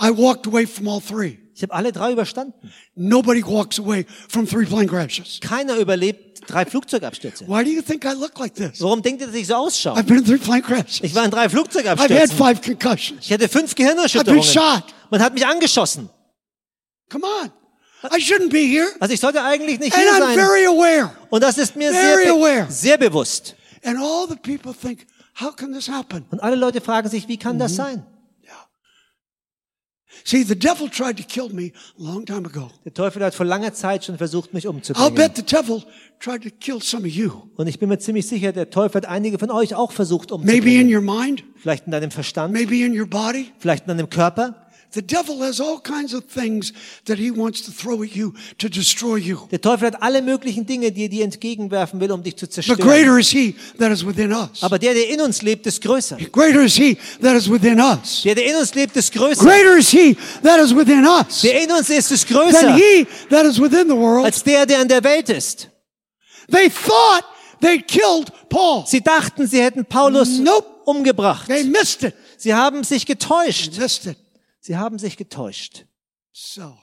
I 0.00 0.10
walked 0.10 0.46
away 0.46 0.64
from 0.66 0.86
all 0.86 1.00
three. 1.00 1.38
Ich 1.56 1.62
habe 1.62 1.72
alle 1.72 1.90
drei 1.90 2.12
überstanden. 2.12 2.54
Nobody 2.94 3.44
walks 3.44 3.80
away 3.80 4.06
from 4.28 4.46
three 4.46 4.64
plane 4.64 4.86
crashes. 4.86 5.40
Keiner 5.40 5.76
überlebt 5.76 6.48
drei 6.48 6.64
Flugzeugabstürze. 6.64 7.46
Why 7.48 7.64
do 7.64 7.70
you 7.70 7.82
think 7.82 8.04
I 8.04 8.12
look 8.12 8.38
like 8.38 8.54
this? 8.54 8.80
Warum 8.80 9.02
denkt 9.02 9.22
ihr, 9.22 9.26
dass 9.26 9.34
ich 9.36 9.48
so 9.48 9.54
ausschaue? 9.54 9.96
I've 9.98 10.04
been 10.04 10.18
in 10.18 10.24
three 10.24 10.38
plane 10.38 10.62
crashes. 10.62 11.00
Ich 11.02 11.14
war 11.16 11.24
in 11.24 11.32
drei 11.32 11.40
I've 11.40 11.42
had 11.44 11.50
Flugzeugabstürzen. 11.50 12.36
five 12.36 12.62
concussions. 12.62 13.24
Ich 13.26 13.32
hatte 13.32 13.48
fünf 13.48 13.72
I've 13.72 13.74
been 13.74 13.84
Gehirnerschütterungen. 13.86 14.42
shot. 14.44 14.84
Man 15.10 15.20
hat 15.20 15.34
mich 15.34 15.44
angeschossen. 15.44 16.08
Come 17.10 17.24
on. 17.42 17.50
I 18.12 18.20
shouldn't 18.20 18.50
be 18.50 18.58
here. 18.66 18.86
Also 19.00 19.14
ich 19.14 19.20
sollte 19.20 19.42
eigentlich 19.42 19.78
nicht 19.80 19.94
And 19.94 20.02
hier 20.02 20.12
I'm 20.12 20.18
sein. 20.20 20.34
very 20.34 20.66
aware. 20.66 21.10
Und 21.30 21.42
das 21.42 21.58
ist 21.58 21.74
mir 21.76 21.90
very 21.92 22.24
sehr, 22.24 22.32
aware. 22.34 22.66
be 22.66 22.72
sehr 22.72 22.98
bewusst. 22.98 23.56
And 23.84 23.98
all 23.98 24.26
the 24.28 24.36
people 24.36 24.72
think, 24.74 25.06
how 25.40 25.54
can 25.54 25.72
this 25.72 25.88
happen? 25.88 26.24
Und 26.30 26.42
alle 26.42 26.56
Leute 26.56 26.80
fragen 26.80 27.08
sich, 27.08 27.28
wie 27.28 27.36
kann 27.38 27.58
das 27.58 27.74
sein? 27.76 28.04
See, 30.26 30.42
the 30.42 30.54
devil 30.58 30.88
tried 30.88 31.18
to 31.18 31.22
kill 31.24 31.50
me 31.50 31.72
a 31.98 32.02
long 32.02 32.24
time 32.24 32.46
ago. 32.46 32.70
Der 32.84 32.94
Teufel 32.94 33.22
hat 33.22 33.34
vor 33.34 33.44
langer 33.44 33.74
Zeit 33.74 34.04
schon 34.06 34.16
versucht, 34.16 34.54
mich 34.54 34.64
I'll 34.64 34.68
umzubringen. 34.70 35.14
bet 35.14 35.36
the 35.36 35.42
devil 35.42 35.82
tried 36.18 36.42
to 36.44 36.50
kill 36.50 36.80
some 36.80 37.06
of 37.06 37.12
you. 37.12 37.30
Und 37.56 37.66
ich 37.66 37.78
bin 37.78 37.90
mir 37.90 37.98
ziemlich 37.98 38.26
sicher, 38.26 38.52
der 38.52 38.70
Teufel 38.70 39.02
hat 39.02 39.06
einige 39.06 39.38
von 39.38 39.50
euch 39.50 39.74
auch 39.74 39.92
versucht 39.92 40.30
Maybe 40.30 40.70
in 40.70 40.86
umzubringen. 40.86 40.94
your 40.94 41.02
mind, 41.02 41.44
Vielleicht 41.56 41.84
in 41.86 41.92
deinem 41.92 42.10
Verstand, 42.10 42.54
maybe 42.54 42.76
in 42.76 42.98
your 42.98 43.06
body. 43.06 43.52
vielleicht 43.58 43.84
in 43.86 43.88
deinem 43.88 44.08
Körper. 44.08 44.63
The 44.94 45.02
devil 45.02 45.42
has 45.42 45.60
all 45.60 45.80
kinds 45.80 46.14
of 46.14 46.24
things 46.32 46.72
that 47.06 47.18
he 47.18 47.32
wants 47.32 47.62
to 47.62 47.72
throw 47.72 48.00
at 48.04 48.14
you 48.14 48.32
to 48.58 48.68
destroy 48.68 49.16
you. 49.16 49.48
Der 49.50 49.60
Teufel 49.60 49.88
hat 49.88 50.00
alle 50.00 50.22
möglichen 50.22 50.64
Dinge, 50.66 50.92
die 50.92 51.02
er 51.02 51.08
dir 51.08 51.24
entgegenwerfen 51.24 51.98
will, 51.98 52.12
um 52.12 52.22
dich 52.22 52.36
zu 52.36 52.46
But 52.46 52.52
zerstören. 52.54 52.80
greater 52.80 53.18
is 53.18 53.30
he 53.30 53.56
that 53.78 53.90
is 53.90 54.06
within 54.06 54.32
us. 54.32 54.62
Aber 54.62 54.78
der, 54.78 54.94
der 54.94 55.08
in 55.08 55.20
uns 55.20 55.42
lebt, 55.42 55.66
ist 55.66 55.82
größer. 55.82 56.16
Greater 56.30 56.62
is 56.62 56.76
he 56.76 56.96
that 57.20 57.36
is 57.36 57.50
within 57.50 57.80
us. 57.80 58.22
Der, 58.22 58.36
der 58.36 58.44
in 58.46 58.54
uns 58.56 58.72
lebt, 58.74 58.96
ist 58.96 59.12
größer. 59.12 59.44
Greater 59.44 59.76
is 59.76 59.90
he 59.90 60.16
that 60.44 60.60
is 60.60 60.72
within 60.74 61.04
us 61.04 61.40
Der 61.42 61.60
in 61.62 61.72
uns 61.72 61.90
ist, 61.90 62.12
ist 62.12 62.28
than 62.28 62.36
größer 62.36 62.74
he 62.76 63.06
that 63.30 63.44
is 63.44 63.60
within 63.60 63.88
the 63.88 63.96
world. 63.96 64.24
als 64.24 64.44
der, 64.44 64.64
der 64.64 64.80
in 64.80 64.86
der 64.88 65.02
Welt 65.02 65.28
ist. 65.28 65.70
They 66.52 66.70
thought 66.70 67.24
they 67.60 67.80
killed 67.82 68.30
Paul. 68.48 68.84
Sie 68.86 69.00
dachten, 69.00 69.48
sie 69.48 69.60
hätten 69.60 69.84
Paulus 69.84 70.38
Nope. 70.38 70.68
umgebracht. 70.84 71.48
They 71.48 71.64
missed 71.64 72.04
it. 72.04 72.14
Sie 72.36 72.54
haben 72.54 72.84
sich 72.84 73.06
getäuscht. 73.06 73.76
Missed 73.78 74.06
it. 74.06 74.18
Sie 74.64 74.78
haben 74.78 74.98
sich 74.98 75.18
getäuscht. 75.18 75.84
So, 76.32 76.74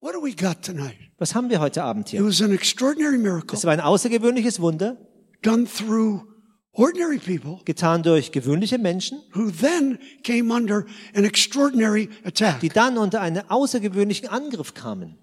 what 0.00 0.14
do 0.14 0.22
we 0.22 0.32
got 0.32 0.62
tonight? 0.62 0.96
Was 1.18 1.34
haben 1.34 1.50
wir 1.50 1.58
heute 1.58 1.82
Abend 1.82 2.06
It 2.06 2.10
hier? 2.12 2.24
was 2.24 2.40
an 2.40 2.52
extraordinary 2.52 3.18
miracle 3.18 3.56
Es 3.58 3.64
war 3.64 3.72
ein 3.72 3.80
außergewöhnliches 3.80 4.60
Wunder, 4.60 4.96
done 5.42 5.66
through 5.66 6.22
ordinary 6.70 7.18
people 7.18 7.60
getan 7.64 8.04
durch 8.04 8.30
gewöhnliche 8.30 8.78
Menschen, 8.78 9.20
who 9.34 9.50
then 9.50 9.98
came 10.22 10.54
under 10.54 10.86
an 11.12 11.24
extraordinary 11.24 12.08
attack. 12.22 12.60
die 12.60 12.68
dann 12.68 12.98
unter 12.98 13.20
einen 13.20 13.50
außergewöhnlichen 13.50 14.28
Angriff 14.28 14.74
kamen. 14.74 15.18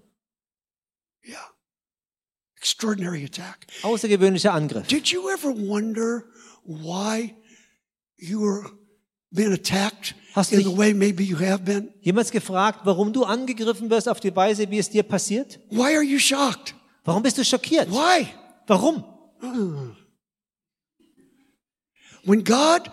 Yeah. 1.26 1.50
Extraordinary 2.58 3.24
attack. 3.24 3.66
Außergewöhnlicher 3.82 4.52
Angriff. 4.52 4.86
Did 4.88 5.08
you 5.08 5.30
ever 5.30 5.48
wonder 5.48 6.24
why 6.66 7.34
you 8.18 8.40
were 8.42 8.70
been 9.30 9.52
attacked 9.52 10.14
Hast 10.34 10.52
du 10.52 10.56
in 10.56 10.62
the 10.62 10.76
way 10.76 10.94
maybe 10.94 11.24
you 11.24 11.38
have 11.38 11.64
been? 11.64 11.92
Jemals 12.02 12.30
gefragt, 12.30 12.80
warum 12.84 13.12
du 13.12 13.24
angegriffen 13.24 13.90
wirst 13.90 14.08
auf 14.08 14.20
die 14.20 14.34
Weise, 14.34 14.70
wie 14.70 14.78
es 14.78 14.88
dir 14.88 15.02
passiert? 15.02 15.58
Why 15.70 15.94
are 15.96 16.02
you 16.02 16.18
shocked? 16.18 16.74
Warum 17.04 17.22
bist 17.22 17.36
du 17.38 17.44
schockiert? 17.44 17.90
Why? 17.90 18.28
Warum? 18.66 19.04
When 22.24 22.44
God 22.44 22.90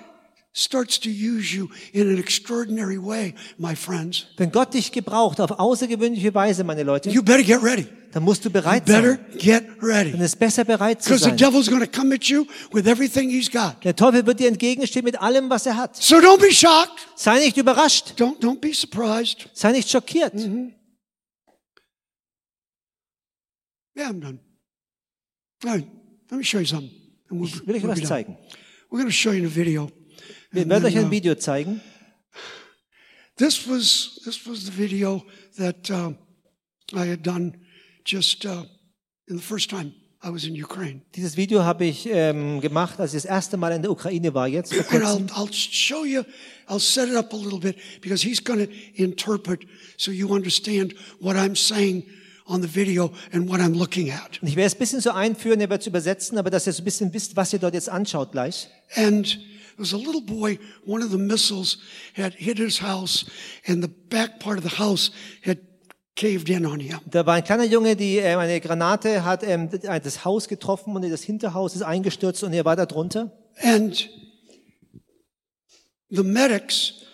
starts 0.58 1.00
to 1.00 1.10
use 1.10 1.54
you 1.56 1.70
in 1.94 2.10
an 2.10 2.18
extraordinary 2.18 2.98
way, 2.98 3.36
my 3.58 3.76
friends, 3.76 4.26
Wenn 4.38 4.52
Gott 4.52 4.74
dich 4.74 4.92
gebraucht 4.92 5.40
auf 5.40 5.52
außergewöhnliche 5.52 6.34
Weise, 6.34 6.64
meine 6.64 6.84
Leute, 6.84 7.10
you 7.12 7.22
better 7.22 7.44
get 7.44 7.62
ready. 7.62 7.86
dann 8.12 8.24
musst 8.24 8.44
du 8.44 8.50
bereit 8.50 8.86
Better 8.86 9.18
sein. 9.18 9.38
get 9.38 9.64
ready. 9.84 10.12
Dann 10.14 10.22
ist 10.22 10.40
besser 10.40 10.64
bereit 10.66 11.04
zu 11.04 11.10
Because 11.10 11.24
the 11.26 11.30
sein. 11.30 11.38
devil's 11.38 11.70
going 11.70 11.82
to 11.84 11.88
come 11.88 12.14
at 12.16 12.24
you 12.26 12.46
with 12.72 12.88
everything 12.88 13.30
he's 13.30 13.52
got. 13.52 13.84
Der 13.84 13.96
Teufel 13.96 14.26
wird 14.26 14.40
dir 14.40 14.48
entgegenstehen 14.48 15.06
mit 15.06 15.22
allem, 15.22 15.50
was 15.50 15.66
er 15.68 15.78
hat. 15.78 15.96
So 15.96 16.16
don't 16.18 16.40
be 16.40 16.52
shocked. 16.52 17.08
Sei 17.16 17.38
nicht 17.40 17.58
überrascht. 17.58 18.14
Don't, 18.20 18.40
don't 18.40 18.60
be 18.60 18.74
surprised. 18.74 19.50
Sei 19.54 19.72
nicht 19.72 19.90
schockiert. 19.90 20.34
Yeah, 23.96 24.10
I'm 24.10 24.20
done. 24.20 24.40
All 25.66 25.72
right, 25.72 25.88
let 26.30 26.38
me 26.38 26.44
show 26.44 26.60
you 26.60 26.66
something. 26.66 26.92
We'll, 27.30 27.46
Ich 27.48 27.66
will 27.68 27.76
euch 27.76 27.84
we'll 27.84 27.92
was 27.92 28.04
zeigen. 28.08 28.38
We're 28.90 29.00
going 29.00 29.08
to 29.08 29.12
show 29.12 29.32
you 29.32 29.46
a 29.48 29.50
video. 29.50 29.90
Wir 30.58 30.68
werden 30.68 30.86
euch 30.86 30.98
ein 30.98 31.06
uh, 31.06 31.12
Video 31.12 31.36
zeigen. 31.36 31.82
This 33.38 33.70
was 33.70 34.20
this 34.24 34.48
was 34.48 34.66
the 34.66 34.76
video 34.76 35.24
that 35.58 35.92
uh, 35.92 36.14
I 36.94 37.08
had 37.08 37.22
done 37.22 37.54
just 38.04 38.44
uh, 38.44 38.64
in 39.28 39.38
the 39.38 39.44
first 39.44 39.70
time 39.70 39.94
I 40.24 40.30
was 40.32 40.46
in 40.46 40.56
Ukraine, 40.56 41.04
Dieses 41.16 41.38
Video 41.38 41.64
habe 41.64 41.86
ich 41.86 42.10
ähm, 42.12 42.60
gemacht, 42.60 43.00
als 43.00 43.14
ich 43.14 43.22
das 43.22 43.30
erste 43.30 43.56
Mal 43.58 43.72
in 43.74 43.84
der 43.84 43.92
Ukraine 43.92 44.34
war, 44.34 44.48
jetzt 44.48 44.74
vor 44.74 44.92
and 44.92 45.32
I'll. 45.32 45.48
I'll 45.48 45.54
show 45.54 46.04
you. 46.04 46.24
I'll 46.68 46.80
set 46.80 47.08
it 47.08 47.16
up 47.16 47.32
a 47.34 47.38
little 47.38 47.60
bit 47.60 47.78
because 48.02 48.28
he's 48.28 48.44
going 48.44 48.66
to 48.66 48.74
interpret 48.96 49.62
so 49.96 50.10
you 50.10 50.34
understand 50.34 50.96
what 51.20 51.36
I'm 51.36 51.56
saying 51.56 52.04
on 52.48 52.64
the 52.64 52.76
video 52.76 53.12
and 53.32 53.48
what 53.48 53.60
I'm 53.60 53.76
looking 53.78 54.10
at. 54.10 54.40
Ich 54.42 54.56
werde 54.56 54.66
es 54.66 54.74
ein 54.74 54.80
bisschen 54.80 55.02
so 55.02 55.12
einführen, 55.12 55.62
er 55.62 55.70
wird 55.70 55.82
es 55.82 55.88
übersetzen, 55.88 56.40
aber 56.40 56.50
dass 56.50 56.66
ihr 56.66 56.74
so 56.74 56.82
ein 56.82 56.86
bisschen 56.86 57.14
wisst, 57.14 57.36
was 57.36 57.54
ihr 57.54 57.60
dort 57.60 57.76
jetzt 57.76 57.90
anschaut 57.90 58.32
gleich. 58.32 58.70
And 58.96 59.38
there 59.78 59.84
was 59.84 59.94
a 59.94 59.98
little 59.98 60.22
boy. 60.22 60.58
One 60.86 61.04
of 61.04 61.12
the 61.12 61.18
missiles 61.18 61.78
had 62.16 62.34
hit 62.34 62.58
his 62.58 62.80
house, 62.80 63.26
and 63.68 63.84
the 63.84 63.88
back 63.88 64.40
part 64.40 64.58
of 64.58 64.64
the 64.64 64.76
house 64.76 65.12
had 65.44 65.60
caved 66.16 66.50
in 66.50 66.66
on 66.66 66.80
him. 66.80 67.00
Da 67.08 67.26
war 67.26 67.36
ein 67.36 67.44
kleiner 67.44 67.66
Junge, 67.66 67.96
die 67.96 68.18
ähm, 68.18 68.40
eine 68.40 68.60
Granate 68.60 69.24
hat 69.24 69.44
ähm, 69.44 69.70
das 69.70 70.26
Haus 70.26 70.48
getroffen 70.48 70.96
und 70.96 71.08
das 71.08 71.22
Hinterhaus 71.22 71.76
ist 71.76 71.84
eingestürzt 71.84 72.44
und 72.44 72.54
er 72.54 72.66
war 72.66 72.76
da 72.76 72.88
drunter. 72.88 73.32
And 73.62 74.10
the 76.10 76.24
medics 76.24 77.06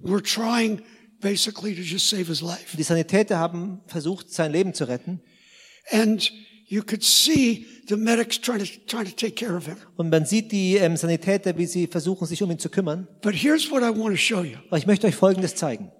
were 0.00 0.22
trying 0.22 0.82
basically 1.20 1.74
to 1.74 1.82
just 1.82 2.08
save 2.08 2.26
his 2.28 2.40
life. 2.40 2.76
Die 2.76 2.84
Sanitäter 2.84 3.38
haben 3.38 3.80
versucht, 3.88 4.30
sein 4.30 4.52
Leben 4.52 4.74
zu 4.74 4.84
retten. 4.84 5.20
And 5.90 6.32
you 6.72 6.82
could 6.82 7.04
see 7.04 7.66
the 7.86 7.96
medics 7.96 8.38
trying 8.38 8.60
to, 8.60 8.66
trying 8.86 9.04
to 9.04 9.14
take 9.14 9.36
care 9.36 9.54
of 9.54 9.66
him. 9.66 9.76
Und 9.96 10.08
man 10.08 10.24
sieht 10.24 10.50
die 10.50 10.76
ähm, 10.76 10.96
Sanitäter, 10.96 11.56
wie 11.58 11.66
sie 11.66 11.86
versuchen, 11.86 12.26
sich 12.26 12.42
um 12.42 12.50
ihn 12.50 12.58
zu 12.58 12.70
kümmern. 12.70 13.06
But 13.20 13.34
here's 13.34 13.70
what 13.70 13.82
I 13.82 13.90
want 13.90 14.14
to 14.14 14.16
show 14.16 14.42
you. 14.42 14.56
Aber 14.68 14.78
ich 14.78 14.86
möchte 14.86 15.06
euch 15.06 15.14
Folgendes 15.14 15.54
zeigen. 15.54 15.92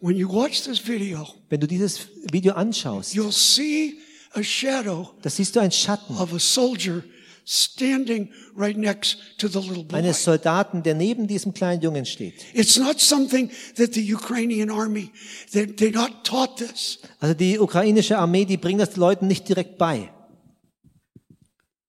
When 0.00 0.16
you 0.16 0.28
watch 0.28 0.62
this 0.64 0.84
video, 0.84 1.28
Wenn 1.48 1.60
du 1.60 1.68
dieses 1.68 2.08
Video 2.32 2.54
anschaust, 2.54 3.14
you'll 3.14 3.30
see 3.30 3.98
a 4.32 4.42
shadow 4.42 5.10
da 5.22 5.30
siehst 5.30 5.54
du 5.54 5.60
einen 5.60 5.70
Schatten 5.70 6.16
of 6.16 6.32
a 6.34 6.40
soldier 6.40 7.04
standing 7.44 8.30
right 8.56 8.76
next 8.76 9.16
to 9.38 9.48
the 9.48 9.58
little 9.58 9.84
boy. 9.84 9.96
eines 9.96 10.22
Soldaten, 10.24 10.82
der 10.82 10.94
neben 10.94 11.26
diesem 11.26 11.52
kleinen 11.54 11.82
Jungen 11.82 12.04
steht. 12.06 12.34
It's 12.54 12.76
not 12.78 13.00
something 13.00 13.50
that 13.76 13.94
the 13.94 14.00
Ukrainian 14.14 14.70
army, 14.70 15.10
they, 15.52 15.64
they're 15.66 15.92
not 15.92 16.24
taught 16.24 16.56
this. 16.58 16.98
Also 17.20 17.34
die 17.34 17.58
ukrainische 17.58 18.18
Armee, 18.18 18.44
die 18.44 18.56
bringt 18.56 18.80
das 18.80 18.90
den 18.90 19.00
Leuten 19.00 19.26
nicht 19.26 19.48
direkt 19.48 19.78
bei, 19.78 20.10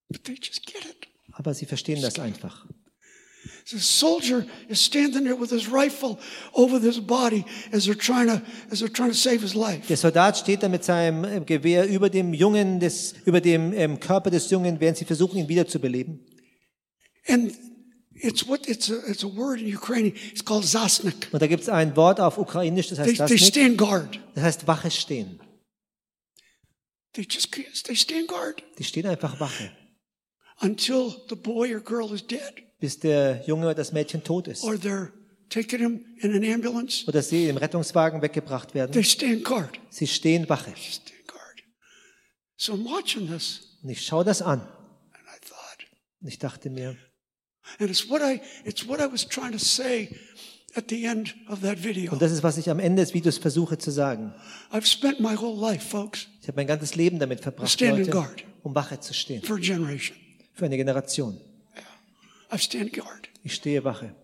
But 0.08 0.24
they 0.24 0.34
just 0.40 0.66
get 0.66 0.84
it. 0.84 1.08
aber 1.32 1.54
sie 1.54 1.66
verstehen 1.66 2.00
das 2.02 2.18
einfach. 2.18 2.66
The 3.70 3.78
soldier 3.78 4.44
is 4.68 4.78
standing 4.78 5.24
there 5.24 5.36
with 5.36 5.50
his 5.50 5.68
rifle 5.68 6.18
over 6.54 6.78
this 6.78 7.00
body 7.00 7.46
as 7.72 7.86
they're 7.86 7.94
trying 7.94 8.26
to, 8.26 8.42
as 8.70 8.80
they're 8.80 8.92
trying 8.92 9.10
to 9.10 9.16
save 9.16 9.40
his 9.40 9.54
life. 9.54 9.86
Der 9.88 9.96
Soldat 9.96 10.36
steht 10.36 10.62
da 10.62 10.68
mit 10.68 10.84
seinem 10.84 11.24
äh, 11.24 11.40
Gewehr 11.40 11.88
über 11.88 12.10
dem 12.10 12.34
Jungen, 12.34 12.78
des, 12.78 13.14
über 13.24 13.40
dem 13.40 13.72
ähm, 13.72 13.98
Körper 14.00 14.30
des 14.30 14.50
Jungen, 14.50 14.80
während 14.80 14.98
sie 14.98 15.06
versuchen, 15.06 15.38
ihn 15.38 15.48
wiederzubeleben. 15.48 16.20
And 17.26 17.54
it's 18.12 18.46
what, 18.46 18.68
it's 18.68 18.90
a, 18.90 18.96
it's 19.08 19.24
a 19.24 19.34
word 19.34 19.60
in 19.60 19.74
Ukrainian. 19.74 20.14
It's 20.30 20.44
called 20.44 20.66
zasnik. 20.66 21.28
Und 21.32 21.40
da 21.40 21.46
gibt 21.46 21.62
es 21.62 21.70
ein 21.70 21.96
Wort 21.96 22.20
auf 22.20 22.36
Ukrainisch, 22.36 22.88
das 22.88 22.98
They, 22.98 23.12
heißt 23.12 23.20
das 23.20 23.28
they 23.30 23.38
stand 23.38 23.78
guard. 23.78 24.20
Das 24.34 24.44
heißt 24.44 24.66
Wache 24.66 24.90
stehen. 24.90 25.40
They 27.14 27.26
just, 27.26 27.50
they 27.86 27.96
stand 27.96 28.28
guard 28.28 28.62
Die 28.78 28.84
stehen 28.84 29.06
einfach 29.06 29.40
Wache, 29.40 29.70
until 30.60 31.14
the 31.30 31.34
boy 31.34 31.74
or 31.74 31.80
girl 31.80 32.12
is 32.12 32.26
dead 32.26 32.62
bis 32.84 32.98
der 32.98 33.42
Junge 33.46 33.64
oder 33.64 33.74
das 33.74 33.92
Mädchen 33.92 34.22
tot 34.22 34.46
ist. 34.46 34.62
or 34.62 34.74
they're 34.74 35.08
taking 35.48 35.78
him 35.78 36.04
in 36.20 36.32
an 36.34 36.44
ambulance. 36.44 37.06
Oder 37.08 37.22
sie 37.22 37.48
im 37.48 37.56
Rettungswagen 37.56 38.20
weggebracht 38.20 38.74
werden. 38.74 38.92
They 38.92 39.02
stand 39.04 39.42
guard. 39.42 39.78
Sie 39.88 40.06
stehen 40.06 40.46
Wache. 40.50 40.70
Stand 40.76 41.26
guard. 41.26 41.62
So 42.58 42.74
I'm 42.74 42.84
watching 42.84 43.26
this 43.26 43.78
Und 43.82 43.88
ich 43.88 44.04
schaue 44.04 44.22
das 44.24 44.42
an. 44.42 44.60
and 44.60 44.68
I 45.26 45.38
thought, 45.48 45.86
Und 46.20 46.28
ich 46.28 46.38
dachte 46.38 46.68
mir, 46.68 46.94
and 47.78 47.88
it's 47.90 48.06
what 48.10 48.20
I, 48.20 48.40
it's 48.66 48.86
what 48.86 49.00
I 49.00 49.10
was 49.10 49.26
trying 49.26 49.52
to 49.52 49.58
say 49.58 50.10
at 50.74 50.90
the 50.90 51.06
end 51.06 51.34
of 51.48 51.62
that 51.62 51.82
video. 51.82 52.12
und 52.12 52.20
das 52.20 52.32
ist, 52.32 52.42
was 52.42 52.58
ich 52.58 52.68
am 52.68 52.80
Ende 52.80 53.00
des 53.02 53.14
Videos 53.14 53.38
versuche 53.38 53.78
zu 53.78 53.90
sagen. 53.90 54.34
I've 54.72 54.84
spent 54.86 55.20
my 55.20 55.34
whole 55.36 55.58
life, 55.58 55.88
folks, 55.88 56.26
Ich 56.42 56.48
habe 56.48 56.56
mein 56.56 56.66
ganzes 56.66 56.96
Leben 56.96 57.18
damit 57.18 57.40
verbracht, 57.40 57.80
Leute, 57.80 58.10
guard. 58.10 58.44
um 58.62 58.74
Wache 58.74 59.00
zu 59.00 59.14
stehen. 59.14 59.42
for 59.42 59.56
a 59.56 59.60
generation. 59.60 60.18
Für 60.52 60.66
eine 60.66 60.76
Generation. 60.76 61.40
I 62.52 62.58
stand 62.58 62.92
guard. 62.92 63.28
Ich 63.42 63.54
stehe 63.54 63.84
Wache. 63.84 64.14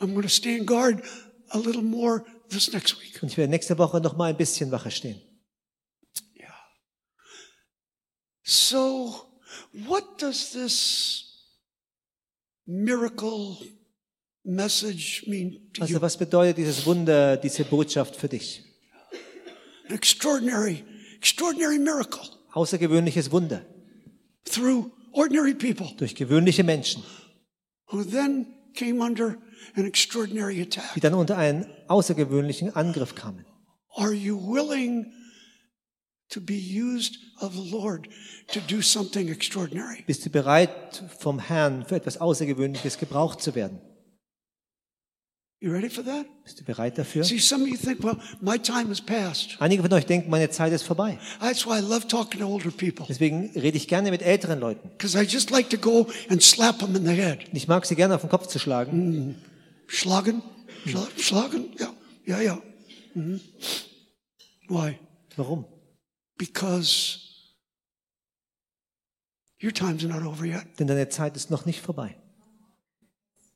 I'm 0.00 0.12
going 0.12 0.22
to 0.22 0.28
stand 0.28 0.66
guard 0.66 1.02
a 1.50 1.58
little 1.58 1.82
more 1.82 2.24
this 2.48 2.72
next 2.72 3.00
week. 3.00 3.22
Und 3.22 3.30
ich 3.30 3.36
werde 3.36 3.50
nächste 3.50 3.78
Woche 3.78 4.00
noch 4.00 4.16
mal 4.16 4.30
ein 4.30 4.36
bisschen 4.36 4.70
Wache 4.70 4.90
stehen. 4.90 5.20
So, 8.48 9.26
what 9.72 10.20
does 10.20 10.52
this 10.52 11.24
miracle 12.64 13.58
message 14.44 15.24
mean 15.26 15.68
to 15.74 15.82
Also 15.82 16.00
was 16.00 16.16
bedeutet 16.16 16.56
dieses 16.58 16.86
Wunder, 16.86 17.36
diese 17.38 17.64
Botschaft 17.64 18.14
für 18.14 18.28
dich? 18.28 18.62
An 19.88 19.96
extraordinary, 19.96 20.84
extraordinary 21.16 21.80
miracle 21.80 22.22
Außergewöhnliches 22.52 23.32
Wunder 23.32 23.66
through 24.44 24.92
ordinary 25.12 25.54
people 25.54 25.92
durch 25.96 26.14
gewöhnliche 26.14 26.62
Menschen, 26.62 27.02
die 30.94 31.00
dann 31.00 31.14
unter 31.14 31.38
einen 31.38 31.66
außergewöhnlichen 31.88 32.74
Angriff 32.74 33.14
kamen. 33.14 33.44
Are 33.94 34.12
you 34.12 34.36
willing 34.36 35.12
to 36.28 36.40
be 36.40 36.54
used 36.54 37.18
of 37.40 37.54
the 37.54 37.70
Lord 37.70 38.08
to 38.48 38.60
do 38.60 38.82
something 38.82 39.28
extraordinary? 39.28 40.02
Bist 40.06 40.26
du 40.26 40.30
bereit, 40.30 41.04
vom 41.18 41.38
Herrn 41.38 41.86
für 41.86 41.96
etwas 41.96 42.18
Außergewöhnliches 42.20 42.98
gebraucht 42.98 43.40
zu 43.40 43.54
werden? 43.54 43.80
You 45.66 45.72
ready 45.72 45.88
for 45.90 46.04
that? 46.04 46.26
Bist 46.44 46.60
du 46.60 46.64
bereit 46.64 46.96
dafür? 46.96 47.24
See, 47.24 47.40
some 47.40 47.64
of 47.64 47.68
you 47.68 47.76
think, 47.76 48.00
well, 48.04 48.16
my 48.40 48.56
time 48.56 48.88
has 48.88 49.00
passed. 49.00 49.60
Einige 49.60 49.82
von 49.82 49.92
euch 49.94 50.06
denken, 50.06 50.30
meine 50.30 50.48
Zeit 50.48 50.72
ist 50.72 50.84
vorbei. 50.84 51.18
That's 51.40 51.66
why 51.66 51.78
I 51.78 51.80
love 51.80 52.06
talking 52.06 52.38
to 52.38 52.46
older 52.46 52.70
people. 52.70 53.04
Deswegen 53.08 53.50
rede 53.56 53.76
ich 53.76 53.88
gerne 53.88 54.12
mit 54.12 54.22
älteren 54.22 54.60
Leuten. 54.60 54.88
Because 54.90 55.20
I 55.20 55.26
just 55.26 55.50
like 55.50 55.68
to 55.70 55.76
go 55.76 56.06
and 56.28 56.40
slap 56.40 56.78
them 56.78 56.94
in 56.94 57.04
the 57.04 57.10
head. 57.10 57.40
Ich 57.52 57.66
mag 57.66 57.84
sie 57.84 57.96
gerne 57.96 58.14
auf 58.14 58.20
den 58.20 58.30
Kopf 58.30 58.46
zu 58.46 58.60
schlagen. 58.60 59.34
Schlagen? 59.88 60.40
Schla- 60.86 61.08
Schlagen? 61.18 61.74
Yeah, 61.80 61.92
yeah, 62.28 62.40
yeah. 62.42 62.62
Mhm. 63.14 63.40
Why? 64.68 65.00
Warum? 65.34 65.64
Because 66.38 67.18
your 69.60 69.72
time's 69.74 70.04
not 70.04 70.22
over 70.22 70.44
yet. 70.44 70.62
Denn 70.78 70.86
deine 70.86 71.08
Zeit 71.08 71.34
ist 71.34 71.50
noch 71.50 71.66
nicht 71.66 71.80
vorbei. 71.80 72.14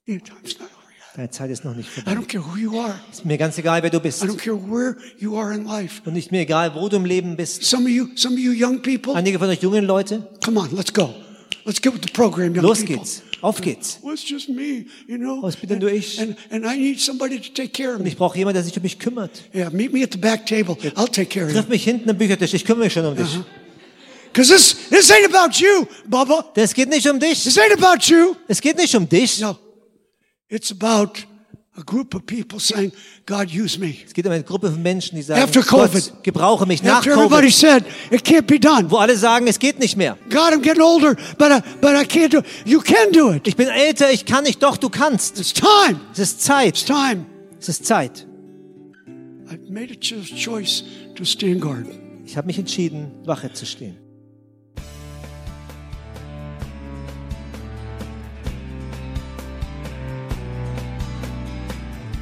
Your 0.08 0.18
time's 0.18 0.58
not 0.58 0.62
over 0.62 0.70
yet. 0.72 0.79
Deine 1.16 1.28
Zeit 1.30 1.50
ist 1.50 1.64
noch 1.64 1.74
nicht 1.74 1.88
I 1.88 2.02
vorbei. 2.02 2.12
don't 2.12 2.26
care 2.28 2.44
who 2.44 2.56
you 2.56 2.78
are. 2.80 2.94
Ist 3.10 3.24
mir 3.24 3.36
ganz 3.36 3.58
egal, 3.58 3.82
wer 3.82 3.90
du 3.90 3.98
bist. 4.00 4.22
I 4.22 4.26
don't 4.26 4.36
care 4.38 4.56
where 4.56 4.96
you 5.18 5.36
are 5.36 5.52
in 5.52 5.64
life. 5.64 6.00
Und 6.04 6.12
nicht 6.14 6.30
mir 6.30 6.40
egal, 6.42 6.72
wo 6.74 6.88
du 6.88 6.96
im 6.96 7.04
Leben 7.04 7.36
bist. 7.36 7.64
Some 7.64 7.84
of 7.84 7.90
you, 7.90 8.06
some 8.14 8.34
of 8.34 8.40
you 8.40 8.52
young 8.52 8.80
people, 8.80 9.14
Einige 9.14 9.38
von 9.38 9.48
euch 9.48 9.60
jungen 9.60 9.84
Leute, 9.86 10.28
come 10.44 10.60
on, 10.60 10.68
let's 10.76 10.92
go. 10.92 11.12
Let's 11.64 11.80
get 11.82 11.92
with 11.92 12.02
the 12.02 12.12
program, 12.12 12.54
young 12.54 12.62
los 12.64 12.78
people. 12.78 12.96
geht's. 12.98 13.22
Auf 13.42 13.60
geht's. 13.60 13.98
Well, 14.02 14.14
it's 14.14 14.28
just 14.28 14.48
me, 14.48 14.86
you 15.08 15.16
know. 15.18 15.42
Was 15.42 15.56
bin 15.56 15.68
denn 15.68 15.78
nur 15.80 15.90
ich? 15.90 16.20
And, 16.20 16.36
and 16.50 16.64
I 16.64 16.76
need 16.78 17.00
somebody 17.00 17.40
to 17.40 17.48
take 17.52 17.70
care 17.72 17.90
of 17.94 17.96
Und 17.96 18.02
me. 18.04 18.08
ich 18.10 18.16
brauche 18.16 18.38
jemanden, 18.38 18.56
der 18.56 18.64
sich 18.64 18.76
um 18.76 18.82
mich 18.82 18.98
kümmert. 18.98 19.30
Yeah, 19.54 19.70
meet 19.70 19.92
me 19.92 20.02
at 20.04 20.12
the 20.12 20.18
back 20.18 20.46
table. 20.46 20.76
I'll 20.96 21.06
take 21.10 21.26
care 21.26 21.46
of 21.46 21.50
you. 21.52 21.56
Triff 21.58 21.68
mich 21.68 21.82
hinten 21.84 22.08
am 22.10 22.16
Büchertisch, 22.18 22.54
ich 22.54 22.64
kümmere 22.64 22.84
mich 22.84 22.92
schon 22.92 23.04
um 23.04 23.16
dich. 23.16 23.26
Because 24.32 24.52
this, 24.52 24.76
this 24.90 25.10
ain't 25.10 25.26
about 25.34 25.58
you, 25.58 25.86
Bubba. 26.08 26.44
Das 26.54 26.72
geht 26.72 26.88
nicht 26.88 27.08
um 27.10 27.18
dich. 27.18 27.42
This 27.42 27.58
ain't 27.58 27.72
about 27.72 28.04
you. 28.06 28.36
Es 28.46 28.60
geht 28.60 28.76
nicht 28.76 28.94
um 28.94 29.08
dich. 29.08 29.40
No. 29.40 29.56
It's 30.50 30.70
about 30.72 31.24
a 31.78 31.82
group 31.84 32.14
of 32.14 32.26
people 32.26 32.58
saying, 32.58 32.92
God, 33.24 33.48
use 33.50 33.78
me. 33.78 33.94
Es 34.04 34.12
geht 34.12 34.26
um 34.26 34.32
eine 34.32 34.42
Gruppe 34.42 34.70
von 34.70 34.82
Menschen, 34.82 35.14
die 35.16 35.22
sagen, 35.22 35.40
After 35.42 35.62
Covid. 35.62 36.12
Gebrauche 36.24 36.66
mich 36.66 36.82
nach 36.82 36.98
After 36.98 37.12
everybody 37.12 37.46
Covid. 37.48 37.54
said, 37.54 37.84
it 38.10 38.24
can't 38.24 38.46
be 38.46 38.58
done. 38.58 38.90
Wo 38.90 38.96
alle 38.96 39.16
sagen, 39.16 39.46
es 39.46 39.58
geht 39.58 39.78
nicht 39.78 39.96
mehr. 39.96 40.18
God, 40.28 40.52
I'm 40.52 40.60
getting 40.60 40.82
older, 40.82 41.14
but 41.38 41.50
I, 41.52 41.60
but 41.80 41.92
I 41.92 42.04
can't 42.04 42.30
do 42.32 42.38
it. 42.40 42.46
You 42.64 42.80
can 42.80 43.12
do 43.12 43.32
it. 43.32 43.46
Ich 43.46 43.56
bin 43.56 43.68
älter, 43.68 44.10
ich 44.12 44.24
kann 44.26 44.44
nicht, 44.44 44.62
doch, 44.62 44.76
du 44.76 44.88
kannst. 44.90 45.38
It's 45.38 45.52
time. 45.54 46.00
Es 46.12 46.18
ist 46.18 46.32
It's 46.38 46.44
Zeit. 46.44 46.86
time. 46.86 47.26
Es 47.60 47.68
ist 47.68 47.86
Zeit. 47.86 48.26
I've 49.48 49.70
made 49.70 49.92
a 49.92 49.96
cho- 50.00 50.22
choice 50.36 50.82
to 51.14 51.24
stand 51.24 51.60
guard. 51.60 51.86
Ich 52.26 52.36
habe 52.36 52.46
mich 52.48 52.58
entschieden, 52.58 53.12
Wache 53.24 53.52
zu 53.52 53.64
stehen. 53.66 53.96